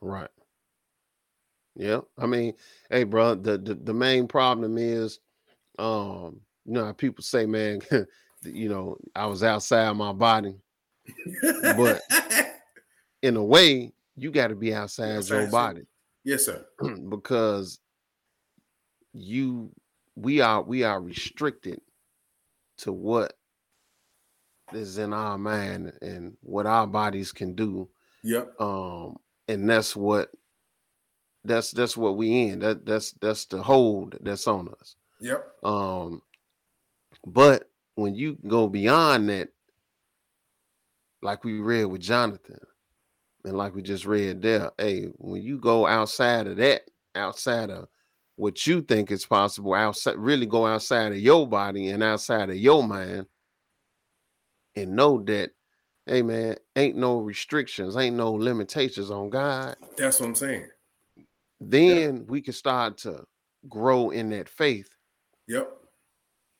Right. 0.00 0.30
Yeah. 1.76 2.00
I 2.18 2.26
mean, 2.26 2.54
hey, 2.90 3.04
bro, 3.04 3.36
the, 3.36 3.58
the 3.58 3.74
the 3.74 3.94
main 3.94 4.26
problem 4.26 4.78
is, 4.78 5.20
um, 5.78 6.40
you 6.64 6.72
know, 6.72 6.92
people 6.92 7.22
say, 7.22 7.46
man, 7.46 7.80
you 8.42 8.68
know, 8.68 8.96
I 9.14 9.26
was 9.26 9.44
outside 9.44 9.92
my 9.96 10.12
body. 10.12 10.56
But- 11.42 12.02
In 13.22 13.36
a 13.36 13.44
way, 13.44 13.92
you 14.16 14.30
got 14.30 14.48
to 14.48 14.54
be 14.56 14.74
outside 14.74 15.24
your 15.28 15.42
your- 15.42 15.50
body 15.50 15.82
yes, 16.24 16.44
sir. 16.46 16.64
because 17.08 17.80
you 19.12 19.70
we 20.16 20.40
are 20.40 20.62
we 20.62 20.82
are 20.84 21.00
restricted 21.00 21.80
to 22.78 22.92
what 22.92 23.34
is 24.72 24.98
in 24.98 25.12
our 25.12 25.38
mind 25.38 25.92
and 26.02 26.36
what 26.42 26.66
our 26.66 26.86
bodies 26.86 27.32
can 27.32 27.54
do 27.54 27.88
Yep. 28.22 28.60
um 28.60 29.16
and 29.48 29.68
that's 29.68 29.96
what 29.96 30.30
that's 31.44 31.70
that's 31.70 31.96
what 31.96 32.16
we 32.16 32.48
in 32.48 32.58
that 32.58 32.84
that's 32.84 33.12
that's 33.12 33.46
the 33.46 33.62
hold 33.62 34.16
that's 34.20 34.46
on 34.46 34.68
us 34.80 34.94
Yep. 35.20 35.46
um 35.64 36.20
but 37.26 37.70
when 37.94 38.14
you 38.14 38.36
go 38.46 38.68
beyond 38.68 39.28
that 39.30 39.48
like 41.22 41.42
we 41.44 41.58
read 41.60 41.86
with 41.86 42.00
Jonathan, 42.00 42.60
and 43.44 43.56
like 43.56 43.74
we 43.74 43.82
just 43.82 44.04
read 44.04 44.42
there, 44.42 44.70
hey, 44.78 45.06
when 45.16 45.42
you 45.42 45.58
go 45.58 45.86
outside 45.86 46.46
of 46.46 46.56
that, 46.56 46.82
outside 47.14 47.70
of 47.70 47.88
what 48.36 48.66
you 48.66 48.82
think 48.82 49.10
is 49.10 49.26
possible, 49.26 49.74
outside 49.74 50.16
really 50.16 50.46
go 50.46 50.66
outside 50.66 51.12
of 51.12 51.18
your 51.18 51.46
body 51.46 51.88
and 51.88 52.02
outside 52.02 52.50
of 52.50 52.56
your 52.56 52.82
mind, 52.82 53.26
and 54.76 54.94
know 54.94 55.22
that, 55.24 55.50
hey 56.06 56.22
man, 56.22 56.56
ain't 56.76 56.96
no 56.96 57.18
restrictions, 57.18 57.96
ain't 57.96 58.16
no 58.16 58.32
limitations 58.32 59.10
on 59.10 59.30
God. 59.30 59.76
That's 59.96 60.20
what 60.20 60.26
I'm 60.26 60.34
saying. 60.34 60.68
Then 61.60 62.16
yeah. 62.16 62.22
we 62.28 62.40
can 62.40 62.52
start 62.52 62.98
to 62.98 63.24
grow 63.68 64.10
in 64.10 64.30
that 64.30 64.48
faith. 64.48 64.88
Yep. 65.48 65.70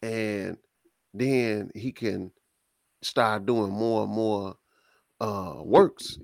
And 0.03 0.57
then 1.15 1.71
he 1.75 1.93
can 1.93 2.33
start 3.03 3.47
doing 3.47 3.71
more 3.71 4.03
and 4.05 4.13
more 4.13 4.57
uh 5.21 5.55
works, 5.63 6.19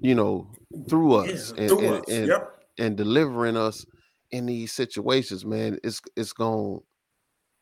you 0.00 0.14
know, 0.14 0.50
through 0.88 1.14
us 1.14 1.52
yeah, 1.56 1.62
and, 1.62 1.68
through 1.68 1.86
and, 1.86 1.94
us. 1.96 2.08
And, 2.08 2.26
yep. 2.28 2.52
and 2.78 2.96
delivering 2.96 3.56
us 3.56 3.84
in 4.30 4.46
these 4.46 4.72
situations, 4.72 5.44
man. 5.44 5.78
It's 5.82 6.00
it's 6.16 6.32
going 6.32 6.80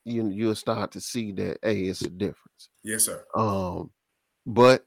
you 0.05 0.29
you'll 0.29 0.55
start 0.55 0.93
to 0.93 1.01
see 1.01 1.33
that 1.33 1.59
hey, 1.63 1.83
it's 1.83 2.03
a 2.03 2.11
difference. 2.11 2.71
Yes, 2.83 3.05
sir. 3.05 3.25
Um, 3.35 3.91
but 4.47 4.85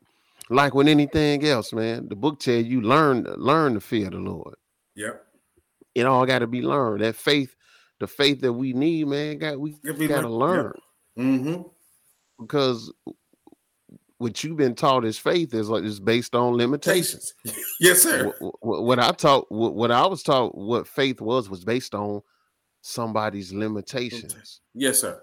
like 0.49 0.73
with 0.73 0.87
anything 0.87 1.45
else, 1.45 1.73
man, 1.73 2.07
the 2.09 2.15
book 2.15 2.39
tell 2.39 2.55
you 2.55 2.81
learn 2.81 3.23
learn 3.37 3.73
to 3.75 3.79
fear 3.79 4.09
the 4.09 4.17
Lord. 4.17 4.55
Yep. 4.95 5.25
It 5.95 6.05
all 6.05 6.25
got 6.25 6.39
to 6.39 6.47
be 6.47 6.61
learned. 6.61 7.01
That 7.01 7.15
faith, 7.15 7.55
the 7.99 8.07
faith 8.07 8.41
that 8.41 8.53
we 8.53 8.73
need, 8.73 9.07
man, 9.07 9.37
got 9.37 9.59
we 9.59 9.73
got 10.07 10.21
to 10.21 10.29
learn. 10.29 10.73
Yep. 11.15 11.25
Mm-hmm. 11.25 11.61
Because 12.39 12.91
what 14.19 14.43
you've 14.43 14.57
been 14.57 14.75
taught 14.75 15.05
as 15.05 15.17
faith 15.17 15.53
is 15.53 15.69
like 15.69 15.83
is 15.83 15.99
based 15.99 16.35
on 16.35 16.53
limitations. 16.53 17.33
yes, 17.79 18.03
sir. 18.03 18.31
What, 18.59 18.83
what, 18.83 18.99
I 18.99 19.11
taught, 19.11 19.49
what 19.49 19.91
I 19.91 20.05
was 20.05 20.23
taught, 20.23 20.55
what 20.55 20.87
faith 20.87 21.21
was, 21.21 21.49
was 21.49 21.63
based 21.63 21.95
on 21.95 22.21
somebody's 22.81 23.53
limitations. 23.53 24.59
Yes, 24.73 24.99
sir. 24.99 25.21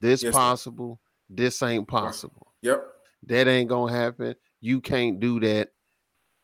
This 0.00 0.24
yes, 0.24 0.34
possible. 0.34 1.00
Sir. 1.00 1.34
This 1.34 1.62
ain't 1.62 1.86
possible. 1.86 2.52
Yep. 2.62 2.84
That 3.28 3.46
ain't 3.46 3.68
gonna 3.68 3.92
happen. 3.92 4.34
You 4.60 4.80
can't 4.80 5.20
do 5.20 5.38
that. 5.40 5.70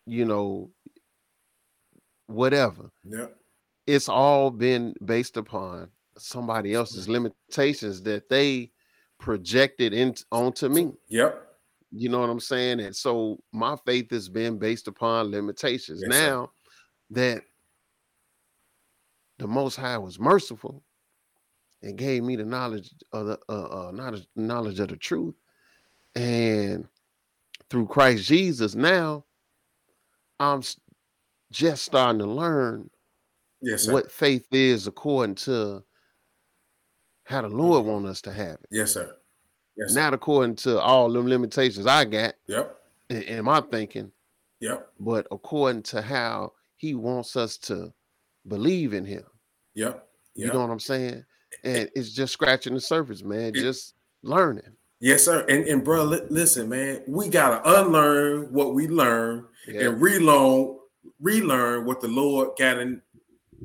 You 0.07 0.25
know, 0.25 0.71
whatever. 2.29 2.93
Yep. 3.05 3.37
It's 3.89 4.09
all 4.09 4.53
been 4.53 4.95
based 5.05 5.37
upon 5.37 5.91
somebody 6.17 6.75
else's 6.75 7.09
limitations 7.09 8.03
that 8.03 8.29
they 8.29 8.71
projected 9.19 9.93
in 9.93 10.15
onto 10.31 10.69
me. 10.69 10.93
Yep. 11.09 11.48
You 11.91 12.09
know 12.09 12.21
what 12.21 12.31
I'm 12.31 12.41
saying? 12.41 12.81
And 12.81 12.95
so 12.95 13.39
my 13.53 13.77
faith 13.87 14.11
has 14.11 14.29
been 14.29 14.59
based 14.59 14.89
upon 14.89 15.31
limitations. 15.31 16.03
Yes, 16.03 16.11
now 16.11 16.47
sir. 16.47 16.51
that 17.11 17.43
the 19.39 19.47
Most 19.47 19.77
High 19.77 19.99
was 19.99 20.19
merciful 20.19 20.83
and 21.83 21.97
gave 21.97 22.25
me 22.25 22.37
the 22.37 22.45
knowledge 22.45 22.91
of 23.13 23.27
the 23.27 23.39
uh, 23.49 23.89
uh, 23.89 23.91
knowledge, 23.93 24.27
knowledge 24.37 24.81
of 24.81 24.89
the 24.89 24.97
truth, 24.97 25.35
and 26.15 26.87
through 27.71 27.87
Christ 27.87 28.25
Jesus, 28.25 28.75
now 28.75 29.25
I'm 30.41 30.63
just 31.51 31.85
starting 31.85 32.19
to 32.19 32.27
learn 32.27 32.91
yes, 33.61 33.87
what 33.87 34.11
faith 34.11 34.47
is 34.53 34.87
according 34.87 35.37
to 35.37 35.83
how 37.25 37.43
the 37.43 37.49
Lord 37.49 37.85
want 37.87 38.07
us 38.07 38.23
to 38.23 38.33
have 38.33 38.55
it. 38.55 38.69
Yes, 38.71 38.93
sir. 38.93 39.15
Yes. 39.79 39.95
Not 39.95 40.13
according 40.13 40.57
to 40.57 40.81
all 40.81 41.11
them 41.11 41.29
limitations 41.29 41.87
I 41.87 42.05
got. 42.05 42.35
Yep. 42.47 42.77
In, 43.11 43.23
in 43.23 43.45
my 43.45 43.61
thinking. 43.61 44.11
Yep. 44.61 44.89
But 44.99 45.27
according 45.31 45.85
to 45.85 46.03
how 46.03 46.53
He 46.77 46.95
wants 46.95 47.37
us 47.37 47.57
to 47.59 47.93
believe 48.49 48.93
in 48.93 49.05
Him. 49.05 49.25
Yep. 49.75 50.07
yep. 50.35 50.47
You 50.47 50.53
know 50.53 50.61
what 50.61 50.71
I'm 50.71 50.81
saying? 50.81 51.25
And 51.63 51.89
it's 51.95 52.13
just 52.13 52.33
scratching 52.33 52.75
the 52.75 52.81
surface, 52.81 53.23
man. 53.23 53.55
It, 53.55 53.55
just 53.55 53.95
learning. 54.23 54.73
Yes, 55.01 55.25
sir. 55.25 55.45
And 55.49 55.65
and 55.67 55.85
bro, 55.85 56.03
li- 56.05 56.27
listen, 56.29 56.69
man, 56.69 57.03
we 57.07 57.29
gotta 57.29 57.61
unlearn 57.81 58.53
what 58.53 58.75
we 58.75 58.89
learned 58.89 59.45
yeah. 59.69 59.83
and 59.83 60.01
relearn, 60.01 60.77
relearn 61.21 61.85
what 61.85 62.01
the 62.01 62.09
Lord 62.09 62.51
got 62.59 62.79
in 62.79 63.01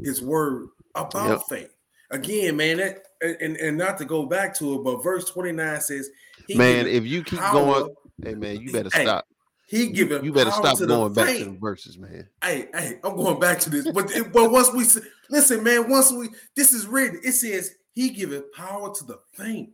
His 0.04 0.22
Word 0.22 0.70
about 0.94 1.30
yep. 1.30 1.42
faith. 1.50 1.74
Again, 2.12 2.56
man, 2.56 2.78
that 2.78 3.04
and, 3.24 3.58
and 3.58 3.78
not 3.78 3.98
to 3.98 4.06
go 4.06 4.26
back 4.26 4.54
to 4.56 4.76
it, 4.76 4.84
but 4.84 5.04
verse 5.04 5.26
29 5.26 5.82
says, 5.82 6.10
Man, 6.50 6.88
if 6.88 7.06
you 7.06 7.24
keep 7.24 7.40
power, 7.40 7.54
going, 7.54 7.96
hey 8.22 8.36
man, 8.36 8.60
you 8.60 8.72
better 8.72 8.90
hey, 8.94 9.04
stop. 9.04 9.26
He 9.66 9.88
giving 9.88 10.24
you 10.24 10.34
better 10.34 10.52
stop 10.52 10.78
going 10.78 11.14
back 11.14 11.38
to 11.38 11.46
the 11.46 11.58
verses, 11.60 11.98
man. 11.98 12.28
Hey, 12.44 12.68
hey, 12.74 13.00
I'm 13.04 13.16
going 13.16 13.40
back 13.40 13.60
to 13.62 13.70
this. 13.70 13.90
But 13.90 14.12
but 14.32 14.52
once 14.52 14.72
we 14.74 14.86
listen, 15.30 15.64
man, 15.64 15.90
once 15.90 16.12
we 16.12 16.30
this 16.56 16.74
is 16.74 16.86
written, 16.86 17.22
it 17.24 17.32
says 17.32 17.76
he 17.94 18.10
giveth 18.10 18.52
power 18.54 18.94
to 18.94 19.06
the 19.06 19.20
faint, 19.34 19.70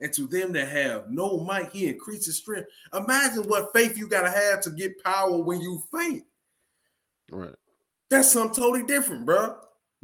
and 0.00 0.12
to 0.14 0.26
them 0.26 0.52
that 0.52 0.68
have 0.68 1.10
no 1.10 1.38
might, 1.40 1.70
he 1.70 1.86
increases 1.86 2.38
strength. 2.38 2.68
Imagine 2.94 3.44
what 3.44 3.72
faith 3.74 3.98
you 3.98 4.08
gotta 4.08 4.30
have 4.30 4.62
to 4.62 4.70
get 4.70 5.02
power 5.04 5.38
when 5.42 5.60
you 5.60 5.82
faint. 5.92 6.24
Right. 7.30 7.54
That's 8.08 8.30
something 8.30 8.54
totally 8.54 8.84
different, 8.84 9.26
bro. 9.26 9.56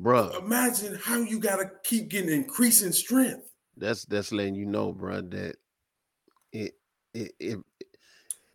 Bro, 0.03 0.31
imagine 0.37 0.99
how 1.01 1.19
you 1.19 1.39
gotta 1.39 1.71
keep 1.85 2.09
getting 2.09 2.33
increasing 2.33 2.91
strength. 2.91 3.53
That's 3.77 4.05
that's 4.05 4.33
letting 4.33 4.57
you 4.57 4.67
know, 4.67 4.93
bro, 4.93 5.21
that 5.21 5.55
it 6.53 6.73
it, 7.15 7.33
it 7.39 7.59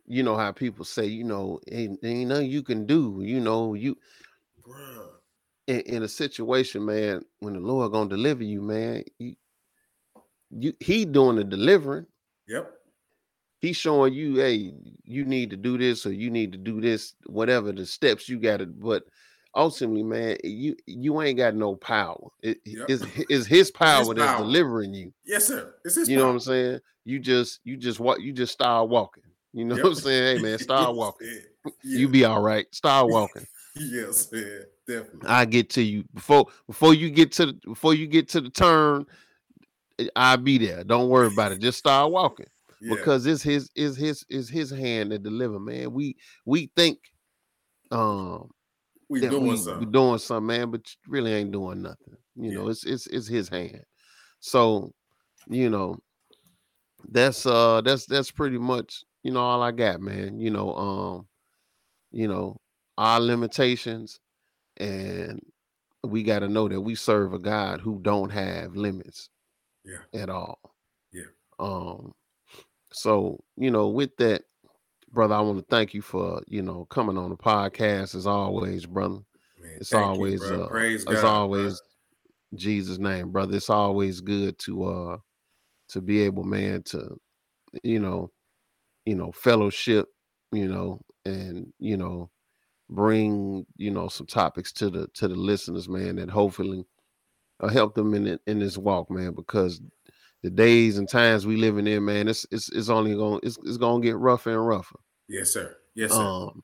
you 0.06 0.24
know 0.24 0.36
how 0.36 0.52
people 0.52 0.84
say, 0.84 1.06
you 1.06 1.24
know, 1.24 1.62
ain't, 1.72 2.00
ain't 2.04 2.30
nothing 2.30 2.52
you 2.52 2.64
can 2.64 2.86
do. 2.86 3.22
You 3.24 3.40
know, 3.40 3.76
you 3.76 3.98
Bruh. 4.62 5.08
In, 5.68 5.80
in 5.82 6.04
a 6.04 6.08
situation, 6.10 6.84
man, 6.84 7.24
when 7.40 7.54
the 7.54 7.62
Lord 7.62 7.94
gonna 7.94 8.10
deliver 8.10 8.44
you, 8.44 8.62
man, 8.62 9.06
you, 9.18 9.36
you 10.52 10.74
he 10.82 11.06
doing 11.06 11.38
the 11.38 11.46
delivering. 11.46 12.08
Yep. 12.50 12.74
He's 13.62 13.78
showing 13.78 14.14
you, 14.14 14.36
hey, 14.36 14.74
you 15.06 15.24
need 15.24 15.52
to 15.52 15.58
do 15.58 15.78
this 15.78 16.06
or 16.06 16.12
you 16.12 16.30
need 16.30 16.52
to 16.52 16.58
do 16.58 16.82
this, 16.82 17.14
whatever 17.26 17.72
the 17.72 17.86
steps 17.86 18.28
you 18.28 18.38
got 18.38 18.58
to, 18.58 18.66
but 18.66 19.04
ultimately, 19.56 20.04
man, 20.04 20.38
you 20.44 20.76
you 20.86 21.22
ain't 21.22 21.38
got 21.38 21.56
no 21.56 21.76
power. 21.76 22.30
It 22.42 22.60
yep. 22.66 22.90
is 22.90 23.04
is 23.30 23.48
his 23.48 23.72
power 23.72 24.00
his 24.00 24.10
that's 24.10 24.32
power. 24.32 24.46
delivering 24.46 24.94
you. 24.94 25.14
Yes, 25.26 25.48
sir. 25.48 25.74
It's 25.84 25.96
his 25.96 26.10
you 26.10 26.18
power. 26.18 26.24
know 26.24 26.28
what 26.28 26.34
I'm 26.34 26.40
saying? 26.42 26.80
You 27.06 27.20
just 27.20 27.60
you 27.64 27.78
just 27.78 28.00
what 28.00 28.22
you 28.22 28.34
just 28.34 28.54
start 28.54 28.90
walking. 28.90 29.24
You 29.54 29.66
know 29.66 29.76
yep. 29.76 29.84
what 29.84 29.90
I'm 29.92 29.96
saying? 29.96 30.38
Hey 30.38 30.42
man, 30.44 30.60
start 30.60 30.96
walking. 30.96 31.28
You 31.84 32.08
be 32.08 32.24
all 32.24 32.42
right. 32.42 32.66
Start 32.74 33.10
walking. 33.10 33.46
yes, 33.76 34.32
man. 34.32 34.62
Definitely. 34.88 35.28
I 35.28 35.44
get 35.44 35.70
to 35.72 35.82
you 35.82 36.06
before 36.14 36.46
before 36.66 36.94
you 36.94 37.10
get 37.10 37.34
to 37.34 37.48
the 37.48 37.54
before 37.66 37.94
you 37.94 38.08
get 38.08 38.30
to 38.30 38.40
the 38.40 38.50
turn. 38.50 39.06
Eh, 40.00 40.08
I'll 40.16 40.38
be 40.38 40.58
there. 40.58 40.86
Don't 40.86 41.10
worry 41.10 41.28
about 41.28 41.52
it. 41.52 41.60
Just 41.60 41.78
start 41.78 42.10
walking. 42.10 42.46
Yeah. 42.80 42.96
Because 42.96 43.26
it's 43.26 43.44
his 43.44 43.70
is 43.76 43.98
his 43.98 44.26
is 44.30 44.50
his 44.50 44.70
hand 44.70 45.12
that 45.12 45.24
deliver, 45.24 45.60
man. 45.60 45.92
We 45.92 46.16
we 46.46 46.72
think 46.76 47.00
um 47.92 48.50
we 49.10 49.22
doing 49.22 49.48
we, 49.48 49.58
something. 49.58 49.80
We 49.80 49.92
doing 49.92 50.20
something, 50.20 50.48
man, 50.48 50.72
but 50.72 50.82
really 51.08 51.34
ain't 51.34 51.52
doing 51.52 51.82
nothing. 51.82 52.18
You 52.36 52.52
yeah. 52.52 52.58
know, 52.58 52.70
it's 52.70 52.86
it's 52.86 53.08
it's 53.08 53.28
his 53.28 53.50
hand. 53.50 53.84
So, 54.40 54.94
you 55.48 55.70
know, 55.70 55.98
that's 57.10 57.46
uh 57.46 57.82
that's 57.82 58.06
that's 58.06 58.32
pretty 58.32 58.58
much, 58.58 59.04
you 59.24 59.32
know, 59.32 59.42
all 59.42 59.62
I 59.62 59.72
got, 59.72 60.02
man. 60.02 60.40
You 60.40 60.52
know, 60.52 60.74
um, 60.76 61.28
you 62.12 62.28
know, 62.28 62.58
our 62.98 63.20
limitations 63.20 64.20
and 64.78 65.40
we 66.04 66.24
got 66.24 66.40
to 66.40 66.48
know 66.48 66.68
that 66.68 66.80
we 66.80 66.96
serve 66.96 67.34
a 67.34 67.40
God 67.40 67.82
who 67.82 68.00
don't 68.02 68.30
have 68.30 68.76
limits 68.76 69.30
yeah. 69.84 70.22
at 70.22 70.30
all. 70.30 70.60
Yeah. 71.12 71.24
Um 71.60 72.14
so, 72.92 73.44
you 73.58 73.70
know, 73.70 73.90
with 73.90 74.16
that, 74.18 74.44
brother, 75.12 75.36
I 75.36 75.42
want 75.42 75.60
to 75.60 75.66
thank 75.70 75.94
you 75.94 76.02
for 76.02 76.42
you 76.48 76.62
know 76.62 76.86
coming 76.86 77.18
on 77.18 77.30
the 77.30 77.38
podcast 77.38 78.16
as 78.16 78.28
always, 78.28 78.86
brother. 78.86 79.20
Man, 79.62 79.72
it's 79.78 79.94
always 79.94 80.42
you, 80.42 80.64
uh, 80.64 80.76
it's 80.76 81.06
God, 81.06 81.26
always 81.26 81.82
bro. 81.82 82.58
Jesus' 82.58 83.00
name, 83.00 83.32
brother. 83.32 83.56
It's 83.56 83.70
always 83.70 84.22
good 84.22 84.58
to 84.60 84.84
uh 84.84 85.18
to 85.90 86.02
be 86.02 86.22
able, 86.22 86.44
man, 86.44 86.84
to 86.84 87.18
you 87.84 88.00
know, 88.00 88.32
you 89.06 89.16
know, 89.16 89.32
fellowship, 89.32 90.08
you 90.52 90.68
know, 90.68 91.02
and 91.26 91.72
you 91.80 91.98
know, 91.98 92.30
bring 92.90 93.66
you 93.78 93.92
know 93.92 94.08
some 94.08 94.28
topics 94.28 94.72
to 94.74 94.90
the 94.90 95.08
to 95.14 95.28
the 95.28 95.36
listeners, 95.36 95.90
man, 95.90 96.18
that 96.18 96.30
hopefully 96.30 96.86
uh, 97.60 97.68
help 97.68 97.96
them 97.96 98.14
in 98.14 98.40
in 98.48 98.60
this 98.60 98.78
walk, 98.78 99.10
man, 99.10 99.34
because 99.34 99.82
the 100.44 100.50
days 100.50 100.98
and 100.98 101.10
times 101.10 101.46
we 101.46 101.58
living 101.58 101.88
in, 101.88 102.06
man, 102.06 102.28
it's 102.28 102.46
it's, 102.52 102.70
it's 102.70 102.90
only 102.90 103.16
going 103.16 103.40
it's, 103.44 103.58
it's 103.66 103.78
gonna 103.78 104.04
get 104.04 104.18
rougher 104.18 104.52
and 104.52 104.68
rougher. 104.68 105.00
Yes, 105.28 105.52
sir. 105.52 105.76
Yes, 105.96 106.12
sir. 106.12 106.22
Um, 106.22 106.64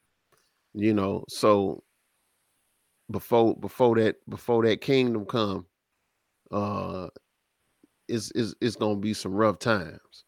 you 0.74 0.94
know, 0.94 1.26
so 1.28 1.84
before 3.12 3.56
before 3.56 3.96
that 3.96 4.16
before 4.30 4.66
that 4.66 4.82
kingdom 4.82 5.26
come, 5.26 5.66
uh, 6.52 7.08
it's 8.08 8.32
it's, 8.36 8.54
it's 8.62 8.76
gonna 8.76 8.96
be 8.96 9.14
some 9.14 9.34
rough 9.34 9.60
times, 9.60 10.26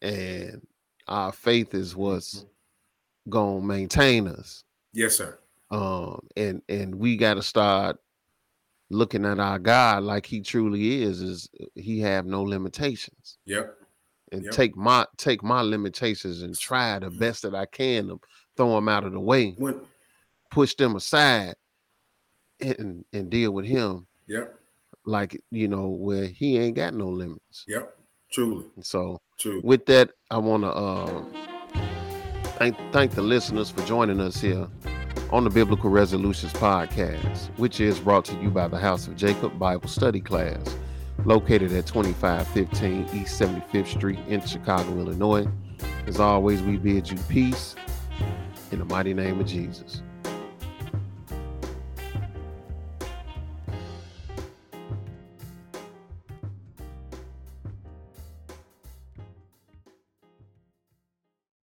and 0.00 0.66
our 1.08 1.32
faith 1.32 1.74
is 1.74 1.96
what's 1.96 2.40
mm-hmm. 2.40 3.30
gonna 3.30 3.60
maintain 3.60 4.28
us. 4.28 4.64
Yes, 4.92 5.16
sir. 5.16 5.38
Um, 5.70 6.20
and 6.36 6.62
and 6.68 6.94
we 6.94 7.16
got 7.16 7.34
to 7.34 7.42
start 7.42 7.96
looking 8.92 9.24
at 9.24 9.40
our 9.40 9.58
God 9.58 10.04
like 10.04 10.26
He 10.26 10.40
truly 10.40 11.02
is. 11.02 11.22
Is 11.22 11.48
He 11.74 12.00
have 12.00 12.26
no 12.26 12.42
limitations? 12.42 13.38
Yep. 13.46 13.76
And 14.30 14.44
Yep. 14.44 14.52
take 14.52 14.76
my 14.76 15.06
take 15.16 15.42
my 15.42 15.60
limitations 15.60 16.42
and 16.42 16.56
try 16.56 16.98
the 16.98 17.10
best 17.10 17.42
that 17.42 17.54
I 17.54 17.66
can 17.66 18.08
to 18.08 18.20
throw 18.56 18.74
them 18.74 18.88
out 18.88 19.04
of 19.04 19.12
the 19.12 19.20
way, 19.20 19.54
When, 19.58 19.80
push 20.50 20.74
them 20.74 20.96
aside, 20.96 21.54
and 22.60 23.04
and 23.12 23.30
deal 23.30 23.52
with 23.52 23.66
Him 23.66 24.06
yep. 24.26 24.58
like 25.04 25.40
you 25.50 25.68
know 25.68 25.88
where 25.88 26.26
He 26.26 26.58
ain't 26.58 26.76
got 26.76 26.94
no 26.94 27.08
limits. 27.08 27.64
Yep. 27.66 27.96
Truly. 28.30 28.64
So 28.80 29.20
True. 29.38 29.60
with 29.62 29.84
that, 29.86 30.10
I 30.30 30.38
want 30.38 30.62
to 30.62 30.70
uh, 30.70 31.24
thank 32.56 32.76
thank 32.92 33.12
the 33.12 33.20
listeners 33.20 33.70
for 33.70 33.84
joining 33.84 34.20
us 34.20 34.40
here 34.40 34.68
on 35.32 35.44
the 35.44 35.50
Biblical 35.50 35.88
Resolutions 35.88 36.52
podcast, 36.52 37.48
which 37.56 37.80
is 37.80 37.98
brought 37.98 38.26
to 38.26 38.34
you 38.42 38.50
by 38.50 38.68
the 38.68 38.76
House 38.76 39.06
of 39.06 39.16
Jacob 39.16 39.58
Bible 39.58 39.88
Study 39.88 40.20
Class, 40.20 40.76
located 41.24 41.72
at 41.72 41.86
2515 41.86 43.08
East 43.18 43.40
75th 43.40 43.86
Street 43.86 44.18
in 44.28 44.42
Chicago, 44.42 44.90
Illinois. 44.98 45.46
As 46.06 46.20
always, 46.20 46.60
we 46.60 46.76
bid 46.76 47.10
you 47.10 47.16
peace 47.30 47.74
in 48.72 48.78
the 48.78 48.84
mighty 48.84 49.14
name 49.14 49.40
of 49.40 49.46
Jesus. 49.46 50.02